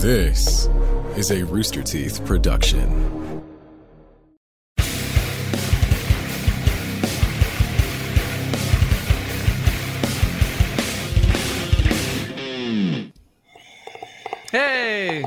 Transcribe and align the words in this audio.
This 0.00 0.68
is 1.16 1.32
a 1.32 1.42
Rooster 1.44 1.82
Teeth 1.82 2.24
production. 2.24 2.88
Hey! 14.50 15.24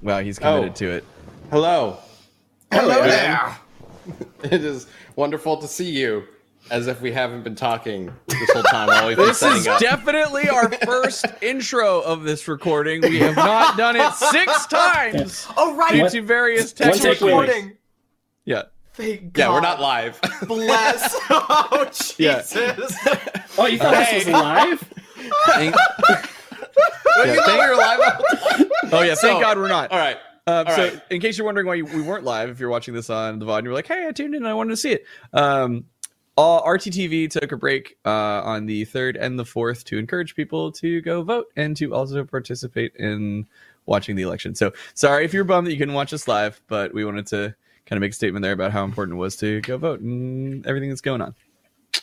Wow, 0.00 0.20
he's 0.20 0.38
committed 0.38 0.70
Oh. 0.70 0.74
to 0.74 0.90
it. 0.90 1.04
Hello. 1.50 1.98
Hello 2.70 3.02
there. 3.02 3.56
It 4.42 4.64
is 4.64 4.88
wonderful 5.14 5.58
to 5.58 5.68
see 5.68 5.88
you. 5.88 6.24
As 6.70 6.86
if 6.86 7.00
we 7.02 7.12
haven't 7.12 7.42
been 7.42 7.54
talking 7.54 8.12
this 8.28 8.50
whole 8.52 8.62
time 8.62 8.86
while 8.88 9.08
we've 9.08 9.16
been 9.16 9.26
This 9.26 9.42
is 9.42 9.66
up. 9.66 9.78
definitely 9.80 10.48
our 10.48 10.70
first 10.84 11.26
intro 11.42 12.00
of 12.00 12.22
this 12.22 12.48
recording. 12.48 13.02
We 13.02 13.18
have 13.18 13.36
not 13.36 13.76
done 13.76 13.96
it 13.96 14.10
six 14.14 14.66
times 14.70 15.46
Oh 15.56 15.74
right, 15.74 15.92
due 15.92 16.20
to 16.20 16.22
various 16.26 16.72
One 16.78 16.92
technical. 16.92 17.12
take 17.12 17.20
away. 17.20 17.32
issues. 17.32 17.48
recording. 17.56 17.76
Yeah. 18.46 18.62
Thank 18.94 19.32
God. 19.34 19.40
yeah, 19.42 19.52
we're 19.52 19.60
not 19.60 19.80
live. 19.80 20.20
Bless. 20.46 21.14
Oh 21.30 21.90
Yeah. 22.18 22.38
Jesus. 22.42 22.96
Oh, 23.58 23.66
you 23.66 23.78
thought 23.78 23.94
this 23.94 24.24
was 24.26 24.32
live? 24.32 24.92
Thank- 25.46 25.74
yeah, 25.74 27.34
thank 27.44 27.62
you're 27.62 27.76
live. 27.76 28.00
oh 28.92 29.02
yeah, 29.02 29.14
thank 29.14 29.16
So- 29.16 29.40
God 29.40 29.58
we're 29.58 29.68
not. 29.68 29.90
All 29.90 29.98
right. 29.98 30.16
Um, 30.46 30.66
All 30.66 30.74
so, 30.74 30.82
right. 30.88 31.02
in 31.10 31.20
case 31.20 31.38
you're 31.38 31.44
wondering 31.44 31.66
why 31.68 31.80
we 31.82 32.02
weren't 32.02 32.24
live, 32.24 32.48
if 32.50 32.58
you're 32.58 32.68
watching 32.70 32.94
this 32.94 33.08
on 33.10 33.38
the 33.38 33.46
VOD 33.46 33.58
and 33.58 33.64
you're 33.66 33.74
like, 33.74 33.86
"Hey, 33.86 34.08
I 34.08 34.10
tuned 34.12 34.34
in, 34.34 34.42
and 34.42 34.48
I 34.48 34.54
wanted 34.54 34.70
to 34.70 34.76
see 34.76 34.90
it," 34.90 35.04
um, 35.32 35.84
all 36.36 36.64
RTTV 36.64 37.30
took 37.30 37.52
a 37.52 37.56
break 37.56 37.98
uh, 38.04 38.42
on 38.42 38.66
the 38.66 38.84
third 38.86 39.16
and 39.16 39.38
the 39.38 39.44
fourth 39.44 39.84
to 39.84 39.98
encourage 39.98 40.34
people 40.34 40.72
to 40.72 41.00
go 41.02 41.22
vote 41.22 41.46
and 41.56 41.76
to 41.76 41.94
also 41.94 42.24
participate 42.24 42.94
in 42.96 43.46
watching 43.86 44.16
the 44.16 44.22
election. 44.22 44.54
So, 44.54 44.72
sorry 44.94 45.24
if 45.24 45.34
you're 45.34 45.44
bummed 45.44 45.66
that 45.66 45.72
you 45.72 45.78
couldn't 45.78 45.94
watch 45.94 46.12
us 46.12 46.26
live, 46.26 46.60
but 46.68 46.94
we 46.94 47.04
wanted 47.04 47.26
to 47.28 47.54
kind 47.86 47.96
of 47.96 48.00
make 48.00 48.12
a 48.12 48.14
statement 48.14 48.42
there 48.42 48.52
about 48.52 48.72
how 48.72 48.84
important 48.84 49.16
it 49.16 49.18
was 49.18 49.36
to 49.36 49.60
go 49.62 49.76
vote 49.76 50.00
and 50.00 50.66
everything 50.66 50.88
that's 50.88 51.00
going 51.00 51.20
on. 51.20 51.34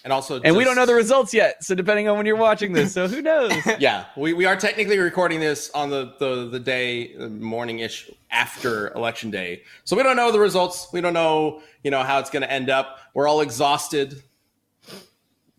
And 0.03 0.14
also, 0.14 0.40
And 0.42 0.56
we 0.56 0.64
don't 0.64 0.75
know 0.75 0.86
the 0.86 0.94
results 0.94 1.34
yet, 1.34 1.64
so 1.64 1.73
depending 1.75 2.08
on 2.08 2.16
when 2.16 2.25
you're 2.25 2.36
watching 2.36 2.73
this, 2.73 2.94
so 2.94 3.08
who 3.08 3.22
knows? 3.22 3.52
Yeah, 3.80 4.06
we, 4.16 4.34
we 4.34 4.46
are 4.46 4.56
technically 4.56 4.98
recording 5.00 5.40
this 5.40 5.70
on 5.72 5.90
the 5.90 6.14
the, 6.20 6.48
the 6.48 6.59
day 6.59 7.16
morning 7.18 7.80
ish 7.80 8.09
after 8.30 8.94
election 8.94 9.31
day, 9.31 9.64
so 9.84 9.98
we 9.98 10.03
don't 10.03 10.16
know 10.16 10.31
the 10.31 10.40
results. 10.40 10.88
We 10.94 11.02
don't 11.02 11.14
know 11.14 11.62
you 11.84 11.92
know 11.92 12.03
how 12.03 12.20
it's 12.20 12.30
going 12.30 12.44
to 12.44 12.52
end 12.52 12.70
up. 12.70 13.00
We're 13.14 13.28
all 13.28 13.42
exhausted 13.42 14.22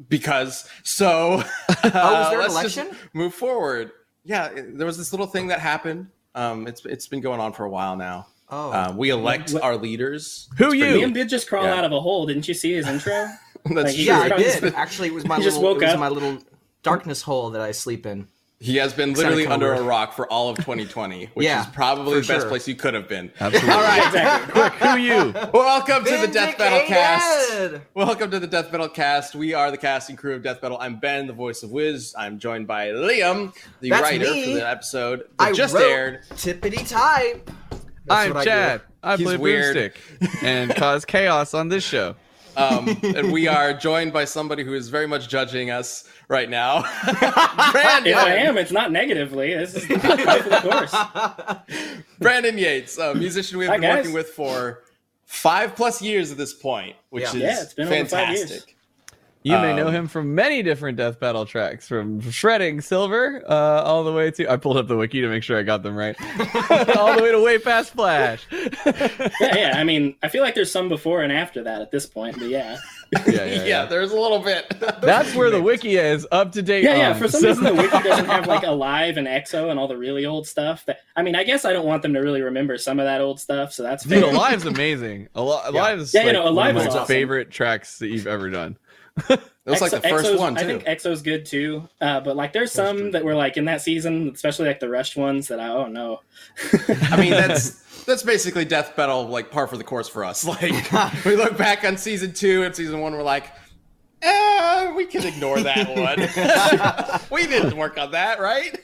because 0.09 0.69
so. 0.83 1.43
Oh, 1.69 1.75
was 1.85 2.31
there 2.31 2.41
an 2.43 2.53
let's 2.55 2.75
just 2.75 2.91
move 3.15 3.35
forward. 3.35 3.93
Yeah, 4.25 4.49
it- 4.49 4.77
there 4.77 4.87
was 4.87 4.99
this 4.99 5.13
little 5.13 5.27
thing 5.27 5.47
that 5.49 5.61
happened. 5.61 6.09
Um, 6.35 6.67
it's 6.67 6.85
it's 6.85 7.07
been 7.09 7.21
going 7.21 7.41
on 7.41 7.53
for 7.53 7.65
a 7.65 7.71
while 7.71 7.97
now. 7.97 8.27
Oh. 8.49 8.73
Um, 8.73 8.97
we 8.97 9.11
elect 9.11 9.53
What- 9.53 9.63
our 9.63 9.77
leaders. 9.77 10.49
Who 10.59 10.67
It's 10.67 10.75
you? 10.77 10.85
pretty- 10.85 11.01
Liam 11.03 11.15
did 11.15 11.29
just 11.29 11.49
crawl 11.49 11.65
Yeah. 11.65 11.75
out 11.77 11.85
of 11.85 11.93
a 11.93 12.01
hole. 12.01 12.27
Didn't 12.27 12.47
you 12.49 12.55
see 12.55 12.73
his 12.73 12.87
intro? 12.87 13.13
That's 13.65 13.75
Like, 13.77 13.95
true. 13.95 14.05
yeah, 14.05 14.21
I 14.21 14.29
did. 14.31 14.75
Actually, 14.75 15.09
it 15.09 15.15
was 15.15 15.27
my 15.27 15.37
He 15.37 15.43
just 15.43 15.61
woke 15.61 15.79
it 15.83 15.85
was 15.87 15.95
up. 15.95 16.01
my 16.01 16.09
little 16.09 16.39
darkness 16.83 17.23
hole 17.23 17.51
that 17.51 17.61
I 17.61 17.73
sleep 17.73 18.07
in. 18.07 18.27
He 18.63 18.77
has 18.77 18.93
been 18.93 19.15
literally 19.15 19.47
under 19.47 19.73
a 19.73 19.81
rock 19.83 20.13
for 20.13 20.31
all 20.31 20.51
of 20.51 20.59
2020, 20.59 21.31
which 21.35 21.47
Yeah, 21.47 21.63
is 21.63 21.67
probably 21.69 22.21
the 22.21 22.27
best 22.27 22.43
sure. 22.43 22.49
place 22.51 22.69
you 22.69 22.75
could 22.75 22.93
have 22.93 23.09
been. 23.09 23.33
Absolutely. 23.41 23.71
All 23.73 23.83
right. 23.83 24.07
exactly. 24.07 24.89
Who 24.91 24.99
you? 24.99 25.33
Welcome 25.55 26.05
to 26.05 26.19
the 26.19 26.29
Death 26.31 26.59
Battle 26.59 26.87
Cast. 26.87 27.81
Welcome 27.95 28.31
to 28.31 28.39
the 28.39 28.47
Death 28.47 28.71
Battle 28.71 28.91
Cast. 28.91 29.35
We 29.35 29.55
are 29.55 29.71
the 29.71 29.79
casting 29.79 30.15
crew 30.15 30.35
of 30.35 30.43
Death 30.43 30.61
Battle. 30.61 30.77
I'm 30.79 31.01
Ben, 31.01 31.27
the 31.27 31.33
voice 31.33 31.63
of 31.63 31.71
Wiz. 31.71 32.15
I'm 32.19 32.39
joined 32.39 32.67
by 32.67 32.89
Liam, 32.89 33.55
the 33.81 33.89
That's 33.89 34.03
writer 34.03 34.31
me. 34.31 34.53
for 34.53 34.59
the 34.61 34.69
episode 34.69 35.21
that 35.21 35.27
I 35.39 35.53
just 35.53 35.73
wrote 35.73 35.83
aired. 35.91 36.23
Tippity 36.33 36.87
type. 36.87 37.51
I'm 38.11 38.35
what 38.35 38.37
I 38.41 38.45
Chad. 38.45 38.83
I, 39.03 39.17
play 39.17 39.39
weird. 39.39 39.95
Boomstick 40.21 40.43
and 40.43 40.75
cause 40.77 41.07
chaos 41.07 41.55
on 41.55 41.69
this 41.71 41.83
show. 41.83 42.15
Um, 42.57 42.99
and 43.03 43.33
we 43.33 43.47
are 43.49 43.73
joined 43.73 44.13
by 44.13 44.25
somebody 44.25 44.65
who 44.65 44.75
is 44.75 44.89
very 44.89 45.07
much 45.07 45.29
judging 45.29 45.71
us 45.71 46.05
right 46.29 46.49
now. 46.51 46.83
Brandon, 47.73 48.13
If 48.13 48.17
I 48.17 48.35
am, 48.37 48.59
it's 48.59 48.73
not 48.73 48.91
negatively. 48.93 49.55
This 49.55 49.75
is 49.77 49.89
the 49.89 50.61
course. 50.63 51.97
Brandon 52.19 52.59
Yates, 52.59 52.99
a 52.99 53.15
musician 53.15 53.59
we 53.59 53.65
have 53.67 53.75
Hi, 53.75 53.79
been 53.79 53.83
guys. 53.91 53.97
working 53.99 54.13
with 54.15 54.29
for 54.31 54.83
five 55.27 55.77
plus 55.77 56.03
years 56.03 56.31
at 56.33 56.39
this 56.39 56.53
point, 56.53 56.97
which 57.11 57.23
Yeah. 57.25 57.29
is 57.31 57.35
Yeah, 57.37 57.63
it's 57.63 57.75
been 57.75 57.87
over 57.89 58.05
five 58.07 58.29
years. 58.37 58.41
fantastic. 58.51 58.77
You 59.43 59.57
may 59.57 59.75
know 59.75 59.89
Um, 59.89 59.95
him 59.95 60.07
from 60.07 60.35
many 60.35 60.63
different 60.63 60.99
death 60.99 61.19
battle 61.19 61.47
tracks, 61.47 61.89
from 61.89 62.21
shredding 62.31 62.83
silver 62.83 63.43
uh, 63.49 63.83
all 63.83 64.05
the 64.05 64.13
way 64.13 64.31
to. 64.33 64.47
I 64.53 64.57
pulled 64.57 64.77
up 64.77 64.87
the 64.87 64.97
wiki 64.99 65.23
to 65.23 65.29
make 65.29 65.43
sure 65.43 65.59
I 65.59 65.63
got 65.63 65.83
them 65.83 65.97
right. 65.97 66.15
all 66.99 67.17
the 67.17 67.23
way 67.23 67.33
to 67.33 67.43
way 67.43 67.59
past 67.59 67.95
Flash. 67.95 68.47
yeah, 68.53 68.69
Yeah, 69.41 69.57
yeah. 69.57 69.73
I 69.77 69.85
mean, 69.85 70.15
I 70.23 70.29
feel 70.29 70.43
like 70.43 70.55
there's 70.55 70.71
some 70.71 70.91
before 70.91 71.23
and 71.23 71.33
after 71.33 71.63
that 71.63 71.81
at 71.81 71.91
this 71.91 72.05
point, 72.05 72.39
but 72.39 72.49
yeah. 72.49 72.77
yeah, 73.27 73.45
Yeah, 73.47 73.65
yeah. 73.65 73.85
there's 73.87 74.13
a 74.13 74.21
little 74.21 74.41
bit. 74.41 74.67
That's 75.01 75.35
where 75.35 75.49
the 75.49 75.63
wiki 75.63 75.97
is 75.97 76.27
up 76.31 76.53
to 76.53 76.61
date. 76.61 76.85
Yeah, 76.85 76.97
yeah. 76.97 77.13
For 77.15 77.27
some 77.27 77.41
So- 77.41 77.49
reason, 77.49 77.65
the 77.65 77.75
wiki 77.75 77.99
doesn't 78.03 78.27
have 78.27 78.47
like 78.47 78.63
Alive 78.65 79.17
and 79.17 79.27
Exo 79.27 79.71
and 79.71 79.81
all 79.81 79.89
the 79.89 79.97
really 79.97 80.27
old 80.27 80.47
stuff. 80.47 80.85
That 80.85 81.01
I 81.17 81.23
mean, 81.23 81.35
I 81.35 81.45
guess 81.45 81.65
I 81.65 81.73
don't 81.73 81.87
want 81.87 82.03
them 82.03 82.13
to 82.13 82.21
really 82.21 82.43
remember 82.43 82.77
some 82.77 83.01
of 83.01 83.07
that 83.07 83.23
old 83.23 83.41
stuff, 83.41 83.73
so 83.73 83.83
that's 83.85 84.05
Dude. 84.05 84.23
Alive's 84.23 84.67
amazing. 84.67 85.29
Ali- 85.35 85.63
Alive's 85.65 86.13
Yeah, 86.13 86.21
you 86.21 86.27
like 86.27 86.35
know, 86.35 86.43
one 86.43 86.53
Alive 86.53 86.77
of 86.77 86.83
my 86.85 86.89
awesome. 86.91 87.07
favorite 87.07 87.51
tracks 87.51 87.99
that 88.01 88.09
you've 88.09 88.27
ever 88.27 88.51
done. 88.51 88.77
It 89.67 89.71
was 89.71 89.83
like 89.83 89.91
the 89.91 90.09
first 90.09 90.31
Exo's- 90.31 90.39
one 90.39 90.55
too. 90.55 90.61
I 90.63 90.65
think 90.65 90.85
Exo's 90.85 91.21
good 91.21 91.45
too, 91.45 91.87
uh, 92.01 92.21
but 92.21 92.35
like 92.35 92.55
there's 92.55 92.73
some 92.73 93.11
that 93.11 93.23
were 93.25 93.35
like 93.35 93.59
in 93.59 93.67
that 93.67 93.83
season, 93.83 94.31
especially 94.35 94.67
like 94.67 94.81
the 94.81 94.89
rushed 94.89 95.17
ones 95.17 95.49
that 95.49 95.61
I 95.61 95.69
don't 95.69 95.93
know. 95.93 96.21
I 96.89 97.21
mean, 97.21 97.31
that's 97.31 98.05
that's 98.05 98.23
basically 98.23 98.65
death 98.65 98.97
battle, 98.97 99.27
like 99.29 99.51
par 99.51 99.67
for 99.67 99.77
the 99.77 99.85
course 99.85 100.09
for 100.09 100.25
us. 100.25 100.45
Like 100.47 101.25
we 101.25 101.37
look 101.37 101.59
back 101.59 101.85
on 101.85 101.99
season 101.99 102.33
two 102.33 102.63
and 102.65 102.75
season 102.75 103.01
one, 103.01 103.13
we're 103.13 103.23
like, 103.23 103.53
eh, 104.23 104.93
we 104.93 105.05
can 105.05 105.27
ignore 105.27 105.61
that 105.61 105.89
one. 105.89 107.21
we 107.31 107.47
didn't 107.47 107.77
work 107.77 107.99
on 107.99 108.13
that, 108.13 108.41
right? 108.41 108.81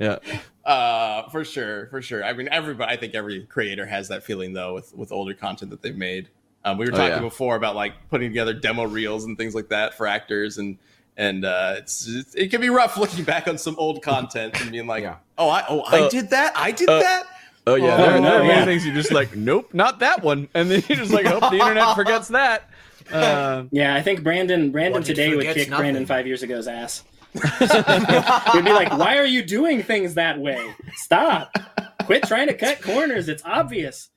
Yeah. 0.00 0.18
Uh, 0.64 1.28
for 1.28 1.44
sure, 1.44 1.88
for 1.88 2.00
sure. 2.00 2.24
I 2.24 2.32
mean, 2.32 2.48
everybody. 2.50 2.90
I 2.90 2.96
think 2.96 3.14
every 3.14 3.44
creator 3.44 3.84
has 3.84 4.08
that 4.08 4.24
feeling 4.24 4.54
though 4.54 4.72
with 4.72 4.94
with 4.94 5.12
older 5.12 5.34
content 5.34 5.70
that 5.70 5.82
they've 5.82 5.94
made. 5.96 6.30
Um, 6.64 6.78
we 6.78 6.86
were 6.86 6.92
Oh, 6.92 6.96
talking 6.96 7.16
yeah. 7.16 7.20
before 7.20 7.56
about 7.56 7.74
like 7.76 7.92
putting 8.10 8.30
together 8.30 8.52
demo 8.54 8.84
reels 8.84 9.24
and 9.24 9.36
things 9.36 9.54
like 9.54 9.68
that 9.68 9.94
for 9.94 10.06
actors 10.06 10.58
and. 10.58 10.78
And 11.16 11.44
uh, 11.44 11.76
it's, 11.78 12.08
it's 12.08 12.34
it 12.34 12.48
can 12.50 12.60
be 12.60 12.70
rough 12.70 12.96
looking 12.96 13.22
back 13.22 13.46
on 13.46 13.56
some 13.56 13.76
old 13.78 14.02
content 14.02 14.60
and 14.60 14.72
being 14.72 14.88
like, 14.88 15.04
Yeah. 15.04 15.18
oh, 15.38 15.48
I 15.48 15.64
oh 15.68 15.82
I 15.86 16.00
Uh, 16.00 16.08
did 16.08 16.30
that, 16.30 16.52
I 16.56 16.72
did 16.72 16.88
uh, 16.88 16.98
that. 16.98 17.22
Oh 17.68 17.76
yeah, 17.76 17.94
Oh, 17.94 17.96
there, 17.98 18.20
no, 18.20 18.22
there 18.22 18.34
are 18.40 18.42
many 18.42 18.48
yeah. 18.48 18.64
things 18.64 18.84
you're 18.84 18.96
just 18.96 19.12
like, 19.12 19.36
nope, 19.36 19.72
not 19.72 20.00
that 20.00 20.24
one, 20.24 20.48
and 20.54 20.68
then 20.68 20.82
you're 20.88 20.98
just 20.98 21.12
like, 21.12 21.24
hope 21.26 21.52
the 21.52 21.58
internet 21.60 21.94
forgets 21.94 22.26
that. 22.30 22.68
Um, 23.12 23.68
Yeah, 23.70 23.94
I 23.94 24.02
think 24.02 24.24
Brandon 24.24 24.72
Brandon 24.72 25.04
today 25.04 25.36
would 25.36 25.44
kick 25.44 25.70
nothing. 25.70 25.82
Brandon 25.82 26.04
five 26.04 26.26
years 26.26 26.42
ago's 26.42 26.66
ass. 26.66 27.04
He'd 27.34 28.64
be 28.64 28.72
like, 28.72 28.96
"Why 28.98 29.16
are 29.18 29.24
you 29.24 29.44
doing 29.44 29.84
things 29.84 30.14
that 30.14 30.40
way? 30.40 30.74
Stop! 30.94 31.54
Quit 32.06 32.24
trying 32.24 32.48
to 32.48 32.54
cut 32.54 32.82
corners. 32.82 33.28
It's 33.28 33.42
obvious." 33.44 34.10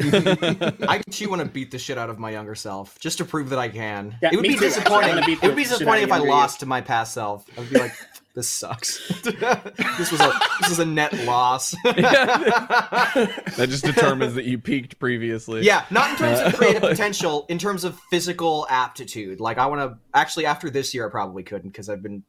I 0.00 1.02
actually 1.06 1.28
want 1.28 1.42
to 1.42 1.48
beat 1.48 1.70
the 1.70 1.78
shit 1.78 1.98
out 1.98 2.10
of 2.10 2.18
my 2.18 2.30
younger 2.30 2.54
self 2.54 2.98
just 2.98 3.18
to 3.18 3.24
prove 3.24 3.50
that 3.50 3.58
I 3.58 3.68
can. 3.68 4.16
Yeah, 4.22 4.30
it 4.32 4.36
would 4.36 4.42
be 4.42 4.56
too, 4.56 4.66
actually. 4.66 4.66
I 4.66 4.68
disappointing. 4.68 5.38
It 5.42 5.46
would 5.46 5.56
be 5.56 5.62
disappointing 5.62 6.04
if 6.04 6.12
I 6.12 6.18
of 6.18 6.24
you. 6.24 6.30
lost 6.30 6.60
to 6.60 6.66
my 6.66 6.80
past 6.80 7.14
self. 7.14 7.46
I'd 7.56 7.70
be 7.70 7.78
like, 7.78 7.92
this 8.34 8.48
sucks. 8.48 9.06
this 9.22 10.10
was 10.10 10.20
a 10.20 10.32
this 10.60 10.70
was 10.70 10.78
a 10.80 10.84
net 10.84 11.12
loss. 11.24 11.70
that 11.84 13.66
just 13.68 13.84
determines 13.84 14.34
that 14.34 14.44
you 14.44 14.58
peaked 14.58 14.98
previously. 14.98 15.62
yeah, 15.62 15.84
not 15.90 16.10
in 16.10 16.16
terms 16.16 16.40
of 16.40 16.54
creative 16.56 16.82
potential, 16.90 17.46
in 17.48 17.58
terms 17.58 17.84
of 17.84 17.98
physical 18.10 18.66
aptitude. 18.68 19.38
Like 19.38 19.58
I 19.58 19.66
want 19.66 19.80
to 19.80 19.98
actually 20.12 20.46
after 20.46 20.68
this 20.68 20.92
year, 20.92 21.06
I 21.06 21.10
probably 21.10 21.44
couldn't 21.44 21.70
because 21.70 21.88
I've 21.88 22.02
been 22.02 22.24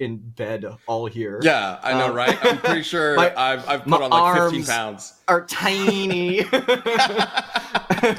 in 0.00 0.16
bed 0.18 0.64
all 0.86 1.08
year. 1.08 1.38
Yeah, 1.42 1.78
I 1.82 1.92
know, 1.92 2.06
Um, 2.08 2.14
right? 2.14 2.36
I'm 2.44 2.58
pretty 2.58 2.82
sure 2.82 3.14
my- 3.16 3.32
I've, 3.36 3.68
I've 3.68 3.86
my 3.86 3.98
put 3.98 4.04
on 4.04 4.10
like 4.10 4.34
15 4.42 4.54
arms- 4.60 4.68
pounds. 4.68 5.12
are 5.28 5.46
tiny. 5.46 6.44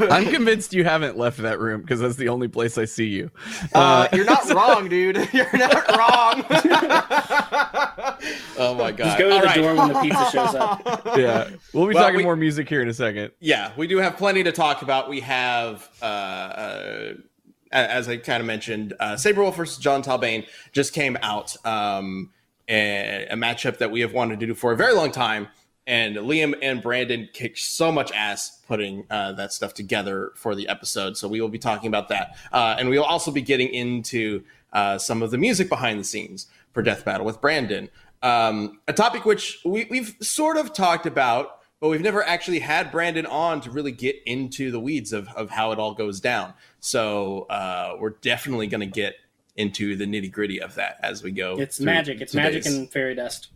I'm 0.10 0.26
convinced 0.32 0.74
you 0.74 0.86
haven't 0.86 1.18
left 1.18 1.40
that 1.40 1.60
room 1.60 1.82
because 1.82 2.00
that's 2.00 2.16
the 2.16 2.30
only 2.30 2.48
place 2.48 2.78
I 2.78 2.86
see 2.86 3.08
you. 3.08 3.30
Uh, 3.74 4.08
you're 4.14 4.24
not 4.26 4.50
wrong, 4.54 4.88
dude. 4.88 5.18
You're 5.34 5.52
not 5.58 5.88
wrong. 5.98 6.46
Oh 8.58 8.76
my 8.76 8.92
god! 8.92 8.98
Just 9.06 9.18
go 9.18 9.30
to 9.30 9.36
All 9.36 9.42
the 9.42 9.46
right. 9.48 9.56
door 9.58 9.76
when 9.76 9.88
the 9.94 10.00
pizza 10.02 10.30
shows 10.32 10.56
up. 10.56 10.82
yeah, 11.18 11.50
we'll 11.74 11.88
be 11.88 11.94
Well, 11.96 12.04
talking 12.04 12.18
we- 12.18 12.24
more 12.24 12.36
music 12.38 12.70
here 12.70 12.82
in 12.82 12.88
a 12.88 12.94
second. 12.94 13.32
Yeah, 13.42 13.72
we 13.76 13.88
do 13.88 13.98
have 13.98 14.16
plenty 14.16 14.44
to 14.44 14.52
talk 14.54 14.84
about. 14.84 15.10
We 15.10 15.20
have, 15.22 15.90
uh, 16.02 16.06
uh, 16.06 16.82
a- 16.86 17.14
as 17.74 18.08
I 18.08 18.18
kind 18.18 18.40
of 18.40 18.48
mentioned, 18.48 18.94
uh, 19.00 19.16
Sabrewulf 19.16 19.56
versus 19.56 19.78
Jon 19.78 20.02
Talbain 20.02 20.46
just 20.72 20.94
came 20.94 21.18
out. 21.22 21.56
Um, 21.66 22.32
a, 22.70 23.28
a 23.30 23.36
matchup 23.36 23.80
that 23.80 23.92
we 23.92 24.00
have 24.00 24.14
wanted 24.14 24.40
to 24.40 24.48
do 24.48 24.54
for 24.54 24.72
a 24.72 24.78
very 24.78 24.94
long 24.94 25.12
time. 25.12 25.50
And 25.86 26.16
Liam 26.16 26.58
and 26.62 26.82
Brandon 26.82 27.28
kicked 27.34 27.60
so 27.60 27.92
much 27.92 28.10
ass 28.14 28.62
putting 28.70 29.04
uh, 29.10 29.34
that 29.34 29.52
stuff 29.52 29.74
together 29.74 30.32
for 30.38 30.56
the 30.56 30.70
episode. 30.70 31.18
So 31.18 31.28
we 31.28 31.42
will 31.42 31.50
be 31.50 31.60
talking 31.60 31.90
about 31.90 32.08
that. 32.08 32.38
Uh, 32.54 32.78
and 32.80 32.88
we 32.88 32.98
will 32.98 33.04
also 33.04 33.32
be 33.32 33.42
getting 33.42 33.68
into 33.68 34.46
uh, 34.72 34.98
some 34.98 35.22
of 35.22 35.30
the 35.32 35.38
music 35.38 35.68
behind 35.68 36.00
the 36.00 36.06
scenes 36.06 36.48
for 36.72 36.82
Death 36.82 37.04
Battle 37.04 37.26
with 37.26 37.42
Brandon. 37.42 37.90
um, 38.24 38.80
a 38.88 38.94
topic 38.94 39.26
which 39.26 39.60
we, 39.66 39.86
we've 39.90 40.16
sort 40.22 40.56
of 40.56 40.74
talked 40.74 41.06
about, 41.06 41.60
but 41.82 41.90
we've 41.90 42.02
never 42.02 42.24
actually 42.24 42.60
had 42.60 42.90
Brandon 42.90 43.26
on 43.26 43.60
to 43.62 43.70
really 43.70 43.92
get 43.92 44.16
into 44.26 44.72
the 44.72 44.80
weeds 44.80 45.12
of, 45.12 45.28
of 45.36 45.50
how 45.50 45.74
it 45.74 45.80
all 45.80 45.94
goes 45.94 46.22
down. 46.22 46.54
So 46.84 47.44
uh, 47.44 47.96
we're 47.98 48.10
definitely 48.10 48.68
going 48.68 48.82
to 48.82 48.86
get 48.86 49.16
into 49.56 49.96
the 49.96 50.04
nitty 50.04 50.30
gritty 50.30 50.62
of 50.62 50.76
that 50.76 50.98
as 51.02 51.24
we 51.24 51.32
go. 51.32 51.58
It's 51.58 51.80
magic. 51.80 52.20
It's 52.20 52.36
magic 52.36 52.66
and 52.66 52.92
fairy 52.92 53.16
dust. 53.16 53.48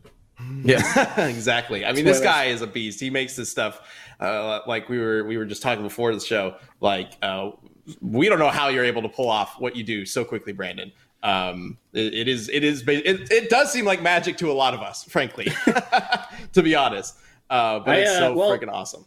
Yeah. 0.64 1.20
exactly. 1.28 1.84
I 1.84 1.92
mean, 1.92 2.06
this 2.06 2.22
guy 2.22 2.46
is 2.46 2.62
a 2.62 2.68
beast. 2.68 3.02
He 3.02 3.10
makes 3.10 3.36
this 3.36 3.50
stuff 3.50 3.82
uh, 4.22 4.62
like 4.66 4.88
we 4.88 4.98
were 4.98 5.26
we 5.26 5.38
were 5.38 5.44
just 5.44 5.62
talking 5.62 5.84
before 5.84 6.14
the 6.14 6.22
show. 6.22 6.56
Like 6.80 7.12
uh, 7.22 7.52
we 8.00 8.30
don't 8.30 8.40
know 8.40 8.48
how 8.48 8.70
you're 8.70 8.86
able 8.86 9.02
to 9.02 9.10
pull 9.10 9.30
off 9.30 9.60
what 9.60 9.76
you 9.76 9.84
do 9.84 10.06
so 10.06 10.24
quickly, 10.24 10.54
Brandon. 10.54 10.94
Um, 11.22 11.78
it, 11.92 12.14
it 12.14 12.28
is 12.30 12.48
it 12.48 12.64
is 12.64 12.88
it, 12.88 13.30
it 13.30 13.50
does 13.50 13.74
seem 13.74 13.84
like 13.84 14.02
magic 14.02 14.38
to 14.38 14.50
a 14.50 14.54
lot 14.54 14.74
of 14.74 14.80
us, 14.80 15.04
frankly, 15.04 15.52
to 16.54 16.64
be 16.64 16.76
honest. 16.76 17.18
Uh, 17.50 17.80
but 17.80 17.90
I, 17.90 17.98
it's 18.00 18.12
uh, 18.12 18.20
so 18.20 18.34
well- 18.36 18.58
freaking 18.58 18.72
awesome. 18.72 19.04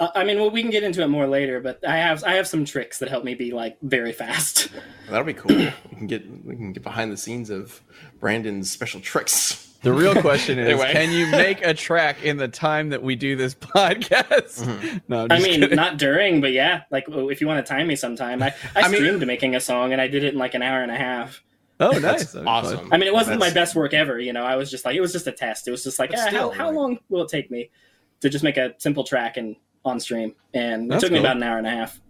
Uh, 0.00 0.08
I 0.14 0.24
mean, 0.24 0.38
well, 0.40 0.50
we 0.50 0.62
can 0.62 0.70
get 0.70 0.82
into 0.82 1.02
it 1.02 1.08
more 1.08 1.26
later, 1.28 1.60
but 1.60 1.86
I 1.86 1.98
have 1.98 2.24
I 2.24 2.32
have 2.34 2.48
some 2.48 2.64
tricks 2.64 2.98
that 2.98 3.08
help 3.10 3.22
me 3.22 3.34
be 3.34 3.52
like 3.52 3.76
very 3.82 4.12
fast. 4.12 4.68
That'll 5.08 5.24
be 5.24 5.34
cool. 5.34 5.54
we 5.56 5.96
can 5.96 6.06
get 6.06 6.44
we 6.44 6.56
can 6.56 6.72
get 6.72 6.82
behind 6.82 7.12
the 7.12 7.16
scenes 7.16 7.50
of 7.50 7.80
Brandon's 8.18 8.70
special 8.70 9.00
tricks. 9.00 9.66
The 9.82 9.92
real 9.92 10.14
question 10.20 10.58
is, 10.58 10.68
Anyway. 10.68 10.92
can 10.92 11.10
you 11.10 11.26
make 11.30 11.64
a 11.64 11.72
track 11.72 12.22
in 12.22 12.36
the 12.36 12.48
time 12.48 12.90
that 12.90 13.02
we 13.02 13.14
do 13.16 13.34
this 13.36 13.54
podcast? 13.54 14.62
Mm-hmm. 14.62 14.98
No, 15.08 15.22
I'm 15.24 15.32
I 15.32 15.38
mean, 15.38 15.60
kidding. 15.60 15.76
not 15.76 15.96
during, 15.98 16.40
but 16.40 16.52
yeah, 16.52 16.82
like 16.90 17.06
oh, 17.10 17.28
if 17.30 17.40
you 17.40 17.46
want 17.46 17.64
to 17.64 17.70
time 17.72 17.86
me 17.86 17.96
sometime, 17.96 18.42
I, 18.42 18.54
I 18.76 18.82
I 18.82 18.88
mean- 18.88 18.96
streamed 18.96 19.26
making 19.26 19.54
a 19.54 19.60
song 19.60 19.92
and 19.92 20.00
I 20.00 20.06
did 20.08 20.24
it 20.24 20.32
in 20.34 20.38
like 20.38 20.54
an 20.54 20.62
hour 20.62 20.82
and 20.82 20.90
a 20.90 20.96
half. 20.96 21.42
Oh, 21.78 21.92
nice. 21.92 22.00
That's 22.02 22.32
fun. 22.34 22.46
awesome. 22.46 22.88
I 22.92 22.98
mean, 22.98 23.06
it 23.06 23.12
wasn't 23.14 23.38
That's- 23.40 23.54
my 23.54 23.58
best 23.58 23.74
work 23.74 23.94
ever. 23.94 24.18
You 24.20 24.32
know, 24.34 24.44
I 24.44 24.56
was 29.84 30.04
just 30.04 30.10
like, 30.10 30.22
it 30.22 30.34
was 30.34 30.34
just 30.34 30.34
a 30.34 30.34
test. 30.34 30.34
It 30.34 30.34
was 30.34 30.34
just 30.34 30.34
like, 30.34 30.34
But 30.34 30.34
still, 30.34 30.34
how, 30.34 30.34
how 30.34 30.34
like- 30.34 30.34
long 30.34 30.34
will 30.34 30.34
it 30.34 30.34
take 30.34 30.34
me 30.34 30.34
to 30.34 30.34
just 30.34 30.34
make 30.34 30.34
a 30.34 30.34
simple 30.34 30.34
track 30.34 30.34
and 30.34 30.34
on 30.34 30.34
stream? 30.34 30.34
And 30.54 30.84
it 30.84 30.88
That's 30.90 31.02
took 31.04 31.12
me 31.12 31.18
about 31.18 31.36
an 31.36 31.42
hour 31.42 31.58
and 31.58 31.66
a 31.66 31.70
half. 31.70 32.00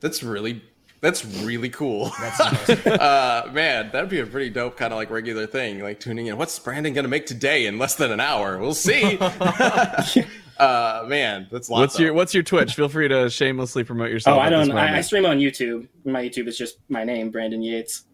That's 0.00 0.22
really 0.22 0.62
that's 1.00 1.24
really 1.24 1.68
cool. 1.68 2.10
That's 2.20 2.40
uh, 2.86 3.50
man, 3.52 3.90
that'd 3.92 4.08
be 4.10 4.20
a 4.20 4.26
pretty 4.26 4.50
dope 4.50 4.76
kind 4.76 4.92
of 4.92 4.96
like 4.96 5.10
regular 5.10 5.46
thing, 5.46 5.80
like 5.80 6.00
tuning 6.00 6.26
in. 6.26 6.36
What's 6.38 6.58
Brandon 6.58 6.92
gonna 6.94 7.08
make 7.08 7.26
today 7.26 7.66
in 7.66 7.78
less 7.78 7.94
than 7.96 8.10
an 8.10 8.20
hour? 8.20 8.58
We'll 8.58 8.74
see. 8.74 9.18
uh, 10.58 11.04
man, 11.06 11.48
that's 11.50 11.68
lots. 11.68 11.80
What's 11.80 12.00
your 12.00 12.12
What's 12.12 12.34
your 12.34 12.42
Twitch? 12.42 12.74
Feel 12.74 12.88
free 12.88 13.08
to 13.08 13.28
shamelessly 13.30 13.84
promote 13.84 14.10
yourself. 14.10 14.38
Oh, 14.38 14.40
I 14.40 14.48
don't. 14.48 14.70
I, 14.72 14.96
I 14.96 15.00
stream 15.02 15.26
on 15.26 15.38
YouTube. 15.38 15.86
My 16.04 16.22
YouTube 16.24 16.48
is 16.48 16.56
just 16.58 16.78
my 16.88 17.04
name, 17.04 17.30
Brandon 17.30 17.62
Yates. 17.62 18.04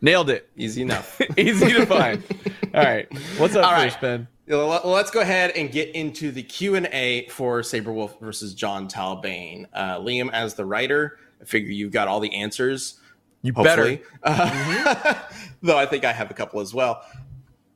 Nailed 0.00 0.30
it. 0.30 0.48
easy 0.56 0.82
enough? 0.82 1.20
Easy 1.36 1.72
to 1.72 1.86
find. 1.86 2.22
All 2.74 2.82
right. 2.82 3.06
What's 3.38 3.56
up 3.56 3.64
All 3.64 3.72
right. 3.72 3.90
first, 3.90 4.00
Ben? 4.00 4.28
Yeah, 4.46 4.56
well, 4.56 4.68
well, 4.68 4.92
let's 4.92 5.10
go 5.10 5.20
ahead 5.20 5.52
and 5.52 5.70
get 5.70 5.90
into 5.94 6.32
the 6.32 6.42
Q 6.42 6.74
and 6.74 6.86
A 6.86 7.28
for 7.28 7.60
Sabrewulf 7.60 8.18
versus 8.20 8.54
Jon 8.54 8.88
Talbain. 8.88 9.66
Uh, 9.72 9.98
Liam, 9.98 10.30
as 10.32 10.54
the 10.54 10.64
writer, 10.64 11.18
I 11.40 11.44
figure 11.44 11.70
you've 11.70 11.92
got 11.92 12.08
all 12.08 12.18
the 12.18 12.34
answers. 12.34 12.98
You 13.42 13.52
hopefully. 13.52 13.96
better. 13.96 14.08
Uh, 14.24 15.14
though 15.62 15.78
I 15.78 15.86
think 15.86 16.04
I 16.04 16.12
have 16.12 16.30
a 16.30 16.34
couple 16.34 16.60
as 16.60 16.74
well. 16.74 17.04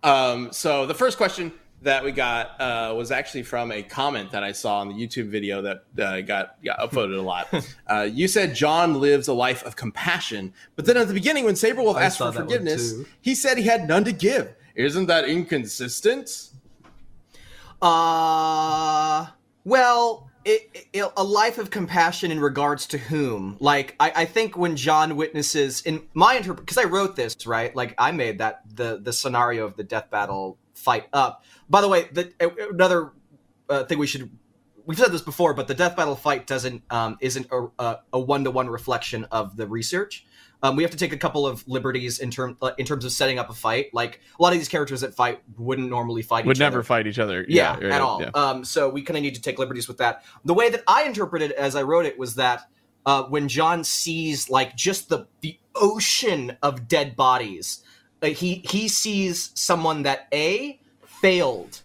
Um, 0.03 0.53
so 0.53 0.87
the 0.87 0.95
first 0.95 1.17
question 1.17 1.53
that 1.83 2.03
we 2.03 2.11
got 2.11 2.61
uh, 2.61 2.95
was 2.97 3.11
actually 3.11 3.43
from 3.43 3.71
a 3.71 3.83
comment 3.83 4.31
that 4.33 4.43
I 4.43 4.53
saw 4.53 4.79
on 4.79 4.89
the 4.89 4.95
YouTube 4.95 5.29
video 5.29 5.63
that 5.63 5.85
uh, 6.01 6.21
got, 6.23 6.63
got 6.65 6.79
upvoted 6.79 7.19
a 7.19 7.23
lot. 7.23 7.49
uh, 7.87 8.09
you 8.11 8.27
said 8.27 8.55
Jon 8.55 9.01
lives 9.01 9.29
a 9.29 9.33
life 9.33 9.65
of 9.65 9.77
compassion, 9.77 10.53
but 10.75 10.85
then 10.85 10.97
at 10.97 11.07
the 11.07 11.15
beginning, 11.15 11.45
when 11.45 11.55
Sabrewulf 11.55 11.97
I 11.97 12.05
asked 12.05 12.19
for 12.19 12.33
forgiveness, 12.33 12.95
he 13.21 13.35
said 13.35 13.59
he 13.59 13.65
had 13.65 13.87
none 13.87 14.05
to 14.05 14.13
give. 14.13 14.55
Isn't 14.75 15.07
that 15.07 15.27
inconsistent? 15.27 16.51
Uh, 17.81 19.27
well, 19.65 20.31
it, 20.45 20.89
it, 20.93 21.13
a 21.17 21.25
life 21.25 21.59
of 21.59 21.71
compassion 21.71 22.31
in 22.31 22.41
regards 22.41 22.87
to 22.89 22.99
whom? 22.99 23.57
Like, 23.61 23.95
I, 23.99 24.13
I 24.17 24.25
think 24.25 24.57
when 24.57 24.77
Jon 24.77 25.17
witnesses 25.17 25.83
in 25.83 26.03
my 26.15 26.35
interpret, 26.35 26.67
because 26.67 26.79
I 26.79 26.85
wrote 26.85 27.17
this 27.17 27.47
right, 27.47 27.75
like 27.75 27.95
I 27.99 28.13
made 28.13 28.39
that 28.39 28.63
the 28.73 28.99
the 29.03 29.13
scenario 29.13 29.65
of 29.65 29.77
the 29.77 29.85
death 29.85 30.11
battle 30.11 30.59
fight 30.75 31.07
up. 31.13 31.45
By 31.69 31.81
the 31.81 31.89
way, 31.89 32.09
the 32.13 32.33
another 32.71 33.13
uh, 33.69 33.85
thing 33.85 33.99
we 33.99 34.07
should. 34.07 34.31
We've 34.85 34.99
said 34.99 35.11
this 35.11 35.23
before, 35.23 35.53
but 35.53 35.67
the 35.67 35.75
death 35.75 35.97
battle 35.97 36.15
fight 36.15 36.47
doesn't 36.47 36.83
um, 36.91 37.19
isn't 37.21 37.49
a- 37.51 37.99
a 38.13 38.21
one 38.21 38.45
to 38.45 38.53
one 38.53 38.69
reflection 38.69 39.25
of 39.33 39.57
the 39.57 39.67
research. 39.67 40.25
Um, 40.63 40.75
we 40.75 40.83
have 40.83 40.91
to 40.93 40.97
take 40.97 41.13
a 41.13 41.17
couple 41.19 41.47
of 41.47 41.67
liberties 41.69 42.19
in 42.19 42.31
term 42.31 42.57
uh, 42.63 42.73
in 42.79 42.87
terms 42.87 43.05
of 43.05 43.13
setting 43.13 43.39
up 43.39 43.51
a 43.51 43.55
fight. 43.55 43.93
Like 43.93 44.21
a 44.39 44.43
lot 44.43 44.53
of 44.53 44.59
these 44.59 44.69
characters 44.69 45.03
that 45.03 45.15
fight 45.15 45.43
wouldn't 45.59 45.89
normally 45.89 46.23
fight. 46.23 46.47
Would 46.47 46.59
never 46.59 46.79
other. 46.79 46.83
fight 46.83 47.07
each 47.07 47.19
other. 47.19 47.45
Yeah, 47.49 47.75
right, 47.75 47.85
at 47.85 48.01
all. 48.01 48.23
yeah. 48.23 48.31
Um, 48.35 48.65
so 48.65 48.89
we 48.89 49.03
kind 49.03 49.17
of 49.17 49.23
need 49.23 49.35
to 49.35 49.43
take 49.43 49.59
liberties 49.59 49.87
with 49.87 49.99
that. 49.99 50.25
The 50.45 50.55
way 50.55 50.71
that 50.71 50.83
I 50.89 51.05
interpreted 51.05 51.51
it 51.51 51.57
as 51.57 51.77
I 51.77 51.83
wrote 51.83 52.07
it 52.07 52.19
was 52.19 52.37
that 52.37 52.69
uh, 53.05 53.25
when 53.25 53.49
Jon 53.49 53.85
sees 53.85 54.49
like 54.49 54.75
just 54.77 55.09
the 55.09 55.27
the 55.41 55.59
ocean 55.75 56.57
of 56.63 56.89
dead 56.89 57.17
bodies, 57.17 57.85
uh, 58.23 58.29
he 58.29 58.63
he 58.69 58.89
sees 58.89 59.51
someone 59.55 60.05
that 60.05 60.27
a 60.33 60.81
failed, 61.05 61.83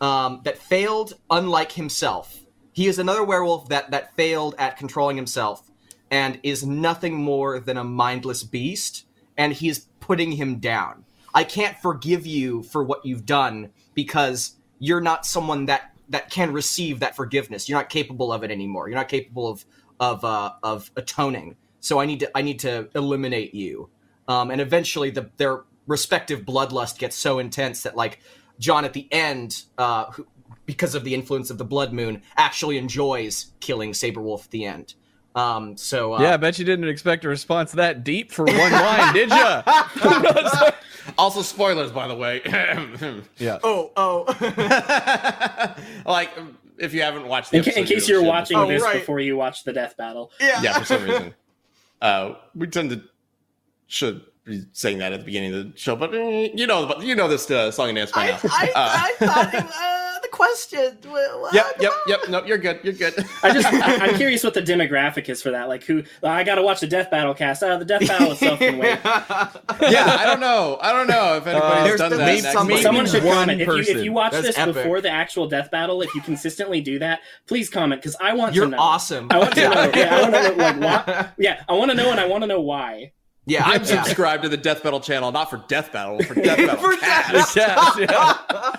um, 0.00 0.40
that 0.44 0.58
failed 0.58 1.14
unlike 1.30 1.72
himself. 1.72 2.40
He 2.72 2.86
is 2.86 2.98
another 2.98 3.22
werewolf 3.22 3.68
that 3.68 3.90
that 3.90 4.16
failed 4.16 4.54
at 4.58 4.78
controlling 4.78 5.16
himself 5.16 5.70
and 6.10 6.38
is 6.42 6.64
nothing 6.64 7.14
more 7.14 7.58
than 7.58 7.76
a 7.76 7.84
mindless 7.84 8.42
beast, 8.42 9.06
and 9.36 9.52
he's 9.52 9.86
putting 10.00 10.32
him 10.32 10.58
down. 10.58 11.04
I 11.34 11.44
can't 11.44 11.76
forgive 11.78 12.26
you 12.26 12.62
for 12.62 12.84
what 12.84 13.04
you've 13.04 13.26
done 13.26 13.70
because 13.94 14.56
you're 14.78 15.00
not 15.00 15.26
someone 15.26 15.66
that 15.66 15.90
that 16.10 16.30
can 16.30 16.52
receive 16.52 17.00
that 17.00 17.16
forgiveness. 17.16 17.68
You're 17.68 17.78
not 17.78 17.88
capable 17.88 18.32
of 18.32 18.44
it 18.44 18.50
anymore. 18.50 18.88
You're 18.88 18.98
not 18.98 19.08
capable 19.08 19.48
of 19.48 19.64
of 19.98 20.24
uh, 20.24 20.52
of 20.62 20.90
atoning. 20.96 21.56
So 21.80 21.98
I 21.98 22.06
need 22.06 22.20
to 22.20 22.30
I 22.36 22.42
need 22.42 22.60
to 22.60 22.88
eliminate 22.94 23.54
you. 23.54 23.90
Um, 24.28 24.50
and 24.50 24.60
eventually, 24.60 25.10
the 25.10 25.30
their 25.36 25.64
respective 25.86 26.42
bloodlust 26.42 26.98
gets 26.98 27.16
so 27.16 27.38
intense 27.38 27.82
that 27.82 27.96
like 27.96 28.20
Jon 28.58 28.84
at 28.84 28.92
the 28.92 29.08
end, 29.12 29.64
uh, 29.76 30.10
who, 30.12 30.26
because 30.66 30.94
of 30.94 31.04
the 31.04 31.14
influence 31.14 31.50
of 31.50 31.58
the 31.58 31.64
blood 31.64 31.92
moon, 31.92 32.22
actually 32.36 32.78
enjoys 32.78 33.52
killing 33.60 33.92
Sabrewulf 33.92 34.44
at 34.44 34.50
the 34.50 34.64
end. 34.64 34.94
Um, 35.34 35.76
so 35.76 36.14
uh, 36.14 36.20
yeah, 36.22 36.34
I 36.34 36.36
bet 36.36 36.58
you 36.58 36.64
didn't 36.64 36.88
expect 36.88 37.24
a 37.24 37.28
response 37.28 37.72
that 37.72 38.04
deep 38.04 38.30
for 38.30 38.44
one 38.44 38.56
line, 38.72 39.12
did 39.14 39.30
ya? 39.30 39.62
Also, 41.18 41.42
spoilers, 41.42 41.92
by 41.92 42.08
the 42.08 42.14
way. 42.14 42.40
yeah. 43.36 43.58
Oh, 43.62 43.90
oh. 43.94 44.24
like, 46.06 46.30
if 46.78 46.94
you 46.94 47.02
haven't 47.02 47.26
watched 47.28 47.50
the 47.50 47.58
In, 47.58 47.64
ca- 47.64 47.72
in 47.80 47.84
case 47.84 48.08
you 48.08 48.14
you're 48.16 48.24
watching 48.24 48.56
Oh, 48.56 48.66
this 48.66 48.82
right. 48.82 49.00
before 49.00 49.20
you 49.20 49.36
watch 49.36 49.64
the 49.64 49.72
death 49.74 49.96
battle, 49.98 50.32
yeah. 50.40 50.62
yeah, 50.62 50.78
for 50.78 50.84
some 50.86 51.04
reason, 51.04 51.34
uh, 52.00 52.34
we 52.54 52.66
tend 52.68 52.88
to 52.90 53.02
should 53.86 54.22
be 54.44 54.64
saying 54.72 54.98
that 54.98 55.12
at 55.12 55.20
the 55.20 55.24
beginning 55.26 55.54
of 55.54 55.72
the 55.72 55.78
show, 55.78 55.94
but 55.94 56.14
eh, 56.14 56.48
you 56.54 56.66
know, 56.66 56.94
you 57.00 57.14
know 57.14 57.28
this 57.28 57.50
uh, 57.50 57.70
song 57.70 57.90
and 57.90 57.96
dance 57.96 58.10
by 58.12 58.22
I, 58.22 58.30
now. 58.30 58.38
I, 58.44 58.66
Uh, 58.68 58.72
I 58.74 59.14
thought 59.18 59.54
uh, 59.54 59.60
the 59.60 59.66
question. 60.34 60.98
What? 61.06 61.54
Yep, 61.54 61.76
yep, 61.80 61.92
yep. 62.06 62.20
Nope, 62.28 62.46
you're 62.46 62.58
good. 62.58 62.80
You're 62.82 62.92
good. 62.92 63.14
I 63.42 63.52
just 63.52 63.66
I, 63.66 64.06
I'm 64.06 64.14
curious 64.16 64.42
what 64.42 64.54
the 64.54 64.62
demographic 64.62 65.28
is 65.28 65.40
for 65.40 65.50
that. 65.52 65.68
Like, 65.68 65.84
who 65.84 66.02
I 66.22 66.42
got 66.42 66.56
to 66.56 66.62
watch 66.62 66.80
the 66.80 66.86
death 66.86 67.10
battle 67.10 67.34
cast? 67.34 67.62
Uh, 67.62 67.76
the 67.76 67.84
death 67.84 68.06
battle 68.06 68.32
itself 68.32 68.58
can 68.58 68.78
wait. 68.78 68.98
yeah, 69.04 70.16
I 70.18 70.24
don't 70.26 70.40
know. 70.40 70.78
I 70.80 70.92
don't 70.92 71.06
know 71.06 71.36
if 71.36 71.46
anybody's 71.46 71.84
There's 71.84 72.00
done 72.00 72.10
that. 72.10 72.18
maybe 72.18 72.42
next 72.42 72.52
somebody- 72.52 72.74
week. 72.74 72.82
Someone 72.82 73.06
should 73.06 73.22
comment 73.22 73.60
if 73.60 73.68
you 73.68 73.76
if 73.96 74.04
you 74.04 74.12
watch 74.12 74.32
That's 74.32 74.46
this 74.46 74.58
epic. 74.58 74.74
before 74.74 75.00
the 75.00 75.10
actual 75.10 75.48
death 75.48 75.70
battle. 75.70 76.02
If 76.02 76.14
you 76.14 76.20
consistently 76.20 76.80
do 76.80 76.98
that, 76.98 77.20
please 77.46 77.70
comment 77.70 78.02
because 78.02 78.16
I 78.20 78.34
want 78.34 78.54
You're 78.54 78.64
to 78.64 78.72
know. 78.72 78.78
awesome. 78.78 79.28
I 79.30 79.38
want 79.38 79.54
to 79.54 79.60
know. 79.62 79.90
Yeah, 79.94 80.16
I 80.16 80.22
want 80.22 80.34
to 80.34 80.42
know. 80.42 80.56
Like, 80.56 80.80
why? 81.06 81.28
Yeah, 81.38 81.62
I 81.68 81.72
want 81.74 81.90
to 81.90 81.96
know, 81.96 82.10
and 82.10 82.18
I 82.20 82.26
want 82.26 82.42
to 82.42 82.46
know 82.48 82.60
why. 82.60 83.12
Yeah, 83.46 83.62
I'm 83.64 83.82
yeah. 83.82 84.02
subscribed 84.02 84.42
to 84.44 84.48
the 84.48 84.56
Death 84.56 84.82
Battle 84.82 85.00
channel, 85.00 85.30
not 85.30 85.50
for 85.50 85.62
Death 85.68 85.92
Battle, 85.92 86.22
for 86.22 86.34
Death 86.34 86.56
Battle. 86.56 86.76
For 86.76 86.96
cast. 86.96 87.54
Yes, 87.56 87.98
yeah. 87.98 88.76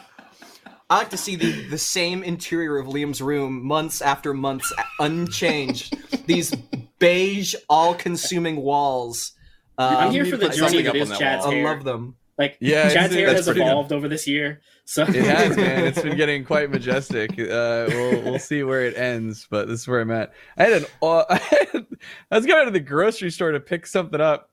I 0.90 0.98
like 1.00 1.10
to 1.12 1.18
see 1.18 1.36
the 1.36 1.68
the 1.70 1.78
same 1.78 2.24
interior 2.24 2.78
of 2.78 2.88
Liam's 2.88 3.22
room 3.22 3.66
months 3.66 4.02
after 4.02 4.34
months 4.34 4.72
unchanged. 5.00 5.98
These 6.28 6.54
beige, 7.00 7.56
all-consuming 7.70 8.58
walls. 8.58 9.34
Um, 9.78 9.96
I'm 9.96 10.12
here 10.12 10.26
for 10.26 10.38
the 10.38 10.48
put 10.48 10.56
journey 10.56 10.84
something 10.84 10.84
that 10.86 10.90
up 10.90 10.96
is 10.96 11.02
on 11.04 11.10
that 11.10 11.20
Chad's 11.20 11.46
wall. 11.46 11.56
I 11.56 11.64
love 11.64 11.84
them. 11.84 12.16
Like, 12.38 12.58
Yeah, 12.60 12.90
Chad's 12.90 13.14
hair 13.14 13.28
has 13.30 13.46
pretty 13.46 13.62
good. 13.62 13.68
evolved 13.68 13.92
over 13.92 14.08
this 14.08 14.28
year. 14.28 14.62
So 14.86 15.04
It 15.04 15.16
has, 15.16 15.58
man. 15.58 15.86
It's 15.86 16.02
been 16.02 16.18
getting 16.18 16.44
quite 16.44 16.70
majestic. 16.70 17.32
Uh, 17.32 17.86
we'll 17.90 18.22
we'll 18.22 18.40
see 18.40 18.62
where 18.64 18.86
it 18.86 18.96
ends, 18.98 19.48
but 19.50 19.68
this 19.68 19.82
is 19.82 19.88
where 19.88 20.02
I'm 20.02 20.12
at. 20.12 20.34
I 20.58 20.64
had 20.64 20.74
an 20.74 20.86
uh, 21.02 21.24
I, 21.30 21.38
had, 21.38 21.86
I 22.30 22.36
was 22.38 22.46
going 22.46 22.66
to 22.66 22.72
the 22.72 22.80
grocery 22.80 23.32
store 23.32 23.52
to 23.52 23.60
pick 23.60 23.88
something 23.88 24.22
up, 24.22 24.50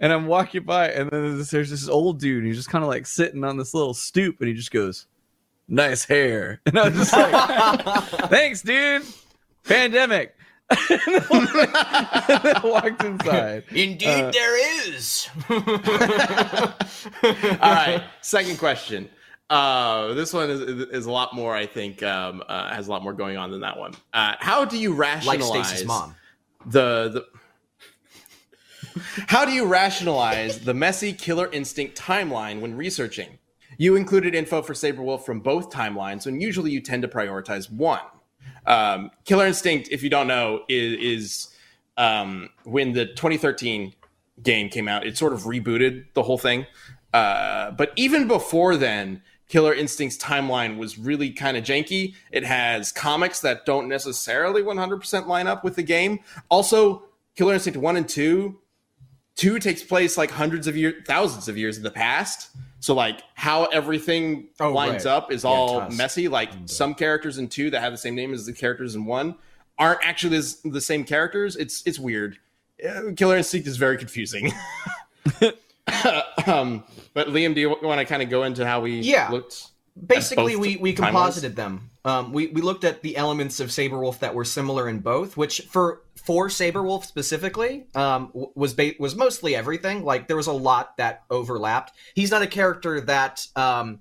and 0.00 0.12
I'm 0.12 0.26
walking 0.26 0.64
by, 0.64 0.90
and 0.90 1.10
then 1.10 1.36
there's, 1.36 1.50
there's 1.50 1.70
this 1.70 1.88
old 1.88 2.18
dude. 2.18 2.44
He's 2.44 2.56
just 2.56 2.70
kind 2.70 2.82
of 2.82 2.88
like 2.88 3.06
sitting 3.06 3.44
on 3.44 3.56
this 3.56 3.72
little 3.74 3.94
stoop, 3.94 4.36
and 4.40 4.48
he 4.48 4.54
just 4.54 4.72
goes, 4.72 5.06
"Nice 5.68 6.04
hair," 6.04 6.60
and 6.66 6.78
I 6.78 6.88
was 6.88 6.94
just 6.98 7.12
like, 7.12 8.30
"Thanks, 8.30 8.62
dude." 8.62 9.02
Pandemic. 9.64 10.34
and 10.68 11.00
then 11.30 12.60
walked 12.64 13.02
inside. 13.04 13.64
Indeed, 13.70 14.08
Uh, 14.08 14.30
there 14.32 14.88
is. 14.88 15.28
All 15.50 15.60
right. 17.72 18.02
Second 18.20 18.58
question. 18.58 19.08
Uh, 19.48 20.14
this 20.14 20.32
one 20.32 20.50
is, 20.50 20.60
is 20.60 21.06
a 21.06 21.10
lot 21.10 21.34
more. 21.34 21.54
I 21.54 21.66
think 21.66 22.02
um, 22.02 22.42
uh, 22.48 22.74
has 22.74 22.88
a 22.88 22.90
lot 22.90 23.02
more 23.04 23.12
going 23.12 23.36
on 23.36 23.50
than 23.52 23.60
that 23.60 23.78
one. 23.78 23.94
Uh, 24.12 24.34
how 24.40 24.64
do 24.64 24.76
you 24.78 24.90
Like 24.90 24.98
rationalize 25.24 25.68
Stacy's 25.68 25.86
mom. 25.86 26.14
the 26.66 27.24
the? 28.94 29.00
How 29.28 29.44
do 29.44 29.52
you 29.52 29.66
rationalize 29.66 30.60
the 30.60 30.72
messy 30.72 31.12
Killer 31.12 31.50
Instinct 31.52 31.96
timeline 32.00 32.60
when 32.60 32.74
researching? 32.76 33.38
You 33.78 33.96
included 33.96 34.34
info 34.34 34.62
for 34.62 34.74
Sabrewulf 34.74 35.24
from 35.24 35.40
both 35.40 35.70
timelines, 35.70 36.26
when 36.26 36.40
usually 36.40 36.70
you 36.70 36.80
tend 36.80 37.02
to 37.02 37.08
prioritize 37.08 37.70
one. 37.70 38.00
Um, 38.66 39.10
Killer 39.24 39.46
Instinct, 39.46 39.88
if 39.90 40.02
you 40.02 40.10
don't 40.10 40.26
know, 40.26 40.62
is, 40.68 40.92
is 41.00 41.48
um, 41.96 42.50
when 42.64 42.92
the 42.92 43.06
2013 43.06 43.94
game 44.42 44.68
came 44.68 44.88
out. 44.88 45.06
It 45.06 45.16
sort 45.16 45.32
of 45.32 45.42
rebooted 45.42 46.06
the 46.14 46.22
whole 46.22 46.38
thing. 46.38 46.66
Uh, 47.12 47.70
but 47.70 47.92
even 47.96 48.28
before 48.28 48.76
then, 48.76 49.22
Killer 49.48 49.72
Instinct's 49.72 50.18
timeline 50.18 50.76
was 50.76 50.98
really 50.98 51.30
kind 51.30 51.56
of 51.56 51.64
janky. 51.64 52.14
It 52.32 52.44
has 52.44 52.92
comics 52.92 53.40
that 53.40 53.64
don't 53.64 53.88
necessarily 53.88 54.62
100% 54.62 55.26
line 55.26 55.46
up 55.46 55.62
with 55.62 55.76
the 55.76 55.82
game. 55.82 56.20
Also, 56.48 57.04
Killer 57.36 57.54
Instinct 57.54 57.78
1 57.78 57.96
and 57.96 58.08
2, 58.08 58.58
2 59.36 59.58
takes 59.58 59.82
place 59.82 60.16
like 60.16 60.30
hundreds 60.30 60.66
of 60.66 60.76
years, 60.76 61.02
thousands 61.06 61.48
of 61.48 61.56
years 61.56 61.76
in 61.76 61.82
the 61.82 61.90
past. 61.90 62.50
So, 62.80 62.94
like, 62.94 63.22
how 63.34 63.64
everything 63.66 64.48
Oh, 64.60 64.72
lines 64.72 65.04
right. 65.04 65.12
up 65.12 65.32
is 65.32 65.44
Yeah, 65.44 65.50
all 65.50 65.78
it 65.78 65.88
does. 65.88 65.98
messy. 65.98 66.28
Like, 66.28 66.50
some 66.66 66.94
characters 66.94 67.38
in 67.38 67.48
2 67.48 67.70
that 67.70 67.80
have 67.80 67.92
the 67.92 67.98
same 67.98 68.14
name 68.14 68.32
as 68.34 68.46
the 68.46 68.52
characters 68.52 68.94
in 68.94 69.04
1 69.06 69.34
aren't 69.78 70.00
actually 70.04 70.36
this, 70.36 70.54
the 70.64 70.80
same 70.80 71.04
characters. 71.04 71.56
It's 71.56 71.82
it's 71.86 71.98
weird. 71.98 72.38
Uh, 72.86 73.12
Killer 73.16 73.36
Instinct 73.38 73.66
is 73.66 73.76
very 73.78 73.96
confusing. 73.98 74.52
um, 76.46 76.84
but 77.14 77.28
Liam, 77.28 77.54
do 77.54 77.60
you 77.60 77.70
want 77.82 77.98
to 78.00 78.04
kind 78.04 78.22
of 78.22 78.28
go 78.30 78.42
into 78.44 78.66
how 78.66 78.80
we 78.80 79.00
Yeah. 79.00 79.30
looked? 79.30 79.68
basically 80.06 80.56
we 80.56 80.76
we 80.76 80.92
timelines? 80.92 80.96
composited 80.96 81.56
them 81.56 81.88
um 82.04 82.30
we 82.30 82.48
we 82.48 82.60
looked 82.60 82.84
at 82.84 83.00
the 83.00 83.16
elements 83.16 83.60
of 83.60 83.68
sabrewulf 83.70 84.18
that 84.18 84.34
were 84.34 84.44
similar 84.44 84.90
in 84.90 84.98
both 84.98 85.38
which 85.38 85.62
for 85.70 86.02
for 86.26 86.48
sabrewulf 86.48 87.04
specifically 87.04 87.86
um 87.94 88.30
was 88.54 88.74
ba- 88.74 88.94
was 88.98 89.14
mostly 89.14 89.54
everything. 89.54 90.04
Like 90.04 90.26
there 90.26 90.36
was 90.36 90.48
a 90.48 90.52
lot 90.52 90.96
that 90.96 91.22
overlapped. 91.30 91.92
He's 92.14 92.30
not 92.30 92.42
a 92.42 92.46
character 92.46 93.00
that 93.02 93.46
um 93.54 94.00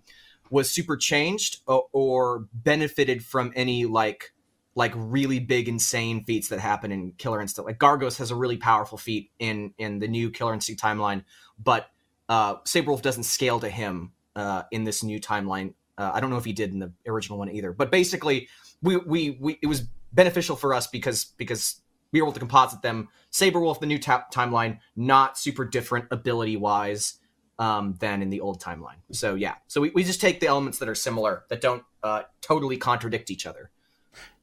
was 0.50 0.70
super 0.70 0.98
changed 0.98 1.60
or, 1.68 1.86
or 1.92 2.48
benefited 2.54 3.24
from 3.24 3.54
any 3.56 3.86
like 3.86 4.34
like 4.74 4.92
really 4.96 5.40
big 5.40 5.70
insane 5.70 6.24
feats 6.26 6.50
that 6.50 6.60
happen 6.60 6.92
in 6.92 7.14
killer 7.14 7.40
instinct. 7.40 7.68
Like 7.68 7.80
gargos 7.80 8.18
has 8.18 8.32
a 8.32 8.36
really 8.36 8.58
powerful 8.58 8.98
feat 8.98 9.32
in 9.40 9.74
in 9.78 10.00
the 10.00 10.08
new 10.08 10.32
killer 10.32 10.54
instinct 10.54 10.82
timeline 10.82 11.24
but 11.64 11.90
uh 12.28 12.56
sabrewulf 12.64 13.02
doesn't 13.02 13.24
scale 13.24 13.60
to 13.60 13.70
him 13.70 14.12
uh 14.36 14.64
in 14.72 14.84
this 14.84 15.04
new 15.04 15.20
timeline. 15.20 15.74
Uh, 15.98 16.12
I 16.14 16.20
don't 16.20 16.30
know 16.30 16.38
if 16.38 16.44
he 16.46 16.54
did 16.54 16.74
in 16.74 16.80
the 16.80 16.92
original 17.08 17.40
one 17.40 17.50
either, 17.50 17.72
but 17.72 17.90
basically, 17.90 18.50
we, 18.82 18.98
we 18.98 19.38
we 19.40 19.60
it 19.62 19.68
was 19.68 19.88
beneficial 20.12 20.56
for 20.56 20.74
us 20.74 20.88
because 20.88 21.26
because 21.38 21.82
we 22.12 22.22
were 22.22 22.28
able 22.28 22.34
to 22.34 22.40
composite 22.40 22.82
them. 22.82 23.10
Sabrewulf, 23.32 23.80
the 23.80 23.86
new 23.86 24.00
ta- 24.00 24.26
timeline, 24.34 24.80
not 24.96 25.38
super 25.38 25.66
different 25.66 26.06
ability 26.12 26.58
wise 26.58 27.20
um, 27.60 27.96
than 28.00 28.22
in 28.22 28.30
the 28.30 28.42
old 28.42 28.62
timeline. 28.62 28.98
So 29.12 29.36
yeah, 29.36 29.56
so 29.68 29.82
we, 29.82 29.92
we 29.92 30.04
just 30.04 30.22
take 30.22 30.40
the 30.40 30.48
elements 30.48 30.80
that 30.80 30.90
are 30.90 30.96
similar 30.96 31.44
that 31.50 31.62
don't 31.62 31.84
uh, 32.04 32.24
totally 32.42 32.78
contradict 32.78 33.32
each 33.32 33.46
other. 33.46 33.72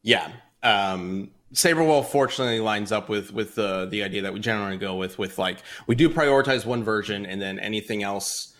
Yeah. 0.03 0.33
Um, 0.63 1.31
Sabrewulf 1.55 2.07
fortunately 2.07 2.61
lines 2.61 2.93
up 2.93 3.09
with 3.09 3.33
with 3.33 3.55
the 3.55 3.87
the 3.87 4.03
idea 4.03 4.23
that 4.23 4.33
we 4.33 4.41
generally 4.41 4.79
go 4.79 4.97
with 4.97 5.19
with 5.19 5.39
like 5.39 5.59
we 5.87 5.95
do 5.95 6.09
prioritize 6.09 6.65
one 6.65 6.83
version 6.83 7.27
and 7.27 7.43
then 7.43 7.59
anything 7.59 8.03
else 8.03 8.55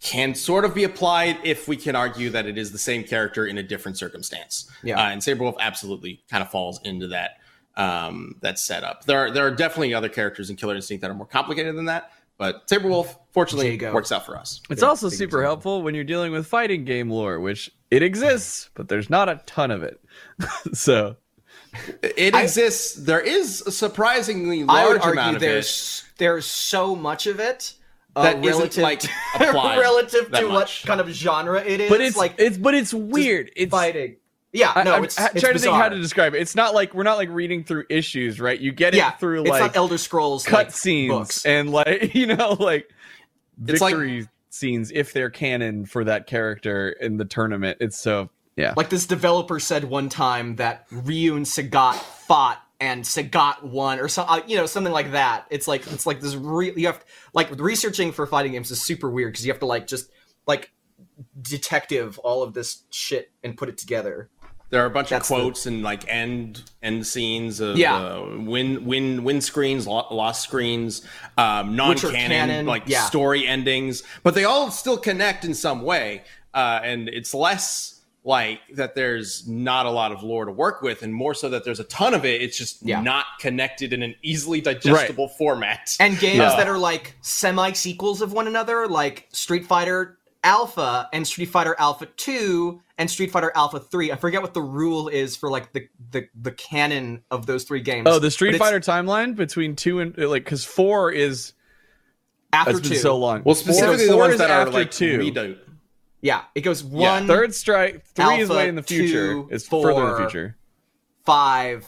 can 0.00 0.34
sort 0.34 0.64
of 0.64 0.74
be 0.74 0.84
applied 0.84 1.38
if 1.42 1.68
we 1.68 1.76
can 1.76 1.96
argue 1.96 2.30
that 2.30 2.46
it 2.46 2.56
is 2.56 2.72
the 2.72 2.78
same 2.78 3.02
character 3.02 3.46
in 3.46 3.58
a 3.58 3.62
different 3.62 3.98
circumstance. 3.98 4.70
Yeah. 4.82 4.98
Uh, 4.98 5.10
and 5.10 5.20
Sabrewulf 5.20 5.56
absolutely 5.58 6.22
kind 6.30 6.42
of 6.42 6.50
falls 6.50 6.80
into 6.84 7.08
that 7.08 7.38
um, 7.76 8.36
that 8.42 8.58
setup. 8.58 9.04
There 9.04 9.18
are 9.18 9.30
there 9.30 9.46
are 9.46 9.50
definitely 9.50 9.94
other 9.94 10.08
characters 10.08 10.50
in 10.50 10.56
Killer 10.56 10.74
Instinct 10.76 11.02
that 11.02 11.10
are 11.10 11.14
more 11.14 11.26
complicated 11.26 11.76
than 11.76 11.86
that, 11.86 12.10
but 12.38 12.66
Sabrewulf 12.68 13.16
fortunately 13.32 13.70
Jago. 13.72 13.92
works 13.92 14.12
out 14.12 14.24
for 14.26 14.36
us. 14.36 14.60
It's 14.70 14.80
Big- 14.80 14.88
also 14.88 15.08
super 15.08 15.24
example. 15.24 15.42
helpful 15.42 15.82
when 15.82 15.94
you're 15.94 16.04
dealing 16.04 16.32
with 16.32 16.46
fighting 16.46 16.84
game 16.84 17.10
lore, 17.10 17.38
which 17.40 17.70
it 17.90 18.02
exists, 18.02 18.70
but 18.74 18.88
there's 18.88 19.10
not 19.10 19.28
a 19.28 19.40
ton 19.46 19.70
of 19.70 19.82
it. 19.82 20.00
so 20.72 21.16
It 22.02 22.34
I- 22.34 22.42
exists. 22.42 22.94
There 22.94 23.20
is 23.20 23.62
a 23.66 23.70
surprisingly 23.70 24.64
large 24.64 25.02
amount 25.02 25.04
argue 25.18 25.36
of 25.36 25.36
it. 25.36 25.40
there's 25.40 26.04
there's 26.18 26.46
so 26.46 26.96
much 26.96 27.26
of 27.26 27.40
it. 27.40 27.74
Uh, 28.14 28.22
That 28.22 28.36
isn't, 28.42 28.46
relative 28.46 28.82
like, 28.82 29.00
to, 29.00 29.10
relative 29.78 30.32
to 30.32 30.48
much. 30.48 30.50
what 30.50 30.82
kind 30.86 31.00
of 31.02 31.08
genre 31.10 31.60
it 31.62 31.80
is. 31.82 31.90
but 31.90 32.00
it's 32.00 32.16
like 32.16 32.36
it's 32.38 32.56
but 32.56 32.74
it's 32.74 32.94
weird. 32.94 33.50
It's 33.54 33.70
fighting. 33.70 34.16
Yeah, 34.56 34.72
I, 34.74 34.82
no, 34.82 34.92
ha- 34.92 35.02
it's 35.02 35.14
trying 35.16 35.52
to 35.52 35.58
think 35.58 35.74
how 35.74 35.88
to 35.88 35.98
describe 35.98 36.34
it. 36.34 36.40
It's 36.40 36.54
not 36.54 36.74
like 36.74 36.94
we're 36.94 37.02
not 37.02 37.16
like 37.16 37.28
reading 37.30 37.64
through 37.64 37.84
issues, 37.90 38.40
right? 38.40 38.58
You 38.58 38.72
get 38.72 38.94
yeah, 38.94 39.12
it 39.12 39.20
through 39.20 39.42
it's 39.42 39.50
like 39.50 39.76
Elder 39.76 39.98
Scrolls 39.98 40.44
cut 40.44 40.56
like, 40.66 40.70
scenes 40.72 41.10
books. 41.10 41.46
and 41.46 41.70
like 41.70 42.14
you 42.14 42.26
know 42.26 42.56
like 42.58 42.88
It's 43.66 43.80
like- 43.80 43.94
victory 43.94 44.28
scenes 44.50 44.90
if 44.94 45.12
they're 45.12 45.30
canon 45.30 45.84
for 45.84 46.04
that 46.04 46.26
character 46.26 46.88
in 46.88 47.18
the 47.18 47.24
tournament. 47.24 47.78
It's 47.80 48.00
so 48.00 48.30
yeah. 48.56 48.72
Like 48.76 48.88
this 48.88 49.06
developer 49.06 49.60
said 49.60 49.84
one 49.84 50.08
time 50.08 50.56
that 50.56 50.86
Ryu 50.90 51.36
and 51.36 51.44
Sagat 51.44 51.94
fought 51.94 52.62
and 52.80 53.04
Sagat 53.04 53.62
won, 53.62 54.00
or 54.00 54.08
some, 54.08 54.26
uh, 54.28 54.40
you 54.46 54.56
know, 54.56 54.66
something 54.66 54.92
like 54.92 55.12
that. 55.12 55.46
It's 55.50 55.68
like 55.68 55.86
it's 55.92 56.06
like 56.06 56.20
this. 56.20 56.34
Re- 56.34 56.72
you 56.74 56.86
have 56.86 57.00
to, 57.00 57.06
like 57.34 57.50
researching 57.58 58.12
for 58.12 58.26
fighting 58.26 58.52
games 58.52 58.70
is 58.70 58.80
super 58.80 59.10
weird 59.10 59.32
because 59.32 59.44
you 59.46 59.52
have 59.52 59.60
to 59.60 59.66
like 59.66 59.86
just 59.86 60.10
like 60.46 60.72
detective 61.40 62.18
all 62.20 62.42
of 62.42 62.54
this 62.54 62.82
shit 62.90 63.30
and 63.42 63.56
put 63.56 63.68
it 63.68 63.78
together. 63.78 64.30
There 64.70 64.82
are 64.82 64.86
a 64.86 64.90
bunch 64.90 65.10
That's 65.10 65.30
of 65.30 65.36
the- 65.36 65.42
quotes 65.42 65.66
and 65.66 65.82
like 65.82 66.08
end 66.08 66.62
end 66.82 67.06
scenes 67.06 67.60
of 67.60 67.76
Yeah. 67.78 67.96
uh, 67.96 68.36
win 68.38 68.84
win 68.84 69.22
win 69.24 69.40
screens, 69.40 69.86
lost 69.86 70.42
screens, 70.42 71.02
um, 71.38 71.76
non 71.76 71.96
canon 71.96 72.66
like 72.66 72.82
yeah. 72.86 73.04
story 73.04 73.46
endings, 73.46 74.02
but 74.22 74.34
they 74.34 74.44
all 74.44 74.70
still 74.70 74.96
connect 74.98 75.44
in 75.44 75.54
some 75.54 75.82
way. 75.82 76.22
Uh, 76.52 76.80
and 76.82 77.08
it's 77.08 77.32
less 77.34 78.00
like 78.24 78.58
that. 78.74 78.96
There's 78.96 79.46
not 79.46 79.86
a 79.86 79.90
lot 79.90 80.10
of 80.10 80.24
lore 80.24 80.46
to 80.46 80.50
work 80.52 80.82
with, 80.82 81.02
and 81.02 81.14
more 81.14 81.32
so 81.32 81.48
that 81.50 81.64
there's 81.64 81.78
a 81.78 81.84
ton 81.84 82.12
of 82.12 82.24
it. 82.24 82.42
It's 82.42 82.58
just 82.58 82.78
Yeah. 82.82 83.00
not 83.00 83.24
connected 83.38 83.92
in 83.92 84.02
an 84.02 84.16
easily 84.22 84.60
digestible 84.60 85.28
format. 85.28 85.94
And 86.00 86.18
games 86.18 86.38
that 86.56 86.66
are 86.66 86.78
like 86.78 87.14
semi 87.20 87.70
sequels 87.72 88.20
of 88.22 88.32
one 88.32 88.48
another, 88.48 88.88
like 88.88 89.28
Street 89.32 89.64
Fighter 89.66 90.15
Alpha 90.44 91.08
and 91.12 91.26
Street 91.26 91.46
Fighter 91.46 91.74
Alpha 91.78 92.06
2 92.06 92.80
and 92.98 93.10
Street 93.10 93.30
Fighter 93.30 93.52
Alpha 93.54 93.80
3. 93.80 94.12
I 94.12 94.16
forget 94.16 94.42
what 94.42 94.54
the 94.54 94.62
rule 94.62 95.08
is 95.08 95.36
for 95.36 95.50
like 95.50 95.72
the 95.72 95.88
the, 96.12 96.28
the 96.40 96.52
canon 96.52 97.22
of 97.30 97.46
those 97.46 97.64
three 97.64 97.80
games. 97.80 98.06
Oh, 98.08 98.18
the 98.18 98.30
Street 98.30 98.56
Fighter 98.56 98.80
timeline 98.80 99.34
between 99.36 99.74
two 99.76 100.00
and 100.00 100.16
like 100.16 100.44
because 100.44 100.64
four 100.64 101.10
is 101.10 101.52
after 102.52 102.72
has 102.72 102.80
been 102.80 102.90
two. 102.90 102.96
so 102.96 103.16
long. 103.18 103.42
well, 103.44 103.54
Four- 103.54 103.64
specifically 103.74 104.06
the 104.06 104.12
four 104.12 104.20
ones 104.20 104.32
is 104.34 104.38
that 104.38 104.50
are 104.50 104.60
after 104.62 104.72
like 104.72 104.90
two. 104.90 105.18
redo. 105.18 105.58
Yeah, 106.22 106.42
it 106.54 106.62
goes 106.62 106.82
one, 106.82 107.26
Third 107.26 107.54
strike, 107.54 108.04
three 108.14 108.38
is 108.40 108.48
way 108.48 108.68
in 108.68 108.74
the 108.74 108.82
future. 108.82 109.32
two, 109.32 109.48
It's 109.50 109.66
further 109.68 109.90
in 109.90 109.96
the 109.96 110.02
four. 110.02 110.16
future. 110.18 110.56
five, 111.24 111.86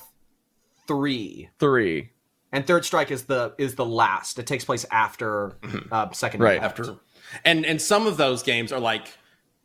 three, 0.86 1.48
Three. 1.58 2.10
and 2.52 2.66
third 2.66 2.84
strike 2.84 3.10
is 3.10 3.24
the 3.24 3.54
is 3.58 3.74
the 3.74 3.84
last. 3.86 4.38
It 4.38 4.46
takes 4.46 4.64
place 4.64 4.84
after 4.90 5.56
uh, 5.90 6.10
second. 6.12 6.40
Right. 6.40 6.56
Impact. 6.56 6.80
after 6.80 6.96
and 7.44 7.64
and 7.66 7.80
some 7.80 8.06
of 8.06 8.16
those 8.16 8.42
games 8.42 8.72
are 8.72 8.80
like 8.80 9.16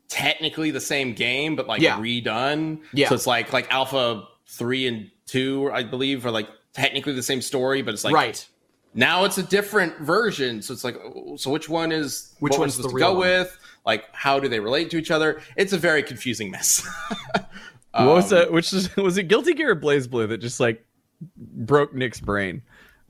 technically 0.09 0.69
the 0.71 0.81
same 0.81 1.13
game 1.13 1.55
but 1.55 1.67
like 1.67 1.81
Yeah. 1.81 1.97
redone 1.99 2.81
Yeah. 2.93 3.09
so 3.09 3.15
it's 3.15 3.25
like 3.27 3.51
like 3.53 3.71
alpha 3.73 4.23
3 4.47 4.87
and 4.87 5.11
2 5.27 5.71
i 5.73 5.81
believe 5.83 6.25
are 6.25 6.31
like 6.31 6.47
technically 6.73 7.13
the 7.13 7.23
same 7.23 7.41
story 7.41 7.81
but 7.81 7.93
it's 7.93 8.03
like 8.03 8.13
right. 8.13 8.45
now 8.93 9.23
it's 9.25 9.37
a 9.37 9.43
different 9.43 9.97
version 9.99 10.61
so 10.61 10.73
it's 10.73 10.83
like 10.83 10.97
oh, 11.03 11.35
so 11.37 11.49
which 11.49 11.69
one 11.69 11.91
is 11.91 12.35
Which 12.39 12.51
what 12.51 12.59
we're 12.59 12.63
one's 12.63 12.77
the 12.77 12.83
supposed 12.83 12.95
to 12.95 12.99
go 12.99 13.11
one? 13.13 13.19
with 13.21 13.57
like 13.85 14.03
how 14.13 14.39
do 14.39 14.47
they 14.47 14.59
relate 14.59 14.89
to 14.91 14.97
each 14.97 15.09
other 15.11 15.41
it's 15.55 15.73
a 15.73 15.77
very 15.77 16.03
confusing 16.03 16.51
mess 16.51 16.87
what 17.91 18.05
was 18.05 18.31
Um, 18.33 18.39
that? 18.39 18.51
Which 18.51 18.73
is, 18.73 18.95
was 18.97 19.17
it 19.17 19.23
Guilty 19.27 19.53
Gear 19.53 19.71
or 19.71 19.75
BlazBlue 19.75 20.29
that 20.29 20.39
just 20.39 20.59
like 20.59 20.83
broke 21.37 21.93
Nick's 21.93 22.19
brain? 22.19 22.61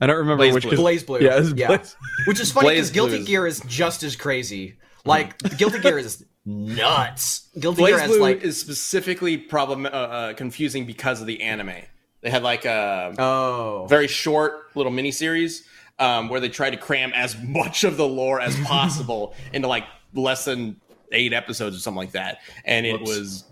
I 0.04 0.06
don't 0.06 0.16
remember 0.18 0.42
Blaze 0.44 0.54
which. 0.54 0.64
Blue. 0.64 0.76
'cause- 0.76 1.02
BlazBlue. 1.04 1.20
Yeah, 1.22 1.36
it 1.36 1.40
was 1.40 1.52
Yeah. 1.54 1.66
Blaze- 1.68 1.96
Which 2.26 2.40
is 2.40 2.52
funny 2.52 2.68
because 2.70 2.90
Guilty 2.90 3.10
Blue 3.12 3.20
is- 3.22 3.26
Gear 3.26 3.46
is 3.46 3.60
just 3.66 4.02
as 4.02 4.16
crazy. 4.16 4.76
Like 5.04 5.36
Guilty 5.58 5.80
Gear 5.80 5.98
is 5.98 6.24
nuts. 6.46 7.48
Guilty 7.58 7.82
Blaze 7.82 7.92
Gear 7.94 8.00
has 8.00 8.10
Blue 8.10 8.20
like 8.20 8.42
is 8.42 8.60
specifically 8.60 9.36
problem 9.36 9.86
uh, 9.86 9.88
uh, 9.88 10.32
confusing 10.34 10.84
because 10.86 11.20
of 11.20 11.26
the 11.26 11.42
anime 11.42 11.72
they 12.22 12.30
had 12.30 12.42
like 12.42 12.64
a 12.64 13.14
oh 13.18 13.86
very 13.88 14.08
short 14.08 14.64
little 14.74 14.92
mini 14.92 15.10
series 15.10 15.64
um, 15.98 16.28
where 16.28 16.40
they 16.40 16.48
tried 16.48 16.70
to 16.70 16.76
cram 16.78 17.12
as 17.14 17.36
much 17.42 17.84
of 17.84 17.96
the 17.98 18.06
lore 18.06 18.40
as 18.40 18.56
possible 18.64 19.34
into 19.52 19.68
like 19.68 19.84
less 20.14 20.44
than 20.44 20.76
eight 21.12 21.32
episodes 21.34 21.76
or 21.76 21.80
something 21.80 21.98
like 21.98 22.12
that, 22.12 22.38
and 22.64 22.84
it 22.86 23.00
was 23.00 23.44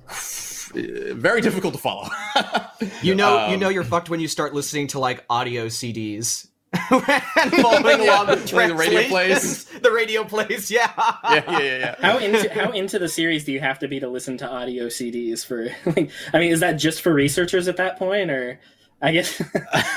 very 0.75 1.41
difficult 1.41 1.75
to 1.75 1.81
follow. 1.81 2.09
you 3.03 3.15
know 3.15 3.49
you 3.49 3.55
um, 3.55 3.61
know 3.61 3.69
you're 3.69 3.85
fucked 3.85 4.11
when 4.11 4.21
you 4.21 4.29
start 4.29 4.55
listening 4.55 4.87
to 4.89 4.99
like 4.99 5.25
audio 5.31 5.67
CDs 5.67 6.49
and 6.91 7.53
following 7.61 8.01
along 8.09 8.29
with 8.29 8.53
like 8.53 8.69
the 8.69 8.75
radio 8.75 9.09
plays. 9.09 9.65
the 9.67 9.91
radio 9.91 10.25
plays, 10.25 10.71
yeah. 10.71 10.91
yeah, 10.97 11.35
yeah, 11.35 11.59
yeah, 11.59 11.79
yeah. 11.79 11.95
How 12.01 12.19
into 12.19 12.53
how 12.55 12.71
into 12.71 12.99
the 12.99 13.09
series 13.09 13.45
do 13.45 13.53
you 13.53 13.61
have 13.61 13.79
to 13.81 13.89
be 13.89 14.01
to 14.01 14.09
listen 14.09 14.39
to 14.39 14.49
audio 14.49 14.87
CDs 14.87 15.45
for? 15.45 15.69
Like, 15.85 16.11
I 16.33 16.39
mean, 16.39 16.51
is 16.51 16.61
that 16.61 16.73
just 16.75 17.03
for 17.03 17.13
researchers 17.13 17.69
at 17.69 17.77
that 17.77 17.99
point, 17.99 18.31
or 18.31 18.59
I 19.03 19.13
guess? 19.13 19.41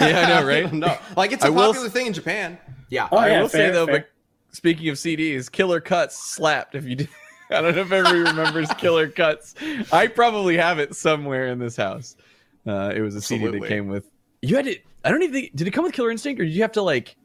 Yeah, 0.02 0.22
I 0.22 0.42
know, 0.42 0.46
right? 0.46 0.74
no, 0.74 0.98
like 1.16 1.32
it's 1.32 1.46
a 1.46 1.48
I 1.48 1.52
popular 1.52 1.88
s- 1.88 1.94
thing 1.94 2.08
in 2.08 2.14
Japan. 2.14 2.58
Yeah. 2.90 3.08
Oh, 3.12 3.18
I 3.18 3.30
yeah, 3.30 3.42
will 3.42 3.50
say 3.50 3.72
though, 3.72 3.86
fair. 3.86 4.00
but 4.00 4.10
speaking 4.52 4.90
of 4.90 4.96
CDs, 4.96 5.50
Killer 5.50 5.80
Cuts 5.80 6.18
slapped. 6.18 6.76
If 6.76 6.84
you 6.86 6.96
did, 6.98 7.10
I 7.50 7.62
don't 7.62 7.76
know 7.76 7.82
if 7.82 7.92
everybody 7.92 8.20
remembers 8.20 8.70
Killer 8.78 9.08
Cuts. 9.08 9.56
I 9.92 10.08
probably 10.08 10.58
have 10.58 10.80
it 10.80 10.96
somewhere 10.96 11.48
in 11.48 11.60
this 11.60 11.76
house. 11.76 12.16
Uh, 12.68 12.92
it 12.96 13.02
was 13.02 13.16
a 13.16 13.22
CD 13.22 13.44
Absolutely. 13.46 13.68
that 13.68 13.74
came 13.74 13.88
with. 13.88 14.10
You 14.42 14.56
had 14.56 14.68
it. 14.68 14.84
I 15.04 15.12
don't 15.12 15.22
even 15.22 15.34
think. 15.34 15.56
Did 15.56 15.68
it 15.68 15.72
come 15.72 15.84
with 15.84 15.94
Killer 15.94 16.10
Instinct, 16.12 16.42
or 16.42 16.46
did 16.46 16.54
you 16.54 16.62
have 16.64 16.72
to 16.74 16.82
like? 16.82 17.16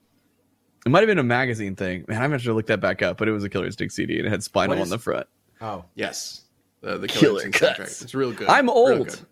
It 0.84 0.90
might 0.90 1.00
have 1.00 1.08
been 1.08 1.18
a 1.18 1.22
magazine 1.22 1.76
thing. 1.76 2.04
Man, 2.08 2.18
I'm 2.18 2.24
gonna 2.24 2.34
have 2.34 2.42
to 2.44 2.52
look 2.52 2.66
that 2.66 2.80
back 2.80 3.02
up. 3.02 3.16
But 3.16 3.28
it 3.28 3.32
was 3.32 3.44
a 3.44 3.48
Killer 3.48 3.66
Instinct 3.66 3.94
CD, 3.94 4.18
and 4.18 4.26
it 4.26 4.30
had 4.30 4.42
Spinal 4.42 4.76
What 4.76 4.82
on 4.82 4.88
the 4.88 4.98
front. 4.98 5.26
Oh. 5.60 5.84
Yes, 5.94 6.42
the, 6.80 6.98
the 6.98 7.08
Killer 7.08 7.20
Killer 7.20 7.42
Instinct 7.46 7.58
Cuts. 7.58 7.78
soundtrack. 7.78 8.02
It's 8.02 8.14
real 8.14 8.32
good. 8.32 8.48
I'm 8.48 8.68
old. 8.68 9.24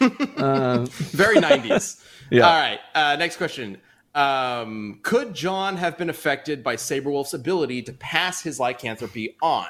good. 0.00 0.30
Uh, 0.36 0.84
Very 0.90 1.36
90s. 1.36 2.04
Yeah. 2.30 2.48
All 2.48 2.54
right. 2.58 2.80
Uh, 2.94 3.16
next 3.16 3.36
question. 3.36 3.76
Um, 4.14 5.00
could 5.02 5.34
John 5.34 5.76
have 5.76 5.98
been 5.98 6.08
affected 6.08 6.64
by 6.64 6.76
Sabrewulf's 6.76 7.34
ability 7.34 7.82
to 7.82 7.92
pass 7.92 8.40
his 8.40 8.58
lycanthropy 8.58 9.36
on? 9.42 9.66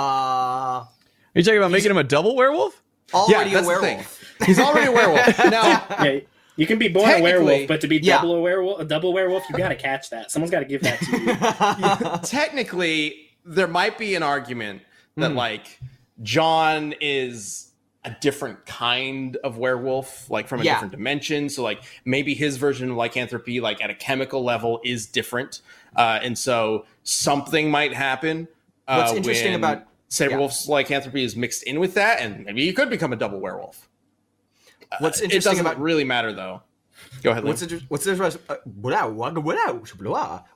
Uh, 0.00 0.84
are 0.84 0.88
you 1.34 1.42
talking 1.42 1.58
about 1.58 1.70
making 1.70 1.90
him 1.90 1.96
a 1.98 2.04
double 2.04 2.34
werewolf? 2.36 2.82
already 3.12 3.50
a 3.50 3.54
that's 3.54 3.66
the 3.66 3.74
thing. 3.74 3.82
werewolf. 3.98 4.24
He's 4.46 4.58
already 4.58 4.86
a 4.86 4.92
werewolf. 4.92 5.38
Now, 5.50 5.84
yeah, 6.04 6.20
you 6.56 6.66
can 6.66 6.78
be 6.78 6.88
born 6.88 7.10
a 7.10 7.20
werewolf, 7.22 7.66
but 7.68 7.80
to 7.82 7.88
be 7.88 7.98
Yeah. 7.98 8.16
double 8.18 8.36
a 8.36 8.40
werewolf, 8.40 8.80
a 8.80 8.84
double 8.84 9.12
werewolf, 9.12 9.44
you 9.50 9.56
got 9.56 9.68
to 9.68 9.76
catch 9.76 10.10
that. 10.10 10.30
Someone's 10.30 10.50
got 10.50 10.60
to 10.60 10.64
give 10.64 10.82
that 10.82 11.00
to 11.00 11.18
you. 11.18 12.18
technically, 12.28 13.30
there 13.44 13.66
might 13.68 13.98
be 13.98 14.14
an 14.14 14.22
argument 14.22 14.82
that, 15.16 15.34
like, 15.34 15.80
Jon 16.22 16.94
is 17.00 17.72
a 18.04 18.16
different 18.20 18.64
kind 18.64 19.36
of 19.44 19.58
werewolf, 19.58 20.30
like 20.30 20.48
from 20.48 20.60
a 20.60 20.64
Yeah. 20.64 20.74
different 20.74 20.92
dimension. 20.92 21.48
So, 21.50 21.62
like, 21.62 21.82
maybe 22.04 22.32
his 22.34 22.56
version 22.56 22.90
of 22.90 22.96
lycanthropy, 22.96 23.60
like 23.60 23.82
at 23.82 23.90
a 23.90 23.94
chemical 23.94 24.42
level, 24.44 24.80
is 24.84 25.06
different. 25.06 25.60
Uh, 25.96 26.18
and 26.22 26.38
so 26.38 26.86
something 27.02 27.70
might 27.70 27.92
happen. 27.92 28.48
Uh, 28.88 29.02
What's 29.02 29.12
interesting 29.16 29.52
when 29.52 29.60
about- 29.60 29.86
Sabrewulf's 30.10 30.68
lycanthropy 30.68 31.22
is 31.22 31.36
mixed 31.36 31.62
in 31.62 31.78
with 31.80 31.94
that, 31.94 32.20
and 32.20 32.44
maybe 32.44 32.66
he 32.66 32.72
could 32.72 32.90
become 32.90 33.12
a 33.12 33.16
double 33.16 33.40
werewolf. 33.40 33.88
What's 34.98 35.20
It 35.20 35.24
interesting 35.24 35.52
doesn't 35.52 35.66
about 35.66 35.80
really 35.80 36.04
matter, 36.04 36.32
though. 36.32 36.62
Go 37.22 37.30
ahead. 37.30 37.44
What's 37.44 37.62
inter- 37.62 37.80
what's 37.88 38.06
interesting? 38.06 38.40
Uh. 38.48 38.56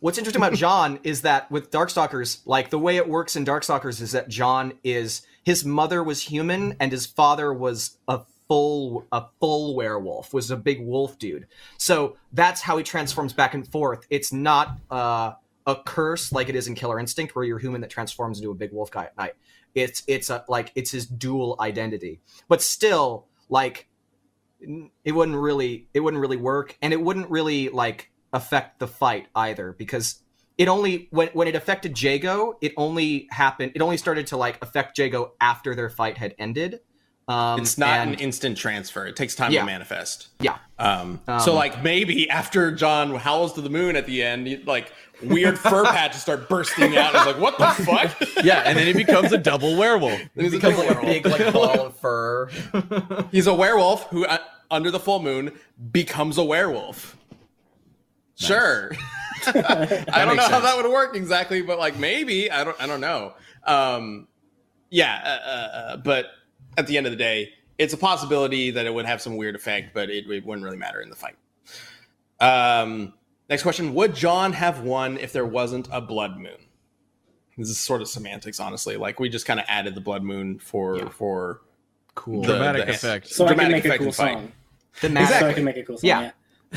What's 0.00 0.18
interesting 0.18 0.42
about 0.42 0.54
Jon 0.54 0.99
is 1.04 1.23
that 1.23 1.50
with 1.50 1.70
Darkstalkers, 1.70 2.40
like 2.44 2.70
the 2.70 2.78
way 2.78 2.96
it 2.96 3.08
works 3.08 3.37
in 3.37 3.44
Darkstalkers 3.44 4.00
is 4.00 4.12
that 4.12 4.28
Jon 4.28 4.75
is 4.82 5.23
his 5.42 5.64
mother 5.64 6.02
was 6.02 6.23
human 6.23 6.76
and 6.80 6.92
his 6.92 7.06
father 7.06 7.52
was 7.52 7.96
a 8.08 8.20
full 8.49 9.06
a 9.12 9.25
full 9.40 9.75
werewolf, 9.75 10.34
was 10.34 10.50
a 10.50 10.56
big 10.56 10.80
wolf 10.84 11.18
dude. 11.18 11.46
So 11.78 12.16
that's 12.32 12.61
how 12.61 12.76
he 12.76 12.84
transforms 12.84 13.32
back 13.32 13.54
and 13.54 13.66
forth. 13.66 14.06
It's 14.11 14.32
not 14.32 14.78
uh, 14.90 15.32
a 15.66 15.76
curse 15.76 16.33
like 16.33 16.49
it 16.49 16.56
is 16.56 16.68
in 16.68 16.75
Killer 16.75 16.99
Instinct, 16.99 17.35
where 17.35 17.44
you're 17.44 17.59
human 17.59 17.80
that 17.80 17.90
transforms 17.90 18.38
into 18.38 18.50
a 18.50 18.54
big 18.54 18.73
wolf 18.73 18.90
guy 18.90 19.04
at 19.04 19.16
night. 19.16 19.35
It's 19.75 20.02
it's 20.06 20.30
a 20.30 20.44
like 20.49 20.73
it's 20.75 20.90
his 20.90 21.06
dual 21.06 21.56
identity, 21.61 22.21
but 22.49 22.62
still 22.62 23.26
like 23.49 23.88
it 24.61 25.12
wouldn't 25.12 25.37
really 25.37 25.88
it 25.94 26.00
wouldn't 26.00 26.21
really 26.21 26.37
work 26.37 26.76
and 26.80 26.92
it 26.92 27.00
wouldn't 27.00 27.30
really 27.30 27.68
like 27.68 28.11
affect 28.33 28.78
the 28.78 28.87
fight 28.87 29.26
either 29.35 29.73
because 29.73 30.23
it 30.59 30.68
only 30.68 31.09
when 31.11 31.28
when 31.28 31.49
it 31.49 31.54
affected 31.54 32.00
Jago 32.00 32.56
it 32.61 32.73
only 32.76 33.28
happened 33.30 33.73
it 33.75 33.83
only 33.83 33.97
started 33.97 34.26
to 34.28 34.37
like 34.37 34.61
affect 34.62 34.97
Jago 34.99 35.35
after 35.40 35.75
their 35.75 35.90
fight 35.90 36.18
had 36.18 36.35
ended 36.38 36.80
um 37.28 37.61
It's 37.61 37.78
not 37.78 37.88
and- 38.00 38.14
an 38.14 38.19
instant 38.21 38.57
transfer. 38.59 39.07
It 39.07 39.16
takes 39.16 39.35
time 39.35 39.53
Yeah. 39.53 39.61
to 39.61 39.66
manifest. 39.66 40.29
yeah 40.40 40.59
Um, 40.79 41.20
Um, 41.27 41.40
so 41.40 41.55
like 41.55 41.83
maybe 41.83 42.29
after 42.29 42.70
Jon 42.72 43.14
howls 43.14 43.53
to 43.55 43.61
the 43.61 43.70
moon 43.70 43.96
at 43.96 44.07
the 44.07 44.22
end, 44.22 44.62
like 44.66 44.92
weird 45.22 45.59
fur 45.59 45.85
patches 45.96 46.20
start 46.20 46.48
bursting 46.48 46.96
out. 46.96 47.14
It's 47.14 47.27
like 47.27 47.38
what 47.38 47.57
the 47.59 47.66
fuck? 47.85 48.20
Yeah, 48.44 48.62
and 48.66 48.77
then 48.79 48.87
he 48.87 48.92
becomes 48.92 49.33
a 49.33 49.38
double 49.38 49.77
werewolf. 49.77 50.20
He's 50.37 50.53
a 50.53 50.57
becomes 50.57 50.79
like 50.79 50.90
a 50.90 51.01
big 51.01 51.27
like 51.27 51.53
ball 51.53 51.87
of 51.87 51.96
fur 51.98 52.48
He's 53.33 53.46
a 53.46 53.55
werewolf 53.55 54.09
who, 54.11 54.27
uh, 54.27 54.38
under 54.70 54.90
the 54.90 55.01
full 55.01 55.20
moon, 55.20 55.53
becomes 55.92 56.37
a 56.37 56.44
werewolf. 56.44 57.16
Sure. 58.37 58.90
I 59.46 59.53
don't 59.53 60.29
know 60.29 60.35
makes 60.35 60.46
how 60.48 60.61
that 60.61 60.77
would 60.77 60.90
work 60.90 61.14
exactly, 61.16 61.62
but 61.62 61.79
like 61.79 61.96
maybe 61.98 62.51
I 62.51 62.64
don't. 62.64 62.77
I 62.83 62.87
don't 62.87 63.01
know. 63.01 63.35
Um, 63.64 64.27
yeah, 64.90 65.20
uh, 65.25 65.29
uh, 65.48 65.77
uh, 65.92 65.96
but 65.98 66.27
at 66.76 66.87
the 66.87 66.96
end 66.96 67.06
of 67.06 67.12
the 67.12 67.16
day, 67.16 67.52
it's 67.78 67.92
a 67.92 67.96
possibility 67.96 68.70
that 68.70 68.87
it 68.87 68.94
would 68.94 69.06
have 69.06 69.20
some 69.20 69.37
weird 69.37 69.54
effect, 69.56 69.94
but 69.94 70.10
it, 70.10 70.28
it 70.30 70.44
wouldn't 70.46 70.64
really 70.64 70.76
matter 70.76 71.00
in 71.00 71.10
the 71.10 71.16
fight. 71.16 71.37
Um, 72.40 73.14
next 73.48 73.62
question: 73.62 73.94
Would 73.94 74.14
Jon 74.14 74.52
have 74.52 74.80
won 74.80 75.16
if 75.18 75.32
there 75.32 75.46
wasn't 75.46 75.88
a 75.92 76.00
blood 76.00 76.37
moon? 76.38 76.58
This 77.56 77.68
is 77.70 77.78
sort 77.78 78.02
of 78.02 78.08
semantics, 78.08 78.58
honestly. 78.58 78.96
Like 78.96 79.20
we 79.20 79.28
just 79.28 79.46
kind 79.46 79.60
of 79.60 79.66
added 79.68 79.94
the 79.94 80.00
blood 80.00 80.22
moon 80.22 80.58
for 80.58 80.96
Yeah. 80.96 81.08
for 81.08 81.60
cool 82.14 82.42
The- 82.42 82.48
Dramatic 82.56 82.87
the- 82.87 82.92
effect. 82.92 83.28
So 83.28 83.44
I 83.44 83.48
can 83.48 83.56
Dramatic 83.56 83.84
make 83.84 83.94
a 83.94 83.98
cool 83.98 84.06
in 84.08 84.12
fight. 84.12 84.34
song. 84.34 84.52
the 85.00 85.26
So 85.26 85.46
I 85.48 85.52
can 85.52 85.64
make 85.64 85.76
a 85.76 85.82
cool 85.84 85.98
song. 85.98 86.08
Yeah. 86.08 86.30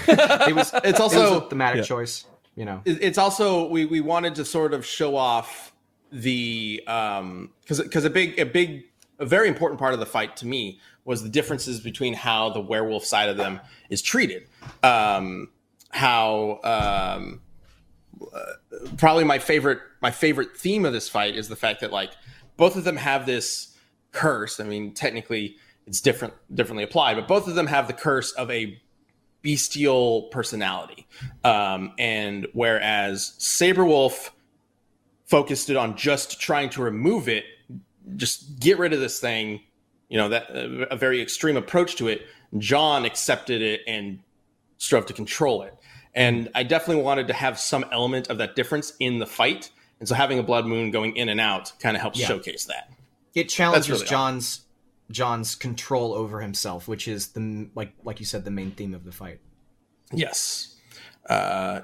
Yeah. 0.07 0.47
it 0.49 0.55
was 0.55 0.71
It's 0.75 0.85
it 0.85 0.99
also 0.99 1.35
was 1.35 1.43
a 1.43 1.49
thematic 1.49 1.77
yeah. 1.81 1.83
choice 1.87 2.25
you 2.55 2.65
know 2.65 2.81
it's 2.85 3.17
also 3.17 3.67
we 3.67 3.85
we 3.85 3.99
wanted 3.99 4.35
to 4.35 4.45
sort 4.45 4.73
of 4.73 4.85
show 4.85 5.15
off 5.15 5.73
the 6.11 6.83
um 6.87 7.49
because 7.61 7.81
because 7.81 8.05
a 8.05 8.09
big 8.11 8.37
a 8.39 8.45
big 8.45 8.83
a 9.19 9.25
very 9.25 9.47
important 9.47 9.79
part 9.79 9.93
of 9.93 9.99
the 9.99 10.05
fight 10.05 10.37
to 10.37 10.45
me 10.45 10.79
was 11.05 11.23
the 11.23 11.29
differences 11.29 11.79
between 11.79 12.13
how 12.13 12.49
the 12.49 12.59
werewolf 12.59 13.05
side 13.05 13.29
of 13.29 13.37
them 13.37 13.59
is 13.89 14.01
treated 14.01 14.47
um 14.83 15.49
how 15.89 16.59
um 16.63 17.41
uh, 18.33 18.39
probably 18.97 19.23
my 19.23 19.39
favorite 19.39 19.79
my 20.01 20.11
favorite 20.11 20.55
theme 20.57 20.85
of 20.85 20.93
this 20.93 21.07
fight 21.07 21.35
is 21.35 21.47
the 21.47 21.55
fact 21.55 21.81
that 21.81 21.91
like 21.91 22.11
both 22.57 22.75
of 22.75 22.83
them 22.83 22.97
have 22.97 23.25
this 23.25 23.75
curse 24.11 24.59
i 24.59 24.63
mean 24.63 24.93
technically 24.93 25.55
it's 25.85 26.01
different 26.01 26.33
differently 26.53 26.83
applied 26.83 27.15
but 27.15 27.27
both 27.27 27.47
of 27.47 27.55
them 27.55 27.67
have 27.67 27.87
the 27.87 27.93
curse 27.93 28.31
of 28.33 28.49
a 28.51 28.81
bestial 29.47 30.23
personality. 30.23 31.07
Um, 31.45 31.93
and 31.97 32.47
whereas 32.53 33.33
Sabrewulf 33.39 34.31
focused 35.25 35.69
it 35.69 35.77
on 35.77 35.95
just 35.95 36.41
trying 36.41 36.69
to 36.71 36.81
remove 36.81 37.29
it, 37.29 37.45
just 38.15 38.59
get 38.59 38.77
rid 38.79 38.93
of 38.93 38.99
this 38.99 39.19
thing, 39.19 39.61
you 40.09 40.17
know, 40.17 40.29
that 40.29 40.49
uh, 40.49 40.85
a 40.89 40.95
very 40.95 41.21
extreme 41.21 41.57
approach 41.57 41.95
to 41.97 42.07
it. 42.07 42.25
Jon 42.57 43.05
accepted 43.05 43.61
it 43.61 43.81
and 43.87 44.19
strove 44.77 45.05
to 45.07 45.13
control 45.13 45.63
it. 45.63 45.73
And 46.15 46.49
I 46.55 46.63
definitely 46.63 47.03
wanted 47.03 47.27
to 47.27 47.33
have 47.33 47.59
some 47.59 47.85
element 47.91 48.29
of 48.29 48.37
that 48.39 48.55
difference 48.55 48.93
in 48.99 49.19
the 49.19 49.25
fight. 49.27 49.69
And 49.99 50.07
so 50.07 50.15
having 50.15 50.39
a 50.39 50.43
blood 50.43 50.65
moon 50.65 50.91
going 50.91 51.15
in 51.15 51.29
and 51.29 51.39
out 51.39 51.73
kind 51.79 51.95
of 51.95 52.01
helps 52.01 52.19
Yeah. 52.19 52.27
showcase 52.27 52.65
that. 52.65 52.89
it 53.35 53.49
challenges 53.49 53.89
really 53.89 54.01
all. 54.03 54.07
Jon's 54.09 54.61
Jon's 55.11 55.53
control 55.55 56.13
over 56.13 56.41
himself, 56.41 56.87
which 56.87 57.07
is 57.07 57.27
the 57.29 57.69
like 57.75 57.93
like 58.03 58.19
you 58.19 58.25
said 58.25 58.45
the 58.45 58.51
main 58.51 58.71
theme 58.71 58.93
of 58.95 59.03
the 59.05 59.11
fight. 59.11 59.39
Yes. 60.11 60.75
Uh, 61.29 61.81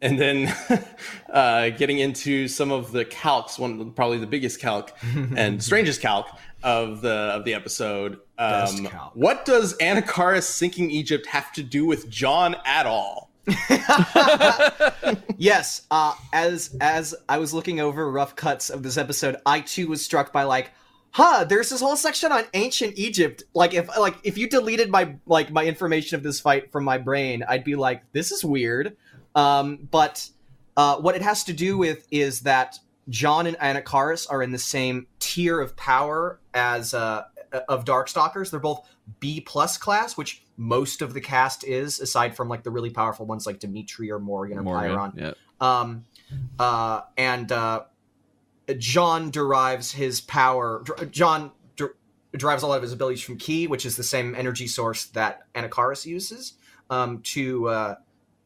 and 0.00 0.18
then 0.18 0.54
uh, 1.32 1.70
getting 1.70 1.98
into 1.98 2.48
some 2.48 2.70
of 2.70 2.92
the 2.92 3.04
calcs, 3.04 3.58
one 3.58 3.92
probably 3.92 4.18
the 4.18 4.26
biggest 4.26 4.60
calc 4.60 4.92
and 5.36 5.62
strangest 5.62 6.00
calc 6.00 6.26
of 6.62 7.00
the 7.00 7.10
of 7.10 7.44
the 7.44 7.54
episode. 7.54 8.20
Um, 8.38 8.86
what 9.14 9.44
does 9.44 9.76
Anakaris 9.78 10.44
sinking 10.44 10.90
Egypt 10.90 11.26
have 11.26 11.52
to 11.52 11.62
do 11.62 11.84
with 11.86 12.08
Jon 12.08 12.56
at 12.64 12.86
all? 12.86 13.30
yes, 15.36 15.86
uh, 15.90 16.14
as 16.32 16.76
as 16.80 17.14
I 17.28 17.38
was 17.38 17.52
looking 17.52 17.80
over 17.80 18.10
rough 18.10 18.36
cuts 18.36 18.70
of 18.70 18.82
this 18.82 18.96
episode, 18.96 19.36
I 19.44 19.60
too 19.60 19.88
was 19.88 20.04
struck 20.04 20.32
by 20.32 20.44
like, 20.44 20.72
huh, 21.10 21.44
there's 21.44 21.70
this 21.70 21.80
whole 21.80 21.96
section 21.96 22.32
on 22.32 22.44
ancient 22.54 22.96
Egypt. 22.96 23.42
Like 23.54 23.74
if 23.74 23.88
like 23.98 24.16
if 24.22 24.38
you 24.38 24.48
deleted 24.48 24.90
my 24.90 25.16
like 25.26 25.50
my 25.50 25.64
information 25.64 26.16
of 26.16 26.22
this 26.22 26.40
fight 26.40 26.70
from 26.70 26.84
my 26.84 26.98
brain, 26.98 27.44
I'd 27.48 27.64
be 27.64 27.76
like, 27.76 28.02
this 28.12 28.30
is 28.32 28.44
weird. 28.44 28.96
Um, 29.34 29.88
but 29.90 30.28
uh, 30.76 30.96
what 30.96 31.14
it 31.16 31.22
has 31.22 31.44
to 31.44 31.52
do 31.52 31.78
with 31.78 32.06
is 32.10 32.40
that 32.40 32.78
Jon 33.08 33.46
and 33.46 33.56
Anakaris 33.58 34.26
are 34.30 34.42
in 34.42 34.52
the 34.52 34.58
same 34.58 35.06
tier 35.18 35.60
of 35.60 35.76
power 35.76 36.40
as 36.54 36.94
uh, 36.94 37.24
of 37.68 37.84
Darkstalkers. 37.84 38.50
They're 38.50 38.60
both 38.60 38.88
B 39.18 39.40
plus 39.40 39.76
class, 39.76 40.16
which 40.16 40.44
most 40.56 41.02
of 41.02 41.14
the 41.14 41.20
cast 41.20 41.64
is, 41.64 42.00
aside 42.00 42.36
from 42.36 42.48
like 42.48 42.62
the 42.62 42.70
really 42.70 42.90
powerful 42.90 43.26
ones 43.26 43.46
like 43.46 43.58
Demitri 43.58 44.10
or 44.10 44.18
Morgan 44.18 44.58
or 44.58 44.62
Morgan, 44.62 44.90
Pyron. 44.92 45.12
yeah. 45.16 45.32
Um, 45.60 46.04
uh, 46.58 47.00
and 47.16 47.50
uh, 47.50 47.84
Jon 48.78 49.30
derives 49.30 49.90
his 49.90 50.20
power. 50.20 50.84
Jon 51.10 51.50
der- 51.76 51.96
derives 52.36 52.62
a 52.62 52.66
lot 52.66 52.76
of 52.76 52.82
his 52.82 52.92
abilities 52.92 53.22
from 53.22 53.36
Ki, 53.38 53.66
which 53.66 53.84
is 53.84 53.96
the 53.96 54.04
same 54.04 54.34
energy 54.34 54.68
source 54.68 55.06
that 55.06 55.52
Anakaris 55.54 56.06
uses. 56.06 56.54
um, 56.90 57.20
to 57.22 57.68
uh, 57.68 57.94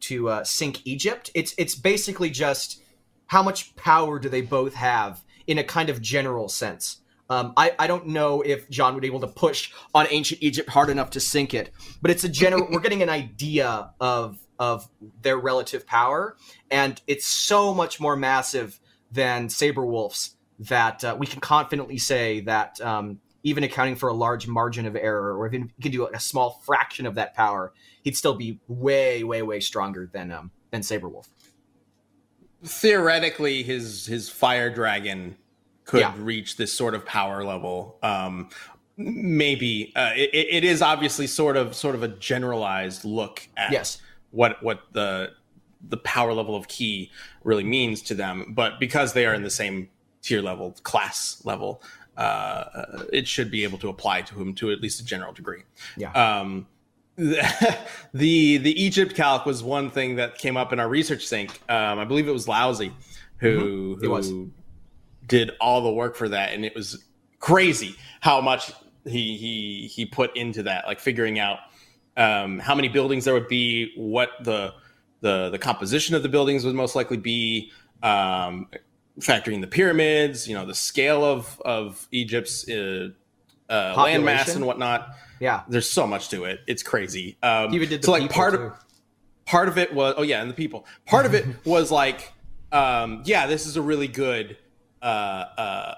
to 0.09 0.29
uh, 0.29 0.45
sink 0.45 0.81
Egypt. 0.85 1.31
It's 1.35 1.55
it's 1.59 1.75
basically 1.75 2.31
just 2.31 2.83
how 3.27 3.43
much 3.43 3.75
power 3.77 4.19
do 4.19 4.29
they 4.29 4.43
both 4.43 4.75
have 4.75 5.23
in 5.47 5.59
a 5.59 5.65
kind 5.65 5.89
of 5.89 6.01
general 6.01 6.49
sense. 6.49 7.01
Um, 7.31 7.55
I, 7.57 7.73
I 7.79 7.87
don't 7.87 8.09
know 8.09 8.43
if 8.43 8.69
Jon 8.69 8.95
would 8.95 9.01
be 9.01 9.07
able 9.07 9.21
to 9.21 9.27
push 9.27 9.73
on 9.95 10.07
ancient 10.11 10.43
Egypt 10.43 10.69
hard 10.69 10.91
enough 10.91 11.11
to 11.11 11.21
sink 11.21 11.55
it, 11.55 11.73
but 12.03 12.11
it's 12.11 12.25
a 12.25 12.29
general. 12.29 12.69
we're 12.71 12.81
getting 12.81 13.03
an 13.03 13.09
idea 13.09 13.91
of 14.01 14.39
of 14.59 14.89
their 15.23 15.39
relative 15.39 15.87
power, 15.87 16.37
and 16.71 17.01
it's 17.07 17.27
so 17.27 17.75
much 17.75 17.99
more 17.99 18.15
massive 18.17 18.79
than 19.11 19.49
Sabrewulf's 19.49 20.37
that 20.59 21.03
uh, 21.03 21.17
we 21.19 21.27
can 21.27 21.41
confidently 21.41 21.99
say 21.99 22.41
that 22.41 22.81
um, 22.81 23.21
even 23.45 23.63
accounting 23.63 23.95
for 23.95 24.09
a 24.09 24.15
large 24.15 24.49
margin 24.49 24.87
of 24.87 24.97
error, 24.97 25.37
or 25.39 25.47
even 25.47 25.71
you 25.77 25.83
can 25.83 25.93
do 25.93 26.07
a 26.13 26.19
small 26.19 26.61
fraction 26.67 27.07
of 27.07 27.15
that 27.15 27.35
power, 27.35 27.73
he'd 28.03 28.17
still 28.17 28.35
be 28.35 28.59
way, 28.67 29.23
way, 29.23 29.43
way 29.43 29.61
stronger 29.61 30.11
than 30.13 30.33
um, 30.33 30.51
than 30.71 30.81
Sabrewulf. 30.81 31.29
theoretically 32.65 33.63
his 33.63 34.07
his 34.07 34.29
fire 34.29 34.71
dragon 34.71 35.37
could 35.85 36.01
Yeah. 36.01 36.15
reach 36.17 36.57
this 36.57 36.73
sort 36.73 36.95
of 36.95 37.05
power 37.05 37.45
level 37.45 37.99
um 38.03 38.49
maybe 38.97 39.93
uh, 39.97 40.13
it, 40.17 40.31
it 40.33 40.65
is 40.65 40.81
obviously 40.81 41.27
sort 41.27 41.57
of 41.57 41.75
sort 41.75 41.95
of 41.95 42.03
a 42.03 42.09
generalized 42.09 43.05
look 43.05 43.47
at 43.57 43.71
Yes. 43.73 44.01
what 44.31 44.63
what 44.63 44.81
the 44.93 45.33
the 45.87 45.99
power 45.99 46.33
level 46.33 46.57
of 46.57 46.67
Ki 46.69 47.11
really 47.43 47.65
means 47.65 48.01
to 48.03 48.15
them 48.15 48.55
but 48.55 48.81
because 48.81 49.13
they 49.13 49.27
are 49.27 49.35
in 49.35 49.43
the 49.43 49.51
same 49.51 49.91
tier 50.23 50.41
level 50.41 50.75
class 50.85 51.43
level 51.45 51.83
uh, 52.17 53.03
it 53.13 53.27
should 53.27 53.51
be 53.51 53.65
able 53.65 53.79
to 53.79 53.89
apply 53.89 54.23
to 54.23 54.41
him 54.41 54.55
to 54.55 54.71
at 54.71 54.81
least 54.81 55.01
a 55.01 55.05
general 55.05 55.33
degree 55.33 55.63
Yeah. 55.97 56.13
um, 56.13 56.67
the 57.17 58.57
the 58.59 58.83
Egypt 58.83 59.15
calc 59.15 59.47
was 59.47 59.63
one 59.63 59.91
thing 59.91 60.17
that 60.17 60.37
came 60.39 60.57
up 60.57 60.73
in 60.73 60.81
our 60.81 60.89
research 60.89 61.25
sync. 61.27 61.51
Um, 61.69 61.99
I 61.99 62.05
believe 62.05 62.27
it 62.29 62.33
was 62.33 62.49
Lousy 62.49 62.93
who 63.39 63.95
Mm-hmm. 63.97 64.05
It 64.05 64.09
was. 64.09 64.29
who 64.31 64.51
did 65.27 65.53
all 65.61 65.81
the 65.83 65.93
work 65.93 66.17
for 66.17 66.29
that, 66.29 66.53
and 66.53 66.65
it 66.65 66.75
was 66.75 67.05
crazy 67.39 67.95
how 68.21 68.41
much 68.41 68.73
he 69.07 69.37
he 69.37 69.87
he 69.87 70.07
put 70.07 70.37
into 70.37 70.63
that, 70.65 70.87
like 70.87 70.99
figuring 71.01 71.39
out 71.39 71.59
um, 72.17 72.59
how 72.59 72.75
many 72.75 72.89
buildings 72.89 73.25
there 73.25 73.35
would 73.35 73.49
be, 73.49 73.93
what 73.97 74.31
the 74.43 74.75
the 75.21 75.51
the 75.51 75.59
composition 75.59 76.15
of 76.15 76.23
the 76.23 76.29
buildings 76.29 76.65
would 76.65 76.75
most 76.75 76.95
likely 76.97 77.17
be, 77.17 77.71
um, 78.03 78.67
factoring 79.21 79.61
the 79.61 79.67
pyramids, 79.67 80.49
you 80.49 80.55
know, 80.55 80.67
the 80.67 80.75
scale 80.75 81.25
of 81.25 81.61
of 81.65 82.07
Egypt's 82.11 82.69
uh, 82.69 83.11
uh, 83.69 83.95
land 83.97 84.25
mass 84.25 84.55
and 84.55 84.67
whatnot 84.67 85.15
yeah. 85.41 85.63
there's 85.69 85.89
so 85.89 86.07
much 86.07 86.31
to 86.31 86.45
it. 86.45 86.61
It's 86.67 86.83
crazy. 86.83 87.37
Um, 87.43 87.75
even 87.75 87.89
did 87.89 88.03
the 88.03 88.07
so 88.07 88.13
like 88.13 88.31
part 88.31 88.55
too. 88.55 88.61
of 88.61 88.85
part 89.45 89.69
of 89.69 89.79
it 89.79 89.93
was 89.95 90.15
oh 90.17 90.23
yeah, 90.23 90.41
and 90.41 90.51
the 90.51 90.55
people. 90.55 90.87
Part 91.07 91.27
of 91.27 91.35
it 91.35 91.47
was 91.65 91.91
like 91.91 92.33
um, 92.73 93.23
yeah, 93.25 93.47
this 93.47 93.67
is 93.67 93.77
a 93.77 93.83
really 93.83 94.09
good 94.09 94.57
uh, 95.03 95.05
uh, 95.05 95.95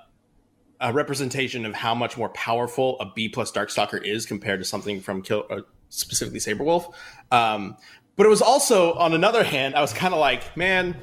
a 0.80 0.92
representation 0.92 1.64
of 1.64 1.74
how 1.74 1.94
much 1.94 2.16
more 2.16 2.28
powerful 2.30 2.98
a 3.00 3.06
B 3.14 3.28
plus 3.28 3.52
Darkstalker 3.52 4.02
is 4.02 4.26
compared 4.26 4.60
to 4.60 4.64
something 4.64 5.00
from 5.00 5.22
Kill 5.22 5.46
uh, 5.48 5.60
specifically 5.88 6.40
Sabrewulf. 6.40 6.92
Um, 7.30 7.76
but 8.16 8.26
it 8.26 8.30
was 8.30 8.42
also 8.42 8.94
on 8.94 9.12
another 9.12 9.44
hand, 9.44 9.74
I 9.74 9.82
was 9.82 9.92
kind 9.92 10.14
of 10.14 10.20
like, 10.20 10.56
man, 10.56 10.96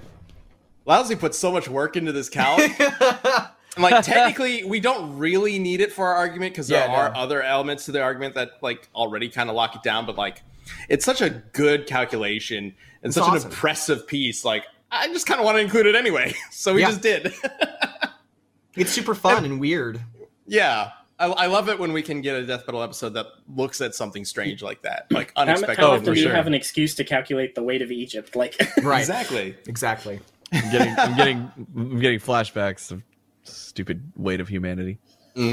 Lousy 0.85 1.15
put 1.15 1.33
so 1.35 1.51
much 1.51 1.67
work 1.69 1.95
into 1.97 2.11
this 2.11 2.29
calc. 2.29 2.59
like 3.77 4.03
technically 4.05 4.63
we 4.63 4.79
don't 4.79 5.17
really 5.17 5.57
need 5.57 5.81
it 5.81 5.91
for 5.91 6.05
our 6.07 6.13
argument 6.13 6.53
because 6.53 6.67
there 6.67 6.85
Yeah, 6.85 6.93
are 6.93 7.11
no. 7.11 7.19
other 7.19 7.41
elements 7.41 7.85
to 7.85 7.91
the 7.91 8.01
argument 8.03 8.35
that 8.35 8.51
like 8.61 8.87
already 8.93 9.29
kind 9.29 9.49
of 9.49 9.55
lock 9.55 9.75
it 9.75 9.81
down 9.81 10.05
but 10.05 10.15
like 10.15 10.43
it's 10.89 11.03
such 11.03 11.21
a 11.23 11.29
good 11.31 11.87
calculation 11.87 12.65
and 12.65 12.73
It's 13.01 13.15
such 13.15 13.23
awesome. 13.23 13.47
an 13.47 13.51
impressive 13.51 14.05
piece 14.05 14.45
like 14.45 14.65
i 14.91 15.07
just 15.07 15.25
kind 15.25 15.39
of 15.39 15.45
want 15.45 15.55
to 15.57 15.61
include 15.61 15.87
it 15.87 15.95
anyway 15.95 16.35
so 16.51 16.75
we 16.75 16.81
Yeah. 16.81 16.89
just 16.89 17.01
did 17.01 17.33
It's 18.75 18.91
super 18.91 19.15
fun 19.15 19.43
and 19.43 19.59
weird. 19.59 19.99
yeah 20.45 20.91
I, 21.19 21.25
I 21.27 21.45
love 21.47 21.67
it 21.69 21.79
when 21.79 21.93
we 21.93 22.01
can 22.03 22.21
get 22.21 22.35
a 22.35 22.45
death 22.45 22.65
metal 22.67 22.83
episode 22.83 23.15
that 23.15 23.25
looks 23.55 23.81
at 23.81 23.95
something 23.95 24.23
strange 24.23 24.61
like 24.61 24.83
that 24.83 25.07
like 25.11 25.31
How, 25.35 25.43
unexpected 25.43 25.79
how 25.79 25.87
Oh, 25.87 25.91
often 25.93 26.05
for 26.05 26.13
do 26.13 26.19
you 26.19 26.27
sure. 26.27 26.35
have 26.35 26.45
an 26.45 26.53
excuse 26.53 26.93
to 26.95 27.03
calculate 27.03 27.55
the 27.55 27.63
weight 27.63 27.81
of 27.81 27.91
Egypt? 27.91 28.35
Like, 28.35 28.55
Right. 28.83 28.99
exactly 28.99 29.55
Exactly. 29.67 30.19
I'm 30.53 30.71
getting, 30.71 30.95
I'm 30.97 31.17
getting, 31.17 31.51
I'm 31.75 31.99
getting 31.99 32.19
flashbacks 32.19 32.91
of 32.91 33.01
stupid 33.43 34.11
weight 34.15 34.39
of 34.39 34.47
humanity. 34.47 34.99
um 35.35 35.49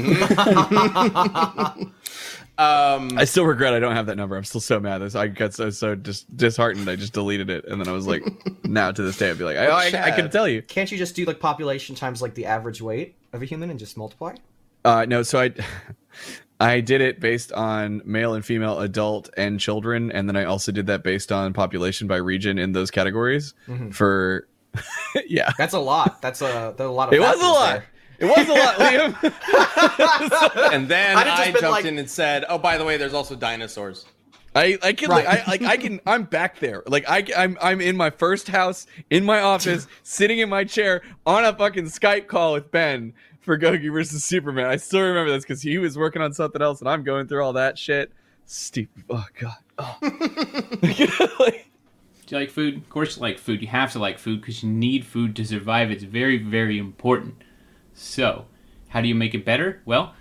I 3.17 3.25
still 3.25 3.45
regret 3.45 3.73
I 3.73 3.79
don't 3.79 3.95
have 3.95 4.05
that 4.05 4.15
number. 4.15 4.37
I'm 4.37 4.43
still 4.43 4.61
so 4.61 4.79
mad. 4.79 5.01
I 5.15 5.27
got 5.27 5.55
so 5.55 5.71
so 5.71 5.95
just 5.95 6.35
disheartened. 6.37 6.87
I 6.87 6.95
just 6.95 7.13
deleted 7.13 7.49
it, 7.49 7.65
and 7.65 7.81
then 7.81 7.87
I 7.87 7.91
was 7.91 8.05
like, 8.05 8.23
now 8.63 8.91
to 8.91 9.01
this 9.01 9.17
day, 9.17 9.31
I'd 9.31 9.39
be 9.39 9.43
like, 9.43 9.57
I, 9.57 9.65
I, 9.65 9.85
I 9.85 9.89
Chad. 9.89 10.15
can 10.15 10.29
tell 10.29 10.47
you. 10.47 10.61
Can't 10.61 10.91
you 10.91 10.99
just 10.99 11.15
do 11.15 11.25
like 11.25 11.39
population 11.39 11.95
times 11.95 12.21
like 12.21 12.35
the 12.35 12.45
average 12.45 12.79
weight 12.81 13.15
of 13.33 13.41
a 13.41 13.45
human 13.45 13.71
and 13.71 13.79
just 13.79 13.97
multiply? 13.97 14.35
Uh, 14.85 15.05
no, 15.07 15.23
so 15.23 15.39
I, 15.39 15.53
I 16.59 16.79
did 16.81 17.01
it 17.01 17.19
based 17.19 17.51
on 17.53 18.01
male 18.05 18.35
and 18.35 18.45
female, 18.45 18.79
adult 18.79 19.31
and 19.35 19.59
children, 19.59 20.11
and 20.11 20.27
then 20.29 20.35
I 20.35 20.43
also 20.43 20.71
did 20.71 20.85
that 20.87 21.03
based 21.03 21.31
on 21.31 21.53
population 21.53 22.07
by 22.07 22.17
region 22.17 22.59
in 22.59 22.71
those 22.73 22.91
categories. 22.91 23.55
Mm-hmm. 23.67 23.89
For, 23.91 24.47
yeah, 25.27 25.51
That's 25.57 25.73
a 25.73 25.79
lot. 25.79 26.21
That's 26.21 26.41
a, 26.41 26.73
that's 26.77 26.81
a 26.81 26.87
lot 26.89 27.09
of 27.09 27.13
it 27.13 27.19
was 27.19 27.39
a 27.41 27.45
lot. 27.47 27.71
there. 27.73 27.85
It 28.19 28.25
was 28.25 28.47
a 28.47 28.53
lot, 28.53 28.75
Liam. 28.75 30.71
and 30.73 30.87
then 30.87 31.17
I'd 31.17 31.27
have 31.27 31.37
just 31.37 31.41
i 31.49 31.51
been 31.51 31.61
jumped 31.61 31.71
like- 31.71 31.85
in 31.85 31.97
and 31.97 32.09
said 32.09 32.45
oh 32.49 32.57
by 32.57 32.77
the 32.77 32.85
way 32.85 32.97
there's 32.97 33.13
also 33.15 33.35
dinosaurs 33.35 34.05
I, 34.53 34.77
I 34.83 34.93
can 34.93 35.09
Right. 35.09 35.25
like 35.25 35.47
I 35.47 35.49
like 35.51 35.61
I 35.63 35.77
can 35.77 35.99
I'm 36.05 36.23
back 36.23 36.59
there 36.59 36.83
like 36.85 37.05
I 37.09 37.25
I'm 37.37 37.57
I'm 37.61 37.79
in 37.81 37.95
my 37.97 38.09
first 38.09 38.47
house 38.49 38.85
in 39.09 39.23
my 39.23 39.39
office 39.41 39.87
sitting 40.03 40.39
in 40.39 40.49
my 40.49 40.65
chair 40.65 41.01
on 41.25 41.45
a 41.45 41.53
fucking 41.55 41.85
Skype 41.85 42.27
call 42.27 42.53
with 42.53 42.69
Ben 42.69 43.13
for 43.39 43.57
Goku 43.57 43.91
versus 43.93 44.23
Superman. 44.25 44.65
I 44.67 44.75
still 44.75 45.01
remember 45.01 45.31
this 45.31 45.43
because 45.43 45.61
he 45.61 45.77
was 45.77 45.97
working 45.97 46.21
on 46.21 46.31
something 46.33 46.61
else 46.61 46.79
and 46.81 46.89
I'm 46.89 47.03
going 47.03 47.27
through 47.27 47.43
all 47.43 47.53
that 47.53 47.77
shit. 47.79 48.11
Stupid. 48.45 49.03
Oh 49.09 49.25
god. 49.39 49.55
Oh. 49.79 49.97
Like, 51.39 51.70
Do 52.31 52.37
you 52.37 52.43
like 52.43 52.51
food? 52.51 52.77
Of 52.77 52.89
course, 52.89 53.17
you 53.17 53.21
like 53.23 53.37
food. 53.37 53.61
You 53.61 53.67
have 53.67 53.91
to 53.91 53.99
like 53.99 54.17
food 54.17 54.39
because 54.39 54.63
you 54.63 54.69
need 54.69 55.05
food 55.05 55.35
to 55.35 55.43
survive. 55.43 55.91
It's 55.91 56.05
very, 56.05 56.37
very 56.37 56.77
important. 56.77 57.43
So, 57.93 58.45
how 58.87 59.01
do 59.01 59.09
you 59.09 59.15
make 59.15 59.35
it 59.35 59.43
better? 59.43 59.81
Well, 59.83 60.15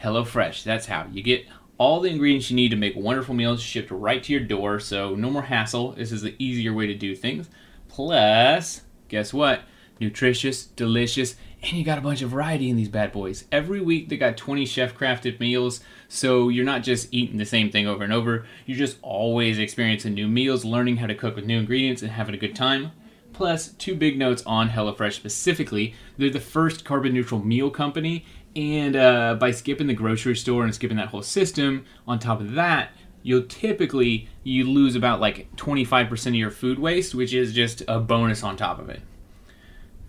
HelloFresh. 0.00 0.64
That's 0.64 0.86
how. 0.86 1.08
You 1.12 1.22
get 1.22 1.44
all 1.76 2.00
the 2.00 2.08
ingredients 2.08 2.50
you 2.50 2.56
need 2.56 2.70
to 2.70 2.76
make 2.76 2.96
wonderful 2.96 3.34
meals 3.34 3.60
shipped 3.60 3.90
right 3.90 4.22
to 4.22 4.32
your 4.32 4.40
door. 4.40 4.80
So, 4.80 5.14
no 5.14 5.28
more 5.28 5.42
hassle. 5.42 5.92
This 5.92 6.10
is 6.10 6.22
the 6.22 6.34
easier 6.38 6.72
way 6.72 6.86
to 6.86 6.94
do 6.94 7.14
things. 7.14 7.50
Plus, 7.86 8.80
guess 9.08 9.34
what? 9.34 9.60
Nutritious, 10.00 10.64
delicious, 10.64 11.36
and 11.62 11.72
you 11.72 11.84
got 11.84 11.98
a 11.98 12.00
bunch 12.00 12.22
of 12.22 12.30
variety 12.30 12.70
in 12.70 12.76
these 12.76 12.88
bad 12.88 13.12
boys. 13.12 13.44
Every 13.52 13.82
week 13.82 14.08
they 14.08 14.16
got 14.16 14.38
20 14.38 14.64
chef 14.64 14.96
crafted 14.96 15.38
meals, 15.38 15.80
so 16.12 16.50
you're 16.50 16.62
not 16.62 16.82
just 16.82 17.08
eating 17.10 17.38
the 17.38 17.46
same 17.46 17.70
thing 17.70 17.86
over 17.86 18.04
and 18.04 18.12
over. 18.12 18.44
You're 18.66 18.76
just 18.76 18.98
always 19.00 19.58
experiencing 19.58 20.12
new 20.12 20.28
meals, 20.28 20.62
learning 20.62 20.98
how 20.98 21.06
to 21.06 21.14
cook 21.14 21.34
with 21.34 21.46
new 21.46 21.58
ingredients, 21.58 22.02
and 22.02 22.10
having 22.10 22.34
a 22.34 22.38
good 22.38 22.54
time. 22.54 22.92
Plus, 23.32 23.68
two 23.68 23.94
big 23.94 24.18
notes 24.18 24.42
on 24.44 24.68
HelloFresh 24.68 25.14
specifically. 25.14 25.94
They're 26.18 26.28
the 26.28 26.38
first 26.38 26.84
carbon 26.84 27.14
neutral 27.14 27.42
meal 27.42 27.70
company, 27.70 28.26
and 28.54 28.94
uh, 28.94 29.36
by 29.36 29.52
skipping 29.52 29.86
the 29.86 29.94
grocery 29.94 30.36
store 30.36 30.64
and 30.64 30.74
skipping 30.74 30.98
that 30.98 31.08
whole 31.08 31.22
system, 31.22 31.86
on 32.06 32.18
top 32.18 32.42
of 32.42 32.52
that, 32.52 32.90
you'll 33.22 33.44
typically 33.44 34.28
you 34.44 34.64
lose 34.64 34.94
about 34.94 35.18
like 35.18 35.50
25% 35.56 36.26
of 36.26 36.34
your 36.34 36.50
food 36.50 36.78
waste, 36.78 37.14
which 37.14 37.32
is 37.32 37.54
just 37.54 37.82
a 37.88 37.98
bonus 37.98 38.42
on 38.42 38.58
top 38.58 38.78
of 38.78 38.90
it. 38.90 39.00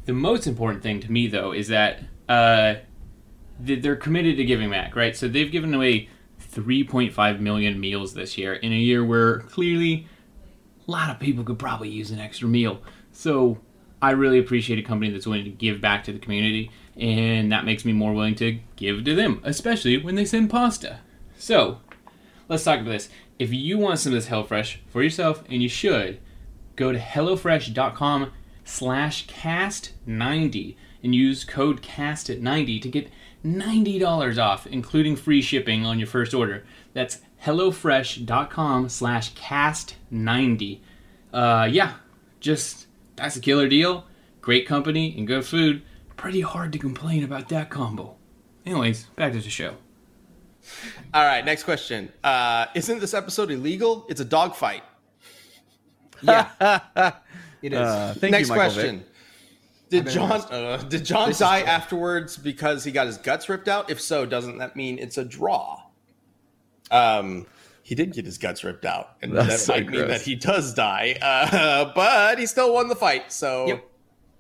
The 0.03 0.13
most 0.13 0.47
important 0.47 0.83
thing 0.83 0.99
to 0.99 1.09
me, 1.09 1.27
though, 1.27 1.53
is 1.53 1.69
that 1.69 2.03
uh, 2.27 2.75
they're 3.59 3.95
committed 3.95 4.37
to 4.37 4.45
giving 4.45 4.69
back, 4.69 4.95
right? 4.95 5.15
So 5.15 5.27
they've 5.27 5.51
given 5.51 5.73
away 5.73 6.09
3.5 6.51 7.39
million 7.39 7.79
meals 7.79 8.13
this 8.13 8.37
year 8.37 8.53
in 8.53 8.71
a 8.71 8.77
year 8.77 9.03
where 9.03 9.39
clearly 9.39 10.07
a 10.87 10.91
lot 10.91 11.09
of 11.09 11.19
people 11.19 11.43
could 11.43 11.59
probably 11.59 11.89
use 11.89 12.11
an 12.11 12.19
extra 12.19 12.47
meal. 12.47 12.81
So 13.11 13.59
I 14.01 14.11
really 14.11 14.39
appreciate 14.39 14.79
a 14.79 14.83
company 14.83 15.11
that's 15.11 15.25
willing 15.25 15.45
to 15.45 15.49
give 15.49 15.79
back 15.79 16.03
to 16.03 16.11
the 16.11 16.19
community, 16.19 16.71
and 16.97 17.51
that 17.51 17.65
makes 17.65 17.85
me 17.85 17.93
more 17.93 18.13
willing 18.13 18.35
to 18.35 18.59
give 18.75 19.05
to 19.05 19.15
them, 19.15 19.39
especially 19.43 19.97
when 19.97 20.15
they 20.15 20.25
send 20.25 20.49
pasta. 20.49 20.99
So 21.37 21.79
let's 22.49 22.63
talk 22.63 22.81
about 22.81 22.91
this. 22.91 23.09
If 23.39 23.53
you 23.53 23.77
want 23.77 23.99
some 23.99 24.13
of 24.13 24.21
this 24.21 24.29
HelloFresh 24.29 24.77
for 24.89 25.01
yourself, 25.01 25.43
and 25.49 25.63
you 25.63 25.69
should, 25.69 26.19
go 26.75 26.91
to 26.91 26.99
hellofresh.com 26.99 28.31
slash 28.65 29.27
cast90 29.27 30.75
and 31.03 31.15
use 31.15 31.43
code 31.43 31.81
cast 31.81 32.29
at 32.29 32.41
90 32.41 32.79
to 32.79 32.89
get 32.89 33.09
$90 33.45 34.38
off 34.41 34.65
including 34.67 35.15
free 35.15 35.41
shipping 35.41 35.86
on 35.86 35.99
your 35.99 36.08
first 36.08 36.34
order 36.34 36.63
that's 36.93 37.19
hellofresh.com 37.43 38.88
slash 38.89 39.34
cast90 39.34 40.79
uh, 41.34 41.67
yeah 41.69 41.93
just 42.39 42.88
that's 43.15 43.36
a 43.36 43.39
killer 43.41 43.67
deal 43.67 44.06
great 44.41 44.65
company 44.67 45.13
and 45.17 45.27
good 45.27 45.45
food 45.45 45.82
pretty 46.15 46.41
hard 46.41 46.71
to 46.71 46.79
complain 46.79 47.23
about 47.23 47.49
that 47.49 47.69
combo 47.69 48.15
anyways 48.65 49.06
back 49.15 49.34
to 49.34 49.39
the 49.39 49.49
show 49.49 49.75
All 51.13 51.25
right, 51.25 51.43
next 51.43 51.63
question. 51.63 52.12
Uh, 52.23 52.67
isn't 52.73 52.99
this 52.99 53.13
episode 53.13 53.51
illegal? 53.51 54.06
It's 54.10 54.21
a 54.21 54.25
dogfight. 54.25 54.84
Yeah, 56.21 56.49
it 57.62 57.73
is. 57.73 57.79
Uh, 57.79 58.15
thank 58.17 58.32
Next 58.32 58.47
you, 58.47 58.56
Michael 58.56 58.73
question. 58.73 58.99
Vick. 58.99 59.08
Did 59.93 60.10
Jon 60.10 60.32
uh, 60.32 60.77
did 60.77 61.06
Jon 61.06 61.29
This 61.29 61.38
die 61.38 61.62
afterwards 61.62 62.36
because 62.36 62.84
he 62.84 62.91
got 62.91 63.06
his 63.06 63.19
guts 63.19 63.47
ripped 63.47 63.67
out? 63.67 63.91
If 63.91 64.01
so, 64.01 64.25
doesn't 64.25 64.58
that 64.58 64.75
mean 64.75 64.97
it's 64.97 65.19
a 65.19 65.23
draw? 65.23 65.84
Um, 66.89 67.45
he 67.84 67.93
did 67.93 68.12
get 68.12 68.25
his 68.25 68.39
guts 68.39 68.63
ripped 68.63 68.86
out, 68.86 69.17
and 69.21 69.36
That's 69.36 69.47
that 69.47 69.60
so 69.60 69.73
might 69.73 69.89
mean 69.89 70.08
that 70.08 70.21
he 70.21 70.34
does 70.34 70.73
die. 70.73 71.17
Uh, 71.21 71.91
but 71.95 72.39
he 72.39 72.47
still 72.47 72.73
won 72.73 72.88
the 72.88 72.95
fight, 72.95 73.32
so 73.32 73.67
Yep. 73.67 73.84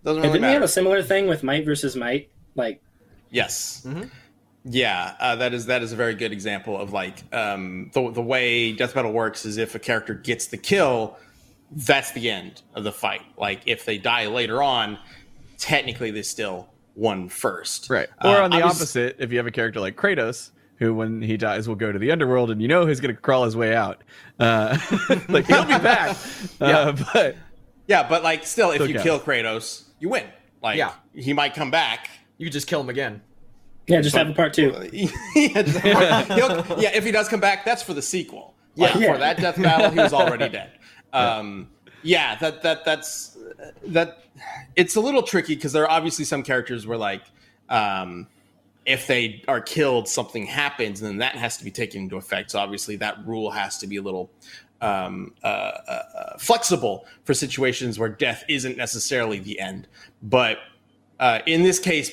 doesn't 0.03 0.23
And 0.23 0.23
really 0.23 0.39
didn't 0.39 0.49
we 0.49 0.53
have 0.53 0.63
a 0.63 0.67
similar 0.67 1.03
thing 1.03 1.27
with 1.27 1.43
might 1.43 1.65
versus 1.65 1.95
might? 1.95 2.29
Like, 2.55 2.81
Yes. 3.29 3.83
Mhm. 3.85 4.09
Yeah, 4.65 5.15
uh, 5.19 5.35
that 5.35 5.53
is 5.53 5.67
that 5.67 5.83
is 5.83 5.91
a 5.91 5.95
very 5.95 6.15
good 6.15 6.31
example 6.31 6.79
of 6.79 6.93
like 6.93 7.21
um, 7.31 7.91
the 7.93 8.09
the 8.11 8.21
way 8.23 8.71
death 8.71 8.95
battle 8.95 9.11
works 9.11 9.45
is 9.45 9.57
if 9.57 9.75
a 9.75 9.79
character 9.79 10.13
gets 10.15 10.47
the 10.47 10.57
kill, 10.57 11.17
that's 11.69 12.11
the 12.13 12.29
end 12.31 12.61
of 12.73 12.83
the 12.85 12.91
fight. 12.93 13.21
Like 13.37 13.61
if 13.65 13.83
they 13.85 13.97
die 13.97 14.27
later 14.27 14.63
on, 14.63 14.97
technically 15.57 16.11
they 16.11 16.21
still 16.23 16.69
won 16.95 17.29
first. 17.29 17.89
Right. 17.89 18.07
Uh, 18.23 18.29
Or 18.29 18.41
on 18.41 18.51
the 18.51 18.57
obvious- 18.57 18.77
opposite, 18.77 19.15
if 19.19 19.31
you 19.31 19.37
have 19.37 19.47
a 19.47 19.51
character 19.51 19.79
like 19.79 19.95
Kratos, 19.95 20.51
who 20.77 20.93
when 20.93 21.21
he 21.21 21.37
dies 21.37 21.67
will 21.67 21.75
go 21.75 21.91
to 21.91 21.99
the 21.99 22.11
underworld 22.11 22.51
and 22.51 22.61
you 22.61 22.67
know 22.67 22.85
he's 22.85 22.99
going 22.99 23.13
to 23.15 23.21
crawl 23.21 23.45
his 23.45 23.55
way 23.55 23.75
out. 23.75 24.03
Uh, 24.39 24.77
like 25.29 25.45
he'll 25.45 25.63
be 25.65 25.77
back. 25.79 26.17
Uh, 26.61 26.91
but 27.13 27.35
Yeah, 27.87 28.07
but 28.07 28.23
like 28.23 28.45
still, 28.45 28.71
if 28.71 28.75
Still 28.77 28.87
you 28.87 28.93
counts. 28.95 29.03
kill 29.03 29.19
Kratos, 29.19 29.83
you 29.99 30.09
win. 30.09 30.25
Like 30.61 30.77
Yeah. 30.77 30.93
he 31.13 31.33
might 31.33 31.53
come 31.53 31.71
back. 31.71 32.09
you 32.37 32.45
could 32.47 32.53
just 32.53 32.67
kill 32.67 32.81
him 32.81 32.89
again. 32.89 33.21
yeah, 33.87 34.01
just 34.01 34.15
have 34.15 34.29
a 34.29 34.33
part 34.33 34.53
two. 34.53 34.71
yeah, 35.35 35.61
just- 35.61 35.79
he'll- 35.81 36.79
yeah, 36.79 36.91
if 36.95 37.03
he 37.05 37.11
does 37.11 37.27
come 37.29 37.39
back, 37.39 37.65
that's 37.65 37.83
for 37.83 37.93
the 37.93 38.01
sequel. 38.01 38.55
Like, 38.75 38.95
Yeah. 38.95 39.13
for 39.13 39.19
that 39.19 39.37
death 39.37 39.61
battle, 39.61 39.91
he 39.91 39.97
was 39.99 40.13
already 40.13 40.49
dead. 40.49 40.71
Um, 41.13 41.69
yeah, 42.01 42.35
that 42.39 42.63
that 42.63 42.83
that's 42.83 43.32
that. 43.87 44.23
It's 44.75 44.95
a 44.95 44.99
little 44.99 45.23
tricky 45.23 45.55
because 45.55 45.73
there 45.73 45.83
are 45.83 45.91
obviously 45.91 46.25
some 46.25 46.43
characters 46.43 46.87
where 46.87 46.97
like, 46.97 47.23
um, 47.69 48.27
if 48.85 49.07
they 49.07 49.43
are 49.47 49.61
killed, 49.61 50.07
something 50.07 50.45
happens, 50.45 51.01
and 51.01 51.09
then 51.09 51.17
that 51.17 51.35
has 51.35 51.57
to 51.57 51.63
be 51.63 51.71
taken 51.71 52.03
into 52.03 52.17
effect. 52.17 52.51
So 52.51 52.59
obviously, 52.59 52.95
that 52.97 53.25
rule 53.25 53.51
has 53.51 53.77
to 53.77 53.87
be 53.87 53.97
a 53.97 54.01
little 54.01 54.29
um, 54.81 55.33
uh, 55.43 55.47
uh, 55.47 55.91
uh, 56.17 56.37
flexible 56.37 57.05
for 57.23 57.33
situations 57.33 57.97
where 57.97 58.09
death 58.09 58.43
isn't 58.49 58.75
necessarily 58.75 59.39
the 59.39 59.59
end. 59.59 59.87
But 60.21 60.57
uh, 61.19 61.39
in 61.45 61.63
this 61.63 61.79
case, 61.79 62.11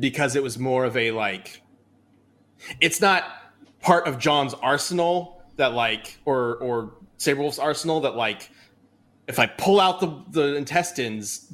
because 0.00 0.36
it 0.36 0.42
was 0.42 0.58
more 0.58 0.84
of 0.86 0.96
a 0.96 1.10
like, 1.10 1.60
it's 2.80 3.00
not 3.00 3.24
part 3.82 4.08
of 4.08 4.18
Jon's 4.18 4.54
arsenal 4.54 5.42
that 5.56 5.74
like, 5.74 6.18
or 6.24 6.56
or 6.56 6.94
Sabrewulf's 7.18 7.58
arsenal 7.58 8.00
that 8.00 8.14
like, 8.14 8.50
if 9.28 9.38
I 9.38 9.46
pull 9.46 9.80
out 9.80 10.00
the 10.00 10.22
the 10.30 10.54
intestines, 10.56 11.52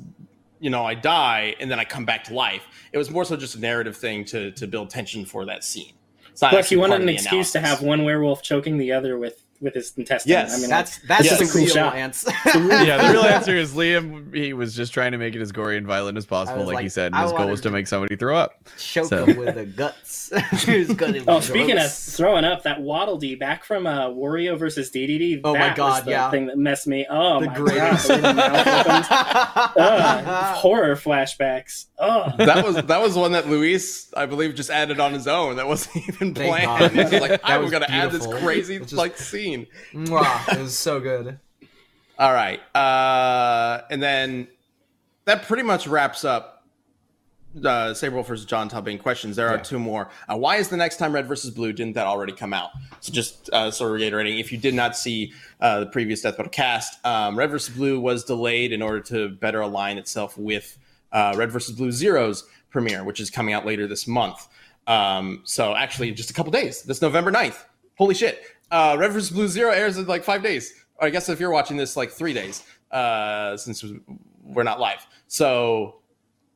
you 0.60 0.70
know, 0.70 0.84
I 0.84 0.94
die 0.94 1.54
and 1.60 1.70
then 1.70 1.78
I 1.78 1.84
come 1.84 2.04
back 2.04 2.24
to 2.24 2.34
life. 2.34 2.62
It 2.92 2.98
was 2.98 3.10
more 3.10 3.24
so 3.24 3.36
just 3.36 3.54
a 3.54 3.60
narrative 3.60 3.96
thing 3.96 4.24
to 4.26 4.50
to 4.52 4.66
build 4.66 4.90
tension 4.90 5.24
for 5.24 5.44
that 5.46 5.64
scene. 5.64 5.94
Plus, 6.38 6.70
you 6.70 6.80
wanted 6.80 7.02
an 7.02 7.08
excuse 7.08 7.52
to 7.52 7.60
have 7.60 7.82
one 7.82 8.04
werewolf 8.04 8.42
choking 8.42 8.78
the 8.78 8.92
other 8.92 9.18
with 9.18 9.42
with 9.62 9.74
his 9.74 9.92
intestines. 9.96 10.28
Yes. 10.30 10.54
I 10.54 10.60
mean, 10.60 10.68
That's 10.68 10.98
that's 11.08 11.24
Yes. 11.24 11.38
the 11.38 11.44
a 11.44 11.48
cool 11.48 11.66
shot. 11.66 11.94
answer. 11.96 12.30
yeah, 12.54 13.06
the 13.08 13.12
real 13.12 13.22
answer 13.36 13.56
is 13.56 13.72
Liam. 13.74 14.34
He 14.34 14.52
was 14.52 14.74
just 14.74 14.92
trying 14.92 15.12
to 15.12 15.18
make 15.18 15.34
it 15.34 15.40
as 15.40 15.52
gory 15.52 15.76
and 15.78 15.86
violent 15.86 16.18
as 16.18 16.26
possible, 16.26 16.64
like, 16.64 16.74
like, 16.74 16.82
he 16.82 16.88
said. 16.88 17.12
And 17.12 17.22
his 17.22 17.32
goal 17.32 17.48
was 17.48 17.60
to 17.62 17.68
to- 17.68 17.72
make 17.72 17.86
somebody 17.86 18.16
throw 18.16 18.36
up. 18.36 18.62
Choke 18.78 19.06
So- 19.06 19.24
him 19.24 19.36
with 19.38 19.54
the 19.54 19.64
guts. 19.66 20.30
He's 20.64 20.92
gonna 20.94 21.20
Oh, 21.28 21.40
speaking 21.40 21.78
of 21.78 21.92
throwing 21.92 22.44
up, 22.44 22.62
that 22.64 22.80
Waddle 22.80 23.18
Dee 23.18 23.34
back 23.36 23.64
from 23.64 23.86
uh, 23.86 24.08
Wario 24.08 24.58
versus 24.58 24.90
DDD. 24.90 25.40
Oh 25.44 25.52
my 25.52 25.58
that 25.58 25.70
was 25.70 25.76
God, 25.76 26.04
the 26.04 26.10
yeah. 26.10 26.30
thing 26.30 26.46
that 26.46 26.58
messed 26.58 26.86
me. 26.86 27.06
Oh 27.08 27.40
the 27.40 27.46
my 27.46 27.54
greatest. 27.54 28.08
god, 28.08 28.16
the 28.20 28.22
way 28.26 28.32
the 28.32 28.34
mouth 28.34 28.86
opens. 28.86 29.06
Ugh, 29.76 30.56
horror 30.56 30.96
flashbacks. 30.96 31.86
Oh, 31.98 32.32
that 32.38 32.64
was 32.64 32.76
that 32.76 33.00
was 33.00 33.14
one 33.16 33.32
that 33.32 33.48
Luis, 33.48 34.12
I 34.16 34.26
believe, 34.26 34.54
just 34.54 34.70
added 34.70 34.98
on 35.00 35.12
his 35.12 35.26
own. 35.28 35.56
That 35.56 35.66
wasn't 35.68 36.08
even 36.08 36.34
Thank 36.34 36.48
planned. 36.64 36.94
God. 36.94 37.12
Was 37.12 37.12
like, 37.20 37.30
That 37.30 37.40
I'm 37.44 37.62
was 37.62 37.70
gonna 37.70 37.86
add 37.88 38.10
this 38.10 38.26
crazy 38.26 38.78
just- 38.80 38.92
like 38.94 39.16
scene. 39.16 39.51
Mwah, 39.92 40.52
it 40.52 40.60
was 40.60 40.76
so 40.76 41.00
good. 41.00 41.38
All 42.18 42.32
right, 42.32 42.60
uh, 42.76 43.82
and 43.90 44.02
then 44.02 44.48
that 45.24 45.44
pretty 45.44 45.62
much 45.62 45.86
wraps 45.86 46.24
up 46.24 46.52
uh, 47.58 47.92
Sabrewulf 47.92 48.26
versus 48.26 48.46
Jon 48.46 48.68
Talbain 48.68 49.00
questions. 49.00 49.36
There 49.36 49.48
are 49.48 49.58
two 49.58 49.78
more. 49.78 50.08
Uh, 50.28 50.36
why 50.36 50.56
is 50.56 50.68
the 50.68 50.76
next 50.76 50.96
time 50.96 51.12
Red 51.12 51.26
versus 51.26 51.50
Blue? 51.50 51.72
Didn't 51.72 51.94
that 51.94 52.06
already 52.06 52.32
come 52.32 52.52
out? 52.52 52.70
So 53.00 53.12
just 53.12 53.50
uh, 53.52 53.70
sort 53.70 53.90
of 53.90 53.96
reiterating, 53.96 54.38
if 54.38 54.52
you 54.52 54.58
did 54.58 54.74
not 54.74 54.96
see 54.96 55.32
uh, 55.60 55.80
the 55.80 55.86
previous 55.86 56.22
Death 56.22 56.36
Battle 56.36 56.50
cast, 56.50 57.04
um, 57.04 57.36
Red 57.36 57.50
versus 57.50 57.74
Blue 57.74 58.00
was 58.00 58.24
delayed 58.24 58.72
in 58.72 58.82
order 58.82 59.00
to 59.00 59.28
better 59.28 59.60
align 59.60 59.98
itself 59.98 60.36
with 60.38 60.78
uh, 61.12 61.34
Red 61.36 61.50
versus 61.50 61.76
Blue 61.76 61.92
Zero's 61.92 62.44
premiere, 62.70 63.04
which 63.04 63.20
is 63.20 63.30
coming 63.30 63.54
out 63.54 63.66
later 63.66 63.86
this 63.86 64.06
month. 64.06 64.48
Um, 64.86 65.42
so 65.44 65.76
actually, 65.76 66.10
just 66.12 66.30
a 66.30 66.34
couple 66.34 66.52
days. 66.52 66.82
This 66.82 67.02
November 67.02 67.30
9th. 67.30 67.64
Holy 67.96 68.14
shit! 68.14 68.42
Uh, 68.72 68.96
Red 68.98 69.12
versus 69.12 69.30
Blue 69.30 69.46
Zero 69.46 69.70
airs 69.70 69.96
in 69.98 70.06
like 70.06 70.24
five 70.24 70.42
days. 70.42 70.72
Or 70.96 71.06
I 71.06 71.10
guess 71.10 71.28
if 71.28 71.38
you're 71.38 71.50
watching 71.52 71.76
this, 71.76 71.96
like 71.96 72.10
three 72.10 72.32
days, 72.32 72.64
uh, 72.90 73.56
since 73.56 73.84
we're 74.42 74.62
not 74.64 74.80
live. 74.80 75.06
So 75.28 75.96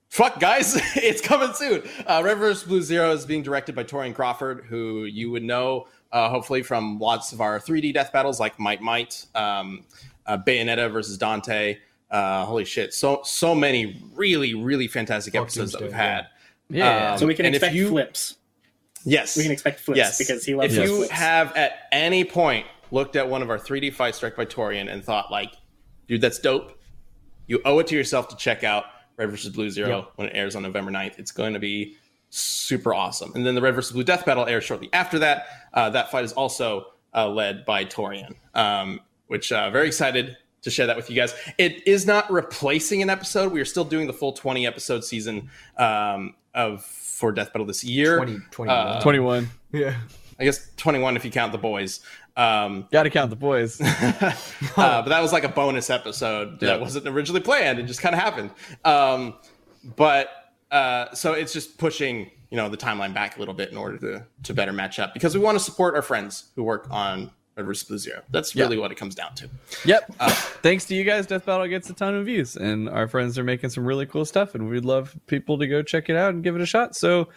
fuck 0.08 0.38
guys 0.40 0.76
it's 0.96 1.20
coming 1.20 1.52
soon 1.52 1.82
uh 2.06 2.22
red 2.24 2.38
vs 2.38 2.62
blue 2.62 2.80
zero 2.80 3.10
is 3.10 3.26
being 3.26 3.42
directed 3.42 3.74
by 3.74 3.82
torrian 3.82 4.14
crawford 4.14 4.64
who 4.68 5.04
you 5.04 5.32
would 5.32 5.42
know 5.42 5.88
uh 6.12 6.30
hopefully 6.30 6.62
from 6.62 6.96
lots 7.00 7.32
of 7.32 7.40
our 7.40 7.58
3d 7.58 7.92
death 7.92 8.12
battles 8.12 8.38
like 8.38 8.56
might 8.58 8.80
might 8.80 9.26
um 9.34 9.84
uh, 10.26 10.38
bayonetta 10.38 10.90
versus 10.92 11.18
dante 11.18 11.76
uh 12.12 12.44
holy 12.44 12.64
shit 12.64 12.94
so 12.94 13.20
so 13.24 13.52
many 13.52 14.00
really 14.14 14.54
really 14.54 14.86
fantastic 14.86 15.34
Fuck 15.34 15.42
episodes 15.42 15.72
that 15.72 15.82
we've 15.82 15.92
had 15.92 16.28
Yeah. 16.70 17.12
Um, 17.12 17.18
so 17.18 17.26
we 17.26 17.34
can 17.34 17.46
expect 17.46 17.74
you- 17.74 17.88
flips. 17.88 18.36
Yes 19.06 19.36
We 19.36 19.44
can 19.44 19.52
expect 19.52 19.80
flips 19.80 19.96
yes 19.96 20.18
because 20.18 20.44
he 20.44 20.54
loves 20.54 20.76
it. 20.76 20.82
if 20.82 20.88
you 20.90 20.96
flips. 20.98 21.10
have 21.12 21.56
at 21.56 21.72
any 21.92 22.24
point 22.24 22.66
looked 22.90 23.16
at 23.16 23.28
one 23.28 23.40
of 23.42 23.48
our 23.50 23.58
3d 23.58 23.94
fights 23.94 24.18
directed 24.20 24.36
by 24.36 24.44
torrian 24.44 24.92
and 24.92 25.02
thought 25.04 25.30
like 25.30 25.52
dude 26.08 26.20
that's 26.20 26.38
dope 26.38 26.78
you 27.46 27.60
owe 27.64 27.78
it 27.78 27.86
to 27.88 27.94
yourself 27.96 28.28
to 28.28 28.36
check 28.36 28.62
out 28.64 28.84
red 29.16 29.30
versus 29.30 29.50
blue 29.54 29.70
zero 29.70 29.88
Yep. 29.88 30.12
when 30.16 30.28
it 30.28 30.32
airs 30.34 30.54
on 30.56 30.62
november 30.62 30.90
9th 30.90 31.18
it's 31.18 31.30
going 31.32 31.52
to 31.54 31.58
be 31.58 31.96
super 32.30 32.92
awesome 32.94 33.32
and 33.34 33.46
then 33.46 33.54
the 33.54 33.60
red 33.60 33.74
versus 33.74 33.92
blue 33.92 34.04
death 34.04 34.24
battle 34.26 34.44
airs 34.46 34.64
shortly 34.64 34.88
after 34.92 35.18
that 35.20 35.46
uh, 35.74 35.88
that 35.90 36.10
fight 36.10 36.24
is 36.24 36.32
also 36.32 36.86
uh, 37.14 37.28
led 37.28 37.64
by 37.64 37.84
torrian 37.84 38.34
um, 38.54 39.00
which 39.28 39.50
uh, 39.52 39.70
very 39.70 39.86
excited 39.86 40.36
to 40.62 40.70
share 40.70 40.86
that 40.86 40.96
with 40.96 41.08
you 41.08 41.16
guys 41.16 41.34
it 41.58 41.86
is 41.86 42.06
not 42.06 42.30
replacing 42.30 43.00
an 43.02 43.08
episode 43.10 43.52
we 43.52 43.60
are 43.60 43.64
still 43.64 43.84
doing 43.84 44.06
the 44.06 44.12
full 44.12 44.32
20 44.32 44.66
episode 44.66 45.02
season 45.04 45.48
um, 45.78 46.34
of 46.56 46.84
for 46.84 47.30
death 47.32 47.52
battle 47.52 47.66
this 47.66 47.84
year 47.84 48.16
20, 48.16 48.38
20 48.50 48.72
Uh, 48.72 49.00
21. 49.00 49.48
Yeah. 49.72 49.94
I 50.40 50.44
guess 50.44 50.68
21 50.76 51.16
if 51.16 51.24
you 51.24 51.30
count 51.30 51.52
the 51.52 51.58
boys. 51.58 52.00
Um, 52.36 52.86
Got 52.92 53.04
to 53.04 53.10
count 53.10 53.30
the 53.30 53.36
boys. 53.36 53.80
uh, 53.80 54.34
but 54.76 55.08
that 55.08 55.22
was 55.22 55.32
like 55.32 55.44
a 55.44 55.48
bonus 55.48 55.88
episode 55.88 56.60
Yeah. 56.60 56.68
that 56.72 56.80
wasn't 56.80 57.06
originally 57.08 57.40
planned. 57.40 57.78
It 57.78 57.84
just 57.84 58.02
kind 58.02 58.14
of 58.14 58.20
happened. 58.20 58.50
Um, 58.84 59.34
but 59.96 60.28
uh, 60.70 61.14
so 61.14 61.32
it's 61.32 61.52
just 61.54 61.78
pushing, 61.78 62.30
you 62.50 62.56
know, 62.56 62.68
the 62.68 62.76
timeline 62.76 63.14
back 63.14 63.36
a 63.36 63.38
little 63.38 63.54
bit 63.54 63.70
in 63.70 63.76
order 63.78 63.96
to 63.98 64.26
to 64.42 64.52
better 64.54 64.72
match 64.72 64.98
up 64.98 65.14
because 65.14 65.34
we 65.34 65.40
want 65.42 65.56
to 65.56 65.64
support 65.64 65.94
our 65.94 66.02
friends 66.02 66.50
who 66.56 66.64
work 66.64 66.86
on 66.90 67.30
Blue 67.64 67.98
Zero. 67.98 68.22
That's 68.30 68.54
really 68.54 68.76
what 68.76 68.92
it 68.92 68.96
comes 68.96 69.14
down 69.14 69.34
to. 69.36 69.48
Yep. 69.86 70.14
Thanks 70.62 70.84
to 70.86 70.94
you 70.94 71.04
guys, 71.04 71.26
Death 71.26 71.46
Battle 71.46 71.66
gets 71.68 71.88
a 71.88 71.94
ton 71.94 72.14
of 72.14 72.26
views, 72.26 72.56
and 72.56 72.88
our 72.88 73.08
friends 73.08 73.38
are 73.38 73.44
making 73.44 73.70
some 73.70 73.86
really 73.86 74.04
cool 74.04 74.26
stuff, 74.26 74.54
and 74.54 74.68
we'd 74.68 74.84
love 74.84 75.16
people 75.26 75.58
to 75.58 75.66
go 75.66 75.82
check 75.82 76.10
it 76.10 76.16
out 76.16 76.34
and 76.34 76.44
give 76.44 76.54
it 76.54 76.60
a 76.60 76.66
shot. 76.66 76.94
So 76.94 77.28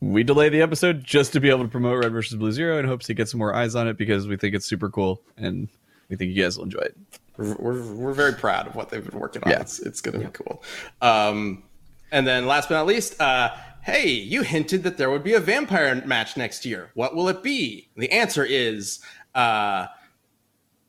we 0.00 0.24
delay 0.24 0.48
the 0.48 0.60
episode 0.60 1.04
just 1.04 1.32
to 1.34 1.40
be 1.40 1.50
able 1.50 1.62
to 1.62 1.68
promote 1.68 2.02
Red 2.02 2.12
versus 2.12 2.36
Blue 2.36 2.50
Zero 2.50 2.78
in 2.78 2.84
hopes 2.84 3.06
to 3.06 3.14
get 3.14 3.28
some 3.28 3.38
more 3.38 3.54
eyes 3.54 3.74
on 3.74 3.86
it 3.86 3.96
because 3.96 4.26
we 4.26 4.36
think 4.36 4.54
it's 4.54 4.66
super 4.66 4.90
cool 4.90 5.22
and 5.36 5.68
we 6.08 6.16
think 6.16 6.34
you 6.34 6.42
guys 6.42 6.56
will 6.56 6.64
enjoy 6.64 6.80
it. 6.80 6.96
We're, 7.36 7.82
we're, 7.94 8.12
very 8.12 8.34
proud 8.34 8.66
of 8.66 8.76
what 8.76 8.90
they've 8.90 9.04
been 9.04 9.18
working 9.18 9.42
on. 9.44 9.50
Yeah. 9.50 9.60
It's, 9.60 9.80
it's 9.80 10.00
going 10.00 10.20
to 10.20 10.26
be 10.26 10.32
cool. 10.32 10.62
Um, 11.00 11.64
and 12.12 12.26
then 12.26 12.46
last 12.46 12.68
but 12.68 12.76
not 12.76 12.86
least, 12.86 13.20
uh, 13.20 13.50
hey, 13.82 14.08
you 14.08 14.42
hinted 14.42 14.84
that 14.84 14.98
there 14.98 15.10
would 15.10 15.24
be 15.24 15.34
a 15.34 15.40
vampire 15.40 15.94
match 16.06 16.36
next 16.36 16.64
year. 16.64 16.90
What 16.94 17.16
will 17.16 17.28
it 17.28 17.42
be? 17.42 17.88
The 17.96 18.10
answer 18.12 18.44
is 18.44 19.00
uh, 19.34 19.86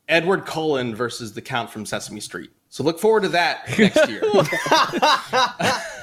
Edward 0.08 0.46
Cullen 0.46 0.94
versus 0.94 1.32
the 1.32 1.42
Count 1.42 1.70
from 1.70 1.84
Sesame 1.86 2.20
Street. 2.20 2.50
So 2.68 2.82
look 2.84 2.98
forward 2.98 3.22
to 3.22 3.28
that 3.30 3.68
next 3.78 4.08
year. 4.08 4.22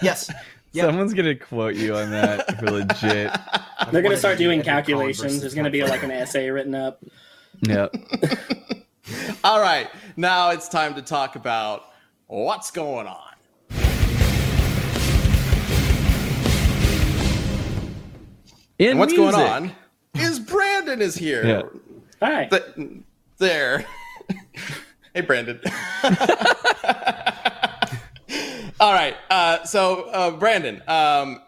Yes. 0.01 0.29
Yep. 0.73 0.85
Someone's 0.85 1.13
gonna 1.13 1.35
quote 1.35 1.75
you 1.75 1.95
on 1.95 2.09
that 2.11 2.59
for 2.59 2.69
legit. 2.71 3.31
They're 3.91 4.01
gonna 4.01 4.17
start 4.17 4.37
doing 4.37 4.59
Edward 4.59 4.71
calculations. 4.71 5.39
There's 5.39 5.53
going 5.53 5.65
to 5.65 5.71
be 5.71 5.83
like 5.83 6.01
an 6.03 6.09
essay 6.11 6.49
written 6.49 6.73
up. 6.75 7.01
Yep. 7.61 7.95
All 9.43 9.61
right, 9.61 9.87
now 10.17 10.49
it's 10.49 10.67
time 10.67 10.95
to 10.95 11.01
talk 11.01 11.35
about 11.35 11.83
what's 12.27 12.71
going 12.71 13.05
on. 13.07 13.19
In 18.79 18.89
And 18.91 18.99
what's 18.99 19.13
music. 19.13 19.35
going 19.35 19.49
on 19.51 19.71
is 20.15 20.39
Brandon 20.39 21.01
is 21.01 21.15
here. 21.15 21.45
Yeah. 21.45 21.61
Hi. 22.23 22.45
Th- 22.45 22.63
there. 23.37 23.85
Hey, 25.15 25.21
Brandon. 25.21 25.59
All 28.79 28.93
right. 28.93 29.15
Uh, 29.29 29.63
so, 29.63 30.05
uh, 30.05 30.31
Brandon, 30.31 30.81
um, 30.87 31.39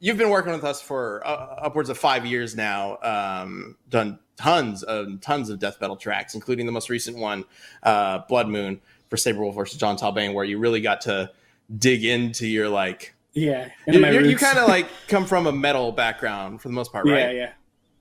you've 0.00 0.16
been 0.16 0.30
working 0.30 0.52
with 0.52 0.64
us 0.64 0.80
for 0.80 1.20
uh, 1.26 1.56
upwards 1.64 1.90
of 1.90 1.98
five 1.98 2.24
years 2.24 2.56
now. 2.56 2.96
Um, 3.02 3.76
done 3.90 4.18
tons 4.36 4.84
of 4.84 5.20
tons 5.20 5.50
of 5.50 5.58
death 5.58 5.82
metal 5.82 5.96
tracks, 5.96 6.34
including 6.34 6.64
the 6.64 6.72
most 6.72 6.88
recent 6.88 7.18
one, 7.18 7.44
uh, 7.82 8.20
Blood 8.26 8.48
Moon 8.48 8.80
for 9.10 9.16
Sabrewulf 9.16 9.54
versus 9.54 9.78
Jon 9.78 9.98
Talbain, 9.98 10.32
where 10.32 10.46
you 10.46 10.56
really 10.58 10.80
got 10.80 11.02
to 11.02 11.30
dig 11.76 12.06
into 12.06 12.46
your 12.46 12.70
like. 12.70 13.14
Yeah, 13.34 13.68
You, 13.86 14.20
you 14.20 14.36
kind 14.38 14.58
of 14.58 14.66
like 14.66 14.88
come 15.08 15.26
from 15.26 15.46
a 15.46 15.52
metal 15.52 15.92
background 15.92 16.62
for 16.62 16.68
the 16.68 16.74
most 16.74 16.90
part, 16.90 17.04
right? 17.04 17.18
Yeah, 17.18 17.30
yeah. 17.30 17.52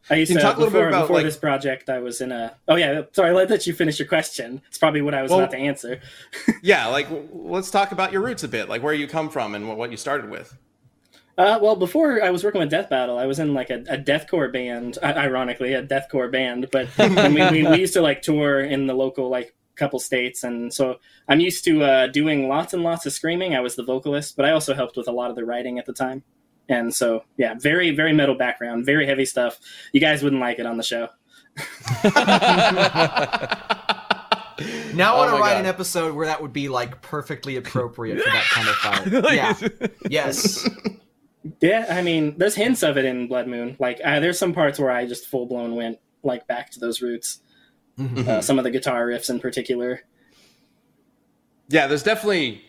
I 0.09 0.15
used 0.15 0.33
to 0.33 0.39
talk 0.39 0.57
a 0.57 0.59
little 0.59 0.71
bit 0.71 0.79
before, 0.79 0.87
about, 0.89 1.01
before 1.01 1.15
like- 1.17 1.25
this 1.25 1.37
project. 1.37 1.89
I 1.89 1.99
was 1.99 2.21
in 2.21 2.31
a. 2.31 2.55
Oh 2.67 2.75
yeah, 2.75 3.03
sorry. 3.13 3.33
Let 3.33 3.49
let 3.49 3.65
you 3.65 3.73
finish 3.73 3.99
your 3.99 4.07
question. 4.07 4.61
It's 4.67 4.77
probably 4.77 5.01
what 5.01 5.13
I 5.13 5.21
was 5.21 5.31
Well- 5.31 5.39
about 5.39 5.51
to 5.51 5.57
answer. 5.57 6.01
Yeah, 6.61 6.87
like 6.87 7.07
let's 7.33 7.71
talk 7.71 7.91
about 7.91 8.11
your 8.13 8.21
roots 8.21 8.43
a 8.43 8.47
bit, 8.47 8.69
like 8.69 8.81
where 8.81 8.93
you 8.93 9.07
come 9.07 9.29
from 9.29 9.53
and 9.53 9.67
what, 9.67 9.77
what 9.77 9.91
you 9.91 9.97
started 9.97 10.29
with. 10.29 10.57
Uh, 11.37 11.57
well, 11.61 11.75
before 11.75 12.23
I 12.23 12.29
was 12.29 12.43
working 12.43 12.59
with 12.59 12.69
Death 12.69 12.89
Battle, 12.89 13.17
I 13.17 13.25
was 13.25 13.39
in 13.39 13.53
like 13.53 13.69
a, 13.69 13.79
a 13.89 13.97
deathcore 13.97 14.51
band. 14.53 14.97
Ironically, 15.03 15.73
a 15.73 15.83
deathcore 15.83 16.31
band, 16.31 16.67
but 16.71 16.87
we, 16.97 17.63
we, 17.63 17.67
we 17.67 17.79
used 17.79 17.93
to 17.93 18.01
like 18.01 18.21
tour 18.21 18.61
in 18.61 18.87
the 18.87 18.93
local 18.93 19.29
like 19.29 19.53
couple 19.75 19.99
states, 19.99 20.43
and 20.43 20.71
so 20.73 20.99
I'm 21.27 21.39
used 21.39 21.65
to 21.65 21.83
uh, 21.83 22.07
doing 22.07 22.47
lots 22.47 22.73
and 22.73 22.83
lots 22.83 23.05
of 23.05 23.13
screaming. 23.13 23.55
I 23.55 23.61
was 23.61 23.75
the 23.75 23.83
vocalist, 23.83 24.35
but 24.35 24.45
I 24.45 24.51
also 24.51 24.73
helped 24.75 24.95
with 24.95 25.07
a 25.07 25.11
lot 25.11 25.29
of 25.31 25.35
the 25.35 25.43
writing 25.45 25.79
at 25.79 25.85
the 25.85 25.93
time. 25.93 26.23
And 26.69 26.93
so, 26.93 27.23
yeah, 27.37 27.55
very 27.59 27.91
very 27.91 28.13
metal 28.13 28.35
background, 28.35 28.85
very 28.85 29.05
heavy 29.05 29.25
stuff. 29.25 29.59
You 29.91 29.99
guys 29.99 30.23
wouldn't 30.23 30.41
like 30.41 30.59
it 30.59 30.65
on 30.65 30.77
the 30.77 30.83
show. 30.83 31.09
Now 34.93 35.15
I 35.15 35.17
want 35.17 35.31
Oh 35.31 35.37
to 35.37 35.41
write 35.41 35.53
God. 35.53 35.61
an 35.61 35.65
episode 35.65 36.13
where 36.13 36.27
that 36.27 36.39
would 36.41 36.53
be 36.53 36.69
like 36.69 37.01
perfectly 37.01 37.55
appropriate 37.55 38.21
for 38.21 38.29
that 38.29 38.43
kind 38.43 38.67
of 38.69 38.75
fight. 39.23 39.33
Yeah. 39.33 39.87
Yes. 40.09 40.69
Yeah, 41.59 41.87
I 41.89 42.01
mean, 42.03 42.37
there's 42.37 42.55
hints 42.55 42.83
of 42.83 42.95
it 42.97 43.03
in 43.03 43.27
Blood 43.27 43.47
Moon. 43.47 43.75
Like, 43.79 43.99
uh, 44.05 44.19
there's 44.19 44.37
some 44.39 44.53
parts 44.53 44.79
where 44.79 44.91
I 44.91 45.05
just 45.07 45.25
full 45.25 45.45
blown 45.47 45.75
went 45.75 45.97
like 46.21 46.47
back 46.47 46.69
to 46.71 46.79
those 46.79 47.01
roots. 47.01 47.39
Mm-hmm. 47.99 48.29
Uh, 48.29 48.41
some 48.41 48.57
of 48.59 48.63
the 48.63 48.71
guitar 48.71 49.07
riffs 49.07 49.29
in 49.29 49.39
particular. 49.39 50.03
Yeah, 51.67 51.87
there's 51.87 52.03
definitely 52.03 52.61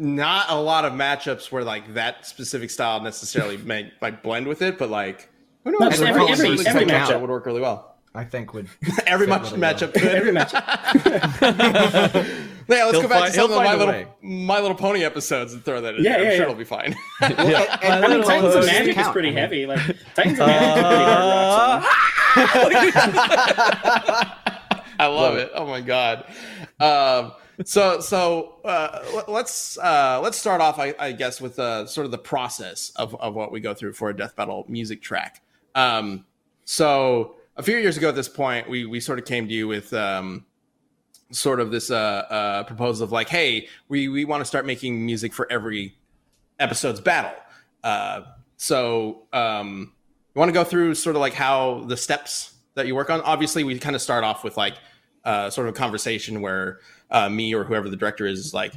not 0.00 0.46
a 0.50 0.54
lot 0.56 0.84
of 0.86 0.94
matchups 0.94 1.52
where 1.52 1.62
like 1.62 1.92
that 1.94 2.26
specific 2.26 2.70
style 2.70 3.00
necessarily 3.02 3.56
may 3.58 3.92
might 4.00 4.22
blend 4.22 4.46
with 4.48 4.62
it, 4.62 4.78
but 4.78 4.88
like 4.90 5.28
who 5.64 5.70
knows? 5.72 5.80
No, 5.80 5.90
just 5.90 6.02
every- 6.02 6.22
every- 6.32 6.66
every 6.66 6.86
matchup. 6.86 7.20
would 7.20 7.28
work 7.30 7.44
really 7.46 7.60
well. 7.60 7.94
I 8.14 8.24
think 8.24 8.54
would. 8.54 8.66
every 9.06 9.26
Fit 9.26 9.30
match 9.30 9.50
really 9.52 9.60
well. 9.60 9.74
matchup 9.74 9.92
could. 9.92 10.04
Every 10.04 10.32
match. 10.32 10.52
yeah, 12.68 12.84
let's 12.84 12.92
He'll 12.92 13.02
go 13.02 13.08
back 13.08 13.20
find- 13.20 13.32
to 13.34 13.40
some 13.40 13.50
of 13.52 13.56
My 13.58 13.74
Little 13.74 13.86
way. 13.94 14.06
My 14.22 14.58
Little 14.60 14.76
Pony 14.76 15.04
episodes 15.04 15.52
and 15.52 15.62
throw 15.64 15.80
that 15.80 15.94
in 15.96 16.02
Yeah, 16.02 16.16
there. 16.18 16.22
yeah, 16.24 16.30
I'm 16.30 16.32
sure 16.32 16.36
yeah. 16.38 16.42
it'll 16.50 16.54
be 16.56 16.64
fine. 16.64 16.96
And- 17.20 17.38
and- 17.38 17.54
I 17.84 18.00
mean, 18.00 18.10
little 18.10 18.24
Titans 18.24 18.46
of 18.46 18.52
close. 18.62 18.66
Magic 18.66 18.98
is 18.98 19.08
pretty 19.08 19.28
I 19.28 19.32
mean, 19.32 19.38
heavy. 19.38 19.66
Like, 19.66 19.80
Titans 20.16 20.40
of 20.40 20.46
Magic 20.46 20.78
is 20.78 20.82
pretty 20.88 21.04
hard 21.04 21.82
rock. 21.82 21.90
I 24.98 25.06
love 25.06 25.36
it. 25.36 25.50
Oh 25.54 25.66
my 25.66 25.80
god. 25.80 26.24
Um, 26.78 27.32
so 27.64 28.00
so 28.00 28.56
uh, 28.64 29.04
let- 29.14 29.28
let's 29.28 29.78
uh, 29.78 30.20
let's 30.22 30.38
start 30.38 30.60
off, 30.60 30.78
I, 30.78 30.94
I 30.98 31.12
guess, 31.12 31.40
with 31.40 31.58
uh, 31.58 31.86
sort 31.86 32.04
of 32.04 32.10
the 32.10 32.18
process 32.18 32.92
of, 32.96 33.14
of 33.20 33.34
what 33.34 33.52
we 33.52 33.60
go 33.60 33.74
through 33.74 33.94
for 33.94 34.10
a 34.10 34.16
death 34.16 34.34
metal 34.38 34.64
music 34.68 35.02
track. 35.02 35.42
Um, 35.74 36.24
so 36.64 37.36
a 37.56 37.62
few 37.62 37.76
years 37.76 37.96
ago, 37.96 38.08
at 38.08 38.14
this 38.14 38.28
point, 38.28 38.68
we 38.68 38.86
we 38.86 39.00
sort 39.00 39.18
of 39.18 39.24
came 39.24 39.46
to 39.48 39.54
you 39.54 39.68
with 39.68 39.92
um, 39.92 40.44
sort 41.30 41.60
of 41.60 41.70
this 41.70 41.90
uh, 41.90 41.94
uh, 41.96 42.62
proposal 42.64 43.04
of 43.04 43.12
like, 43.12 43.28
hey, 43.28 43.68
we 43.88 44.08
we 44.08 44.24
want 44.24 44.40
to 44.40 44.44
start 44.44 44.66
making 44.66 45.04
music 45.04 45.32
for 45.32 45.50
every 45.50 45.96
episode's 46.58 47.00
battle. 47.00 47.38
Uh, 47.82 48.22
so 48.56 49.22
um, 49.32 49.92
you 50.34 50.38
want 50.38 50.48
to 50.48 50.52
go 50.52 50.64
through 50.64 50.94
sort 50.94 51.16
of 51.16 51.20
like 51.20 51.34
how 51.34 51.84
the 51.86 51.96
steps 51.96 52.54
that 52.74 52.86
you 52.86 52.94
work 52.94 53.10
on. 53.10 53.20
Obviously, 53.22 53.64
we 53.64 53.78
kind 53.78 53.96
of 53.96 54.02
start 54.02 54.24
off 54.24 54.44
with 54.44 54.56
like 54.56 54.74
uh, 55.24 55.50
sort 55.50 55.68
of 55.68 55.74
a 55.74 55.76
conversation 55.76 56.40
where 56.40 56.80
uh, 57.10 57.28
me 57.28 57.54
or 57.54 57.64
whoever 57.64 57.88
the 57.88 57.96
director 57.96 58.26
is 58.26 58.38
is 58.38 58.54
like, 58.54 58.74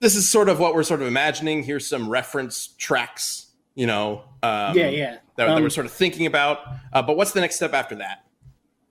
this 0.00 0.14
is 0.14 0.30
sort 0.30 0.48
of 0.48 0.58
what 0.58 0.74
we're 0.74 0.82
sort 0.82 1.02
of 1.02 1.08
imagining. 1.08 1.62
Here's 1.62 1.86
some 1.86 2.08
reference 2.08 2.68
tracks, 2.78 3.46
you 3.74 3.86
know. 3.86 4.24
Um, 4.42 4.76
Yeah, 4.76 4.88
yeah. 4.88 5.18
That, 5.36 5.46
that 5.46 5.48
Um, 5.50 5.62
we're 5.62 5.70
sort 5.70 5.86
of 5.86 5.92
thinking 5.92 6.26
about. 6.26 6.58
Uh, 6.92 7.02
but 7.02 7.16
what's 7.16 7.32
the 7.32 7.40
next 7.40 7.56
step 7.56 7.74
after 7.74 7.94
that? 7.96 8.24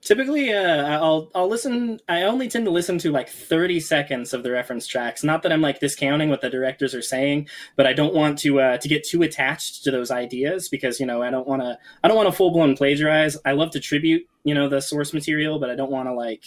Typically, 0.02 0.50
uh, 0.50 0.98
I'll 0.98 1.30
I'll 1.34 1.48
listen. 1.48 2.00
I 2.08 2.22
only 2.22 2.48
tend 2.48 2.64
to 2.64 2.70
listen 2.70 2.96
to 2.98 3.12
like 3.12 3.28
thirty 3.28 3.80
seconds 3.80 4.32
of 4.32 4.42
the 4.42 4.50
reference 4.50 4.86
tracks. 4.86 5.22
Not 5.22 5.42
that 5.42 5.52
I'm 5.52 5.60
like 5.60 5.78
discounting 5.78 6.30
what 6.30 6.40
the 6.40 6.48
directors 6.48 6.94
are 6.94 7.02
saying, 7.02 7.48
but 7.76 7.86
I 7.86 7.92
don't 7.92 8.14
want 8.14 8.38
to 8.38 8.60
uh, 8.60 8.78
to 8.78 8.88
get 8.88 9.04
too 9.04 9.22
attached 9.22 9.84
to 9.84 9.90
those 9.90 10.10
ideas 10.10 10.70
because 10.70 11.00
you 11.00 11.06
know 11.06 11.20
I 11.22 11.30
don't 11.30 11.46
want 11.46 11.60
to 11.60 11.76
I 12.02 12.08
don't 12.08 12.16
want 12.16 12.30
to 12.30 12.32
full 12.34 12.50
blown 12.50 12.76
plagiarize. 12.76 13.36
I 13.44 13.52
love 13.52 13.72
to 13.72 13.80
tribute 13.80 14.26
you 14.42 14.54
know 14.54 14.70
the 14.70 14.80
source 14.80 15.12
material, 15.12 15.58
but 15.58 15.68
I 15.68 15.74
don't 15.74 15.90
want 15.90 16.08
to 16.08 16.14
like. 16.14 16.44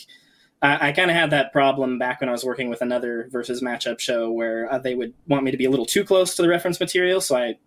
I, 0.63 0.89
I 0.89 0.91
kind 0.93 1.11
of 1.11 1.15
had 1.17 1.29
that 1.31 1.51
problem 1.51 1.99
back 1.99 2.21
when 2.21 2.29
I 2.29 2.31
was 2.31 2.43
working 2.43 2.69
with 2.69 2.81
another 2.81 3.27
versus 3.31 3.61
matchup 3.61 3.99
show 3.99 4.31
where 4.31 4.71
uh, 4.71 4.79
they 4.79 4.95
would 4.95 5.13
want 5.27 5.43
me 5.43 5.51
to 5.51 5.57
be 5.57 5.65
a 5.65 5.69
little 5.69 5.85
too 5.85 6.03
close 6.03 6.35
to 6.37 6.41
the 6.41 6.47
reference 6.49 6.79
material, 6.79 7.21
so 7.21 7.35
I 7.35 7.57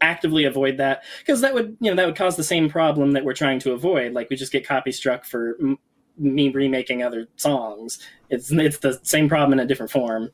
actively 0.00 0.44
avoid 0.44 0.76
that 0.78 1.02
because 1.20 1.40
that 1.40 1.54
would 1.54 1.76
you 1.80 1.90
know 1.90 1.96
that 1.96 2.06
would 2.06 2.16
cause 2.16 2.36
the 2.36 2.44
same 2.44 2.68
problem 2.68 3.12
that 3.12 3.24
we're 3.24 3.32
trying 3.34 3.58
to 3.58 3.72
avoid 3.72 4.12
like 4.12 4.28
we 4.28 4.36
just 4.36 4.52
get 4.52 4.66
copy 4.66 4.92
struck 4.92 5.24
for 5.24 5.56
m- 5.60 5.78
me 6.16 6.48
remaking 6.50 7.02
other 7.02 7.26
songs. 7.36 7.98
It's 8.30 8.50
it's 8.52 8.78
the 8.78 9.00
same 9.02 9.28
problem 9.28 9.58
in 9.58 9.64
a 9.64 9.66
different 9.68 9.90
form. 9.92 10.30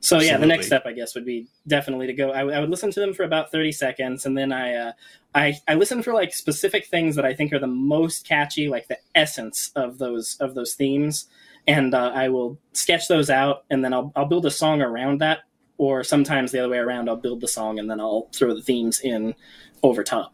So 0.00 0.20
yeah 0.20 0.36
the 0.36 0.46
next 0.46 0.66
step 0.66 0.82
i 0.86 0.92
guess 0.92 1.14
would 1.14 1.24
be 1.24 1.48
definitely 1.66 2.06
to 2.06 2.12
go 2.12 2.30
I, 2.30 2.44
would- 2.44 2.56
would 2.60 2.70
listen 2.70 2.90
to 2.92 3.00
them 3.00 3.14
for 3.14 3.24
about 3.24 3.50
30 3.50 3.72
seconds 3.72 4.26
and 4.26 4.36
then 4.36 4.52
i 4.52 4.74
uh, 4.74 4.92
i 5.34 5.54
i 5.66 5.74
listen 5.74 6.02
for 6.02 6.12
like 6.12 6.34
specific 6.34 6.86
things 6.86 7.16
that 7.16 7.24
i 7.24 7.32
think 7.34 7.52
are 7.52 7.58
the 7.58 7.66
most 7.66 8.28
catchy 8.28 8.68
like 8.68 8.86
the 8.88 8.98
essence 9.14 9.72
of 9.74 9.98
those 9.98 10.36
of 10.38 10.54
those 10.54 10.74
themes 10.74 11.26
and 11.66 11.94
uh, 11.94 12.10
i 12.14 12.28
will 12.28 12.58
sketch 12.72 13.08
those 13.08 13.28
out 13.30 13.64
and 13.70 13.84
then 13.84 13.92
I'll, 13.92 14.12
I'll 14.16 14.26
build 14.26 14.46
a 14.46 14.50
song 14.50 14.82
around 14.82 15.20
that 15.20 15.40
or 15.78 16.04
sometimes 16.04 16.52
the 16.52 16.58
other 16.60 16.68
way 16.68 16.78
around 16.78 17.08
i'll 17.08 17.16
build 17.16 17.40
the 17.40 17.48
song 17.48 17.78
and 17.78 17.90
then 17.90 18.00
i'll 18.00 18.28
throw 18.34 18.54
the 18.54 18.62
themes 18.62 19.00
in 19.00 19.34
over 19.82 20.02
top 20.04 20.32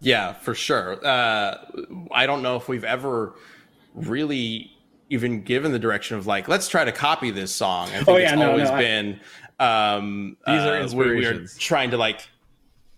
Yeah, 0.00 0.32
for 0.34 0.54
sure. 0.54 0.98
Uh, 1.04 1.56
I 2.12 2.26
don't 2.26 2.42
know 2.42 2.56
if 2.56 2.68
we've 2.68 2.84
ever 2.84 3.34
really 3.94 4.70
even 5.08 5.42
given 5.42 5.72
the 5.72 5.78
direction 5.78 6.16
of 6.18 6.26
like, 6.26 6.46
let's 6.48 6.68
try 6.68 6.84
to 6.84 6.92
copy 6.92 7.30
this 7.30 7.54
song. 7.54 7.88
I 7.88 7.96
think 8.04 8.08
Oh, 8.08 8.16
yeah, 8.16 8.32
it's 8.32 8.38
no, 8.38 8.50
always 8.50 8.68
no, 8.68 8.74
I- 8.74 8.78
been 8.78 9.20
um, 9.60 10.36
These 10.46 10.60
are 10.60 10.76
uh, 10.82 10.88
we- 10.94 11.16
we 11.16 11.26
are 11.26 11.46
trying 11.58 11.90
to 11.92 11.96
like 11.96 12.20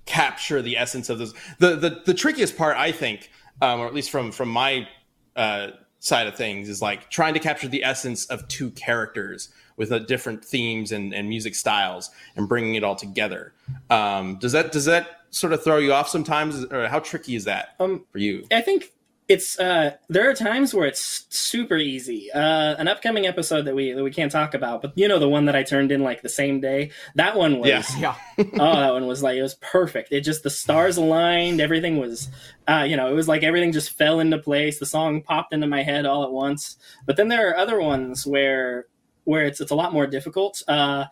capture 0.04 0.62
the 0.62 0.76
essence 0.78 1.08
of 1.10 1.18
this. 1.18 1.32
The 1.58 1.76
the, 1.76 2.02
the 2.06 2.14
trickiest 2.14 2.56
part, 2.56 2.76
I 2.76 2.90
think, 2.92 3.30
um, 3.60 3.80
or 3.80 3.86
at 3.86 3.94
least 3.94 4.10
from 4.10 4.32
from 4.32 4.48
my 4.48 4.88
uh, 5.36 5.68
side 6.06 6.26
of 6.26 6.36
things, 6.36 6.68
is 6.68 6.80
like 6.80 7.10
trying 7.10 7.34
to 7.34 7.40
capture 7.40 7.68
the 7.68 7.82
essence 7.82 8.26
of 8.26 8.46
two 8.48 8.70
characters 8.70 9.50
with 9.76 9.92
uh, 9.92 9.98
different 9.98 10.44
themes 10.44 10.92
and, 10.92 11.12
and 11.12 11.28
music 11.28 11.54
styles 11.54 12.10
and 12.36 12.48
bringing 12.48 12.76
it 12.76 12.84
all 12.84 12.96
together. 12.96 13.52
Um, 13.90 14.38
does 14.38 14.52
that 14.52 14.72
does 14.72 14.84
that 14.86 15.06
sort 15.30 15.52
of 15.52 15.62
throw 15.62 15.78
you 15.78 15.92
off 15.92 16.08
sometimes, 16.08 16.64
or 16.72 16.88
how 16.88 17.00
tricky 17.00 17.34
is 17.34 17.44
that 17.44 17.74
Um, 17.80 18.04
for 18.10 18.18
you? 18.18 18.46
I 18.50 18.62
think 18.62 18.92
it's 19.28 19.58
uh 19.58 19.96
there 20.08 20.30
are 20.30 20.34
times 20.34 20.72
where 20.72 20.86
it's 20.86 21.26
super 21.30 21.76
easy. 21.76 22.30
Uh 22.32 22.76
an 22.78 22.86
upcoming 22.86 23.26
episode 23.26 23.62
that 23.62 23.74
we 23.74 23.92
that 23.92 24.04
we 24.04 24.10
can't 24.10 24.30
talk 24.30 24.54
about, 24.54 24.82
but 24.82 24.92
you 24.94 25.08
know 25.08 25.18
the 25.18 25.28
one 25.28 25.46
that 25.46 25.56
I 25.56 25.64
turned 25.64 25.90
in 25.90 26.02
like 26.02 26.22
the 26.22 26.28
same 26.28 26.60
day. 26.60 26.90
That 27.16 27.36
one 27.36 27.58
was 27.58 27.68
Yeah. 27.68 27.84
Yeah. 27.98 28.14
oh 28.54 28.80
that 28.80 28.92
one 28.92 29.06
was 29.06 29.22
like 29.22 29.36
it 29.36 29.42
was 29.42 29.54
perfect. 29.54 30.12
It 30.12 30.20
just 30.20 30.44
the 30.44 30.50
stars 30.50 30.96
aligned, 30.96 31.60
everything 31.60 31.98
was 31.98 32.28
uh 32.68 32.86
you 32.88 32.96
know, 32.96 33.10
it 33.10 33.14
was 33.14 33.26
like 33.26 33.42
everything 33.42 33.72
just 33.72 33.90
fell 33.90 34.20
into 34.20 34.38
place. 34.38 34.78
The 34.78 34.86
song 34.86 35.22
popped 35.22 35.52
into 35.52 35.66
my 35.66 35.82
head 35.82 36.06
all 36.06 36.22
at 36.22 36.30
once. 36.30 36.76
But 37.04 37.16
then 37.16 37.28
there 37.28 37.50
are 37.50 37.56
other 37.56 37.80
ones 37.80 38.26
where 38.26 38.86
where 39.24 39.44
it's 39.44 39.60
it's 39.60 39.72
a 39.72 39.76
lot 39.76 39.92
more 39.92 40.06
difficult. 40.06 40.62
Uh 40.68 41.06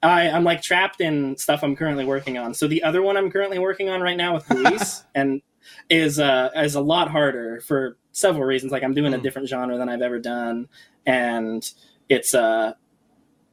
I, 0.00 0.30
I'm 0.30 0.44
like 0.44 0.62
trapped 0.62 1.00
in 1.00 1.36
stuff 1.36 1.64
I'm 1.64 1.74
currently 1.74 2.04
working 2.04 2.38
on. 2.38 2.54
So 2.54 2.68
the 2.68 2.84
other 2.84 3.02
one 3.02 3.16
I'm 3.16 3.32
currently 3.32 3.58
working 3.58 3.88
on 3.88 4.00
right 4.00 4.16
now 4.16 4.34
with 4.34 4.46
police 4.46 5.02
and 5.12 5.42
is 5.90 6.18
uh 6.18 6.50
is 6.56 6.74
a 6.74 6.80
lot 6.80 7.10
harder 7.10 7.60
for 7.60 7.96
several 8.12 8.44
reasons. 8.44 8.72
Like 8.72 8.82
I'm 8.82 8.94
doing 8.94 9.12
a 9.14 9.16
Hmm. 9.16 9.22
different 9.22 9.48
genre 9.48 9.76
than 9.78 9.88
I've 9.88 10.02
ever 10.02 10.18
done, 10.18 10.68
and 11.06 11.62
it's 12.08 12.34
uh 12.34 12.74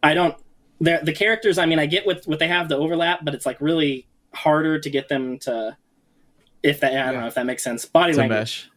I 0.03 0.13
don't 0.13 0.35
the 0.79 0.99
the 1.03 1.13
characters. 1.13 1.57
I 1.57 1.65
mean, 1.65 1.79
I 1.79 1.85
get 1.85 2.05
what 2.05 2.25
what 2.25 2.39
they 2.39 2.47
have 2.47 2.69
the 2.69 2.77
overlap, 2.77 3.23
but 3.23 3.33
it's 3.33 3.45
like 3.45 3.59
really 3.61 4.07
harder 4.33 4.79
to 4.79 4.89
get 4.89 5.07
them 5.07 5.39
to 5.39 5.77
if 6.63 6.79
that 6.81 6.91
I 6.93 7.05
don't 7.05 7.13
Yeah. 7.15 7.19
know 7.21 7.27
if 7.27 7.35
that 7.35 7.45
makes 7.45 7.63
sense. 7.63 7.85
Body 7.85 8.13
to 8.13 8.19
language. 8.19 8.69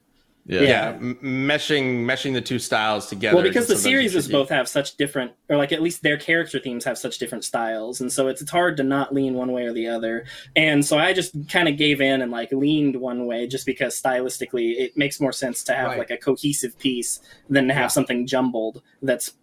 Mesh. 0.48 0.60
Yeah. 0.60 0.68
yeah, 0.68 0.88
m- 0.96 1.18
meshing 1.22 2.04
meshing 2.04 2.32
the 2.32 2.40
two 2.40 2.58
styles 2.58 3.06
together. 3.08 3.36
well 3.36 3.44
because 3.44 3.66
the 3.66 3.74
sometimes 3.76 3.82
series 3.84 4.14
is 4.14 4.26
is 4.26 4.32
both 4.32 4.48
have 4.48 4.66
such 4.68 4.96
different 4.96 5.32
or 5.48 5.56
like 5.56 5.72
at 5.72 5.82
least 5.82 6.02
their 6.02 6.16
character 6.16 6.58
themes 6.58 6.84
have 6.84 6.96
such 6.98 7.18
different 7.18 7.44
styles 7.44 8.00
and 8.00 8.10
so 8.12 8.28
it's, 8.28 8.40
it's 8.42 8.50
hard 8.50 8.76
to 8.78 8.82
not 8.82 9.14
lean 9.14 9.34
one 9.34 9.52
way 9.52 9.64
or 9.64 9.72
the 9.72 9.86
other 9.88 10.24
and 10.56 10.84
so 10.84 10.98
i 10.98 11.12
just 11.12 11.34
kind 11.48 11.68
of 11.68 11.76
gave 11.76 12.00
in 12.00 12.22
and 12.22 12.32
like 12.32 12.50
leaned 12.52 12.96
one 12.96 13.26
way 13.26 13.46
just 13.46 13.66
because 13.66 14.00
stylistically 14.00 14.74
it 14.78 14.96
makes 14.96 15.20
more 15.20 15.32
sense 15.32 15.62
to 15.62 15.74
have 15.74 15.88
Right. 15.88 15.98
like 15.98 16.10
a 16.10 16.16
cohesive 16.16 16.78
piece 16.78 17.20
than 17.50 17.68
to 17.68 17.74
have 17.74 17.84
Yeah. 17.84 17.88
something 17.88 18.26
jumbled 18.26 18.82
that's 19.02 19.34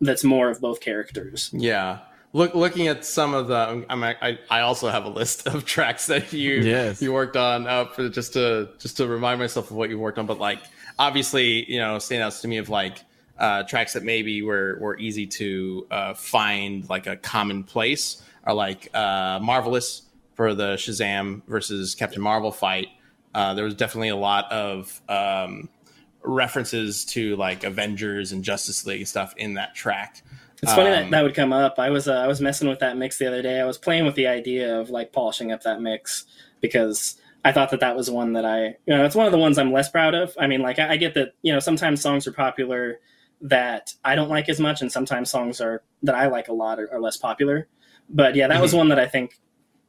that's 0.00 0.22
more 0.24 0.50
of 0.50 0.60
both 0.60 0.80
characters 0.80 1.50
Yeah. 1.52 2.00
Look, 2.34 2.54
looking 2.54 2.88
at 2.88 3.04
some 3.04 3.34
of 3.34 3.48
the, 3.48 3.84
I'm, 3.90 4.02
I, 4.02 4.38
I 4.50 4.60
also 4.60 4.88
have 4.88 5.04
a 5.04 5.08
list 5.10 5.46
of 5.46 5.64
tracks 5.64 6.06
that 6.06 6.32
you 6.32 6.54
Yes. 6.54 7.02
you 7.02 7.12
worked 7.12 7.36
on 7.36 7.66
uh, 7.66 7.86
for 7.86 8.08
just 8.08 8.32
to 8.34 8.70
just 8.78 8.96
to 8.96 9.06
remind 9.06 9.38
myself 9.38 9.70
of 9.70 9.76
what 9.76 9.90
you 9.90 9.98
worked 9.98 10.18
on. 10.18 10.26
But 10.26 10.38
like, 10.38 10.60
obviously, 10.98 11.70
you 11.70 11.78
know, 11.78 11.96
standouts 11.96 12.40
to 12.42 12.48
me 12.48 12.56
of 12.58 12.68
like 12.68 12.98
uh, 13.38 13.64
tracks 13.64 13.92
that 13.94 14.02
maybe 14.02 14.40
were 14.42 14.78
were 14.80 14.98
easy 14.98 15.26
to 15.26 15.86
uh, 15.90 16.14
find 16.14 16.88
like 16.88 17.06
a 17.06 17.16
common 17.16 17.64
place 17.64 18.22
are 18.44 18.54
like 18.54 18.88
uh, 18.94 19.38
Marvelous 19.42 20.02
for 20.34 20.54
the 20.54 20.74
Shazam 20.74 21.42
versus 21.46 21.94
Captain 21.94 22.22
Marvel 22.22 22.50
fight. 22.50 22.88
Uh, 23.34 23.54
there 23.54 23.64
was 23.64 23.74
definitely 23.74 24.08
a 24.08 24.16
lot 24.16 24.50
of 24.50 25.00
um, 25.08 25.68
references 26.22 27.04
to 27.04 27.36
like 27.36 27.64
Avengers 27.64 28.32
and 28.32 28.42
Justice 28.44 28.86
League 28.86 29.06
stuff 29.06 29.34
in 29.36 29.54
that 29.54 29.74
track. 29.74 30.22
It's 30.62 30.72
funny 30.74 30.90
Um, 30.90 30.94
that 30.94 31.10
that 31.10 31.22
would 31.22 31.34
come 31.34 31.52
up. 31.52 31.78
I 31.78 31.90
was 31.90 32.06
uh, 32.08 32.14
I 32.14 32.26
was 32.28 32.40
messing 32.40 32.68
with 32.68 32.78
that 32.78 32.96
mix 32.96 33.18
the 33.18 33.26
other 33.26 33.42
day. 33.42 33.60
I 33.60 33.64
was 33.64 33.78
playing 33.78 34.06
with 34.06 34.14
the 34.14 34.28
idea 34.28 34.78
of 34.78 34.90
like 34.90 35.12
polishing 35.12 35.50
up 35.50 35.62
that 35.62 35.80
mix 35.80 36.24
because 36.60 37.16
I 37.44 37.50
thought 37.50 37.70
that 37.70 37.80
that 37.80 37.96
was 37.96 38.08
one 38.10 38.32
that 38.34 38.44
I 38.44 38.66
you 38.66 38.96
know 38.96 39.04
it's 39.04 39.16
one 39.16 39.26
of 39.26 39.32
the 39.32 39.38
ones 39.38 39.58
I'm 39.58 39.72
less 39.72 39.90
proud 39.90 40.14
of. 40.14 40.34
I 40.38 40.46
mean, 40.46 40.62
like 40.62 40.78
I, 40.78 40.92
I 40.92 40.96
get 40.96 41.14
that 41.14 41.34
you 41.42 41.52
know 41.52 41.58
sometimes 41.58 42.00
songs 42.00 42.26
are 42.28 42.32
popular 42.32 43.00
that 43.40 43.92
I 44.04 44.14
don't 44.14 44.28
like 44.28 44.48
as 44.48 44.60
much, 44.60 44.82
and 44.82 44.92
sometimes 44.92 45.30
songs 45.30 45.60
are 45.60 45.82
that 46.04 46.14
I 46.14 46.28
like 46.28 46.46
a 46.48 46.52
lot 46.52 46.78
are, 46.78 46.92
are 46.92 47.00
less 47.00 47.16
popular. 47.16 47.66
But 48.08 48.36
yeah, 48.36 48.46
that 48.46 48.60
was 48.62 48.72
one 48.72 48.88
that 48.90 49.00
I 49.00 49.08
think 49.08 49.40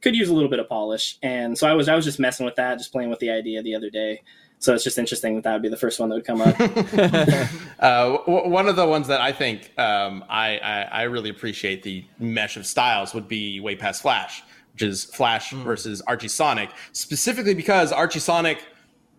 could 0.02 0.16
use 0.16 0.28
a 0.28 0.34
little 0.34 0.50
bit 0.50 0.58
of 0.58 0.68
polish. 0.68 1.18
And 1.22 1.56
so 1.56 1.68
I 1.68 1.74
was 1.74 1.88
I 1.88 1.94
was 1.94 2.04
just 2.04 2.18
messing 2.18 2.46
with 2.46 2.56
that, 2.56 2.78
just 2.78 2.90
playing 2.90 3.10
with 3.10 3.20
the 3.20 3.30
idea 3.30 3.62
the 3.62 3.76
other 3.76 3.90
day. 3.90 4.22
So 4.60 4.72
it's 4.74 4.84
just 4.84 4.98
interesting 4.98 5.34
that 5.34 5.44
that 5.44 5.52
would 5.52 5.62
be 5.62 5.68
the 5.68 5.76
first 5.76 6.00
one 6.00 6.08
that 6.08 6.14
would 6.14 6.24
come 6.24 6.40
up. 6.40 6.56
Uh, 7.80 8.16
w- 8.24 8.48
one 8.48 8.66
of 8.66 8.76
the 8.76 8.86
ones 8.86 9.06
that 9.08 9.20
I 9.20 9.30
think 9.30 9.70
um, 9.78 10.24
I, 10.28 10.56
I 10.58 10.82
I 10.82 11.02
really 11.02 11.28
appreciate 11.28 11.82
the 11.82 12.02
mesh 12.18 12.56
of 12.56 12.64
styles 12.66 13.12
would 13.12 13.28
be 13.28 13.60
Way 13.60 13.76
Past 13.76 14.00
Flash, 14.00 14.42
which 14.72 14.82
is 14.82 15.04
Flash 15.04 15.50
versus 15.52 16.00
Archie 16.06 16.28
Sonic, 16.28 16.70
specifically 16.92 17.52
because 17.52 17.92
Archie 17.92 18.20
Sonic 18.20 18.64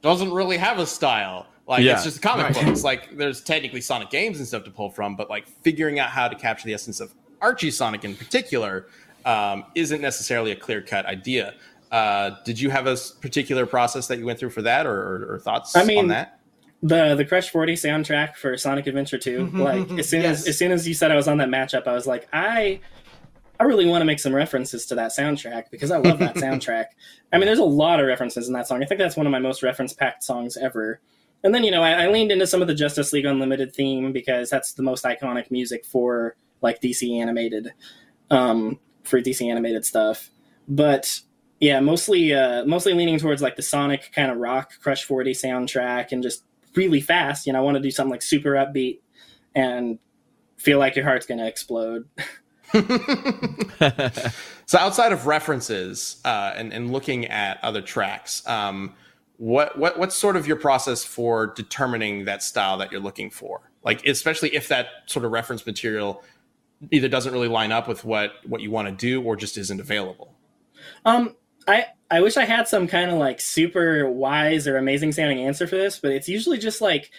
doesn't 0.02 0.32
really 0.32 0.58
have 0.58 0.80
a 0.80 0.86
style. 0.88 1.46
Like 1.68 1.84
Yeah. 1.84 1.94
it's 1.94 2.04
just 2.06 2.18
a 2.18 2.22
comic 2.22 2.46
Right. 2.46 2.54
book. 2.56 2.68
It's 2.68 2.84
like 2.84 3.16
there's 3.16 3.42
technically 3.42 3.82
Sonic 3.82 4.10
games 4.10 4.40
and 4.40 4.48
stuff 4.48 4.64
to 4.64 4.72
pull 4.72 4.90
from, 4.90 5.16
but 5.16 5.30
like 5.30 5.46
figuring 5.62 6.00
out 6.00 6.10
how 6.10 6.28
to 6.28 6.36
capture 6.36 6.66
the 6.66 6.74
essence 6.74 7.00
of 7.00 7.14
Archie 7.42 7.70
Sonic 7.72 8.04
in 8.04 8.16
particular 8.16 8.88
um, 9.26 9.66
isn't 9.76 10.02
necessarily 10.02 10.52
a 10.52 10.56
clear 10.56 10.82
cut 10.82 11.06
idea. 11.06 11.54
Uh, 11.92 12.32
did 12.46 12.60
you 12.60 12.70
have 12.70 12.88
a 12.88 12.98
particular 13.22 13.66
process 13.66 14.08
that 14.08 14.20
you 14.20 14.26
went 14.26 14.40
through 14.40 14.50
for 14.50 14.62
that, 14.64 14.86
or, 14.86 14.96
or, 14.96 15.34
or 15.36 15.40
thoughts 15.40 15.76
I 15.76 15.84
mean, 15.84 16.00
on 16.00 16.08
that? 16.10 16.40
the 16.84 17.16
the 17.16 17.26
Crush 17.26 17.50
40 17.50 17.74
soundtrack 17.74 18.36
for 18.36 18.56
Sonic 18.58 18.86
Adventure 18.88 19.18
2. 19.18 19.48
Like 19.54 19.90
as 19.94 20.10
soon 20.10 20.22
Yes. 20.22 20.42
as 20.42 20.48
as 20.50 20.58
soon 20.58 20.72
as 20.72 20.88
you 20.88 20.94
said 20.94 21.12
I 21.12 21.16
was 21.16 21.28
on 21.28 21.38
that 21.38 21.50
matchup, 21.50 21.88
I 21.88 21.94
was 21.94 22.06
like, 22.06 22.28
I 22.34 22.80
I 23.60 23.64
really 23.64 23.86
want 23.86 24.02
to 24.02 24.06
make 24.06 24.20
some 24.20 24.36
references 24.36 24.86
to 24.88 24.96
that 24.96 25.12
soundtrack 25.12 25.72
because 25.72 25.90
I 25.90 25.98
love 25.98 26.20
that 26.20 26.36
soundtrack. 26.36 26.86
I 27.32 27.38
mean, 27.38 27.46
there's 27.48 27.60
a 27.60 27.64
lot 27.64 28.00
of 28.00 28.06
references 28.08 28.48
in 28.48 28.54
that 28.54 28.68
song. 28.68 28.84
I 28.84 28.86
think 28.86 29.00
that's 29.00 29.16
one 29.16 29.26
of 29.26 29.32
my 29.32 29.40
most 29.40 29.64
reference 29.64 29.94
packed 29.94 30.24
songs 30.24 30.58
ever. 30.58 31.00
And 31.44 31.56
then 31.56 31.64
you 31.64 31.72
know, 31.72 31.82
I, 31.82 32.04
I 32.04 32.08
leaned 32.10 32.32
into 32.32 32.46
some 32.46 32.62
of 32.62 32.68
the 32.68 32.76
Justice 32.76 33.14
League 33.14 33.26
Unlimited 33.26 33.74
theme 33.74 34.12
because 34.12 34.50
that's 34.50 34.74
the 34.74 34.84
most 34.84 35.06
iconic 35.06 35.50
music 35.52 35.86
for 35.86 36.36
like 36.62 36.82
DC 36.82 37.20
animated, 37.20 37.72
um, 38.30 38.80
for 39.04 39.22
DC 39.22 39.50
animated 39.50 39.86
stuff. 39.86 40.30
But 40.68 41.22
yeah, 41.60 41.80
mostly 41.80 42.34
uh, 42.34 42.66
mostly 42.66 42.94
leaning 42.94 43.18
towards 43.20 43.42
like 43.42 43.56
the 43.56 43.62
Sonic 43.62 44.12
kind 44.14 44.32
of 44.32 44.38
rock 44.38 44.74
Crush 44.82 45.04
40 45.04 45.32
soundtrack 45.32 46.12
and 46.12 46.22
just 46.22 46.44
really 46.76 47.02
fast. 47.02 47.48
You 47.48 47.54
know, 47.54 47.60
I 47.60 47.62
want 47.62 47.76
to 47.76 47.82
do 47.82 47.92
something 47.92 48.12
like 48.12 48.22
super 48.22 48.52
upbeat 48.52 49.00
and 49.54 50.00
feel 50.58 50.80
like 50.80 50.96
your 50.96 51.06
heart's 51.06 51.26
gonna 51.26 51.46
explode. 51.46 52.08
So 54.66 54.80
outside 54.80 55.12
of 55.12 55.28
references 55.28 56.20
uh, 56.26 56.54
and, 56.56 56.74
and 56.74 56.92
looking 56.92 57.26
at 57.28 57.64
other 57.64 57.82
tracks, 57.82 58.48
um, 58.48 58.94
what 59.38 59.78
what 59.78 60.00
what's 60.00 60.16
sort 60.16 60.36
of 60.36 60.48
your 60.48 60.56
process 60.56 61.04
for 61.04 61.48
determining 61.48 62.26
that 62.26 62.42
style 62.42 62.78
that 62.78 62.92
you're 62.92 63.02
looking 63.02 63.30
for? 63.30 63.70
Like 63.84 64.06
especially 64.06 64.56
if 64.56 64.70
that 64.70 64.88
sort 65.08 65.26
of 65.26 65.32
reference 65.32 65.66
material 65.66 66.24
either 66.90 67.08
doesn't 67.08 67.32
really 67.32 67.48
line 67.48 67.72
up 67.72 67.88
with 67.88 68.06
what 68.06 68.34
what 68.46 68.62
you 68.62 68.72
want 68.72 68.88
to 68.88 68.94
do 68.94 69.22
or 69.22 69.36
just 69.36 69.58
isn't 69.58 69.80
available. 69.80 70.34
Um, 71.04 71.36
I 71.68 71.86
I 72.10 72.22
wish 72.22 72.38
I 72.38 72.46
had 72.46 72.68
some 72.68 72.88
kind 72.88 73.12
of 73.12 73.18
like 73.18 73.42
super 73.42 74.10
wise 74.10 74.68
or 74.68 74.78
amazing 74.78 75.12
sounding 75.12 75.40
answer 75.40 75.68
for 75.68 75.76
this, 75.76 76.00
but 76.00 76.12
it's 76.12 76.30
usually 76.30 76.58
just 76.58 76.82
like 76.82 77.12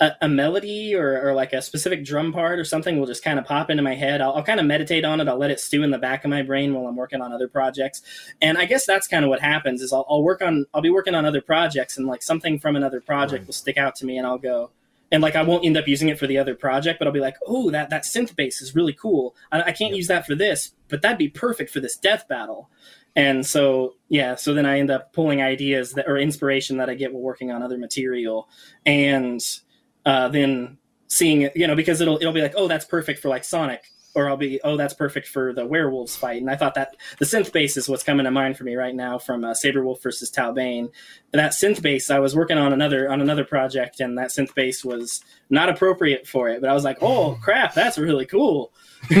a, 0.00 0.12
a 0.22 0.28
melody 0.28 0.94
or, 0.94 1.20
or 1.22 1.34
like 1.34 1.52
a 1.52 1.62
specific 1.62 2.04
drum 2.04 2.32
part 2.32 2.58
or 2.58 2.64
something 2.64 2.98
will 2.98 3.06
just 3.06 3.22
kind 3.22 3.38
of 3.38 3.44
pop 3.44 3.70
into 3.70 3.82
my 3.82 3.94
head. 3.94 4.20
I'll, 4.20 4.32
I'll 4.32 4.42
kind 4.42 4.58
of 4.58 4.66
meditate 4.66 5.04
on 5.04 5.20
it. 5.20 5.28
I'll 5.28 5.38
let 5.38 5.50
it 5.50 5.60
stew 5.60 5.82
in 5.82 5.90
the 5.90 5.98
back 5.98 6.24
of 6.24 6.30
my 6.30 6.42
brain 6.42 6.74
while 6.74 6.86
I'm 6.86 6.96
working 6.96 7.20
on 7.20 7.32
other 7.32 7.48
projects. 7.48 8.02
And 8.40 8.58
I 8.58 8.64
guess 8.64 8.86
that's 8.86 9.06
kind 9.06 9.24
of 9.24 9.28
what 9.28 9.40
happens 9.40 9.82
is 9.82 9.92
I'll, 9.92 10.06
I'll 10.08 10.22
work 10.22 10.42
on 10.42 10.66
I'll 10.74 10.80
be 10.82 10.90
working 10.90 11.14
on 11.14 11.24
other 11.24 11.40
projects 11.40 11.96
and 11.96 12.06
like 12.06 12.22
something 12.22 12.58
from 12.58 12.76
another 12.76 13.00
project 13.00 13.46
will 13.46 13.54
stick 13.54 13.76
out 13.76 13.94
to 13.96 14.06
me 14.06 14.18
and 14.18 14.26
I'll 14.26 14.38
go. 14.38 14.70
And 15.12 15.22
like 15.22 15.36
I 15.36 15.42
won't 15.42 15.64
end 15.64 15.76
up 15.76 15.86
using 15.86 16.08
it 16.08 16.18
for 16.18 16.26
the 16.26 16.38
other 16.38 16.56
project, 16.56 16.98
but 16.98 17.06
I'll 17.06 17.14
be 17.14 17.20
like, 17.20 17.36
oh, 17.46 17.70
that 17.70 17.90
that 17.90 18.02
synth 18.02 18.34
bass 18.34 18.60
is 18.60 18.74
really 18.74 18.94
cool. 18.94 19.36
I, 19.52 19.62
I 19.62 19.72
can't 19.72 19.94
use 19.94 20.08
that 20.08 20.26
for 20.26 20.34
this, 20.34 20.72
but 20.88 21.02
that'd 21.02 21.18
be 21.18 21.28
perfect 21.28 21.70
for 21.70 21.80
this 21.80 21.96
death 21.96 22.26
battle. 22.26 22.68
And 23.16 23.46
so, 23.46 23.94
yeah, 24.08 24.34
so 24.34 24.54
then 24.54 24.66
I 24.66 24.80
end 24.80 24.90
up 24.90 25.12
pulling 25.12 25.40
ideas 25.40 25.92
that 25.92 26.08
or 26.08 26.18
inspiration 26.18 26.78
that 26.78 26.90
I 26.90 26.94
get 26.94 27.12
while 27.12 27.22
working 27.22 27.52
on 27.52 27.62
other 27.62 27.78
material, 27.78 28.48
and 28.84 29.40
uh, 30.04 30.28
then 30.28 30.78
seeing 31.06 31.42
it, 31.42 31.56
you 31.56 31.66
know, 31.66 31.76
because 31.76 32.00
it'll 32.00 32.16
it'll 32.16 32.32
be 32.32 32.42
like, 32.42 32.54
oh, 32.56 32.66
that's 32.66 32.84
perfect 32.84 33.20
for 33.20 33.28
like 33.28 33.44
Sonic, 33.44 33.84
or 34.14 34.28
I'll 34.28 34.36
be, 34.36 34.60
oh, 34.62 34.76
that's 34.76 34.94
perfect 34.94 35.28
for 35.28 35.52
the 35.52 35.66
werewolves 35.66 36.16
fight. 36.16 36.40
And 36.40 36.50
I 36.50 36.56
thought 36.56 36.74
that 36.74 36.96
the 37.18 37.24
synth 37.24 37.52
bass 37.52 37.76
is 37.76 37.88
what's 37.88 38.02
coming 38.02 38.24
to 38.24 38.30
mind 38.30 38.56
for 38.56 38.64
me 38.64 38.76
right 38.76 38.94
now 38.94 39.18
from 39.18 39.44
uh, 39.44 39.52
Sabrewulf 39.52 40.02
versus 40.02 40.30
Talbain. 40.30 40.90
That 41.32 41.52
synth 41.52 41.82
bass, 41.82 42.10
I 42.10 42.20
was 42.20 42.36
working 42.36 42.58
on 42.58 42.72
another 42.72 43.10
on 43.10 43.20
another 43.20 43.44
project, 43.44 44.00
and 44.00 44.16
that 44.18 44.28
synth 44.28 44.54
bass 44.54 44.84
was 44.84 45.22
not 45.50 45.68
appropriate 45.68 46.26
for 46.26 46.48
it. 46.48 46.60
But 46.60 46.70
I 46.70 46.74
was 46.74 46.84
like, 46.84 46.98
oh 47.00 47.38
crap, 47.42 47.74
that's 47.74 47.98
really 47.98 48.26
cool. 48.26 48.72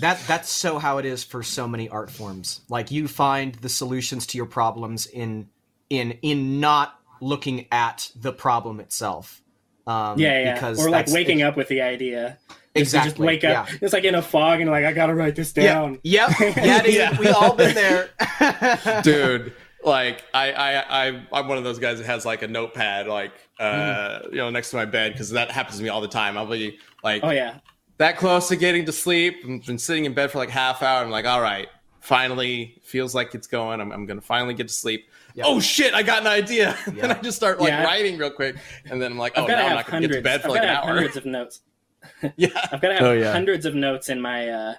That 0.00 0.20
that's 0.26 0.50
so 0.50 0.78
how 0.78 0.98
it 0.98 1.04
is 1.04 1.24
for 1.24 1.42
so 1.42 1.66
many 1.66 1.88
art 1.88 2.10
forms. 2.10 2.60
Like 2.68 2.90
you 2.90 3.08
find 3.08 3.54
the 3.56 3.68
solutions 3.68 4.26
to 4.28 4.36
your 4.36 4.46
problems 4.46 5.06
in 5.06 5.48
in 5.88 6.18
in 6.22 6.60
not 6.60 6.98
looking 7.20 7.66
at 7.72 8.10
the 8.14 8.32
problem 8.32 8.80
itself. 8.80 9.42
Um, 9.86 10.18
Yeah, 10.18 10.40
yeah. 10.42 10.54
Because 10.54 10.78
or 10.80 10.90
like 10.90 11.06
that's- 11.06 11.14
waking 11.14 11.42
up 11.42 11.56
with 11.56 11.68
the 11.68 11.80
idea. 11.82 12.38
Just 12.48 12.90
to 12.92 12.98
Exactly. 12.98 13.10
Just 13.10 13.18
wake 13.20 13.44
up. 13.44 13.68
Yeah. 13.70 13.76
It's 13.82 13.92
like 13.92 14.02
in 14.04 14.16
a 14.16 14.22
fog 14.22 14.60
and 14.60 14.68
like 14.70 14.84
I 14.84 14.92
gotta 14.92 15.14
write 15.14 15.36
this 15.36 15.52
Yeah. 15.56 15.74
down. 15.74 16.00
Yep. 16.02 16.30
Yeah. 16.56 16.82
dude, 16.82 16.94
Yeah. 16.94 17.18
We 17.20 17.28
all 17.28 17.54
been 17.54 17.74
there. 17.74 18.08
dude 19.02 19.52
like 19.84 20.24
I, 20.32 20.50
I 20.52 21.06
i 21.08 21.22
i'm 21.32 21.46
one 21.46 21.58
of 21.58 21.64
those 21.64 21.78
guys 21.78 21.98
that 21.98 22.06
has 22.06 22.24
like 22.24 22.40
a 22.40 22.48
notepad 22.48 23.06
like 23.06 23.32
uh 23.60 24.20
you 24.30 24.38
know 24.38 24.48
next 24.48 24.70
to 24.70 24.76
my 24.76 24.86
bed 24.86 25.12
because 25.12 25.28
that 25.32 25.50
happens 25.50 25.76
to 25.76 25.82
me 25.82 25.90
all 25.90 26.00
the 26.00 26.08
time 26.08 26.38
i'll 26.38 26.46
be 26.46 26.78
like 27.02 27.22
Oh 27.22 27.28
yeah. 27.30 27.58
that 27.98 28.16
close 28.16 28.48
to 28.48 28.56
getting 28.56 28.86
to 28.86 28.92
sleep 28.92 29.34
i've 29.46 29.66
been 29.66 29.76
sitting 29.78 30.06
in 30.06 30.14
bed 30.14 30.30
for 30.30 30.38
like 30.38 30.48
half 30.48 30.82
hour 30.82 31.04
i'm 31.04 31.10
like 31.10 31.26
all 31.26 31.42
right 31.42 31.68
finally 32.04 32.76
feels 32.82 33.14
like 33.14 33.34
it's 33.34 33.46
going 33.46 33.80
i'm, 33.80 33.90
I'm 33.90 34.04
gonna 34.04 34.20
finally 34.20 34.52
get 34.52 34.68
to 34.68 34.74
sleep 34.74 35.08
Yeah. 35.34 35.44
oh 35.46 35.58
shit 35.58 35.94
i 35.94 36.02
got 36.02 36.20
an 36.20 36.26
idea 36.26 36.76
and 36.86 36.96
Yeah. 36.98 37.16
i 37.18 37.22
just 37.22 37.38
start 37.38 37.58
like 37.60 37.68
Yeah. 37.70 37.82
writing 37.84 38.18
real 38.18 38.30
quick 38.30 38.56
and 38.90 39.00
then 39.00 39.12
i'm 39.12 39.18
like 39.18 39.32
oh 39.36 39.42
I've 39.44 39.48
now 39.48 39.54
i'm 39.60 39.66
have 39.68 39.76
not 39.76 39.86
gonna 39.86 40.06
get 40.08 40.14
to 40.16 40.20
bed 40.22 40.42
for 40.42 40.48
I've 40.48 40.52
like 40.52 40.62
an 40.62 40.68
gotta 40.68 40.86
hour 40.86 40.94
hundreds 40.94 41.16
of 41.16 41.24
notes. 41.24 41.60
yeah 42.36 42.48
I've 42.70 42.82
gotta 42.82 42.94
have 42.94 43.02
Oh, 43.02 43.12
yeah. 43.12 43.32
hundreds 43.32 43.64
of 43.64 43.74
notes 43.74 44.10
in 44.10 44.20
my 44.20 44.48
uh 44.50 44.74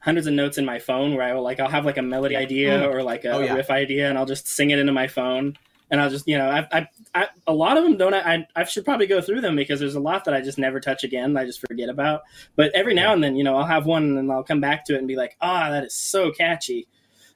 hundreds 0.00 0.26
of 0.26 0.32
notes 0.32 0.58
in 0.58 0.64
my 0.64 0.80
phone 0.80 1.14
where 1.14 1.24
I 1.24 1.32
will 1.34 1.42
like 1.42 1.60
I'll 1.60 1.68
have 1.70 1.84
like 1.84 1.98
a 1.98 2.02
melody 2.02 2.34
idea 2.34 2.84
or 2.88 3.02
like 3.04 3.24
a, 3.24 3.30
Oh, 3.30 3.40
yeah. 3.42 3.54
riff 3.54 3.70
idea 3.70 4.08
and 4.08 4.18
I'll 4.18 4.26
just 4.26 4.48
sing 4.48 4.70
it 4.70 4.78
into 4.80 4.92
my 4.92 5.06
phone 5.06 5.56
and 5.90 6.00
I'll 6.00 6.10
just 6.10 6.26
you 6.26 6.38
know 6.38 6.48
I, 6.48 6.66
I, 6.72 6.88
I 7.14 7.28
a 7.46 7.52
lot 7.52 7.76
of 7.76 7.84
them 7.84 7.96
don't 7.96 8.14
I 8.14 8.46
I 8.54 8.64
should 8.64 8.84
probably 8.84 9.06
go 9.06 9.20
through 9.20 9.40
them 9.40 9.56
because 9.56 9.80
there's 9.80 9.94
a 9.94 10.00
lot 10.00 10.24
that 10.24 10.34
I 10.34 10.40
just 10.40 10.58
never 10.58 10.80
touch 10.80 11.04
again 11.04 11.36
I 11.36 11.44
just 11.44 11.60
forget 11.60 11.88
about. 11.88 12.22
But 12.56 12.72
every 12.74 12.94
now 12.94 13.12
and 13.12 13.22
then 13.22 13.36
you 13.36 13.44
know 13.44 13.56
I'll 13.56 13.66
have 13.66 13.86
one 13.86 14.16
and 14.16 14.30
I'll 14.30 14.44
come 14.44 14.60
back 14.60 14.84
to 14.86 14.94
it 14.94 14.98
and 14.98 15.08
be 15.08 15.16
like 15.16 15.36
ah 15.40 15.70
that 15.70 15.84
is 15.84 15.94
so 15.94 16.30
catchy. 16.30 16.88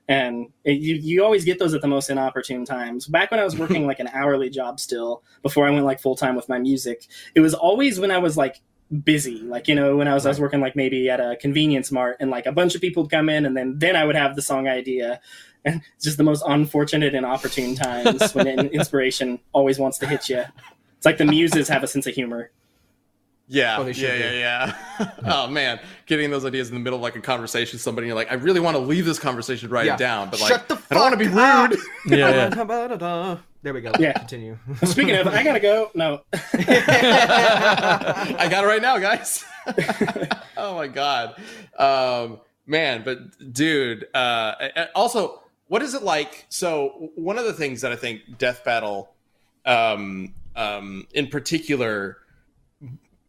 And 0.07 0.49
it, 0.65 0.81
you 0.81 0.97
you 0.97 1.25
always 1.25 1.45
get 1.45 1.59
those 1.59 1.75
at 1.75 1.81
the 1.81 1.89
most 1.89 2.11
inopportune 2.11 2.65
times. 2.65 3.07
Back 3.07 3.31
when 3.31 3.41
I 3.41 3.45
was 3.45 3.59
working 3.59 3.87
like 3.89 4.01
an 4.01 4.09
hourly 4.13 4.51
job 4.51 4.79
still, 4.79 5.23
before 5.43 5.67
I 5.67 5.71
went 5.71 5.87
like 5.87 6.01
full 6.01 6.17
time 6.17 6.37
with 6.37 6.49
my 6.49 6.59
music, 6.59 7.07
it 7.35 7.41
was 7.41 7.55
always 7.55 7.99
when 7.99 8.11
I 8.11 8.19
was 8.19 8.37
like 8.37 8.61
busy, 9.03 9.39
like 9.41 9.67
you 9.67 9.75
know 9.75 9.97
when 9.97 10.09
I 10.09 10.15
was 10.15 10.27
I 10.27 10.29
was 10.29 10.41
working 10.41 10.61
like 10.61 10.77
maybe 10.77 11.09
at 11.09 11.21
a 11.21 11.37
convenience 11.41 11.91
mart 11.91 12.19
and 12.21 12.31
like 12.31 12.47
a 12.47 12.53
bunch 12.53 12.75
of 12.75 12.81
people 12.81 13.05
would 13.05 13.11
come 13.11 13.29
in 13.29 13.47
and 13.47 13.57
then 13.57 13.79
then 13.79 13.97
I 13.97 14.05
would 14.05 14.17
have 14.17 14.37
the 14.37 14.43
song 14.43 14.69
idea. 14.69 15.21
And 15.65 15.81
it's 15.97 16.05
just 16.05 16.17
the 16.19 16.25
most 16.25 16.43
unfortunate 16.47 17.15
and 17.15 17.25
opportune 17.27 17.75
times 17.75 18.35
when 18.35 18.59
inspiration 18.73 19.39
always 19.53 19.79
wants 19.79 19.99
to 19.99 20.07
hit 20.07 20.29
you. 20.29 20.45
It's 20.97 21.07
like 21.07 21.19
the 21.19 21.25
muses 21.27 21.69
have 21.69 21.83
a 21.83 21.87
sense 21.87 22.07
of 22.07 22.15
humor. 22.15 22.51
Yeah, 23.47 23.77
Oh, 23.79 23.85
they 23.85 23.93
should 23.93 24.05
yeah, 24.19 24.33
yeah, 24.33 24.75
yeah. 24.99 25.11
oh 25.27 25.47
man, 25.49 25.79
getting 26.07 26.31
those 26.31 26.47
ideas 26.47 26.69
in 26.71 26.75
the 26.75 26.81
middle 26.81 26.99
of 26.99 27.03
like 27.03 27.15
a 27.15 27.21
conversation 27.21 27.75
with 27.77 27.83
somebody, 27.83 28.07
you're 28.07 28.17
like, 28.17 28.31
I 28.33 28.37
really 28.37 28.59
want 28.61 28.75
to 28.75 28.83
leave 28.83 29.05
this 29.05 29.19
conversation, 29.19 29.69
write 29.69 29.85
Yeah. 29.85 29.95
it 29.95 29.99
down, 29.99 30.31
but 30.31 30.41
like, 30.41 30.53
I 30.73 30.77
don't 30.95 31.01
want 31.01 31.13
to 31.13 31.19
be 31.19 31.27
rude. 31.27 31.79
Yeah, 32.07 32.49
yeah. 32.57 33.37
There 33.63 33.75
we 33.75 33.83
go. 33.83 33.93
Yeah. 33.99 34.13
Continue. 34.13 34.59
Speaking 34.85 35.15
of, 35.17 35.27
I 35.27 35.43
gotta 35.43 35.61
go. 35.61 35.91
No, 35.95 36.23
I 36.55 38.49
got 38.51 38.65
it 38.65 38.67
right 38.67 38.83
now, 38.83 38.99
guys. 38.99 39.45
oh 40.57 40.75
my 40.75 40.87
god, 40.89 41.37
um, 41.79 42.41
man! 42.67 43.03
But 43.05 43.53
dude, 43.53 44.07
uh, 44.15 44.55
also, 44.95 45.43
what 45.69 45.83
is 45.83 45.95
it 45.95 46.03
like? 46.03 46.47
So 46.49 47.11
one 47.15 47.39
of 47.39 47.45
the 47.45 47.53
things 47.53 47.81
that 47.81 47.93
I 47.93 47.97
think 47.97 48.39
Death 48.39 48.65
Battle, 48.65 49.15
um, 49.65 50.35
um, 50.57 51.07
in 51.15 51.29
particular, 51.29 52.19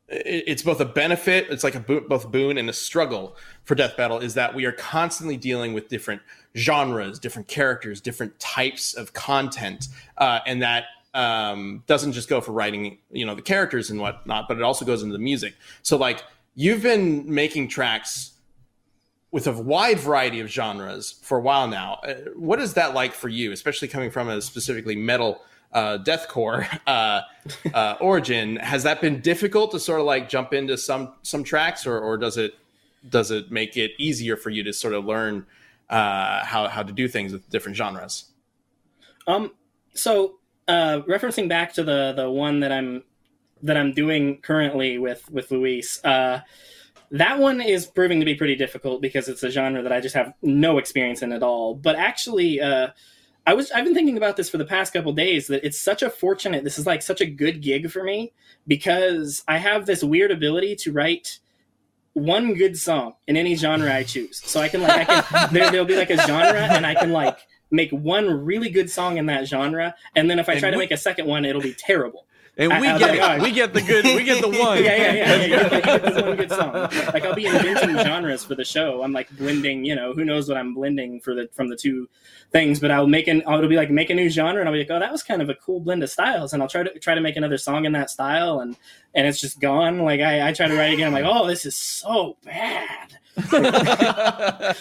it- 0.07 0.43
it's 0.47 0.61
both 0.61 0.79
a 0.79 0.85
benefit, 0.85 1.47
it's 1.49 1.63
like 1.63 1.75
a 1.75 1.79
bo- 1.79 2.01
both 2.01 2.31
boon 2.31 2.57
and 2.57 2.69
a 2.69 2.73
struggle 2.73 3.35
for 3.63 3.73
Death 3.75 3.97
Battle 3.97 4.19
is 4.19 4.33
that 4.35 4.53
we 4.53 4.65
are 4.65 4.71
constantly 4.71 5.37
dealing 5.37 5.73
with 5.73 5.87
different 5.87 6.21
genres, 6.55 7.19
different 7.19 7.47
characters, 7.47 8.01
different 8.01 8.39
types 8.39 8.93
of 8.93 9.13
content, 9.13 9.87
uh, 10.17 10.39
and 10.45 10.61
that 10.61 10.85
um, 11.15 11.81
doesn't 11.87 12.11
just 12.11 12.27
go 12.27 12.41
for 12.41 12.51
writing, 12.51 12.97
you 13.09 13.25
know, 13.25 13.33
the 13.35 13.41
characters 13.41 13.89
and 13.89 14.01
whatnot, 14.01 14.49
but 14.49 14.57
it 14.57 14.63
also 14.63 14.83
goes 14.83 15.01
into 15.01 15.13
the 15.13 15.19
music. 15.19 15.55
So, 15.81 15.95
like, 15.95 16.21
you've 16.55 16.83
been 16.83 17.33
making 17.33 17.69
tracks 17.69 18.33
with 19.35 19.47
a 19.47 19.51
wide 19.51 19.99
variety 19.99 20.39
of 20.39 20.47
genres 20.47 21.11
for 21.21 21.37
a 21.37 21.41
while 21.41 21.67
now. 21.67 21.99
Uh, 22.07 22.13
what 22.37 22.57
is 22.57 22.75
that 22.75 22.93
like 22.93 23.13
for 23.13 23.27
you, 23.27 23.51
especially 23.51 23.89
coming 23.89 24.09
from 24.09 24.29
a 24.29 24.41
specifically 24.41 24.95
metal? 24.95 25.41
Uh, 25.73 25.97
deathcore 25.97 26.65
uh, 26.87 27.19
uh, 27.73 27.95
origin 27.99 28.55
has 28.55 28.83
that 28.83 29.01
been 29.01 29.19
difficult 29.19 29.71
to 29.71 29.79
sort 29.79 29.99
of 29.99 30.05
like 30.05 30.29
jump 30.29 30.53
into 30.53 30.77
some 30.77 31.11
some 31.21 31.43
tracks 31.43 31.85
or, 31.85 31.99
or 31.99 32.15
does 32.15 32.37
it 32.37 32.53
does 33.09 33.29
it 33.29 33.51
make 33.51 33.75
it 33.75 33.91
easier 33.97 34.37
for 34.37 34.51
you 34.51 34.63
to 34.63 34.71
sort 34.71 34.93
of 34.93 35.03
learn 35.03 35.45
uh, 35.89 36.45
how 36.45 36.69
how 36.69 36.81
to 36.81 36.93
do 36.93 37.09
things 37.09 37.33
with 37.33 37.49
different 37.49 37.75
genres 37.75 38.31
Um, 39.27 39.51
so 39.93 40.35
uh, 40.69 41.01
referencing 41.09 41.49
back 41.49 41.73
to 41.73 41.83
the 41.83 42.13
the 42.15 42.31
one 42.31 42.61
that 42.61 42.71
I'm 42.71 43.03
that 43.63 43.75
I'm 43.75 43.91
doing 43.91 44.37
currently 44.41 44.97
with 44.97 45.29
with 45.29 45.51
Luis, 45.51 45.99
uh, 46.05 46.39
that 47.11 47.39
one 47.39 47.61
is 47.61 47.85
proving 47.85 48.19
to 48.19 48.25
be 48.25 48.35
pretty 48.35 48.55
difficult 48.55 49.01
because 49.01 49.27
it's 49.27 49.43
a 49.43 49.49
genre 49.49 49.81
that 49.81 49.91
I 49.91 49.99
just 49.99 50.15
have 50.15 50.33
no 50.41 50.77
experience 50.77 51.21
in 51.21 51.31
at 51.31 51.43
all. 51.43 51.75
But 51.75 51.95
actually, 51.95 52.59
uh, 52.61 52.89
I 53.47 53.53
was 53.53 53.71
I've 53.71 53.85
been 53.85 53.93
thinking 53.93 54.17
about 54.17 54.37
this 54.37 54.49
for 54.49 54.57
the 54.57 54.65
past 54.65 54.93
couple 54.93 55.13
days 55.13 55.47
that 55.47 55.63
it's 55.63 55.79
such 55.79 56.01
a 56.01 56.09
fortunate. 56.09 56.63
This 56.63 56.79
is 56.79 56.85
like 56.85 57.01
such 57.01 57.21
a 57.21 57.25
good 57.25 57.61
gig 57.61 57.91
for 57.91 58.03
me 58.03 58.33
because 58.67 59.43
I 59.47 59.57
have 59.57 59.85
this 59.85 60.03
weird 60.03 60.31
ability 60.31 60.75
to 60.77 60.91
write 60.91 61.39
one 62.13 62.53
good 62.53 62.77
song 62.77 63.13
in 63.27 63.37
any 63.37 63.55
genre 63.55 63.93
I 63.93 64.03
choose. 64.03 64.41
So 64.43 64.61
I 64.61 64.69
can 64.69 64.81
like 64.81 65.09
I 65.09 65.21
can 65.21 65.49
there 65.53 65.69
there'll 65.71 65.85
be 65.85 65.97
like 65.97 66.09
a 66.09 66.17
genre 66.17 66.61
and 66.61 66.85
I 66.85 66.95
can 66.95 67.11
like 67.11 67.37
make 67.69 67.91
one 67.91 68.45
really 68.45 68.69
good 68.69 68.89
song 68.89 69.17
in 69.17 69.27
that 69.27 69.47
genre 69.47 69.95
and 70.15 70.29
then 70.29 70.39
if 70.39 70.49
I 70.49 70.57
try 70.57 70.71
to 70.71 70.77
make 70.77 70.91
a 70.91 70.97
second 70.97 71.27
one 71.27 71.45
it'll 71.45 71.61
be 71.61 71.73
terrible. 71.73 72.25
And 72.57 72.71
we 72.79 72.87
I- 72.87 72.95
I- 72.95 72.99
get 72.99 73.19
I- 73.19 73.37
oh, 73.37 73.43
we 73.43 73.51
get 73.51 73.73
the 73.73 73.81
good 73.81 74.05
we 74.05 74.23
get 74.23 74.41
the 74.41 74.47
one. 74.59 74.81
Yeah, 74.83 74.95
yeah, 74.95 75.13
yeah. 75.13 75.35
yeah, 75.35 75.45
yeah. 75.45 75.67
Like, 75.67 76.01
this 76.03 76.21
one 76.23 76.35
good 76.37 76.49
song. 76.51 76.71
Like 77.13 77.25
I'll 77.25 77.35
be 77.35 77.45
inventing 77.47 77.97
genres 77.97 78.43
for 78.45 78.55
the 78.55 78.63
show. 78.63 79.03
I'm 79.03 79.11
like 79.11 79.29
blending, 79.37 79.83
you 79.83 79.93
know, 79.95 80.13
who 80.13 80.23
knows 80.23 80.47
what 80.47 80.57
I'm 80.57 80.73
blending 80.73 81.19
for 81.19 81.33
the 81.35 81.49
from 81.53 81.67
the 81.69 81.75
two 81.75 82.07
things, 82.51 82.79
but 82.79 82.91
I'll 82.91 83.07
make 83.07 83.27
an 83.27 83.43
I'll 83.45 83.67
be 83.67 83.75
like 83.75 83.89
make 83.91 84.09
a 84.09 84.15
new 84.15 84.29
genre 84.29 84.61
and 84.61 84.69
I'll 84.69 84.73
be 84.73 84.79
like, 84.79 84.91
oh, 84.91 84.99
that 84.99 85.11
was 85.11 85.21
kind 85.23 85.41
of 85.41 85.49
a 85.49 85.55
cool 85.55 85.79
blend 85.81 86.01
of 86.03 86.09
styles, 86.09 86.53
and 86.53 86.63
I'll 86.63 86.69
try 86.69 86.83
to 86.83 86.97
try 86.99 87.13
to 87.15 87.21
make 87.21 87.35
another 87.35 87.57
song 87.57 87.83
in 87.85 87.91
that 87.91 88.09
style, 88.09 88.61
and 88.61 88.77
and 89.13 89.27
it's 89.27 89.39
just 89.41 89.59
gone. 89.59 89.99
Like 89.99 90.21
I, 90.21 90.47
I 90.49 90.53
try 90.53 90.67
to 90.67 90.75
write 90.77 90.93
again, 90.93 91.07
I'm 91.07 91.13
like, 91.13 91.25
oh, 91.25 91.47
this 91.47 91.65
is 91.65 91.75
so 91.75 92.37
bad. 92.45 93.17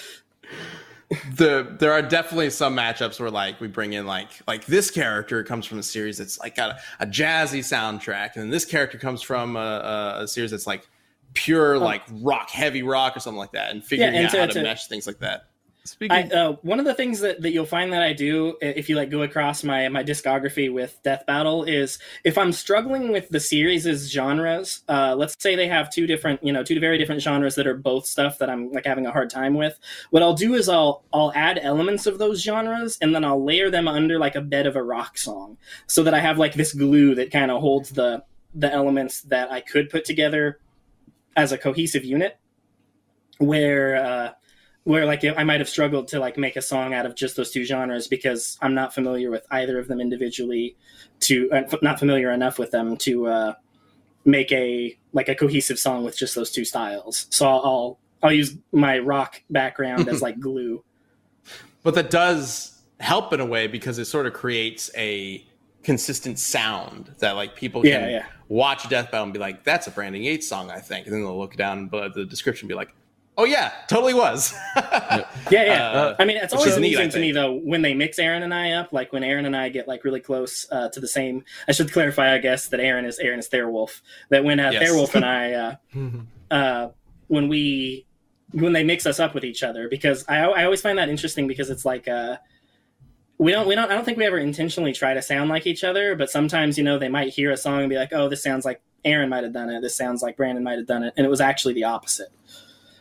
the 1.37 1.77
there 1.79 1.93
are 1.93 2.03
definitely 2.03 2.51
some 2.51 2.77
matchups 2.77 3.21
where 3.21 3.31
like 3.31 3.61
we 3.61 3.69
bring 3.69 3.93
in 3.93 4.07
like 4.07 4.29
like 4.47 4.65
this 4.67 4.91
character 4.91 5.43
comes 5.43 5.67
from 5.67 5.79
a 5.79 5.83
series 5.83 6.19
that's 6.19 6.39
like 6.41 6.57
got 6.57 6.71
a, 6.71 7.05
a 7.05 7.07
jazzy 7.07 7.61
soundtrack 7.61 8.35
and 8.35 8.45
then 8.45 8.51
this 8.51 8.65
character 8.65 8.99
comes 8.99 9.23
from 9.23 9.57
a, 9.57 9.59
a, 10.19 10.23
a 10.23 10.29
series 10.29 10.51
that's 10.51 10.67
like 10.67 10.89
pure 11.35 11.75
oh. 11.75 11.79
like 11.79 12.03
rock 12.11 12.51
heavy 12.51 12.83
rock 12.83 13.17
or 13.17 13.21
something 13.21 13.39
like 13.39 13.53
that 13.53 13.71
and 13.71 13.85
figuring 13.85 14.15
and 14.15 14.27
out 14.27 14.33
to- 14.33 14.39
how 14.41 14.47
to, 14.47 14.53
to- 14.55 14.63
mesh 14.63 14.87
things 14.87 15.07
like 15.07 15.19
that 15.19 15.49
Speaking 15.87 16.32
I, 16.32 16.35
uh, 16.35 16.53
one 16.62 16.78
of 16.78 16.87
the 16.87 16.95
things 16.95 17.20
that, 17.20 17.43
that 17.43 17.53
you'll 17.53 17.66
find 17.66 17.93
that 17.93 18.03
I 18.03 18.14
do 18.14 18.57
if 18.62 18.89
you 18.89 18.97
like 18.97 19.11
go 19.11 19.20
across 19.20 19.62
my 19.62 19.87
my 19.91 20.03
discography 20.03 20.72
with 20.72 20.99
Death 21.03 21.26
Battle 21.26 21.64
is 21.64 21.99
if 22.24 22.39
I'm 22.39 22.53
struggling 22.53 23.12
with 23.12 23.28
the 23.28 23.39
series' 23.39 24.11
genres, 24.11 24.80
uh, 24.89 25.14
let's 25.14 25.37
say 25.39 25.57
they 25.57 25.68
have 25.68 25.91
two 25.91 26.07
different 26.07 26.43
you 26.43 26.55
know 26.55 26.62
two 26.62 26.80
very 26.80 26.97
different 26.97 27.20
genres 27.20 27.55
that 27.57 27.66
are 27.66 27.76
both 27.76 28.07
stuff 28.07 28.39
that 28.39 28.49
I'm 28.49 28.72
like 28.72 28.87
having 28.87 29.05
a 29.05 29.12
hard 29.12 29.28
time 29.28 29.53
with. 29.53 29.78
What 30.09 30.22
I'll 30.22 30.32
do 30.32 30.55
is 30.55 30.70
I'll 30.70 31.05
I'll 31.12 31.32
add 31.35 31.61
elements 31.62 32.07
of 32.07 32.16
those 32.16 32.43
genres 32.43 32.97
and 33.03 33.14
then 33.14 33.22
I'll 33.22 33.45
layer 33.45 33.68
them 33.68 33.87
under 33.87 34.18
like 34.18 34.37
a 34.37 34.41
bed 34.41 34.66
of 34.66 34.76
a 34.76 34.82
rock 34.82 35.18
song 35.18 35.59
so 35.87 36.03
that 36.05 36.14
I 36.14 36.20
have 36.20 36.39
like 36.39 36.55
this 36.55 36.72
glue 36.72 37.14
that 37.16 37.30
kind 37.30 37.51
of 37.51 37.61
holds 37.61 37.91
the 37.91 38.24
the 38.55 38.72
elements 38.72 39.20
that 39.22 39.53
I 39.53 39.61
could 39.61 39.91
put 39.91 40.07
together 40.07 40.61
as 41.37 41.53
a 41.53 41.59
cohesive 41.59 42.07
unit. 42.07 42.39
Where 43.39 43.97
uh, 43.97 44.30
where 44.85 45.07
like 45.07 45.24
I 45.24 45.45
might 45.45 45.61
have 45.61 45.68
struggled 45.68 46.09
to 46.09 46.20
like 46.20 46.37
make 46.37 46.57
a 46.57 46.62
song 46.62 46.93
out 46.93 47.07
of 47.07 47.14
just 47.14 47.37
those 47.37 47.51
two 47.51 47.64
genres 47.64 48.07
because 48.07 48.59
I'm 48.61 48.74
not 48.74 48.95
familiar 48.95 49.30
with 49.30 49.47
either 49.51 49.78
of 49.78 49.89
them 49.89 50.01
individually 50.01 50.76
to 51.20 51.51
uh, 51.51 51.62
not 51.82 51.99
familiar 51.99 52.30
enough 52.30 52.59
with 52.59 52.70
them 52.70 52.97
to 52.99 53.26
uh, 53.26 53.55
make 54.26 54.53
a 54.53 54.97
like 55.12 55.28
a 55.28 55.35
cohesive 55.35 55.78
song 55.78 56.05
with 56.05 56.16
just 56.16 56.35
those 56.35 56.51
two 56.51 56.64
styles. 56.64 57.26
So 57.30 57.49
I'll 57.49 57.61
I'll, 57.64 57.99
I'll 58.22 58.32
use 58.32 58.57
my 58.72 58.99
rock 58.99 59.43
background 59.49 60.09
as 60.09 60.20
like 60.22 60.39
glue. 60.39 60.85
but 61.82 61.95
that 61.95 62.11
does 62.11 62.78
help 63.01 63.32
in 63.32 63.41
a 63.41 63.47
way 63.47 63.66
because 63.66 63.99
it 63.99 64.05
sort 64.05 64.26
of 64.26 64.35
creates 64.35 64.91
a 64.97 65.45
consistent 65.82 66.39
sound 66.39 67.14
that 67.18 67.32
like 67.32 67.57
people 67.57 67.82
can 67.82 68.11
yeah. 68.11 68.26
watch 68.49 68.89
Death 68.89 69.11
Battle 69.11 69.24
and 69.24 69.32
be 69.32 69.39
like, 69.39 69.64
"That's 69.64 69.87
a 69.87 69.91
Brandon 69.91 70.22
Yates 70.22 70.47
song, 70.47 70.70
I 70.70 70.80
think," 70.80 71.07
and 71.07 71.14
then 71.14 71.22
they'll 71.22 71.39
look 71.39 71.57
down 71.57 71.89
but 71.89 72.12
the 72.12 72.26
description 72.26 72.66
and 72.66 72.68
be 72.68 72.74
like, 72.74 72.95
"Oh 73.37 73.45
yeah, 73.45 73.72
totally 73.89 74.14
was." 74.14 74.55
Yeah, 75.51 75.64
yeah. 75.64 75.91
Uh, 75.91 76.16
I 76.18 76.24
mean, 76.24 76.39
it's 76.39 76.55
always 76.55 76.72
is 76.72 76.78
neat, 76.78 76.95
amusing 76.95 77.11
to 77.11 77.20
me 77.20 77.30
though 77.30 77.53
when 77.53 77.82
they 77.82 77.93
mix 77.93 78.18
Aaron 78.18 78.43
and 78.43 78.55
I 78.55 78.72
up. 78.72 78.93
Like 78.95 79.12
when 79.12 79.22
Aaron 79.22 79.45
and 79.45 79.55
I 79.55 79.68
get 79.68 79.87
like 79.87 80.03
really 80.03 80.20
close 80.20 80.66
uh, 80.72 80.89
to 80.89 81.01
the 81.01 81.09
same. 81.09 81.45
I 81.68 81.72
should 81.72 81.93
clarify, 81.93 82.32
I 82.32 82.39
guess, 82.39 82.68
that 82.68 82.80
Aaron 82.80 83.05
is 83.05 83.18
Aaron 83.18 83.39
is 83.39 83.49
Therewolf. 83.51 84.01
That 84.30 84.43
when 84.43 84.59
uh, 84.59 84.70
Yes. 84.70 84.82
Therewolf 84.82 85.14
and 85.14 85.24
I, 85.24 85.53
uh, 85.53 85.74
uh, 86.55 86.91
when 87.28 87.49
we 87.49 88.07
when 88.53 88.72
they 88.72 88.85
mix 88.85 89.05
us 89.05 89.20
up 89.20 89.35
with 89.35 89.45
each 89.45 89.62
other, 89.62 89.89
because 89.89 90.24
I 90.28 90.39
I 90.39 90.64
always 90.64 90.80
find 90.80 90.99
that 90.99 91.09
interesting 91.09 91.47
because 91.47 91.70
it's 91.70 91.85
like. 91.85 92.09
Uh, 92.09 92.39
we 93.37 93.51
don't 93.51 93.66
we 93.66 93.74
don't 93.74 93.91
I 93.91 93.95
don't 93.95 94.05
think 94.05 94.16
we 94.16 94.24
ever 94.24 94.39
intentionally 94.39 94.93
try 94.93 95.12
to 95.12 95.20
sound 95.20 95.51
like 95.51 95.66
each 95.66 95.82
other, 95.85 96.14
but 96.14 96.30
sometimes 96.30 96.78
you 96.78 96.85
know 96.85 96.99
they 96.99 97.09
might 97.09 97.32
hear 97.32 97.51
a 97.51 97.57
song 97.57 97.80
and 97.80 97.91
be 97.91 97.97
like, 97.97 98.12
"Oh, 98.12 98.28
this 98.28 98.43
sounds 98.43 98.64
like 98.64 98.80
Aaron 99.05 99.28
might 99.28 99.43
have 99.43 99.53
done 99.53 99.70
it. 99.70 99.80
This 99.80 99.97
sounds 99.97 100.22
like 100.22 100.37
Brandon 100.37 100.62
might 100.62 100.78
have 100.78 100.87
done 100.87 101.03
it," 101.03 101.14
and 101.16 101.26
it 101.26 101.28
was 101.28 101.41
actually 101.41 101.74
the 101.74 101.85
opposite. 101.85 102.28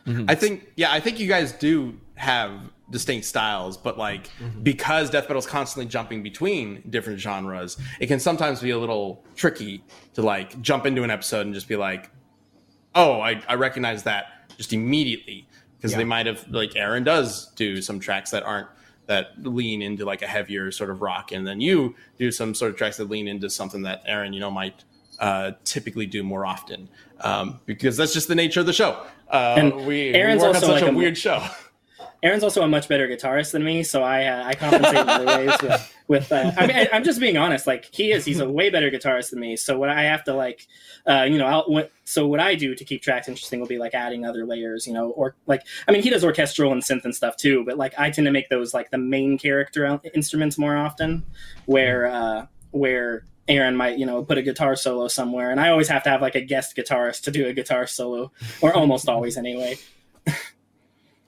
Mm-hmm. 0.06 0.28
I 0.28 0.34
think, 0.34 0.72
yeah, 0.76 0.92
I 0.92 1.00
think 1.00 1.18
you 1.18 1.28
guys 1.28 1.52
do 1.52 1.98
have 2.16 2.70
distinct 2.90 3.26
styles, 3.26 3.76
but 3.76 3.96
like 3.96 4.28
mm-hmm. 4.38 4.62
because 4.62 5.10
death 5.10 5.24
metal 5.24 5.38
is 5.38 5.46
constantly 5.46 5.86
jumping 5.90 6.22
between 6.22 6.82
different 6.90 7.18
genres, 7.18 7.78
it 8.00 8.06
can 8.06 8.20
sometimes 8.20 8.60
be 8.60 8.70
a 8.70 8.78
little 8.78 9.24
tricky 9.34 9.82
to 10.14 10.22
like 10.22 10.60
jump 10.60 10.86
into 10.86 11.02
an 11.02 11.10
episode 11.10 11.46
and 11.46 11.54
just 11.54 11.68
be 11.68 11.76
like, 11.76 12.10
"Oh, 12.94 13.20
I, 13.20 13.42
I 13.48 13.54
recognize 13.54 14.02
that 14.02 14.50
just 14.56 14.72
immediately," 14.72 15.48
because 15.76 15.92
Yeah. 15.92 15.98
they 15.98 16.04
might 16.04 16.26
have 16.26 16.46
like 16.48 16.76
Aaron 16.76 17.04
does 17.04 17.46
do 17.54 17.80
some 17.80 17.98
tracks 18.00 18.30
that 18.30 18.42
aren't 18.42 18.68
that 19.06 19.32
lean 19.42 19.82
into 19.82 20.04
like 20.04 20.22
a 20.22 20.26
heavier 20.26 20.70
sort 20.70 20.90
of 20.90 21.00
rock, 21.02 21.32
and 21.32 21.46
then 21.46 21.60
you 21.60 21.94
do 22.18 22.30
some 22.30 22.54
sort 22.54 22.70
of 22.70 22.76
tracks 22.76 22.98
that 22.98 23.08
lean 23.08 23.28
into 23.28 23.48
something 23.50 23.82
that 23.82 24.02
Aaron, 24.06 24.32
you 24.32 24.40
know, 24.40 24.50
might 24.50 24.84
uh, 25.18 25.52
typically 25.64 26.06
do 26.06 26.22
more 26.22 26.44
often 26.46 26.88
um, 27.20 27.60
because 27.66 27.96
that's 27.96 28.12
just 28.12 28.28
the 28.28 28.34
nature 28.34 28.60
of 28.60 28.66
the 28.66 28.72
show. 28.72 29.04
Uh, 29.30 29.54
And 29.58 29.86
we, 29.86 30.12
Aaron's 30.14 30.42
we 30.42 30.48
also 30.48 30.58
on 30.66 30.72
such 30.74 30.82
like 30.82 30.90
a 30.90 30.94
a- 30.94 30.96
weird 30.96 31.16
show. 31.18 31.42
Aaron's 32.22 32.42
also 32.42 32.62
a 32.62 32.68
much 32.68 32.88
better 32.88 33.06
guitarist 33.06 33.52
than 33.52 33.62
me, 33.62 33.82
so 33.82 34.02
I 34.02 34.24
uh, 34.24 34.44
I 34.46 34.54
compensate 34.54 34.96
in 34.96 35.08
other 35.10 35.26
ways 35.26 35.60
with 35.62 35.94
with. 36.08 36.32
Uh, 36.32 36.52
I 36.56 36.66
mean, 36.66 36.76
I, 36.76 36.88
I'm 36.90 37.04
just 37.04 37.20
being 37.20 37.36
honest. 37.36 37.66
Like 37.66 37.84
he 37.92 38.12
is, 38.12 38.24
he's 38.24 38.40
a 38.40 38.48
way 38.48 38.70
better 38.70 38.90
guitarist 38.90 39.28
than 39.30 39.40
me. 39.40 39.56
So 39.56 39.78
what 39.78 39.90
I 39.90 40.04
have 40.04 40.24
to 40.24 40.32
like, 40.34 40.66
uh, 41.06 41.24
you 41.24 41.36
know, 41.36 41.44
I'll, 41.44 41.64
what, 41.64 41.92
so 42.04 42.26
what 42.26 42.40
I 42.40 42.54
do 42.54 42.74
to 42.74 42.82
keep 42.82 43.02
tracks 43.02 43.28
interesting 43.28 43.60
will 43.60 43.66
be 43.66 43.76
like 43.76 43.92
adding 43.92 44.24
other 44.24 44.46
layers, 44.46 44.86
you 44.86 44.94
know, 44.94 45.10
or 45.10 45.36
like 45.46 45.60
I 45.86 45.92
mean, 45.92 46.02
he 46.02 46.08
does 46.08 46.24
orchestral 46.24 46.72
and 46.72 46.80
synth 46.82 47.04
and 47.04 47.14
stuff 47.14 47.36
too, 47.36 47.62
but 47.66 47.76
like 47.76 47.92
I 47.98 48.08
tend 48.08 48.24
to 48.24 48.32
make 48.32 48.48
those 48.48 48.72
like 48.72 48.90
the 48.90 48.96
main 48.98 49.36
character 49.36 50.00
instruments 50.14 50.56
more 50.56 50.78
often, 50.78 51.24
where 51.66 52.06
uh, 52.06 52.46
where 52.70 53.26
Aaron 53.48 53.76
might, 53.76 53.98
you 53.98 54.06
know, 54.06 54.22
put 54.24 54.38
a 54.38 54.42
guitar 54.42 54.74
solo 54.76 55.08
somewhere, 55.08 55.50
and 55.50 55.60
I 55.60 55.68
always 55.68 55.88
have 55.88 56.02
to 56.04 56.10
have 56.10 56.22
like 56.22 56.34
a 56.34 56.40
guest 56.40 56.76
guitarist 56.76 57.22
to 57.24 57.30
do 57.30 57.46
a 57.46 57.52
guitar 57.52 57.86
solo, 57.86 58.32
or 58.60 58.72
almost 58.74 59.08
always 59.08 59.36
anyway. 59.36 59.76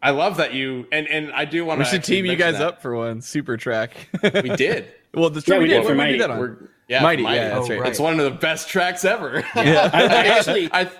I 0.02 0.10
love 0.10 0.36
that 0.36 0.54
you 0.54 0.86
and 0.92 1.08
and 1.08 1.32
I 1.32 1.44
do 1.46 1.64
want 1.64 1.78
to. 1.80 1.84
We 1.84 1.90
should 1.90 2.04
team 2.04 2.26
you 2.26 2.36
guys 2.36 2.56
up 2.60 2.80
for 2.82 2.94
one 2.96 3.20
super 3.22 3.56
track. 3.56 3.92
We 4.22 4.50
did. 4.56 4.92
well, 5.14 5.30
the 5.30 5.42
Yeah, 5.46 5.56
we 5.58 5.64
we 5.64 5.68
did 5.68 5.82
did. 5.82 5.86
for 5.86 5.94
What 5.96 6.04
did 6.04 6.12
we 6.12 6.18
do 6.18 6.18
Mighty. 6.18 6.18
that 6.18 6.30
on? 6.30 6.38
We're 6.38 6.56
yeah, 6.88 7.02
Mighty, 7.02 7.22
Mighty. 7.24 7.36
yeah, 7.36 7.48
that's 7.48 7.66
Oh, 7.66 7.70
right. 7.70 7.80
right. 7.80 7.90
It's 7.90 7.98
one 7.98 8.20
of 8.20 8.24
the 8.24 8.38
best 8.38 8.68
tracks 8.68 9.04
ever. 9.04 9.44
Yeah. 9.56 9.90
I, 9.92 10.02
I 10.04 10.26
actually 10.26 10.68
I 10.72 10.90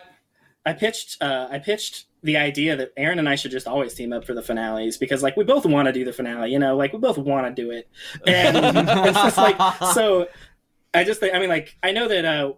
I 0.64 0.72
pitched 0.72 1.22
uh, 1.22 1.46
I 1.50 1.58
pitched 1.60 2.06
the 2.22 2.36
idea 2.38 2.74
that 2.76 2.92
Aaron 2.96 3.20
and 3.20 3.28
I 3.28 3.36
should 3.36 3.52
just 3.52 3.68
always 3.68 3.94
team 3.94 4.12
up 4.12 4.24
for 4.24 4.34
the 4.34 4.42
finales 4.42 4.96
because 4.96 5.22
like 5.22 5.36
we 5.36 5.44
both 5.44 5.64
want 5.66 5.86
to 5.86 5.92
do 5.92 6.04
the 6.04 6.12
finale, 6.12 6.50
you 6.50 6.58
know, 6.58 6.76
like 6.76 6.92
we 6.92 6.98
both 6.98 7.18
want 7.18 7.46
to 7.54 7.62
do 7.62 7.70
it, 7.70 7.88
and 8.26 8.56
it's 9.06 9.18
just 9.22 9.36
like 9.36 9.56
so. 9.94 10.26
I 10.97 11.05
just 11.05 11.20
think 11.20 11.34
I 11.34 11.38
mean 11.38 11.49
like 11.49 11.76
I 11.82 11.92
know 11.92 12.09
that 12.09 12.24
uh, 12.24 12.53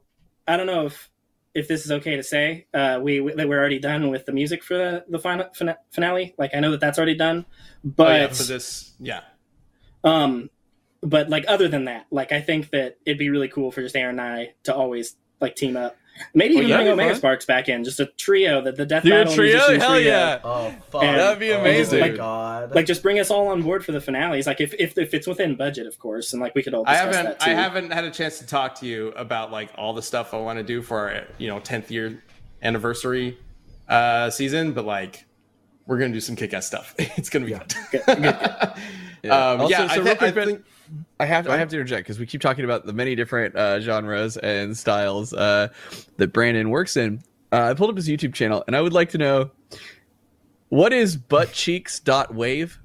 I 0.46 0.56
don't 0.56 0.66
know 0.66 0.86
if 0.86 1.10
if 1.54 1.66
this 1.66 1.84
is 1.84 1.90
okay 1.90 2.16
to 2.16 2.22
say 2.22 2.66
uh, 2.72 3.00
we 3.02 3.20
we- 3.20 3.34
that 3.34 3.48
we're 3.48 3.58
already 3.58 3.78
done 3.78 4.10
with 4.10 4.26
the 4.26 4.32
music 4.32 4.62
for 4.62 4.76
the 4.76 5.04
the 5.08 5.18
final 5.18 5.46
finale. 5.90 6.34
Like 6.38 6.54
I 6.54 6.60
know 6.60 6.70
that 6.70 6.80
that's 6.80 6.98
already 6.98 7.16
done, 7.16 7.46
but 7.82 8.08
oh, 8.08 8.14
yeah, 8.14 8.26
for 8.28 8.42
this, 8.44 8.94
yeah. 9.00 9.22
um, 10.04 10.50
but 11.02 11.28
like 11.28 11.44
other 11.48 11.68
than 11.68 11.86
that, 11.86 12.06
like 12.10 12.32
I 12.32 12.40
think 12.40 12.70
that 12.70 12.98
it'd 13.04 13.18
be 13.18 13.30
really 13.30 13.48
cool 13.48 13.72
for 13.72 13.82
just 13.82 13.96
Aaron 13.96 14.20
and 14.20 14.38
I 14.38 14.54
to 14.64 14.74
always 14.74 15.16
like 15.40 15.56
team 15.56 15.76
up. 15.76 15.96
Maybe 16.34 16.54
Well, 16.56 16.64
even 16.64 16.76
bring 16.78 16.88
Omega 16.88 17.10
fun. 17.10 17.18
Sparks 17.18 17.44
back 17.46 17.68
in, 17.68 17.84
just 17.84 18.00
a 18.00 18.06
trio 18.16 18.60
that 18.62 18.76
the 18.76 18.84
Death 18.84 19.04
Do 19.04 19.10
a 19.14 19.18
Battle 19.18 19.34
trio? 19.34 19.58
Hell 19.78 19.90
trio. 19.94 19.96
yeah. 19.98 20.40
Oh 20.42 20.74
fuck! 20.90 21.04
And- 21.04 21.16
That'd 21.18 21.38
be 21.38 21.52
Oh, 21.52 21.60
amazing. 21.60 22.00
my 22.00 22.08
god! 22.08 22.74
Like 22.74 22.86
just 22.86 23.02
bring 23.04 23.20
us 23.20 23.30
all 23.30 23.48
on 23.48 23.62
board 23.62 23.84
for 23.84 23.92
the 23.92 24.00
finales, 24.00 24.46
like 24.46 24.60
if 24.60 24.74
if, 24.80 24.98
if 24.98 25.14
it's 25.14 25.26
within 25.28 25.54
budget, 25.54 25.86
of 25.86 25.96
course, 26.00 26.32
and 26.32 26.42
like 26.42 26.54
we 26.56 26.62
could 26.64 26.74
all 26.74 26.82
I 26.86 26.96
haven't 26.96 27.12
that 27.24 27.40
too. 27.40 27.50
I 27.50 27.54
haven't 27.54 27.92
had 27.92 28.04
a 28.04 28.10
chance 28.10 28.38
to 28.40 28.46
talk 28.46 28.74
to 28.80 28.86
you 28.86 29.08
about 29.10 29.52
like 29.52 29.70
all 29.76 29.92
the 29.94 30.02
stuff 30.02 30.34
I 30.34 30.38
want 30.38 30.58
to 30.58 30.64
do 30.64 30.82
for 30.82 30.98
our 31.08 31.24
you 31.38 31.46
know 31.48 31.60
10th 31.60 31.88
year 31.90 32.20
anniversary 32.62 33.38
uh 33.88 34.28
season, 34.30 34.72
but 34.72 34.84
like 34.84 35.24
we're 35.86 35.98
gonna 35.98 36.12
do 36.12 36.20
some 36.20 36.34
kick 36.36 36.52
ass 36.52 36.66
stuff. 36.66 36.94
It's 36.98 37.30
gonna 37.30 37.46
be 37.46 37.52
good. 37.52 37.74
Good, 37.92 38.02
good, 38.06 38.16
good. 38.18 38.22
Yeah. 38.24 38.74
Um, 39.24 39.60
also, 39.62 39.68
yeah, 39.70 39.82
I 39.90 39.96
so 39.96 40.04
thi- 40.04 40.10
real 40.10 40.16
I 40.20 40.30
think- 40.46 40.64
I 41.20 41.26
have 41.26 41.46
to, 41.46 41.52
I 41.52 41.56
have 41.56 41.68
to 41.68 41.76
interject 41.76 42.06
because 42.06 42.18
we 42.18 42.26
keep 42.26 42.40
talking 42.40 42.64
about 42.64 42.86
the 42.86 42.92
many 42.92 43.14
different 43.14 43.56
uh, 43.56 43.80
genres 43.80 44.36
and 44.36 44.76
styles 44.76 45.32
uh, 45.32 45.68
that 46.16 46.32
Brandon 46.32 46.70
works 46.70 46.96
in. 46.96 47.22
Uh, 47.52 47.70
I 47.70 47.74
pulled 47.74 47.90
up 47.90 47.96
his 47.96 48.08
YouTube 48.08 48.34
channel, 48.34 48.62
and 48.66 48.76
I 48.76 48.80
would 48.80 48.92
like 48.92 49.10
to 49.10 49.18
know 49.18 49.50
what 50.68 50.92
is 50.92 51.16
buttcheeks.wave? 51.16 52.78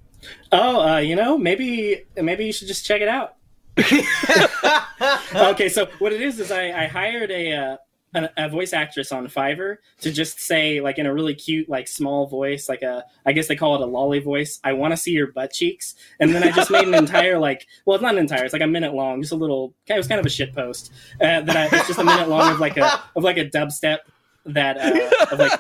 Oh, 0.52 0.88
uh, 0.88 0.98
you 1.00 1.16
know, 1.16 1.38
maybe 1.38 2.06
maybe 2.16 2.46
you 2.46 2.54
should 2.54 2.68
just 2.68 2.86
check 2.86 3.02
it 3.02 3.08
out. 3.08 3.36
okay, 5.52 5.70
so 5.70 5.88
what 6.00 6.14
it 6.14 6.22
is 6.22 6.40
is 6.40 6.52
I, 6.52 6.84
I 6.84 6.88
hired 6.88 7.32
a, 7.32 7.54
uh, 7.54 7.78
a 8.16 8.30
a 8.38 8.50
voice 8.50 8.74
actress 8.74 9.12
on 9.12 9.28
Fiverr 9.28 9.78
to 10.02 10.12
just 10.12 10.40
say 10.40 10.82
like 10.82 10.98
in 10.98 11.06
a 11.06 11.14
really 11.14 11.34
cute 11.36 11.68
like 11.70 11.88
small 11.88 12.28
voice, 12.28 12.70
like 12.70 12.82
a 12.82 13.06
I 13.26 13.32
guess 13.34 13.48
they 13.48 13.56
call 13.56 13.76
it 13.76 13.82
a 13.82 13.88
loli 13.88 14.24
voice. 14.24 14.60
I 14.64 14.74
want 14.74 14.92
to 14.92 14.98
see 14.98 15.12
your 15.12 15.28
butt 15.28 15.52
cheeks, 15.54 15.96
and 16.20 16.34
then 16.34 16.44
I 16.44 16.52
just 16.52 16.70
made 16.72 16.88
an 16.88 16.94
entire 16.96 17.40
like 17.40 17.68
well, 17.86 17.96
it's 17.96 18.02
not 18.04 18.14
an 18.14 18.20
entire, 18.20 18.44
it's 18.44 18.54
like 18.54 18.62
a 18.62 18.68
minute 18.68 18.94
long, 18.94 19.22
just 19.22 19.34
a 19.34 19.38
little. 19.38 19.74
It 19.88 19.98
was 19.98 20.08
kind 20.08 20.20
of 20.20 20.26
a 20.26 20.30
shit 20.30 20.54
post 20.54 20.92
uh, 21.22 21.42
that 21.42 21.56
I, 21.58 21.66
it's 21.78 21.88
just 21.88 22.00
a 22.00 22.04
minute 22.04 22.30
long 22.30 22.52
of 22.52 22.60
like 22.60 22.78
a 22.78 23.02
of 23.16 23.24
like 23.24 23.38
a 23.38 23.46
dubstep 23.50 24.00
that 24.46 24.78
uh, 24.78 25.26
of 25.32 25.40
like 25.40 25.60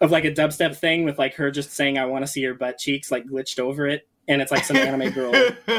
of 0.00 0.10
like 0.10 0.24
a 0.24 0.32
dubstep 0.32 0.76
thing 0.76 1.04
with 1.04 1.18
like 1.18 1.34
her 1.34 1.50
just 1.50 1.72
saying 1.72 1.98
I 1.98 2.06
want 2.06 2.24
to 2.24 2.30
see 2.30 2.40
your 2.40 2.54
butt 2.54 2.78
cheeks 2.78 3.10
like 3.10 3.24
glitched 3.26 3.58
over 3.60 3.86
it, 3.86 4.06
and 4.28 4.42
it's 4.42 4.50
like 4.50 4.64
some 4.64 4.76
anime 4.76 5.10
girl 5.12 5.32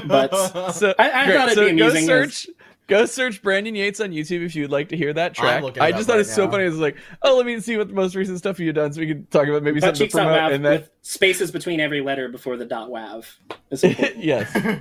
butts. 0.08 0.80
So 0.80 0.94
I- 0.98 1.24
I 1.24 1.26
thought 1.34 1.46
it'd 1.50 1.56
so 1.56 1.66
be 1.66 1.72
amusing 1.72 2.08
Go 2.08 2.24
search, 2.26 2.48
go 2.88 3.06
search 3.06 3.42
Brandon 3.42 3.76
Yates 3.76 4.00
on 4.00 4.12
YouTube 4.12 4.46
if 4.46 4.56
you'd 4.56 4.72
like 4.72 4.90
to 4.90 4.98
hear 4.98 5.14
that 5.14 5.34
track. 5.34 5.64
looking 5.64 5.82
I 5.82 5.90
it 5.90 5.94
just 5.96 6.08
thought 6.08 6.14
right 6.14 6.22
it's 6.22 6.34
so 6.34 6.46
now. 6.46 6.52
funny. 6.52 6.64
It's 6.66 6.78
like, 6.78 6.98
oh, 7.22 7.36
let 7.38 7.46
me 7.46 7.60
see 7.60 7.78
what 7.78 7.88
the 7.88 7.94
most 7.94 8.16
recent 8.16 8.38
stuff 8.38 8.60
you've 8.60 8.76
done, 8.76 8.94
so 8.94 9.00
we 9.02 9.08
can 9.08 9.26
talk 9.28 9.48
about 9.48 9.64
maybe 9.64 9.80
Butt 9.80 9.96
something 9.96 10.00
to 10.00 10.04
cheeks 10.06 10.16
out 10.16 10.20
promote. 10.26 10.38
loud 10.38 10.52
And 10.54 10.66
then, 10.66 10.72
with 10.82 10.90
spaces 11.02 11.52
between 11.52 11.80
every 11.80 12.02
letter 12.02 12.30
before 12.30 12.58
the 12.58 12.66
dot 12.66 12.90
wav. 12.90 13.26
Is 13.72 13.84
important. 13.84 14.18
yes, 14.24 14.80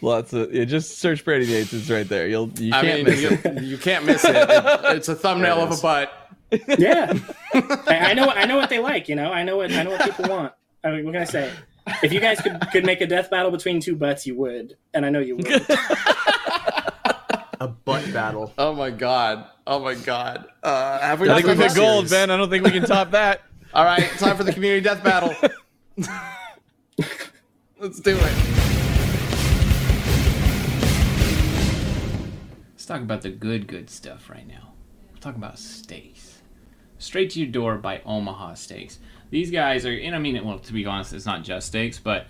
lots 0.00 0.32
of 0.32 0.52
yeah. 0.52 0.64
Just 0.64 0.98
search 0.98 1.24
Brandon 1.24 1.48
Yates. 1.48 1.72
It's 1.72 1.90
right 1.90 2.08
there. 2.08 2.26
You'll 2.28 2.48
you 2.58 2.72
I 2.74 2.80
can't 2.82 2.96
mean, 3.04 3.04
miss 3.06 3.22
you, 3.22 3.38
it. 3.44 3.62
you 3.62 3.78
can't 3.78 4.04
miss 4.04 4.24
it. 4.24 4.34
It- 4.34 4.96
It's 4.96 5.08
a 5.08 5.14
thumbnail 5.14 5.58
it 5.58 5.62
of 5.64 5.78
a 5.78 5.82
butt. 5.82 6.12
yeah, 6.78 7.12
I, 7.54 8.10
I 8.10 8.14
know. 8.14 8.28
I 8.28 8.44
know 8.44 8.56
what 8.58 8.68
they 8.68 8.78
like. 8.78 9.08
You 9.08 9.16
know, 9.16 9.32
I 9.32 9.42
know 9.42 9.56
what 9.56 9.72
I 9.72 9.82
know 9.84 9.90
what 9.92 10.02
people 10.04 10.28
want. 10.28 10.52
I 10.84 10.90
mean, 10.90 11.04
what 11.06 11.12
can 11.12 11.22
I 11.22 11.24
say? 11.24 11.50
If 12.02 12.12
you 12.12 12.20
guys 12.20 12.40
could 12.42 12.60
could 12.72 12.84
make 12.84 13.00
a 13.00 13.06
death 13.06 13.30
battle 13.30 13.50
between 13.50 13.80
two 13.80 13.96
butts, 13.96 14.26
you 14.26 14.36
would, 14.36 14.76
and 14.92 15.06
I 15.06 15.08
know 15.10 15.20
you 15.20 15.36
would. 15.36 15.46
a 17.62 17.68
butt 17.68 18.12
battle. 18.12 18.52
Oh 18.58 18.74
my 18.74 18.90
god. 18.90 19.46
Oh 19.66 19.78
my 19.78 19.94
god. 19.94 20.46
Uh, 20.62 20.98
have 20.98 21.20
we 21.20 21.30
I 21.30 21.36
think 21.36 21.46
we 21.46 21.54
done 21.54 21.68
hit 21.68 21.76
gold, 21.76 22.10
Ben. 22.10 22.30
I 22.30 22.36
don't 22.36 22.50
think 22.50 22.64
we 22.64 22.70
can 22.70 22.84
top 22.84 23.12
that. 23.12 23.42
All 23.74 23.84
right, 23.84 24.10
time 24.18 24.36
for 24.36 24.44
the 24.44 24.52
community 24.52 24.82
death 24.82 25.02
battle. 25.02 25.34
Let's 27.78 28.00
do 28.00 28.16
it. 28.16 28.32
Let's 32.72 32.86
talk 32.86 33.00
about 33.00 33.22
the 33.22 33.30
good, 33.30 33.66
good 33.66 33.88
stuff 33.88 34.28
right 34.28 34.46
now. 34.46 34.74
We're 35.12 35.20
talking 35.20 35.40
about 35.40 35.58
steaks. 35.58 36.40
Straight 36.98 37.30
to 37.30 37.40
your 37.40 37.48
door 37.48 37.78
by 37.78 38.00
Omaha 38.04 38.54
Steaks. 38.54 38.98
These 39.30 39.50
guys 39.50 39.86
are, 39.86 39.92
and 39.92 40.14
I 40.14 40.18
mean, 40.18 40.44
well, 40.44 40.58
to 40.58 40.72
be 40.72 40.84
honest, 40.84 41.12
it's 41.12 41.26
not 41.26 41.42
just 41.42 41.68
steaks, 41.68 41.98
but 41.98 42.26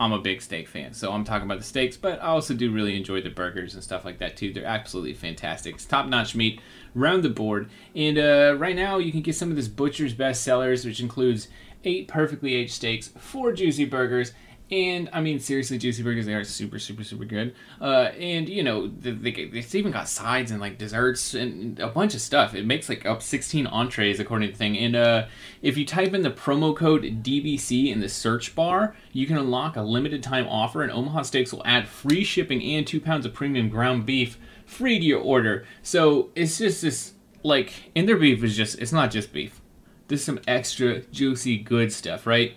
I'm 0.00 0.12
a 0.12 0.18
big 0.18 0.42
steak 0.42 0.68
fan. 0.68 0.92
So 0.92 1.12
I'm 1.12 1.24
talking 1.24 1.46
about 1.46 1.58
the 1.58 1.64
steaks, 1.64 1.96
but 1.96 2.20
I 2.22 2.26
also 2.26 2.54
do 2.54 2.72
really 2.72 2.96
enjoy 2.96 3.20
the 3.20 3.30
burgers 3.30 3.74
and 3.74 3.82
stuff 3.82 4.04
like 4.04 4.18
that 4.18 4.36
too. 4.36 4.52
They're 4.52 4.64
absolutely 4.64 5.14
fantastic. 5.14 5.76
It's 5.76 5.84
top 5.84 6.06
notch 6.06 6.34
meat 6.34 6.60
round 6.94 7.22
the 7.22 7.30
board. 7.30 7.70
And 7.94 8.18
uh, 8.18 8.56
right 8.58 8.76
now, 8.76 8.98
you 8.98 9.12
can 9.12 9.22
get 9.22 9.36
some 9.36 9.50
of 9.50 9.56
this 9.56 9.68
Butcher's 9.68 10.14
Best 10.14 10.42
Sellers, 10.42 10.84
which 10.84 11.00
includes 11.00 11.48
eight 11.84 12.08
perfectly 12.08 12.54
aged 12.54 12.72
steaks, 12.72 13.08
four 13.08 13.52
juicy 13.52 13.84
burgers, 13.84 14.32
and 14.70 15.10
I 15.12 15.20
mean, 15.20 15.40
seriously, 15.40 15.76
juicy 15.76 16.02
burgers, 16.02 16.24
they 16.24 16.32
are 16.32 16.42
super, 16.42 16.78
super, 16.78 17.04
super 17.04 17.26
good. 17.26 17.54
Uh, 17.80 18.10
and 18.18 18.48
you 18.48 18.62
know, 18.62 18.88
they, 18.88 19.10
they, 19.10 19.30
it's 19.30 19.74
even 19.74 19.92
got 19.92 20.08
sides 20.08 20.50
and 20.50 20.60
like 20.60 20.78
desserts 20.78 21.34
and 21.34 21.78
a 21.78 21.88
bunch 21.88 22.14
of 22.14 22.22
stuff. 22.22 22.54
It 22.54 22.64
makes 22.64 22.88
like 22.88 23.04
up 23.04 23.22
16 23.22 23.66
entrees 23.66 24.20
according 24.20 24.48
to 24.48 24.52
the 24.52 24.58
thing. 24.58 24.78
And 24.78 24.96
uh, 24.96 25.26
if 25.60 25.76
you 25.76 25.84
type 25.84 26.14
in 26.14 26.22
the 26.22 26.30
promo 26.30 26.74
code 26.74 27.02
DBC 27.22 27.92
in 27.92 28.00
the 28.00 28.08
search 28.08 28.54
bar, 28.54 28.96
you 29.12 29.26
can 29.26 29.36
unlock 29.36 29.76
a 29.76 29.82
limited 29.82 30.22
time 30.22 30.48
offer, 30.48 30.82
and 30.82 30.90
Omaha 30.90 31.22
Steaks 31.22 31.52
will 31.52 31.62
add 31.66 31.86
free 31.86 32.24
shipping 32.24 32.62
and 32.62 32.86
two 32.86 33.00
pounds 33.00 33.26
of 33.26 33.34
premium 33.34 33.68
ground 33.68 34.06
beef 34.06 34.38
free 34.64 34.98
to 34.98 35.04
your 35.04 35.20
order. 35.20 35.66
So 35.82 36.30
it's 36.34 36.56
just 36.56 36.80
this 36.80 37.12
like, 37.42 37.90
and 37.94 38.08
their 38.08 38.16
beef 38.16 38.42
is 38.42 38.56
just, 38.56 38.78
it's 38.78 38.92
not 38.92 39.10
just 39.10 39.30
beef. 39.30 39.60
There's 40.08 40.24
some 40.24 40.40
extra 40.48 41.00
juicy 41.00 41.58
good 41.58 41.92
stuff, 41.92 42.26
right? 42.26 42.54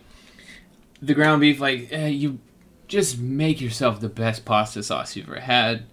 The 1.01 1.13
ground 1.13 1.41
beef, 1.41 1.59
like 1.59 1.89
eh, 1.91 2.07
you 2.07 2.39
just 2.87 3.19
make 3.19 3.59
yourself 3.61 3.99
the 3.99 4.09
best 4.09 4.45
pasta 4.45 4.81
sauce 4.83 5.15
you've 5.15 5.27
ever 5.27 5.39
had. 5.39 5.85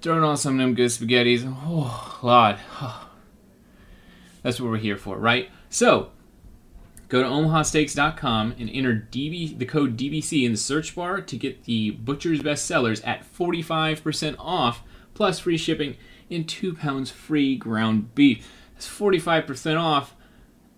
Throw 0.00 0.16
it 0.16 0.24
on 0.24 0.36
some 0.36 0.54
of 0.54 0.58
them 0.58 0.74
good 0.74 0.90
spaghettis. 0.90 1.42
Oh, 1.64 2.18
Lord. 2.22 2.56
That's 4.42 4.60
what 4.60 4.70
we're 4.70 4.78
here 4.78 4.96
for, 4.96 5.16
right? 5.16 5.48
So, 5.70 6.10
go 7.08 7.22
to 7.22 7.28
omahasteaks.com 7.28 8.56
and 8.58 8.68
enter 8.68 9.08
DB, 9.12 9.56
the 9.56 9.64
code 9.64 9.96
DBC 9.96 10.44
in 10.44 10.52
the 10.52 10.58
search 10.58 10.96
bar 10.96 11.20
to 11.20 11.36
get 11.36 11.64
the 11.64 11.92
Butcher's 11.92 12.42
Best 12.42 12.66
Sellers 12.66 13.00
at 13.02 13.24
45% 13.32 14.34
off, 14.40 14.82
plus 15.14 15.38
free 15.38 15.56
shipping 15.56 15.96
and 16.28 16.48
two 16.48 16.74
pounds 16.74 17.10
free 17.10 17.54
ground 17.54 18.14
beef. 18.16 18.50
That's 18.74 18.88
45% 18.88 19.78
off 19.78 20.16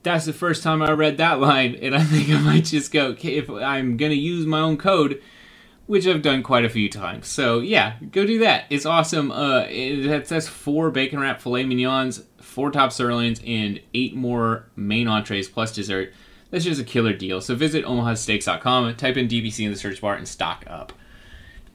that's 0.05 0.27
the 0.27 0.33
first 0.33 0.63
time 0.63 0.83
I 0.83 0.93
read 0.93 1.17
that 1.17 1.41
line, 1.41 1.75
and 1.83 1.95
I 1.95 2.05
think 2.05 2.29
I 2.29 2.39
might 2.41 2.67
just 2.67 2.93
go, 2.93 3.07
okay, 3.09 3.35
if 3.37 3.51
I'm 3.51 3.97
gonna 3.97 4.15
use 4.15 4.47
my 4.47 4.61
own 4.61 4.77
code, 4.77 5.21
which 5.87 6.07
I've 6.07 6.23
done 6.23 6.43
quite 6.43 6.65
a 6.65 6.69
few 6.69 6.89
times. 6.89 7.27
So 7.27 7.61
yeah, 7.61 7.97
go 8.13 8.25
do 8.25 8.39
that. 8.41 8.65
It's 8.71 8.87
awesome. 8.87 9.31
Uh, 9.31 9.67
it, 9.69 10.07
that's, 10.07 10.31
that's 10.31 10.49
four 10.49 10.91
bacon 10.91 11.21
wrap 11.21 11.41
filet 11.41 11.65
mignons, 11.65 12.25
four 12.39 12.71
top 12.71 12.93
sirloins, 12.93 13.41
and 13.47 13.81
eight 13.93 14.15
more 14.15 14.67
main 14.77 15.09
entrees 15.09 15.49
plus 15.49 15.73
dessert. 15.73 16.13
That's 16.51 16.65
just 16.65 16.81
a 16.81 16.85
killer 16.85 17.13
deal. 17.13 17.41
So 17.41 17.55
visit 17.55 17.85
omahasteaks.com, 17.85 18.95
type 18.97 19.17
in 19.17 19.27
DBC 19.29 19.65
in 19.65 19.73
the 19.73 19.79
search 19.79 20.01
bar, 20.01 20.15
and 20.15 20.29
stock 20.29 20.65
up. 20.69 20.93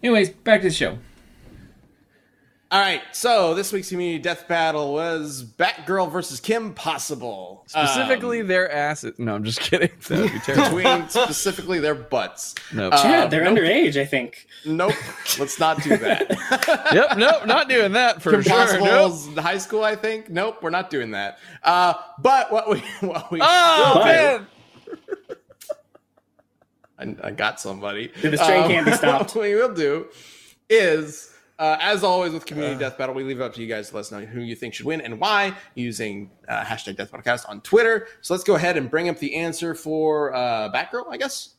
Anyways, 0.02 0.30
back 0.30 0.62
to 0.62 0.70
the 0.70 0.74
show. 0.74 1.00
All 2.72 2.80
right, 2.80 3.02
so 3.14 3.56
this 3.56 3.74
week's 3.74 3.90
community 3.90 4.22
death 4.22 4.48
battle 4.48 4.94
was 4.94 5.44
Batgirl 5.44 6.12
versus 6.12 6.40
Kim 6.40 6.76
Possible. 6.76 7.64
Specifically, 7.66 8.44
their 8.44 8.72
asses. 8.72 9.18
No, 9.18 9.34
I'm 9.34 9.44
just 9.44 9.60
kidding. 9.60 9.90
That 10.08 10.20
would 10.20 10.32
be 10.34 10.40
terrible. 10.40 10.78
between 10.78 11.10
specifically 11.10 11.80
their 11.80 11.96
butts. 11.96 12.54
no. 12.72 12.90
yeah, 12.90 13.24
Uh, 13.24 13.28
they're 13.28 13.44
nope. 13.44 13.58
underage, 13.58 14.00
I 14.00 14.06
think. 14.06 14.46
Nope, 14.68 14.94
let's 15.40 15.60
not 15.60 15.82
do 15.82 15.98
that. 15.98 16.30
yep. 16.94 17.18
Nope. 17.18 17.48
Not 17.48 17.70
doing 17.70 17.94
that 17.94 18.22
for 18.22 18.34
Kim 18.34 18.44
sure. 18.44 18.80
Nope. 18.82 19.14
High 19.40 19.58
school, 19.58 19.84
I 19.84 19.96
think. 19.96 20.30
Nope, 20.30 20.58
we're 20.62 20.70
not 20.70 20.92
doing 20.92 21.10
that. 21.12 21.40
Uh, 21.64 21.96
but 22.20 22.52
what 22.52 22.70
we 22.70 22.80
what 23.02 23.32
we 23.32 23.40
Oh 23.42 23.92
will 23.96 24.02
do- 24.04 24.08
man. 24.08 24.48
I, 27.24 27.28
I 27.30 27.32
got 27.32 27.60
somebody. 27.60 28.12
This 28.22 28.40
train 28.46 28.64
Um, 28.64 28.70
can't 28.70 28.86
be 28.86 28.92
stopped. 28.92 29.34
What 29.36 29.44
we 29.44 29.56
will 29.56 29.74
do 29.74 30.08
is 30.70 31.34
Uh, 31.60 31.78
as 31.82 32.06
always 32.06 32.32
with 32.32 32.46
Community 32.46 32.80
Death 32.80 32.98
Battle, 32.98 33.14
we 33.14 33.26
leave 33.26 33.42
it 33.42 33.44
up 33.44 33.54
to 33.56 33.62
you 33.62 33.68
guys 33.68 33.90
to 33.90 33.96
let 33.96 34.02
us 34.02 34.12
know 34.14 34.22
who 34.22 34.40
you 34.40 34.56
think 34.56 34.74
should 34.74 34.86
win 34.86 35.02
and 35.02 35.20
why 35.20 35.54
using 35.76 36.32
uh, 36.48 36.64
hashtag 36.64 36.96
Death 36.96 37.12
Podcast 37.12 37.48
on 37.50 37.60
Twitter. 37.60 38.08
So 38.22 38.34
let's 38.34 38.46
go 38.46 38.56
ahead 38.56 38.78
and 38.78 38.90
bring 38.90 39.10
up 39.10 39.20
the 39.20 39.36
answer 39.36 39.76
for 39.76 40.34
uh, 40.34 40.72
Batgirl, 40.72 41.08
I 41.10 41.18
guess. 41.18 41.56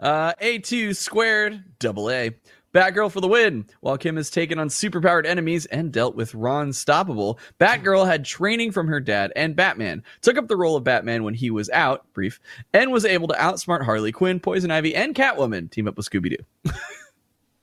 Uh, 0.00 0.32
A2 0.42 0.96
squared, 0.96 1.62
double 1.78 2.10
A. 2.10 2.32
Batgirl 2.74 3.12
for 3.12 3.20
the 3.20 3.28
win. 3.28 3.66
While 3.78 3.96
Kim 3.96 4.16
has 4.16 4.28
taken 4.28 4.58
on 4.58 4.70
superpowered 4.70 5.24
enemies 5.24 5.64
and 5.66 5.92
dealt 5.92 6.16
with 6.16 6.34
Ron 6.34 6.70
Stoppable, 6.70 7.38
Batgirl 7.60 8.06
had 8.08 8.24
training 8.24 8.72
from 8.72 8.88
her 8.88 8.98
dad 8.98 9.32
and 9.36 9.54
Batman, 9.54 10.02
took 10.20 10.36
up 10.36 10.48
the 10.48 10.56
role 10.56 10.74
of 10.74 10.82
Batman 10.82 11.22
when 11.22 11.34
he 11.34 11.48
was 11.48 11.70
out, 11.70 12.12
brief, 12.12 12.40
and 12.72 12.90
was 12.90 13.04
able 13.04 13.28
to 13.28 13.34
outsmart 13.34 13.84
Harley 13.84 14.10
Quinn, 14.10 14.40
Poison 14.40 14.72
Ivy, 14.72 14.96
and 14.96 15.14
Catwoman, 15.14 15.70
team 15.70 15.86
up 15.86 15.96
with 15.96 16.10
Scooby 16.10 16.36
Doo. 16.36 16.72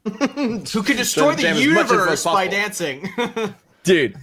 Who 0.03 0.83
can 0.83 0.97
destroy 0.97 1.35
the 1.35 1.47
as 1.47 1.55
much 1.55 1.65
info 1.65 1.81
as 1.81 1.91
universe 1.91 2.23
by 2.23 2.47
dancing? 2.47 3.09
Dude, 3.83 4.15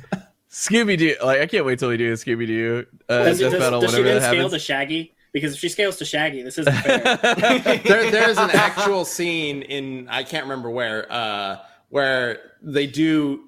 Scooby 0.51 0.99
Doo, 0.99 1.17
like, 1.23 1.41
I 1.41 1.47
can't 1.47 1.65
wait 1.65 1.79
till 1.79 1.89
we 1.89 1.97
do 1.97 2.13
a 2.13 2.15
Scooby 2.15 2.47
Doo 2.47 2.87
uh, 3.09 3.25
Does, 3.25 3.39
death 3.39 3.53
does, 3.53 3.61
battle 3.61 3.81
does 3.81 3.91
she 3.93 3.99
whenever 3.99 4.21
then 4.21 4.31
scale 4.33 4.51
to 4.51 4.59
Shaggy? 4.59 5.15
Because 5.33 5.55
if 5.55 5.61
she 5.61 5.69
scales 5.69 5.97
to 5.99 6.05
Shaggy, 6.05 6.43
this 6.43 6.59
isn't 6.59 6.75
fair. 6.75 6.99
there, 7.85 8.11
there's 8.11 8.39
an 8.39 8.51
actual 8.51 9.05
scene 9.05 9.63
in 9.63 10.09
I 10.09 10.25
can't 10.25 10.45
remember 10.45 10.71
where 10.71 11.11
uh, 11.13 11.59
where 11.91 12.39
they 12.63 12.87
do 12.87 13.45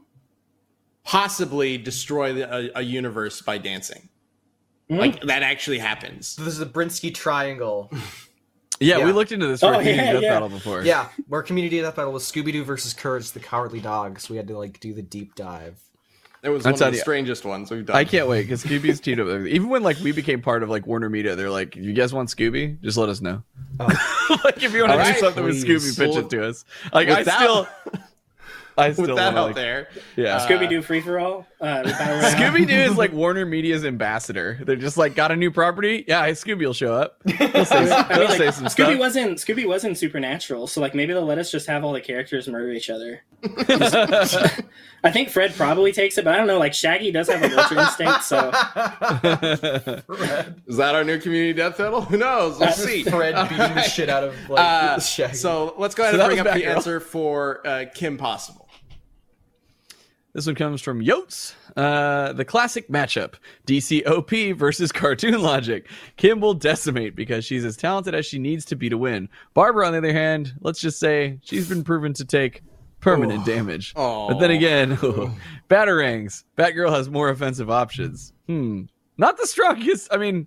possibly 1.04 1.78
destroy 1.78 2.34
the, 2.34 2.54
a, 2.76 2.80
a 2.80 2.82
universe 2.82 3.40
by 3.40 3.58
dancing. 3.58 4.08
Hmm? 4.88 4.96
Like 4.96 5.22
that 5.22 5.42
actually 5.42 5.78
happens. 5.78 6.36
this 6.36 6.48
is 6.48 6.58
the 6.58 6.66
Brinsky 6.66 7.14
Triangle. 7.14 7.90
Yeah, 8.80 8.98
Yeah. 8.98 9.04
we 9.04 9.12
looked 9.12 9.30
into 9.32 9.46
this 9.46 9.60
for 9.60 9.66
Oh, 9.74 9.78
Community 9.78 9.96
yeah, 10.04 10.12
death 10.14 10.22
yeah. 10.22 10.32
battle 10.34 10.48
before. 10.48 10.82
Yeah, 10.82 11.08
where 11.28 11.42
Community 11.42 11.80
Death 11.80 11.96
Battle 11.96 12.12
was 12.12 12.24
Scooby 12.24 12.52
Doo 12.52 12.64
versus 12.64 12.92
Courage 12.94 13.30
the 13.32 13.40
Cowardly 13.40 13.80
Dog, 13.80 14.18
so 14.20 14.32
we 14.32 14.36
had 14.36 14.48
to 14.48 14.58
like 14.58 14.80
do 14.80 14.92
the 14.94 15.02
deep 15.02 15.34
dive. 15.34 15.78
It 16.42 16.48
was 16.48 16.64
I'm 16.64 16.72
one 16.72 16.82
of 16.84 16.90
the 16.92 16.96
you, 16.96 17.02
strangest 17.02 17.44
ones 17.44 17.70
we've 17.70 17.84
done. 17.84 17.94
I 17.96 18.04
can't 18.04 18.26
wait 18.26 18.42
because 18.44 18.64
Scooby's 18.64 18.98
teamed 18.98 19.20
up. 19.20 19.28
Even 19.46 19.68
when 19.68 19.82
like 19.82 19.98
we 19.98 20.12
became 20.12 20.40
part 20.40 20.62
of 20.62 20.70
like 20.70 20.86
Warner 20.86 21.10
Media, 21.10 21.36
they're 21.36 21.50
like, 21.50 21.76
"You 21.76 21.92
guys 21.92 22.14
want 22.14 22.30
Scooby? 22.30 22.80
Just 22.80 22.96
let 22.96 23.10
us 23.10 23.20
know." 23.20 23.42
like 23.78 24.62
if 24.62 24.72
you 24.72 24.80
want 24.80 24.92
to 24.92 24.96
do 24.98 25.02
right, 25.04 25.18
something 25.18 25.44
with. 25.44 25.62
Scooby, 25.62 25.98
pitch 25.98 26.16
it 26.16 26.30
to 26.30 26.48
us. 26.48 26.64
Like 26.94 27.10
I 27.10 27.22
that- 27.24 27.36
still, 27.40 27.68
I 28.78 28.88
With 28.88 28.96
still 28.96 29.16
that 29.16 29.34
wanna, 29.34 29.40
out 29.40 29.46
like, 29.48 29.54
there, 29.56 29.88
Yeah, 30.16 30.36
Uh, 30.36 30.48
Scooby 30.48 30.66
Doo 30.70 30.80
free 30.80 31.02
for 31.02 31.18
all. 31.20 31.46
Uh, 31.60 31.82
with 31.84 31.98
Battle 31.98 32.16
Royale. 32.20 32.30
Scooby 32.52 32.66
Doo 32.66 32.74
is 32.74 32.96
like 32.96 33.12
Warner 33.12 33.44
Media's 33.44 33.84
ambassador. 33.84 34.58
They're 34.64 34.76
just 34.76 34.96
like 34.96 35.14
got 35.14 35.30
a 35.30 35.36
new 35.36 35.50
property. 35.50 36.04
Yeah, 36.08 36.26
Scooby 36.30 36.64
will 36.64 36.72
show 36.72 36.94
up. 36.94 37.20
He'll 37.26 37.64
say, 37.66 37.76
I 37.90 38.02
he'll 38.08 38.18
mean, 38.20 38.28
like, 38.28 38.38
say 38.38 38.50
some 38.50 38.64
Scooby 38.64 38.70
stuff. 38.70 38.98
wasn't 38.98 39.38
Scooby 39.38 39.66
wasn't 39.68 39.98
supernatural, 39.98 40.66
so 40.66 40.80
like 40.80 40.94
maybe 40.94 41.12
they'll 41.12 41.24
let 41.26 41.36
us 41.38 41.50
just 41.50 41.66
have 41.66 41.84
all 41.84 41.92
the 41.92 42.00
characters 42.00 42.48
murder 42.48 42.72
each 42.72 42.88
other. 42.88 43.22
I 45.02 45.10
think 45.10 45.28
Fred 45.30 45.54
probably 45.54 45.92
takes 45.92 46.16
it, 46.18 46.24
but 46.24 46.34
I 46.34 46.38
don't 46.38 46.46
know. 46.46 46.58
Like 46.58 46.72
Shaggy 46.74 47.10
does 47.12 47.28
have 47.28 47.42
a 47.42 47.58
ultra 47.60 47.82
instinct, 47.82 48.24
so 48.24 48.48
is 50.66 50.76
that 50.76 50.94
our 50.94 51.04
new 51.04 51.18
community 51.18 51.52
death 51.52 51.78
battle? 51.78 52.02
Who 52.02 52.16
knows? 52.16 52.52
We'll 52.58 52.68
That's 52.68 52.82
see. 52.82 53.04
Fred 53.04 53.34
beating 53.48 53.74
the 53.74 53.82
shit 53.82 54.08
out 54.08 54.24
of 54.24 54.34
like 54.48 54.60
Uh, 54.64 54.98
Shaggy. 55.00 55.34
so 55.36 55.74
let's 55.78 55.94
go 55.94 56.02
ahead 56.04 56.14
So 56.14 56.20
and 56.20 56.28
bring 56.28 56.38
up 56.40 56.46
the 56.54 56.62
Batgirl. 56.62 56.74
answer 56.76 57.00
for 57.00 57.66
uh, 57.66 57.84
Kim 57.94 58.16
Possible. 58.16 58.68
This 60.32 60.46
one 60.46 60.54
comes 60.54 60.80
from 60.80 61.00
Yotes. 61.04 61.54
Uh, 61.76 62.32
the 62.32 62.44
classic 62.44 62.88
matchup 62.88 63.34
DC 63.66 64.06
OP 64.06 64.56
versus 64.56 64.92
Cartoon 64.92 65.42
Logic. 65.42 65.88
Kim 66.16 66.40
will 66.40 66.54
decimate 66.54 67.16
because 67.16 67.44
she's 67.44 67.64
as 67.64 67.76
talented 67.76 68.14
as 68.14 68.26
she 68.26 68.38
needs 68.38 68.64
to 68.66 68.76
be 68.76 68.88
to 68.88 68.96
win. 68.96 69.28
Barbara, 69.54 69.86
on 69.86 69.92
the 69.92 69.98
other 69.98 70.12
hand, 70.12 70.54
let's 70.60 70.80
just 70.80 71.00
say 71.00 71.38
she's 71.42 71.68
been 71.68 71.82
proven 71.82 72.12
to 72.14 72.24
take 72.24 72.62
permanent 73.00 73.44
damage. 73.44 73.92
Oh. 73.96 74.28
But 74.28 74.38
then 74.38 74.52
again, 74.52 74.96
Batarangs. 75.68 76.44
Batgirl 76.56 76.90
has 76.90 77.10
more 77.10 77.28
offensive 77.28 77.70
options. 77.70 78.32
Hmm. 78.46 78.82
Not 79.16 79.36
the 79.36 79.46
strongest. 79.46 80.08
I 80.12 80.16
mean, 80.16 80.46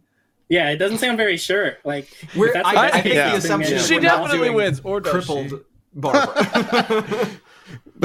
yeah, 0.49 0.69
it 0.69 0.77
doesn't 0.77 0.99
sound 0.99 1.17
very 1.17 1.37
sure. 1.37 1.77
Like 1.83 2.09
if 2.21 2.35
We're, 2.35 2.53
that's 2.53 2.67
I, 2.67 2.73
the 2.73 2.79
I 2.79 3.01
think 3.01 3.15
yeah. 3.15 3.31
the 3.31 3.37
assumption 3.37 3.73
is 3.75 3.87
She 3.87 3.95
we're 3.95 4.01
not 4.01 4.21
definitely 4.21 4.37
doing 4.37 4.53
wins, 4.53 4.81
or 4.83 5.01
does 5.01 5.11
crippled 5.11 5.49
she? 5.49 5.57
Barbara. 5.95 7.29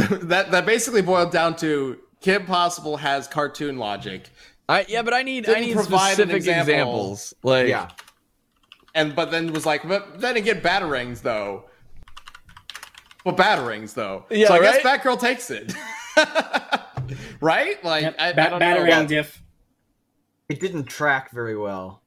that 0.23 0.51
that 0.51 0.67
basically 0.67 1.03
boiled 1.03 1.33
down 1.33 1.57
to 1.57 1.99
Kim 2.21 2.45
Possible 2.47 2.97
has 2.99 3.27
cartoon 3.29 3.79
logic, 3.79 4.31
I 4.69 4.85
yeah, 4.89 5.03
but 5.03 5.15
I 5.15 5.23
need 5.23 5.49
I 5.49 5.55
Didn't 5.61 5.77
need 5.77 5.85
specific 5.85 6.35
example. 6.37 6.73
examples. 6.73 7.35
Like, 7.43 7.69
yeah, 7.69 7.89
and 8.95 9.15
but 9.17 9.31
then 9.31 9.53
was 9.53 9.67
like, 9.67 9.87
but 9.89 10.21
then 10.21 10.37
again, 10.37 10.61
batarangs 10.61 11.23
though. 11.23 11.65
Well, 13.25 13.35
batarangs 13.37 13.95
though. 13.95 14.25
Yeah, 14.31 14.49
so 14.49 14.55
I 14.55 14.61
right? 14.61 14.83
guess 14.83 15.01
Batgirl 15.03 15.21
takes 15.21 15.51
it. 15.51 15.73
right? 17.41 17.83
Like 17.85 18.03
Yep, 18.03 18.17
I, 18.19 18.29
I 18.29 18.33
ba- 18.33 18.51
don't 18.51 18.59
battering 18.59 18.91
know. 18.91 19.07
diff. 19.07 19.43
it 20.49 20.61
didn't 20.61 20.85
track 20.85 21.31
very 21.33 21.57
well. 21.57 22.03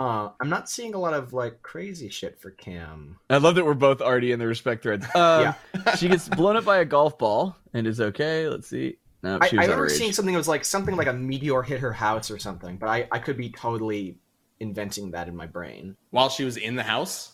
Uh, 0.00 0.30
I'm 0.40 0.48
not 0.48 0.70
seeing 0.70 0.94
a 0.94 0.98
lot 0.98 1.12
of 1.12 1.34
like 1.34 1.60
crazy 1.62 2.08
shit 2.08 2.40
for 2.40 2.50
Cam. 2.52 3.18
I 3.28 3.36
love 3.36 3.54
that 3.56 3.66
we're 3.66 3.74
both 3.74 4.00
already 4.00 4.32
in 4.32 4.38
the 4.38 4.46
respect 4.46 4.82
threads. 4.82 5.06
Um, 5.14 5.54
she 5.98 6.08
gets 6.08 6.26
blown 6.26 6.56
up 6.56 6.64
by 6.64 6.78
a 6.78 6.86
golf 6.86 7.18
ball 7.18 7.54
and 7.74 7.86
is 7.86 8.00
okay. 8.00 8.48
Let's 8.48 8.66
see. 8.66 8.96
No, 9.22 9.36
I, 9.38 9.48
she 9.48 9.58
I 9.58 9.60
was 9.60 9.66
remember 9.68 9.84
outraged. 9.84 9.96
seeing 9.96 10.12
something 10.14 10.32
that 10.32 10.38
was 10.38 10.48
like 10.48 10.64
something 10.64 10.96
like 10.96 11.06
a 11.06 11.12
meteor 11.12 11.60
hit 11.62 11.80
her 11.80 11.92
house 11.92 12.30
or 12.30 12.38
something, 12.38 12.78
but 12.78 12.88
I, 12.88 13.06
I 13.12 13.18
could 13.18 13.36
be 13.36 13.50
totally 13.50 14.16
inventing 14.58 15.10
that 15.10 15.28
in 15.28 15.36
my 15.36 15.44
brain. 15.46 15.96
While 16.10 16.30
she 16.30 16.44
was 16.44 16.56
in 16.56 16.76
the 16.76 16.82
house, 16.82 17.32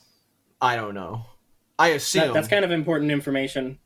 I 0.61 0.75
don't 0.75 0.95
know. 0.95 1.25
I 1.79 1.89
assume 1.89 2.29
That, 2.29 2.35
that's 2.35 2.49
kind 2.49 2.65
of 2.65 2.73
important 2.73 3.13
information. 3.13 3.79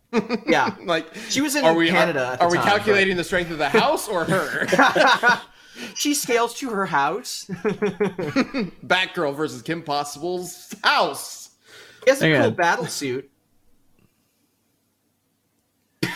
yeah. 0.47 0.75
like 0.85 1.15
She 1.29 1.43
was 1.43 1.55
in 1.55 1.65
are 1.67 1.75
we 1.75 1.89
Canada. 1.91 2.25
Are, 2.29 2.33
at 2.33 2.39
the 2.39 2.45
are 2.47 2.51
we 2.51 2.57
time, 2.57 2.67
calculating 2.67 3.19
the 3.19 3.25
strength 3.25 3.51
of 3.51 3.59
the 3.59 3.69
house 3.69 4.09
or 4.09 4.25
her? 4.25 4.67
but- 5.89 5.99
she 5.99 6.15
scales 6.15 6.55
to 6.61 6.71
her 6.71 6.87
house. 6.87 7.47
Batgirl 8.85 9.35
versus 9.37 9.63
Kim 9.63 9.83
Possible's 9.83 10.75
house. 10.85 11.51
He 12.05 12.11
has 12.11 12.23
a 12.23 12.27
Hang 12.27 12.35
cool 12.37 12.47
on. 12.47 12.55
battle 12.55 12.87
suit. 12.87 13.31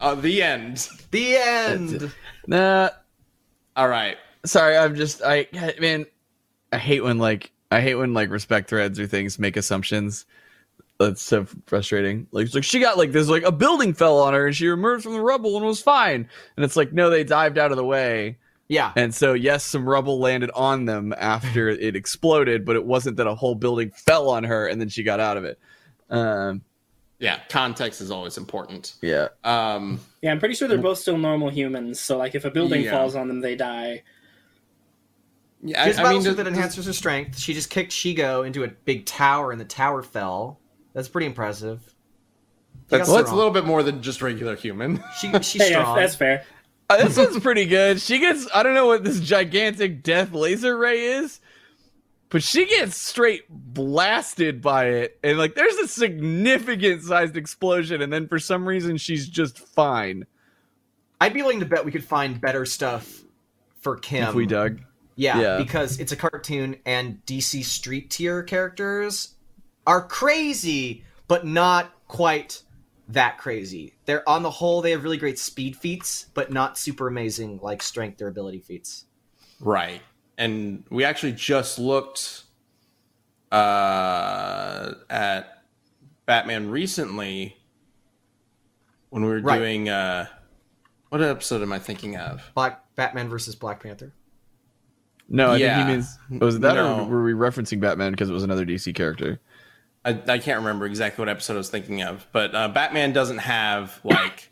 Uh, 0.00 0.16
the 0.16 0.42
end. 0.42 0.88
The 1.12 1.36
end. 1.36 2.12
Nah, 2.48 2.90
All 3.76 3.86
right. 3.88 4.16
sorry. 4.44 4.76
I'm 4.76 4.96
just 4.96 5.22
I 5.24 5.46
man. 5.80 6.06
I 6.72 6.78
hate 6.78 7.04
when 7.04 7.18
like 7.18 7.52
I 7.70 7.80
hate 7.80 7.94
when 7.94 8.12
like 8.12 8.28
respect 8.28 8.68
threads 8.68 8.98
or 8.98 9.06
things 9.06 9.38
make 9.38 9.56
assumptions. 9.56 10.26
That's 11.06 11.22
so 11.22 11.46
frustrating. 11.66 12.26
Like 12.32 12.46
it's 12.46 12.54
like 12.54 12.64
she 12.64 12.80
got 12.80 12.96
like 12.98 13.12
this 13.12 13.28
like 13.28 13.42
a 13.44 13.52
building 13.52 13.92
fell 13.94 14.18
on 14.18 14.34
her 14.34 14.46
and 14.46 14.56
she 14.56 14.66
emerged 14.66 15.04
from 15.04 15.12
the 15.14 15.20
rubble 15.20 15.56
and 15.56 15.64
was 15.66 15.80
fine. 15.82 16.28
And 16.56 16.64
it's 16.64 16.76
like 16.76 16.92
no, 16.92 17.10
they 17.10 17.24
dived 17.24 17.58
out 17.58 17.70
of 17.70 17.76
the 17.76 17.84
way. 17.84 18.38
Yeah. 18.68 18.92
And 18.96 19.14
so 19.14 19.32
yes, 19.34 19.64
some 19.64 19.88
rubble 19.88 20.18
landed 20.18 20.50
on 20.54 20.84
them 20.86 21.14
after 21.18 21.68
it 21.86 21.94
exploded, 21.96 22.64
but 22.64 22.76
it 22.76 22.84
wasn't 22.84 23.16
that 23.18 23.26
a 23.26 23.34
whole 23.34 23.54
building 23.54 23.90
fell 23.90 24.30
on 24.30 24.44
her 24.44 24.66
and 24.66 24.80
then 24.80 24.88
she 24.88 25.02
got 25.02 25.20
out 25.20 25.36
of 25.36 25.44
it. 25.44 25.58
Um, 26.10 26.62
Yeah, 27.18 27.40
context 27.48 28.00
is 28.00 28.10
always 28.10 28.38
important. 28.38 28.94
yeah. 29.02 29.28
Um, 29.44 30.00
Yeah, 30.22 30.30
I'm 30.32 30.38
pretty 30.38 30.54
sure 30.54 30.68
they're 30.68 30.78
both 30.78 30.98
still 30.98 31.18
normal 31.18 31.48
humans. 31.50 32.00
So 32.00 32.16
like 32.18 32.34
if 32.34 32.44
a 32.44 32.50
building 32.50 32.82
Yeah. 32.82 32.92
falls 32.92 33.14
on 33.14 33.28
them, 33.28 33.40
they 33.40 33.56
die. 33.56 34.02
yeah, 35.62 35.82
She 35.84 35.88
has 35.88 35.98
a 35.98 36.02
I, 36.02 36.04
I 36.06 36.12
mean, 36.14 36.22
does- 36.24 36.36
that 36.36 36.46
enhances 36.46 36.86
her 36.86 36.92
strength. 36.92 37.38
She 37.38 37.54
just 37.54 37.70
kicked 37.70 37.92
Shego 37.92 38.46
into 38.46 38.64
a 38.64 38.68
big 38.68 39.06
tower, 39.06 39.52
and 39.52 39.60
the 39.60 39.64
tower 39.64 40.02
fell. 40.02 40.58
That's 40.92 41.08
pretty 41.08 41.26
impressive. 41.26 41.80
That's, 42.88 43.08
got 43.08 43.16
that's 43.16 43.30
a 43.30 43.34
little 43.34 43.50
bit 43.50 43.64
more 43.64 43.82
than 43.82 44.02
just 44.02 44.20
regular 44.22 44.56
human. 44.56 45.02
She, 45.20 45.32
she's 45.42 45.62
Hey, 45.62 45.70
yeah, 45.70 45.80
strong. 45.82 45.96
that's 45.96 46.14
fair. 46.14 46.44
Uh, 46.90 47.04
this 47.04 47.16
one's 47.16 47.38
pretty 47.40 47.64
good. 47.64 48.00
She 48.00 48.18
gets 48.18 48.46
I 48.54 48.62
don't 48.62 48.74
know 48.74 48.86
what 48.86 49.04
this 49.04 49.20
gigantic 49.20 50.02
death 50.02 50.32
laser 50.32 50.76
ray 50.76 51.00
is, 51.04 51.40
but 52.28 52.42
she 52.42 52.66
gets 52.66 52.96
straight 52.98 53.44
blasted 53.48 54.60
by 54.60 54.86
it. 54.86 55.18
And 55.22 55.38
like 55.38 55.54
there's 55.54 55.76
a 55.76 55.88
significant 55.88 57.02
sized 57.02 57.36
explosion, 57.36 58.02
and 58.02 58.12
then 58.12 58.28
for 58.28 58.38
some 58.38 58.66
reason 58.68 58.98
she's 58.98 59.26
just 59.28 59.58
fine. 59.58 60.26
I'd 61.20 61.32
be 61.32 61.40
willing 61.42 61.60
to 61.60 61.66
bet 61.66 61.84
we 61.84 61.92
could 61.92 62.04
find 62.04 62.40
better 62.40 62.66
stuff 62.66 63.20
for 63.80 63.96
Kim. 63.96 64.28
if 64.28 64.34
we 64.34 64.44
dug. 64.44 64.80
Yeah, 65.14 65.40
Yeah. 65.40 65.58
because 65.58 65.98
it's 66.00 66.12
a 66.12 66.16
cartoon 66.16 66.76
and 66.84 67.24
DC 67.26 67.64
street 67.64 68.10
tier 68.10 68.42
characters 68.42 69.34
are 69.86 70.02
crazy, 70.06 71.04
but 71.28 71.46
not 71.46 71.92
quite 72.08 72.62
that 73.08 73.38
crazy. 73.38 73.94
They're 74.06 74.26
on 74.28 74.42
the 74.42 74.50
whole 74.50 74.80
they 74.82 74.92
have 74.92 75.02
really 75.04 75.16
great 75.18 75.38
speed 75.38 75.76
feats, 75.76 76.26
but 76.34 76.52
not 76.52 76.78
super 76.78 77.08
amazing 77.08 77.58
like 77.62 77.82
strength 77.82 78.20
or 78.22 78.28
ability 78.28 78.60
feats. 78.60 79.04
right. 79.60 80.00
And 80.38 80.84
we 80.90 81.04
actually 81.04 81.32
just 81.32 81.78
looked 81.78 82.44
uh, 83.52 84.94
at 85.10 85.62
Batman 86.26 86.70
recently 86.70 87.56
when 89.10 89.22
we 89.24 89.28
were 89.30 89.40
Right. 89.40 89.58
doing. 89.58 89.88
Uh, 89.88 90.26
what 91.10 91.20
episode 91.22 91.60
am 91.62 91.72
I 91.72 91.78
thinking 91.78 92.16
of? 92.16 92.42
Black 92.54 92.82
Batman 92.96 93.28
versus 93.28 93.54
Black 93.54 93.82
Panther. 93.82 94.12
No, 95.28 95.50
I 95.52 95.56
Yeah. 95.58 95.76
think 95.76 95.86
he 95.86 95.92
means 95.92 96.18
was 96.40 96.54
it 96.56 96.62
that 96.62 96.74
No. 96.76 97.00
or 97.00 97.04
were 97.04 97.22
we 97.22 97.32
referencing 97.32 97.78
Batman 97.80 98.12
because 98.12 98.30
it 98.30 98.32
was 98.32 98.42
another 98.42 98.64
DC 98.64 98.92
character? 98.94 99.38
I, 100.04 100.20
I 100.28 100.38
can't 100.38 100.58
remember 100.58 100.86
exactly 100.86 101.22
what 101.22 101.28
episode 101.28 101.54
I 101.54 101.58
was 101.58 101.70
thinking 101.70 102.02
of, 102.02 102.26
but 102.32 102.54
uh, 102.54 102.68
Batman 102.68 103.12
doesn't 103.12 103.38
have 103.38 104.00
like 104.02 104.50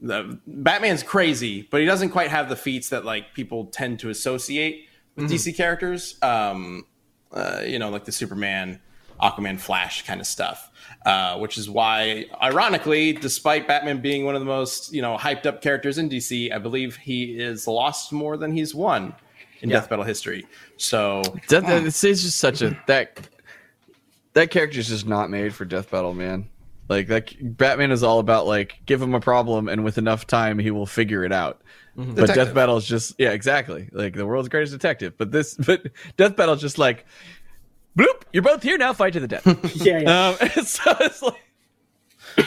the 0.00 0.38
Batman's 0.46 1.02
crazy, 1.02 1.62
but 1.70 1.80
he 1.80 1.86
doesn't 1.86 2.10
quite 2.10 2.30
have 2.30 2.48
the 2.48 2.56
feats 2.56 2.88
that 2.90 3.04
like 3.04 3.34
people 3.34 3.66
tend 3.66 4.00
to 4.00 4.10
associate 4.10 4.86
with 5.16 5.30
DC 5.30 5.56
characters. 5.56 6.16
Um, 6.22 6.86
uh, 7.32 7.62
you 7.64 7.78
know, 7.78 7.90
like 7.90 8.04
the 8.04 8.12
Superman, 8.12 8.80
Aquaman, 9.20 9.60
Flash 9.60 10.06
kind 10.06 10.20
of 10.20 10.26
stuff. 10.26 10.70
Uh, 11.04 11.38
which 11.38 11.58
is 11.58 11.70
why, 11.70 12.24
ironically, 12.42 13.12
despite 13.12 13.68
Batman 13.68 14.00
being 14.00 14.24
one 14.24 14.34
of 14.34 14.40
the 14.40 14.46
most 14.46 14.92
you 14.92 15.02
know 15.02 15.16
hyped 15.16 15.46
up 15.46 15.62
characters 15.62 15.98
in 15.98 16.08
DC, 16.08 16.52
I 16.52 16.58
believe 16.58 16.96
he 16.96 17.38
is 17.38 17.66
lost 17.68 18.12
more 18.12 18.36
than 18.36 18.52
he's 18.52 18.74
won 18.74 19.14
in 19.60 19.70
Yeah. 19.70 19.76
Death 19.76 19.90
Battle 19.90 20.04
history. 20.04 20.46
So 20.76 21.22
That, 21.48 21.66
that, 21.66 21.84
it's 21.84 22.02
it's 22.02 22.22
just 22.22 22.38
such 22.38 22.62
a 22.62 22.76
that 22.86 23.28
that 24.38 24.50
character 24.52 24.78
is 24.78 24.88
just 24.88 25.06
not 25.06 25.30
made 25.30 25.52
for 25.52 25.64
Death 25.64 25.90
Battle, 25.90 26.14
man. 26.14 26.48
Like 26.88 27.08
that 27.08 27.34
Batman 27.40 27.90
is 27.90 28.02
all 28.02 28.18
about 28.18 28.46
like 28.46 28.80
give 28.86 29.02
him 29.02 29.12
a 29.14 29.20
problem 29.20 29.68
and 29.68 29.84
with 29.84 29.98
enough 29.98 30.26
time 30.26 30.58
he 30.58 30.70
will 30.70 30.86
figure 30.86 31.24
it 31.24 31.32
out. 31.32 31.60
But 31.96 32.14
Detective. 32.14 32.34
Death 32.36 32.54
Battle 32.54 32.76
is 32.76 32.86
just 32.86 33.14
yeah, 33.18 33.30
exactly. 33.30 33.88
Like 33.92 34.14
the 34.14 34.24
world's 34.24 34.48
greatest 34.48 34.72
detective. 34.72 35.18
But 35.18 35.32
this 35.32 35.54
but 35.66 35.88
Death 36.16 36.36
Battle 36.36 36.54
is 36.54 36.60
just 36.60 36.78
like 36.78 37.04
bloop, 37.98 38.22
you're 38.32 38.44
both 38.44 38.62
here 38.62 38.78
now, 38.78 38.92
fight 38.92 39.12
to 39.14 39.20
the 39.20 39.28
death. 39.28 39.44
Yeah, 39.84 39.98
yeah. 39.98 40.28
um, 40.28 40.48
so 40.64 40.94
it's 41.00 41.20
like 41.20 41.42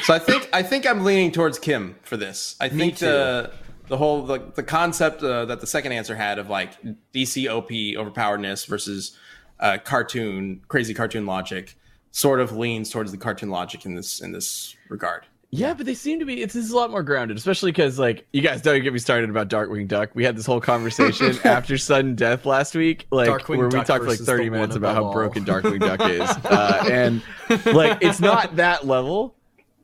So 0.03 0.13
I 0.13 0.19
think 0.19 0.49
I 0.53 0.63
think 0.63 0.87
I'm 0.87 1.03
leaning 1.03 1.31
towards 1.31 1.59
Kim 1.59 1.97
for 2.03 2.15
this. 2.15 2.55
I 2.59 2.69
think 2.69 2.97
the 2.97 3.51
the 3.89 3.97
whole 3.97 4.23
the, 4.23 4.39
the 4.55 4.63
concept 4.63 5.21
uh, 5.21 5.43
that 5.45 5.59
the 5.59 5.67
second 5.67 5.91
answer 5.91 6.15
had 6.15 6.39
of 6.39 6.49
like 6.49 6.81
DC 7.13 7.47
OP 7.47 7.69
overpoweredness 7.69 8.65
versus 8.65 9.17
uh, 9.59 9.77
cartoon 9.83 10.61
crazy 10.69 10.93
cartoon 10.93 11.25
logic 11.25 11.75
sort 12.11 12.39
of 12.39 12.55
leans 12.55 12.89
towards 12.89 13.11
the 13.11 13.17
cartoon 13.17 13.49
logic 13.49 13.85
in 13.85 13.95
this 13.95 14.21
in 14.21 14.31
this 14.31 14.75
regard. 14.89 15.25
Yeah, 15.53 15.73
but 15.73 15.85
they 15.85 15.95
seem 15.95 16.19
to 16.19 16.25
be. 16.25 16.41
It's, 16.41 16.55
it's 16.55 16.71
a 16.71 16.75
lot 16.75 16.91
more 16.91 17.03
grounded, 17.03 17.35
especially 17.35 17.73
because 17.73 17.99
like 17.99 18.25
you 18.31 18.41
guys 18.41 18.61
don't 18.61 18.81
get 18.81 18.93
me 18.93 18.99
started 18.99 19.29
about 19.29 19.49
Darkwing 19.49 19.85
Duck. 19.85 20.11
We 20.13 20.23
had 20.23 20.37
this 20.37 20.45
whole 20.45 20.61
conversation 20.61 21.37
after 21.43 21.77
sudden 21.77 22.15
death 22.15 22.45
last 22.45 22.73
week, 22.73 23.05
like 23.11 23.27
Darkwing 23.27 23.57
where 23.57 23.67
we 23.67 23.83
talked 23.83 24.03
for 24.03 24.09
like 24.09 24.19
thirty 24.19 24.49
minutes 24.49 24.77
about 24.77 24.95
how 24.95 25.05
all. 25.05 25.13
broken 25.13 25.43
Darkwing 25.43 25.81
Duck 25.81 25.99
is, 26.09 26.21
uh, 26.45 26.85
and 26.89 27.21
like 27.65 27.97
it's 28.01 28.21
not 28.21 28.55
that 28.55 28.87
level. 28.87 29.35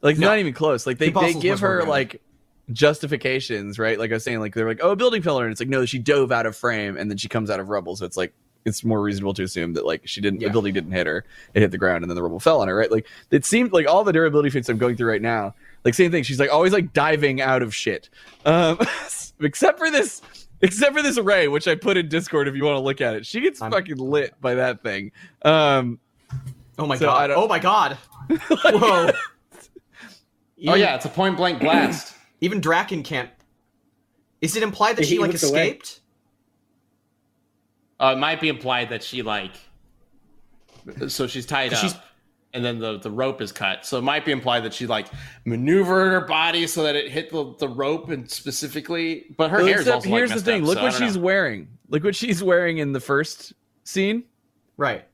Like 0.02 0.14
it's 0.14 0.22
not 0.22 0.40
even 0.40 0.54
close. 0.54 0.88
Like 0.88 1.00
they, 1.00 1.10
they 1.10 1.34
give 1.34 1.60
her 1.60 1.78
grounded. 1.78 1.90
like 1.90 2.22
justifications, 2.72 3.78
right? 3.78 4.00
Like 4.00 4.12
I 4.12 4.16
was 4.16 4.24
saying, 4.24 4.40
like 4.40 4.54
they're 4.54 4.68
like, 4.68 4.80
oh, 4.82 4.92
a 4.92 4.96
building 4.96 5.22
pillar, 5.22 5.44
and 5.44 5.52
it's 5.52 5.60
like 5.60 5.70
no, 5.70 5.86
she 5.86 6.00
dove 6.00 6.32
out 6.32 6.46
of 6.46 6.56
frame 6.56 6.96
and 6.96 7.12
then 7.12 7.18
she 7.18 7.28
comes 7.28 7.50
out 7.50 7.60
of 7.60 7.68
rubble, 7.68 7.98
so 7.98 8.06
it's 8.06 8.16
like 8.16 8.34
it's 8.68 8.84
more 8.84 9.02
reasonable 9.02 9.34
to 9.36 9.44
assume 9.44 9.74
that 9.74 9.86
like 9.86 10.02
she 10.06 10.22
didn't 10.22 10.42
Yeah. 10.42 10.50
the 10.50 10.52
building 10.54 10.74
didn't 10.74 10.92
hit 10.92 11.08
her, 11.08 11.26
it 11.54 11.62
hit 11.62 11.72
the 11.72 11.78
ground, 11.78 12.04
and 12.04 12.12
then 12.12 12.16
the 12.16 12.22
rubble 12.24 12.40
fell 12.40 12.62
on 12.62 12.68
her, 12.68 12.76
right? 12.76 12.92
Like 12.92 13.08
it 13.32 13.46
seemed 13.46 13.72
like 13.74 13.88
all 13.88 14.04
the 14.04 14.14
durability 14.14 14.50
feats 14.50 14.70
I'm 14.70 14.78
going 14.78 14.96
through 14.98 15.10
right 15.10 15.22
now, 15.22 15.56
like 15.84 15.94
same 15.94 16.12
thing. 16.12 16.24
She's 16.24 16.40
like 16.40 16.52
always 16.52 16.74
like 16.74 16.94
diving 16.94 17.42
out 17.42 17.62
of 17.64 17.74
shit, 17.74 18.10
um, 18.46 18.78
except 19.40 19.80
for 19.80 19.90
this. 19.90 20.22
Except 20.60 20.96
for 20.96 21.04
this 21.04 21.20
array, 21.20 21.48
which 21.48 21.68
I 21.68 21.76
put 21.76 21.98
in 21.98 22.10
Discord 22.10 22.48
if 22.48 22.56
you 22.56 22.64
want 22.66 22.78
to 22.78 22.82
look 22.82 23.00
at 23.00 23.14
it. 23.14 23.28
She 23.28 23.42
gets 23.42 23.62
I'm- 23.62 23.72
fucking 23.72 23.98
lit 23.98 24.34
by 24.42 24.56
that 24.56 24.82
thing. 24.82 25.12
Um, 25.44 26.00
Oh 26.80 26.88
my 26.88 26.98
So 26.98 27.06
god! 27.06 27.30
Oh 27.32 27.48
my 27.48 27.60
god! 27.60 27.94
Whoa! 28.50 29.12
Oh 30.68 30.74
yeah, 30.76 30.96
it's 30.96 31.06
a 31.06 31.10
point 31.10 31.38
blank 31.38 31.60
blast. 31.60 32.16
Even 32.42 32.60
Drakken 32.62 33.04
can't. 33.04 33.30
Is 34.42 34.56
it 34.56 34.64
implied 34.64 34.96
that 34.98 35.06
He 35.06 35.12
she 35.12 35.20
like 35.20 35.32
looks 35.32 35.44
away. 35.44 35.80
Escaped? 38.00 38.02
uh, 38.02 38.14
it 38.16 38.20
might 38.20 38.40
be 38.42 38.50
implied 38.50 38.90
that 38.90 39.04
she 39.04 39.22
like 39.22 39.52
so 41.08 41.28
she's 41.28 41.46
tied 41.46 41.74
up. 41.74 41.80
She's- 41.80 41.96
and 42.54 42.64
then 42.64 42.80
the, 42.80 42.98
the 42.98 43.12
rope 43.12 43.42
is 43.42 43.52
cut. 43.52 43.86
So 43.86 43.98
it 44.00 44.04
might 44.04 44.24
be 44.26 44.32
implied 44.32 44.62
that 44.64 44.74
she 44.74 44.88
like 44.88 45.08
maneuvered 45.46 46.14
her 46.14 46.22
body 46.22 46.66
so 46.66 46.82
that 46.84 46.96
it 46.96 47.12
hit 47.12 47.30
the, 47.30 47.54
the 47.60 47.68
rope 47.68 48.10
and 48.10 48.30
specifically 48.32 49.26
but 49.38 49.52
her 49.52 49.58
Well, 49.58 49.66
hair 49.68 49.76
is 49.76 49.82
except 49.82 49.96
also 49.96 50.10
like, 50.10 50.18
here's 50.18 50.32
the 50.32 50.42
thing. 50.42 50.62
up, 50.62 50.68
Look 50.68 50.78
so 50.78 50.84
what 50.86 50.94
she's 50.94 51.18
know. 51.18 51.24
wearing. 51.24 51.68
Look 51.90 52.04
what 52.06 52.16
she's 52.16 52.42
wearing 52.42 52.78
in 52.80 52.94
the 52.94 53.02
first 53.02 53.54
scene. 53.84 54.24
Right. 54.78 55.06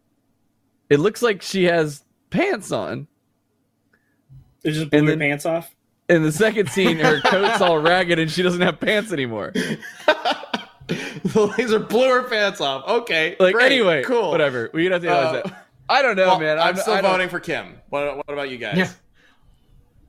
It 0.89 0.99
looks 0.99 1.21
like 1.23 1.41
she 1.41 1.63
has 1.65 2.03
pants 2.29 2.71
on. 2.71 3.07
They 4.61 4.71
just 4.71 4.89
blew 4.91 4.99
And 4.99 5.07
her 5.07 5.15
then- 5.15 5.19
pants 5.29 5.45
off. 5.45 5.75
In 6.09 6.21
the 6.21 6.31
second 6.31 6.69
scene, 6.69 6.99
her 6.99 7.19
coat's 7.21 7.61
all 7.61 7.79
ragged 7.79 8.19
and 8.19 8.29
she 8.29 8.43
doesn't 8.43 8.61
have 8.61 8.79
pants 8.79 9.11
anymore. 9.11 9.53
the 10.87 11.53
laser 11.57 11.79
blew 11.79 12.09
her 12.09 12.23
pants 12.23 12.59
off. 12.61 12.87
Okay. 12.87 13.35
Like 13.39 13.55
great, 13.55 13.71
anyway, 13.71 14.03
cool. 14.03 14.31
whatever. 14.31 14.69
We 14.73 14.83
don't 14.83 14.93
have 14.93 15.01
to 15.03 15.09
analyze 15.09 15.45
Uh, 15.45 15.47
that. 15.49 15.67
I 15.89 16.01
don't 16.01 16.15
know, 16.15 16.27
Well, 16.27 16.39
man. 16.39 16.59
I'm, 16.59 16.69
I'm, 16.69 16.75
still 16.77 17.01
voting 17.01 17.29
for 17.29 17.39
Kim. 17.39 17.79
What, 17.89 18.17
what 18.17 18.29
about 18.29 18.49
you 18.49 18.57
guys? 18.57 18.77
Yeah. 18.77 18.89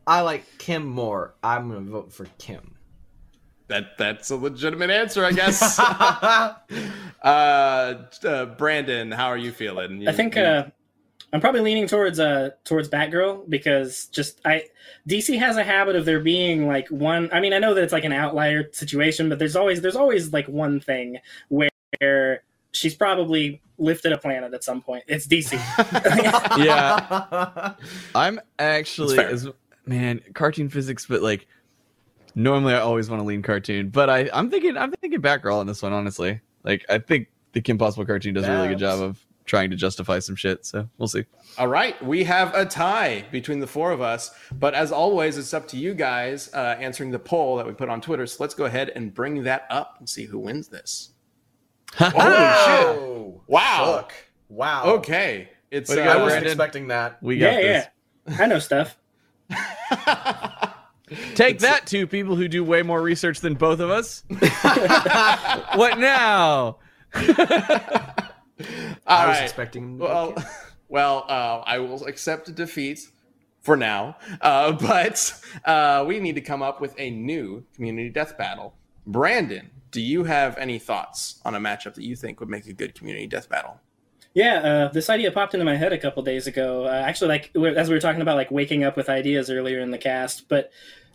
I 0.07 0.21
like 0.21 0.45
Kim 0.59 0.85
more. 0.87 1.35
I'm 1.43 1.69
gonna 1.69 1.81
vote 1.91 2.13
for 2.13 2.27
Kim. 2.39 2.75
That 3.69 3.97
that's 3.97 4.31
a 4.31 4.37
legitimate 4.37 4.91
answer, 4.91 5.25
I 5.25 5.33
guess. 5.33 5.79
uh, 5.79 6.55
uh, 7.23 8.45
Brandon, 8.57 9.11
how 9.11 9.29
are 9.29 9.39
you 9.39 9.51
feeling? 9.53 10.03
You- 10.03 10.09
I 10.09 10.13
think 10.13 10.37
you- 10.37 10.43
uh, 10.43 10.69
I'm 11.35 11.41
probably 11.41 11.63
leaning 11.63 11.89
towards 11.89 12.21
uh 12.21 12.51
towards 12.63 12.89
Batgirl 12.89 13.51
because 13.51 14.07
just 14.07 14.41
I 14.45 14.67
DC 15.09 15.37
has 15.37 15.57
a 15.57 15.65
habit 15.65 15.97
of 15.97 16.05
there 16.05 16.21
being 16.21 16.69
like 16.69 16.87
one. 16.89 17.29
I 17.33 17.41
mean, 17.41 17.53
I 17.53 17.59
know 17.59 17.75
that 17.75 17.83
it's 17.83 17.93
like 17.93 18.05
an 18.05 18.13
outlier 18.13 18.71
situation, 18.73 19.29
but 19.29 19.41
there's 19.41 19.57
always 19.57 19.81
there's 19.81 19.97
always 19.97 20.33
like 20.33 20.47
one 20.47 20.79
thing 20.79 21.19
where 21.49 22.45
she's 22.71 22.95
probably 22.95 23.61
lifted 23.79 24.13
a 24.13 24.19
planet 24.19 24.55
at 24.55 24.63
some 24.63 24.81
point. 24.81 25.03
It's 25.09 25.27
DC. 25.27 25.59
Yeah. 26.65 27.75
I'm 28.15 28.41
actually 28.61 29.19
as 29.19 29.49
man 29.87 30.21
cartoon 30.35 30.69
physics, 30.69 31.05
but 31.05 31.21
like 31.21 31.49
normally 32.37 32.75
I 32.75 32.79
always 32.79 33.11
want 33.11 33.21
to 33.21 33.27
lean 33.27 33.43
cartoon, 33.43 33.89
but 33.89 34.09
I 34.09 34.31
I'm 34.33 34.51
thinking 34.51 34.77
I'm 34.77 34.93
thinking 34.93 35.21
Batgirl 35.21 35.57
on 35.57 35.67
this 35.67 35.83
one. 35.83 35.93
Honestly, 35.93 36.41
like 36.63 36.85
I 36.89 36.99
think 36.99 37.27
the 37.55 37.61
Kim 37.61 37.77
Possible 37.77 38.07
cartoon 38.07 38.35
does 38.35 38.45
a 38.45 38.53
really 38.53 38.69
good 38.69 38.79
job 38.79 39.01
of 39.01 39.19
trying 39.45 39.71
to 39.71 39.77
justify 39.77 40.19
some 40.19 40.37
shit. 40.37 40.65
So 40.67 40.89
we'll 40.99 41.09
see. 41.09 41.25
All 41.59 41.69
right, 41.69 42.03
we 42.05 42.25
have 42.25 42.55
a 42.55 42.65
tie 42.65 43.25
between 43.31 43.61
the 43.61 43.67
four 43.67 43.93
of 43.93 44.01
us, 44.01 44.31
but 44.53 44.75
as 44.75 44.91
always, 44.93 45.39
it's 45.39 45.55
up 45.55 45.69
to 45.69 45.77
you 45.77 45.95
guys 45.95 46.53
uh, 46.55 46.77
answering 46.81 47.11
the 47.11 47.19
poll 47.19 47.57
that 47.57 47.67
we 47.67 47.73
put 47.73 47.89
on 47.89 48.01
Twitter. 48.01 48.27
So 48.27 48.43
let's 48.43 48.55
go 48.55 48.65
ahead 48.65 48.91
and 48.91 49.13
bring 49.15 49.45
that 49.45 49.67
up 49.71 49.97
and 49.99 50.09
see 50.09 50.25
who 50.25 50.39
wins 50.39 50.69
this. 50.69 51.11
Holy 51.95 52.11
shit! 52.11 52.21
Oh, 52.21 53.43
Wow. 53.47 53.97
Fuck. 53.97 54.15
Wow. 54.49 54.85
Okay, 54.97 55.49
it's 55.71 55.91
Way 55.91 56.03
uh, 56.03 56.05
go, 56.05 56.11
I 56.11 56.17
wasn't 56.17 56.29
Brandon. 56.31 56.51
expecting 56.53 56.89
that. 56.89 57.23
We 57.23 57.39
got 57.39 57.53
yeah, 57.53 57.61
this. 57.61 57.87
yeah. 58.29 58.37
I 58.41 58.47
know 58.47 58.59
stuff. 58.59 58.97
Take 61.35 61.61
that, 61.61 61.87
two 61.87 62.07
people 62.07 62.35
who 62.35 62.49
do 62.49 62.65
way 62.65 62.83
more 62.83 63.01
research 63.01 63.41
than 63.41 63.55
both 63.55 63.81
of 63.81 63.91
us. 63.91 64.25
what 65.75 65.99
now? 65.99 66.79
All 69.07 69.19
I 69.19 69.29
was 69.29 69.37
right. 69.37 69.45
expecting. 69.45 69.99
Well, 69.99 70.35
well, 70.89 71.25
uh, 71.29 71.63
I 71.65 71.79
will 71.79 72.05
accept 72.07 72.49
a 72.49 72.53
defeat 72.53 73.09
for 73.61 73.77
now, 73.77 74.17
uh, 74.41 74.73
but 74.81 75.41
uh, 75.65 76.05
we 76.07 76.21
need 76.21 76.35
to 76.37 76.41
come 76.41 76.63
up 76.63 76.81
with 76.81 76.95
a 76.99 77.11
new 77.11 77.65
community 77.75 78.09
death 78.09 78.37
battle. 78.39 78.75
Brandon, 79.07 79.71
do 79.91 80.01
you 80.01 80.25
have 80.25 80.57
any 80.59 80.79
thoughts 80.79 81.41
on 81.45 81.55
a 81.55 81.61
matchup 81.61 81.95
that 81.95 82.05
you 82.05 82.17
think 82.17 82.41
would 82.41 82.49
make 82.49 82.67
a 82.67 82.73
good 82.73 82.95
community 82.95 83.27
death 83.27 83.49
battle? 83.49 83.81
Yeah, 84.35 84.57
uh, 84.57 84.89
this 84.93 85.09
idea 85.09 85.31
popped 85.31 85.55
into 85.55 85.65
my 85.65 85.77
head 85.77 85.93
a 85.93 85.99
couple 85.99 86.23
days 86.25 86.49
ago. 86.49 86.87
Uh, 86.87 87.05
actually, 87.07 87.29
like 87.29 87.77
as 87.77 87.89
we 87.89 87.95
were 87.95 88.01
talking 88.01 88.21
about, 88.21 88.37
like 88.37 88.51
waking 88.51 88.83
up 88.83 88.97
with 88.97 89.09
ideas 89.09 89.49
earlier 89.49 89.79
in 89.79 89.93
the 89.93 89.99
cast. 89.99 90.49
But 90.49 90.73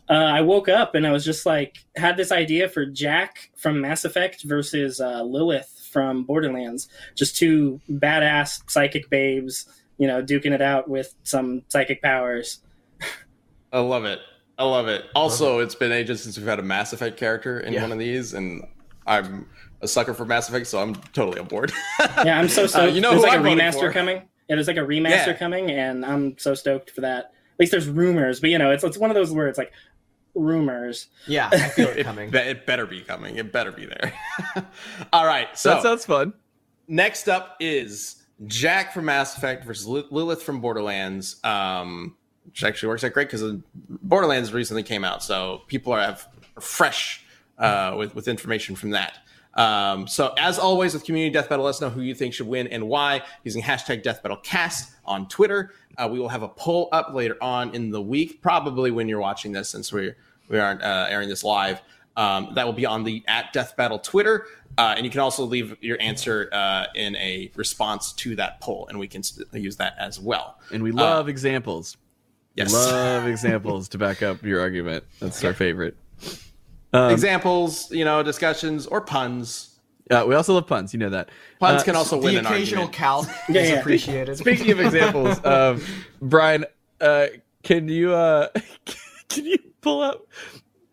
uh, 0.10 0.14
I 0.14 0.42
woke 0.42 0.70
up 0.70 0.96
and 0.96 1.06
I 1.06 1.12
was 1.12 1.26
just 1.26 1.46
like, 1.46 1.80
had 1.98 2.16
this 2.16 2.32
idea 2.32 2.70
for 2.70 2.86
Jack 2.86 3.52
from 3.58 3.82
Mass 3.82 4.06
Effect 4.06 4.44
versus 4.44 5.02
uh, 5.02 5.22
Lilith 5.24 5.79
from 5.90 6.24
Borderlands. 6.24 6.88
Just 7.16 7.36
two 7.38 7.82
badass 7.92 8.70
psychic 8.70 9.10
babes, 9.10 9.68
you 9.98 10.08
know, 10.08 10.22
duking 10.24 10.52
it 10.52 10.62
out 10.62 10.90
with 10.90 11.14
some 11.24 11.64
psychic 11.70 12.02
powers. 12.02 12.60
I 13.74 13.80
love 13.80 14.06
it. 14.06 14.20
I 14.58 14.64
love 14.66 14.88
it. 14.88 15.06
Also, 15.16 15.60
it's 15.60 15.76
been 15.76 15.92
ages 15.92 16.22
since 16.24 16.38
we've 16.38 16.48
had 16.48 16.60
a 16.60 16.64
Mass 16.64 16.92
Effect 16.94 17.18
character 17.18 17.60
in 17.60 17.74
Yeah. 17.74 17.82
one 17.84 17.92
of 17.92 18.00
these, 18.00 18.34
and 18.34 18.64
I'm 19.08 19.48
a 19.82 19.88
sucker 19.88 20.14
for 20.14 20.26
Mass 20.26 20.50
Effect, 20.50 20.68
so 20.68 20.80
I'm 20.82 20.96
totally 21.14 21.40
on 21.40 21.48
board. 21.48 21.72
Yeah, 22.26 22.38
I'm 22.38 22.50
so 22.50 22.68
stoked. 22.68 22.90
Uh, 22.90 22.94
you 22.94 23.00
know 23.02 23.12
there's 23.12 23.24
who 23.24 23.30
like 23.30 23.40
I'm 23.40 23.46
a 23.46 23.50
remaster 23.50 23.80
for. 23.88 23.92
coming. 23.94 24.18
Yeah, 24.50 24.56
there's 24.56 24.68
like 24.68 24.78
a 24.78 24.82
remaster 24.82 25.28
Yeah. 25.28 25.34
coming, 25.34 25.72
and 25.72 26.06
I'm 26.06 26.38
so 26.38 26.54
stoked 26.56 26.92
for 26.92 27.02
that. 27.02 27.26
At 27.26 27.60
least 27.60 27.72
there's 27.72 27.88
rumors, 27.88 28.40
but 28.42 28.50
you 28.50 28.58
know, 28.58 28.72
it's 28.72 28.84
it's 28.84 28.98
one 28.98 29.10
of 29.10 29.16
those 29.16 29.32
words 29.32 29.58
like 29.58 29.72
rumors. 30.40 31.08
Yeah, 31.28 31.50
I 31.52 31.70
feel 31.70 31.90
it 31.90 31.98
it, 32.00 32.04
coming. 32.04 32.30
be- 32.30 32.38
it 32.38 32.66
better 32.66 32.86
be 32.86 33.02
coming. 33.02 33.38
It 33.38 33.52
better 33.52 33.72
be 33.72 33.86
there. 33.86 34.14
All 35.14 35.26
right. 35.26 35.58
So 35.58 35.70
that 35.70 35.84
sounds 35.84 36.06
fun. 36.06 36.34
next 36.88 37.28
up 37.28 37.56
is 37.60 38.24
Jack 38.48 38.94
from 38.94 39.06
Mass 39.06 39.38
Effect 39.38 39.66
versus 39.66 39.86
Lilith 39.88 40.42
from 40.44 40.62
Borderlands, 40.62 41.44
um, 41.44 42.16
which 42.46 42.64
actually 42.64 42.90
works 42.90 43.04
out 43.04 43.14
great 43.14 43.30
because 43.30 43.44
Borderlands 43.74 44.54
recently 44.54 44.84
came 44.84 45.04
out, 45.04 45.22
so 45.24 45.62
people 45.68 45.92
are, 45.94 46.02
have, 46.02 46.28
are 46.56 46.62
fresh 46.62 47.24
uh, 47.58 47.96
with 47.98 48.16
with 48.16 48.28
information 48.28 48.76
from 48.76 48.92
that. 48.92 49.18
Um, 49.56 50.08
so 50.08 50.34
as 50.38 50.58
always 50.60 50.94
with 50.94 51.04
community 51.04 51.34
death 51.34 51.50
battle, 51.50 51.66
let 51.66 51.72
us 51.72 51.82
know 51.82 51.90
who 51.90 52.02
you 52.02 52.14
think 52.16 52.34
should 52.34 52.48
win 52.48 52.68
and 52.68 52.88
why 52.88 53.24
using 53.44 53.62
hashtag 53.62 54.04
death 54.04 54.22
battle 54.24 54.38
cast 54.38 54.94
on 55.06 55.28
Twitter. 55.28 55.74
Uh, 55.98 56.08
we 56.10 56.20
will 56.20 56.30
have 56.30 56.44
a 56.44 56.48
poll 56.48 56.88
up 56.94 57.14
later 57.14 57.36
on 57.42 57.74
in 57.76 57.90
the 57.90 58.02
week, 58.02 58.42
probably 58.42 58.90
when 58.92 59.10
you're 59.10 59.20
watching 59.20 59.52
this, 59.52 59.68
since 59.68 59.92
we 59.92 60.14
we 60.50 60.60
aren't 60.60 60.82
uh, 60.84 61.08
airing 61.10 61.30
this 61.30 61.44
live. 61.44 61.82
Um, 62.18 62.52
that 62.56 62.66
will 62.66 62.74
be 62.74 62.86
on 62.86 63.06
the 63.06 63.24
at 63.28 63.54
Death 63.54 63.78
Battle 63.78 63.98
Twitter, 64.00 64.46
uh, 64.78 64.94
and 64.98 65.06
you 65.06 65.12
can 65.12 65.22
also 65.22 65.46
leave 65.46 65.78
your 65.80 65.96
answer 66.02 66.50
uh, 66.52 66.86
in 66.94 67.16
a 67.16 67.50
response 67.56 68.12
to 68.14 68.36
that 68.36 68.60
poll, 68.60 68.88
and 68.90 69.00
we 69.00 69.08
can 69.08 69.24
st- 69.24 69.48
use 69.54 69.78
that 69.78 69.94
as 69.98 70.20
well. 70.20 70.60
And 70.74 70.84
we 70.84 70.92
love 70.92 71.30
examples. 71.30 71.96
Yes, 72.56 72.74
Love 72.74 73.26
examples 73.28 73.88
to 73.90 73.98
back 73.98 74.22
up 74.22 74.44
your 74.44 74.60
argument. 74.60 75.06
That's 75.22 75.42
our 75.46 75.54
favorite. 75.54 75.96
Um, 76.92 77.12
examples, 77.12 77.90
you 77.92 78.04
know, 78.04 78.22
discussions 78.22 78.86
or 78.88 79.00
puns. 79.00 79.80
uh, 80.12 80.26
we 80.28 80.36
also 80.36 80.54
love 80.56 80.68
puns. 80.68 80.92
You 80.92 81.00
know 81.00 81.12
that. 81.12 81.30
Puns 81.60 81.84
Uh, 81.84 81.86
can 81.86 81.96
also 81.96 82.18
win 82.18 82.34
The 82.34 82.40
an 82.42 82.46
occasional 82.48 82.86
argument. 82.86 82.98
calc 82.98 83.28
Yeah, 83.48 83.62
is 83.62 83.70
yeah. 83.70 83.76
appreciated. 83.80 84.38
Speaking 84.40 84.72
of 84.72 84.82
examples, 84.82 85.40
um, 85.46 85.82
Brian, 86.22 86.66
uh, 87.00 87.28
can 87.64 87.88
you 87.88 88.14
uh, 88.14 88.48
can 89.30 89.46
you 89.46 89.58
pull 89.82 90.02
up 90.02 90.28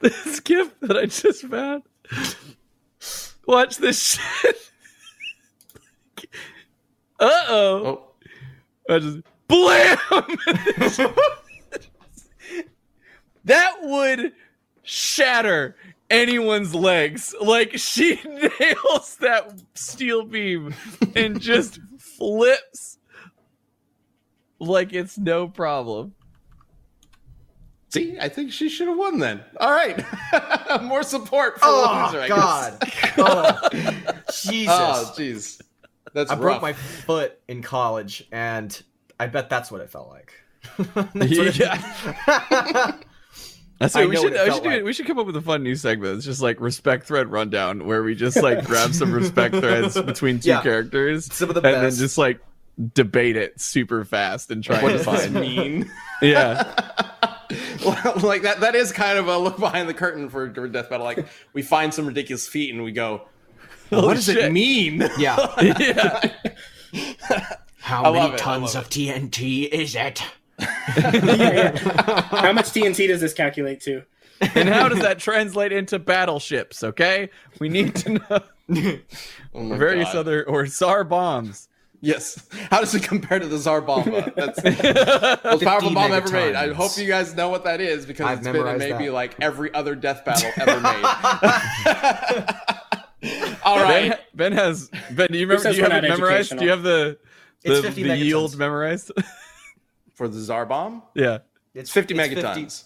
this 0.01 0.41
gif 0.45 0.79
that 0.81 0.97
I 0.97 1.07
just 1.07 1.43
found? 1.47 1.83
Watch 3.47 3.77
this 3.79 4.19
shit. 4.19 4.57
Uh 7.19 7.31
oh. 7.49 8.03
Oh, 8.91 8.95
I 8.95 8.99
just 8.99 9.21
blam. 9.49 9.97
that 13.45 13.77
would 13.81 14.33
shatter 14.83 15.77
anyone's 16.11 16.75
legs. 16.75 17.35
Like 17.41 17.79
she 17.79 18.21
nails 18.25 19.17
that 19.21 19.63
steel 19.73 20.27
beam 20.27 20.75
and 21.15 21.41
just 21.41 21.81
flips 21.99 22.99
like 24.59 24.93
it's 24.93 25.17
no 25.17 25.49
problem. 25.49 26.16
See, 27.89 28.19
I 28.21 28.29
think 28.29 28.53
she 28.53 28.69
should 28.69 28.89
have 28.89 28.97
won 28.99 29.19
then. 29.19 29.41
All 29.59 29.71
right, 29.73 30.05
more 30.83 31.03
support 31.03 31.55
for 31.61 31.67
the 31.67 31.73
Oh 31.73 32.03
loser. 32.07 32.21
I 32.21 32.29
guess. 32.29 33.15
God! 33.17 33.63
Oh, 34.09 34.33
Jesus! 34.43 34.69
Oh, 34.71 35.15
jeez, 35.17 35.61
that's 36.13 36.31
I 36.31 36.35
rough. 36.35 36.41
broke 36.43 36.63
my 36.63 36.73
foot 36.75 37.39
in 37.49 37.63
college, 37.63 38.27
and 38.33 38.81
I 39.19 39.27
bet 39.27 39.49
that's 39.49 39.71
what 39.71 39.81
it 39.81 39.91
felt 39.91 40.09
like. 40.11 40.33
Yeah. 41.15 42.93
That's 43.79 43.95
what 43.95 44.09
we 44.09 44.17
should. 44.17 44.33
it 44.33 44.39
uh, 44.39 44.45
We 44.47 44.53
should, 44.53 44.63
do, 44.63 44.71
like. 44.71 44.85
we 44.85 44.93
should 44.95 45.07
come 45.07 45.19
up 45.19 45.27
with 45.27 45.37
a 45.37 45.43
fun 45.43 45.63
new 45.63 45.77
segment. 45.77 46.17
It's 46.17 46.25
just 46.25 46.41
like 46.41 46.61
respect 46.61 47.07
thread 47.07 47.31
rundown, 47.31 47.85
where 47.87 48.03
we 48.03 48.15
just 48.15 48.43
like 48.43 48.65
grab 48.65 48.95
some 48.95 49.13
respect 49.13 49.55
threads 49.55 50.01
between 50.01 50.41
two 50.41 50.49
Yeah. 50.49 50.63
characters, 50.63 51.27
Some 51.33 51.51
of 51.51 51.55
the 51.57 51.61
and 51.61 51.85
then 51.85 51.91
just 51.95 52.17
like 52.17 52.41
debate 52.95 53.37
it 53.37 53.61
super 53.61 54.05
fast 54.07 54.51
and 54.51 54.65
try 54.65 54.83
what 54.83 54.93
to 54.93 54.99
find. 54.99 55.35
mean? 55.35 55.91
Yeah, 56.23 56.73
like 58.23 58.43
that 58.43 58.61
that 58.61 58.75
is 58.75 58.93
kind 58.93 59.19
of 59.19 59.29
a 59.29 59.39
look 59.39 59.59
behind 59.59 59.89
the 59.89 59.95
curtain 59.95 60.29
for, 60.29 60.53
for 60.53 60.69
death 60.69 60.91
battle 60.91 61.05
like 61.05 61.27
we 61.53 61.63
find 61.63 61.93
some 61.95 62.07
ridiculous 62.07 62.47
feat 62.49 62.73
and 62.75 62.83
we 62.83 62.93
go 62.93 63.23
what 63.91 64.15
does 64.15 64.25
shit. 64.27 64.39
it 64.39 64.53
mean 64.53 65.01
yeah. 65.19 65.37
yeah. 65.79 66.31
How 67.79 68.05
I 68.05 68.11
many 68.11 68.37
tons 68.37 68.75
love 68.75 68.85
of 68.87 68.91
TNT 68.91 69.69
is 69.69 69.95
it? 69.95 70.23
yeah, 70.59 70.67
yeah. 71.25 72.23
How 72.23 72.53
much 72.53 72.67
TNT 72.67 73.07
does 73.07 73.21
this 73.21 73.33
calculate 73.33 73.81
to? 73.83 74.03
And 74.55 74.69
how 74.69 74.89
does 74.89 74.99
that 75.01 75.19
translate 75.19 75.73
into 75.73 75.99
battleships? 75.99 76.83
Okay, 76.83 77.31
we 77.61 77.69
need 77.69 77.95
to 77.97 78.11
know 78.11 78.99
Oh 79.55 79.69
various 79.75 80.09
God. 80.09 80.17
other 80.17 80.45
or 80.49 80.67
tsar 80.67 81.05
bombs. 81.05 81.69
Yes 82.07 82.47
how 82.71 82.81
does 82.81 82.95
it 82.95 83.03
compare 83.03 83.39
to 83.39 83.47
the 83.47 83.59
tsar 83.59 83.81
bomba 83.81 84.33
that's 84.37 84.63
the 84.63 85.41
most 85.45 85.65
powerful 85.65 85.91
50 85.91 85.95
bomb 85.95 86.13
ever 86.13 86.31
made 86.31 86.55
i 86.55 86.73
hope 86.73 86.97
you 86.97 87.07
guys 87.07 87.35
know 87.35 87.49
what 87.49 87.65
that 87.65 87.81
is 87.81 88.07
because 88.07 88.27
I've 88.27 88.39
it's 88.39 88.49
been 88.49 88.67
in 88.67 88.79
maybe 88.79 89.07
that. 89.07 89.13
like 89.13 89.37
every 89.41 89.73
other 89.75 89.95
death 89.95 90.25
battle 90.25 90.51
ever 90.57 90.81
made 90.81 91.05
All 93.65 93.83
right. 93.83 94.11
Ben, 94.11 94.19
ben 94.35 94.53
has 94.53 94.89
Ben. 95.11 95.29
Do 95.33 95.39
you 95.39 95.49
remember? 95.49 95.73
Do 95.73 95.77
you 95.77 95.83
have 95.83 96.05
it 96.05 96.09
memorized? 96.09 96.57
Do 96.57 96.65
you 96.65 96.71
have 96.71 96.85
the 96.85 97.19
It's 97.65 97.81
the, 97.81 97.83
50 97.83 98.03
the 98.05 98.17
yield 98.17 98.57
memorized? 98.57 99.11
for 100.17 100.29
the 100.29 100.41
tsar 100.41 100.67
bomb 100.67 101.03
yeah. 101.15 101.39
it's 101.75 101.91
50 101.91 102.19
it's 102.19 102.35
megatons 102.35 102.85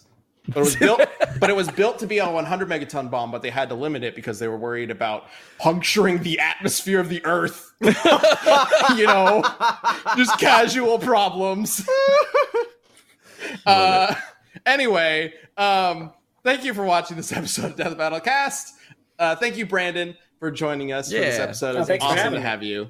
But 0.49 0.57
it 0.57 0.61
was 0.61 0.76
built, 0.76 1.01
but 1.41 1.51
it 1.51 1.57
was 1.57 1.70
built 1.70 1.99
to 2.01 2.07
be 2.07 2.18
a 2.18 2.28
100 2.28 2.68
megaton 2.68 3.11
bomb, 3.11 3.30
but 3.30 3.43
they 3.43 3.51
had 3.51 3.68
to 3.68 3.74
limit 3.74 4.03
it 4.03 4.14
because 4.14 4.38
they 4.38 4.49
were 4.49 4.57
worried 4.57 4.91
about 4.91 5.26
puncturing 5.59 6.22
the 6.22 6.38
atmosphere 6.41 6.99
of 6.99 7.09
the 7.09 7.24
Earth. 7.24 7.72
you 7.80 9.07
know, 9.07 9.43
just 10.16 10.38
casual 10.38 10.99
problems. 10.99 11.86
uh, 13.66 14.14
anyway, 14.66 15.32
um, 15.57 16.12
thank 16.43 16.64
you 16.64 16.74
for 16.74 16.84
watching 16.84 17.16
this 17.16 17.32
episode 17.32 17.72
of 17.72 17.76
Death 17.76 17.97
Battle 17.97 18.20
Cast. 18.20 18.74
Uh, 19.18 19.36
thank 19.36 19.57
you, 19.57 19.66
Brandon, 19.66 20.16
for 20.38 20.51
joining 20.51 20.93
us 20.93 21.12
for 21.12 21.18
this 21.18 21.38
episode. 21.38 21.76
Oh, 21.76 21.82
It's 21.82 22.05
awesome 22.05 22.34
to 22.34 22.41
have 22.41 22.62
you. 22.62 22.88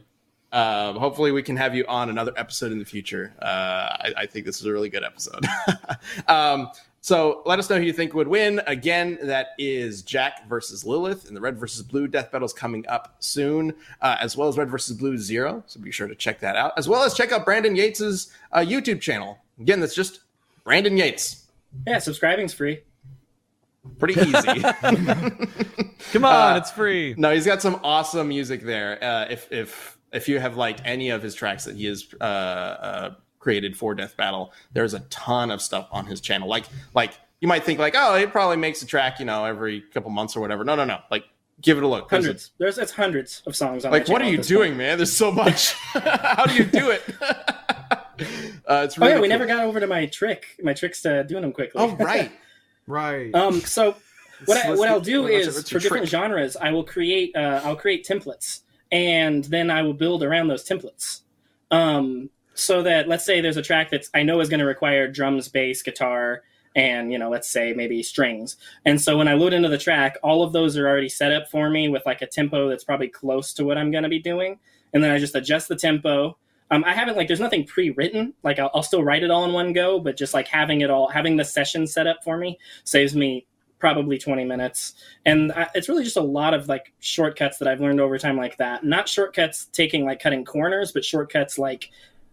Um, 0.53 0.97
hopefully, 0.97 1.31
we 1.31 1.43
can 1.43 1.57
have 1.57 1.75
you 1.75 1.85
on 1.87 2.11
another 2.11 2.33
episode 2.37 2.73
in 2.73 2.79
the 2.79 2.85
future. 2.85 3.35
Uh, 3.41 3.45
I, 3.47 4.13
I 4.19 4.27
think 4.27 4.47
this 4.47 4.59
is 4.61 4.67
a 4.67 4.73
really 4.73 4.89
good 4.89 5.05
episode. 5.05 5.45
um, 6.29 6.69
so 7.01 7.43
let 7.47 7.59
us 7.59 7.71
know 7.71 7.77
who 7.79 7.83
you 7.85 7.93
think 7.93 8.13
would 8.15 8.29
win. 8.29 8.61
Again, 8.67 9.19
that 9.23 9.49
is 9.59 10.03
Jack 10.03 10.49
versus 10.49 10.85
Lilith, 10.85 11.27
and 11.27 11.37
the 11.37 11.41
Red 11.41 11.59
versus 11.59 11.83
Blue 11.83 12.07
death 12.07 12.31
battle 12.31 12.47
is 12.47 12.53
coming 12.53 12.87
up 12.89 13.17
soon, 13.21 13.75
uh, 14.03 14.17
as 14.21 14.37
well 14.37 14.49
as 14.49 14.59
Red 14.59 14.69
versus 14.71 14.97
Blue 14.97 15.17
Zero. 15.17 15.63
So 15.67 15.81
be 15.81 15.91
sure 15.91 16.09
to 16.09 16.15
check 16.15 16.41
that 16.41 16.57
out, 16.57 16.73
as 16.77 16.89
well 16.89 17.03
as 17.03 17.15
check 17.15 17.33
out 17.33 17.45
Brandon 17.45 17.75
Yates's 17.75 18.31
uh, 18.53 18.59
YouTube 18.59 19.01
channel. 19.01 19.39
Again, 19.61 19.81
that's 19.81 19.95
just 19.95 20.21
Brandon 20.65 20.97
Yates. 20.97 21.47
Yeah, 21.87 21.99
subscribing's 22.01 22.53
free. 22.53 22.81
Pretty 23.99 24.21
easy. 24.21 24.61
Come 26.13 26.25
on, 26.25 26.55
Uh, 26.55 26.57
it's 26.59 26.71
free. 26.71 27.15
No, 27.17 27.33
he's 27.33 27.47
got 27.47 27.63
some 27.63 27.81
awesome 27.83 28.29
music 28.29 28.63
there. 28.63 29.03
Uh, 29.03 29.27
if 29.31 29.51
if 29.51 29.97
if 30.13 30.29
you 30.29 30.39
have 30.39 30.57
liked 30.57 30.83
any 30.85 31.11
of 31.11 31.23
his 31.23 31.35
tracks 31.35 31.65
that 31.65 31.77
he 31.77 31.87
has 31.87 32.07
uh, 32.21 32.25
uh, 32.25 33.15
created 33.41 33.77
for 33.77 33.95
Death 33.95 34.17
Battle, 34.17 34.53
there's 34.73 34.95
a 34.95 35.01
ton 35.11 35.51
of 35.51 35.61
stuff 35.61 35.89
on 35.91 36.07
his 36.07 36.21
channel. 36.21 36.49
Like 36.49 36.67
like 36.95 37.15
you 37.41 37.49
might 37.49 37.65
think 37.65 37.81
like 37.81 37.95
oh 37.97 38.15
he 38.17 38.27
probably 38.27 38.59
makes 38.59 38.81
a 38.83 38.87
track 38.87 39.19
you 39.19 39.25
know 39.25 39.45
every 39.45 39.81
couple 39.81 40.11
months 40.11 40.37
or 40.37 40.41
whatever. 40.41 40.63
No 40.65 40.77
no 40.77 40.85
no. 40.85 41.01
Like 41.11 41.25
give 41.61 41.77
it 41.77 41.83
a 41.83 41.89
look. 41.89 42.09
Hundreds. 42.09 42.53
There's 42.59 42.79
it's 42.79 42.93
hundreds 42.93 43.43
of 43.47 43.57
songs 43.57 43.85
on. 43.85 43.91
Like 43.91 44.09
what 44.09 44.23
are 44.23 44.31
you 44.31 44.39
doing, 44.39 44.73
point. 44.73 44.79
man? 44.79 44.99
There's 44.99 45.17
so 45.17 45.33
much. 45.33 45.73
How 45.93 46.47
do 46.47 46.55
you 46.55 46.65
do 46.65 46.91
it? 46.91 47.03
uh, 47.21 48.83
it's 48.85 48.97
Oh 49.01 49.09
yeah, 49.09 49.15
we 49.15 49.21
cool. 49.23 49.29
never 49.29 49.47
got 49.47 49.65
over 49.65 49.81
to 49.81 49.87
my 49.87 50.07
trick. 50.07 50.47
My 50.63 50.75
trick's 50.75 51.03
to 51.03 51.25
doing 51.25 51.43
them 51.43 51.53
quickly. 51.53 51.83
Oh 51.83 51.97
right. 51.97 52.31
Right. 52.87 53.35
Um, 53.35 53.61
so 53.61 53.97
what 54.47 54.65
I, 54.65 54.75
what 54.75 54.89
I'll 54.89 55.01
do 55.01 55.27
is 55.27 55.69
for 55.69 55.75
your 55.75 55.81
different 55.81 56.09
genres, 56.09 56.57
I 56.57 56.71
will 56.73 56.85
create 56.85 57.35
uh, 57.37 57.61
I'll 57.65 57.77
create 57.77 58.07
templates, 58.07 58.61
and 58.91 59.45
then 59.45 59.71
I 59.71 59.83
will 59.83 59.95
build 59.95 60.23
around 60.23 60.49
those 60.49 60.67
templates. 60.67 61.21
Um, 61.71 62.31
so 62.61 62.83
that 62.83 63.09
let's 63.09 63.25
say 63.25 63.41
there's 63.41 63.57
a 63.57 63.63
track 63.63 63.91
that's 63.91 64.11
I 64.15 64.23
know 64.23 64.41
is 64.41 64.49
going 64.49 64.61
to 64.61 64.67
require 64.67 65.09
drums, 65.11 65.49
bass, 65.49 65.83
guitar, 65.83 66.43
and 66.77 67.13
you 67.13 67.19
know 67.19 67.31
let's 67.31 67.49
say 67.49 67.73
maybe 67.73 68.03
strings. 68.03 68.57
And 68.85 69.01
so 69.01 69.17
when 69.17 69.29
I 69.29 69.35
load 69.35 69.53
into 69.53 69.69
the 69.69 69.79
track, 69.79 70.19
all 70.23 70.43
of 70.43 70.53
those 70.53 70.77
are 70.77 70.87
already 70.87 71.09
set 71.09 71.33
up 71.33 71.49
for 71.49 71.71
me 71.71 71.89
with 71.89 72.05
like 72.07 72.23
a 72.23 72.27
tempo 72.27 72.69
that's 72.69 72.85
probably 72.85 73.09
close 73.09 73.53
to 73.55 73.65
what 73.65 73.79
I'm 73.79 73.91
going 73.91 74.03
to 74.03 74.09
be 74.09 74.19
doing, 74.19 74.59
and 74.93 75.03
then 75.03 75.11
I 75.11 75.19
just 75.19 75.35
adjust 75.35 75.69
the 75.69 75.77
tempo. 75.77 76.37
Um, 76.73 76.85
I 76.85 76.93
haven't 76.93 77.17
like 77.17 77.27
there's 77.27 77.41
nothing 77.41 77.65
pre-written. 77.65 78.35
Like 78.45 78.59
I'll, 78.59 78.71
I'll 78.75 78.83
still 78.83 79.03
write 79.03 79.25
it 79.25 79.31
all 79.31 79.45
in 79.45 79.53
one 79.53 79.73
go, 79.73 79.99
but 79.99 80.17
just 80.17 80.35
like 80.35 80.47
having 80.47 80.83
it 80.83 80.91
all, 80.91 81.09
having 81.09 81.37
the 81.37 81.45
session 81.45 81.87
set 81.87 82.07
up 82.07 82.19
for 82.23 82.37
me 82.37 82.59
saves 82.85 83.17
me 83.17 83.47
probably 83.81 84.19
20 84.19 84.45
minutes 84.45 84.93
and 85.25 85.51
I, 85.53 85.67
it's 85.75 85.89
really 85.89 86.05
just 86.05 86.19
a 86.19 86.23
lot 86.23 86.53
of 86.55 86.69
like 86.69 86.93
shortcuts 87.01 87.57
that 87.59 87.67
i've 87.67 87.81
learned 87.81 87.99
over 87.99 88.19
time 88.19 88.37
like 88.37 88.59
that 88.59 88.85
not 88.85 89.09
shortcuts 89.09 89.65
taking 89.73 90.05
like 90.05 90.21
cutting 90.21 90.45
corners 90.45 90.93
but 90.93 91.03
shortcuts 91.05 91.59
like 91.59 91.91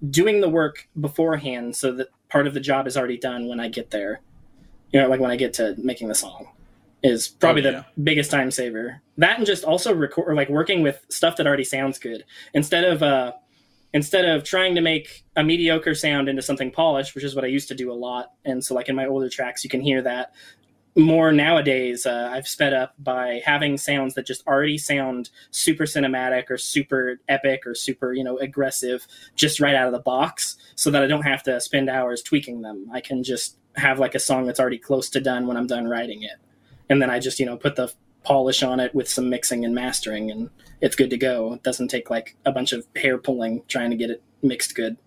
doing 0.10 0.42
the 0.42 0.50
work 0.50 0.88
beforehand 1.00 1.76
so 1.76 1.92
that 1.94 2.08
part 2.30 2.48
of 2.48 2.54
the 2.54 2.60
job 2.60 2.88
is 2.88 2.98
already 2.98 3.18
done 3.18 3.48
when 3.48 3.60
i 3.60 3.68
get 3.68 3.92
there. 3.92 4.22
You 4.92 5.02
know 5.02 5.10
like 5.10 5.20
when 5.20 5.32
i 5.32 5.36
get 5.36 5.54
to 5.56 5.76
making 5.78 6.08
the 6.08 6.16
song 6.16 6.48
is 7.04 7.28
probably 7.28 7.66
Oh, 7.68 7.72
the 7.72 7.86
biggest 8.04 8.32
time 8.32 8.52
saver. 8.52 9.02
That 9.18 9.38
and 9.38 9.46
just 9.46 9.64
also 9.64 9.94
record 9.94 10.26
or 10.28 10.36
like 10.36 10.50
working 10.50 10.82
with 10.82 11.06
stuff 11.10 11.38
that 11.38 11.48
already 11.48 11.64
sounds 11.64 12.00
good. 12.00 12.24
Instead 12.54 12.84
of 12.84 13.04
uh 13.04 13.34
instead 13.94 14.26
of 14.26 14.44
trying 14.44 14.76
to 14.76 14.82
make 14.82 15.24
a 15.36 15.44
mediocre 15.44 15.96
sound 15.96 16.28
into 16.28 16.42
something 16.42 16.72
polished 16.72 17.16
which 17.16 17.24
is 17.24 17.36
what 17.36 17.44
i 17.44 17.48
used 17.48 17.68
to 17.68 17.76
do 17.76 17.92
a 17.92 17.94
lot 17.94 18.34
and 18.46 18.64
so 18.64 18.76
like 18.76 18.90
in 18.90 18.96
my 18.96 19.06
older 19.06 19.30
tracks 19.30 19.64
you 19.64 19.70
can 19.70 19.82
hear 19.82 20.02
that 20.02 20.34
more 20.98 21.32
nowadays 21.32 22.06
uh, 22.06 22.30
i've 22.34 22.48
sped 22.48 22.74
up 22.74 22.94
by 23.00 23.42
having 23.46 23.78
sounds 23.78 24.16
that 24.16 24.26
just 24.26 24.46
already 24.48 24.78
sound 24.78 25.30
super 25.52 25.84
cinematic 25.84 26.50
or 26.50 26.58
super 26.58 27.20
epic 27.30 27.66
or 27.66 27.76
super 27.76 28.14
you 28.14 28.24
know 28.24 28.38
aggressive 28.40 29.06
just 29.36 29.60
right 29.60 29.76
out 29.76 29.88
of 29.88 29.94
the 29.94 30.00
box 30.00 30.58
so 30.76 30.90
that 30.90 31.04
i 31.04 31.08
don't 31.08 31.24
have 31.24 31.44
to 31.44 31.62
spend 31.62 31.90
hours 31.90 32.22
tweaking 32.22 32.62
them 32.62 32.88
i 32.92 33.00
can 33.00 33.24
just 33.24 33.58
have 33.76 34.00
like 34.00 34.16
a 34.16 34.20
song 34.20 34.46
that's 34.46 34.60
already 34.60 34.78
close 34.78 35.10
to 35.10 35.22
done 35.22 35.46
when 35.46 35.56
i'm 35.56 35.68
done 35.68 35.88
writing 35.88 36.24
it 36.24 36.38
and 36.90 37.02
then 37.02 37.10
i 37.10 37.20
just 37.20 37.40
you 37.40 37.46
know 37.46 37.58
put 37.58 37.76
the 37.76 37.94
polish 38.28 38.62
on 38.62 38.82
it 38.82 38.94
with 38.94 39.08
some 39.08 39.30
mixing 39.30 39.64
and 39.64 39.74
mastering, 39.74 40.30
and 40.30 40.50
it's 40.82 40.98
good 40.98 41.10
to 41.10 41.18
go. 41.18 41.54
It 41.54 41.64
doesn't 41.64 41.88
take 41.88 42.10
like 42.10 42.36
a 42.46 42.52
bunch 42.52 42.74
of 42.74 42.86
hair 42.96 43.18
pulling 43.18 43.64
trying 43.70 43.90
to 43.90 43.96
get 43.96 44.10
it 44.10 44.22
mixed 44.42 44.76
good. 44.76 44.98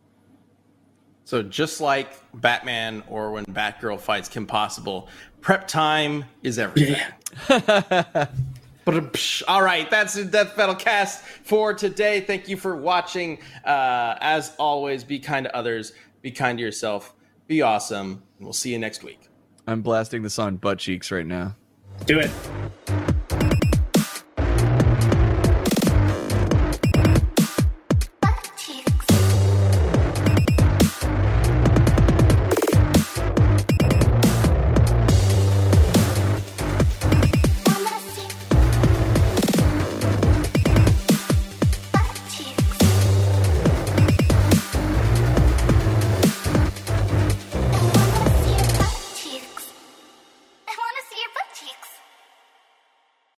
So 1.27 1.43
just 1.43 1.83
like 1.83 2.09
Batman 2.33 3.05
or 3.09 3.31
when 3.31 3.45
Batgirl 3.45 4.01
fights 4.01 4.29
Kim 4.29 4.47
Possible, 4.47 5.09
prep 5.41 5.69
time 5.69 6.25
is 6.43 6.59
everything. 6.59 6.97
Yeah. 7.49 8.27
All 9.47 9.63
right, 9.63 9.89
that's 9.89 10.15
the 10.15 10.25
Death 10.25 10.57
Battle 10.57 10.75
Cast 10.75 11.23
for 11.23 11.73
today. 11.73 12.21
Thank 12.21 12.49
you 12.49 12.57
for 12.57 12.75
watching. 12.75 13.39
Uh, 13.65 14.17
as 14.21 14.53
always, 14.59 15.05
be 15.05 15.19
kind 15.19 15.45
to 15.45 15.57
others, 15.57 15.93
be 16.23 16.31
kind 16.33 16.59
to 16.59 16.65
yourself, 16.65 17.15
be 17.47 17.63
awesome, 17.63 18.23
and 18.39 18.47
we'll 18.47 18.53
see 18.53 18.73
you 18.73 18.79
next 18.79 19.05
week. 19.05 19.21
I'm 19.67 19.83
blasting 19.83 20.23
this 20.23 20.39
on 20.39 20.57
butt 20.57 20.79
cheeks 20.79 21.13
right 21.13 21.27
now. 21.27 21.55
Do 22.07 22.19
it. 22.19 22.31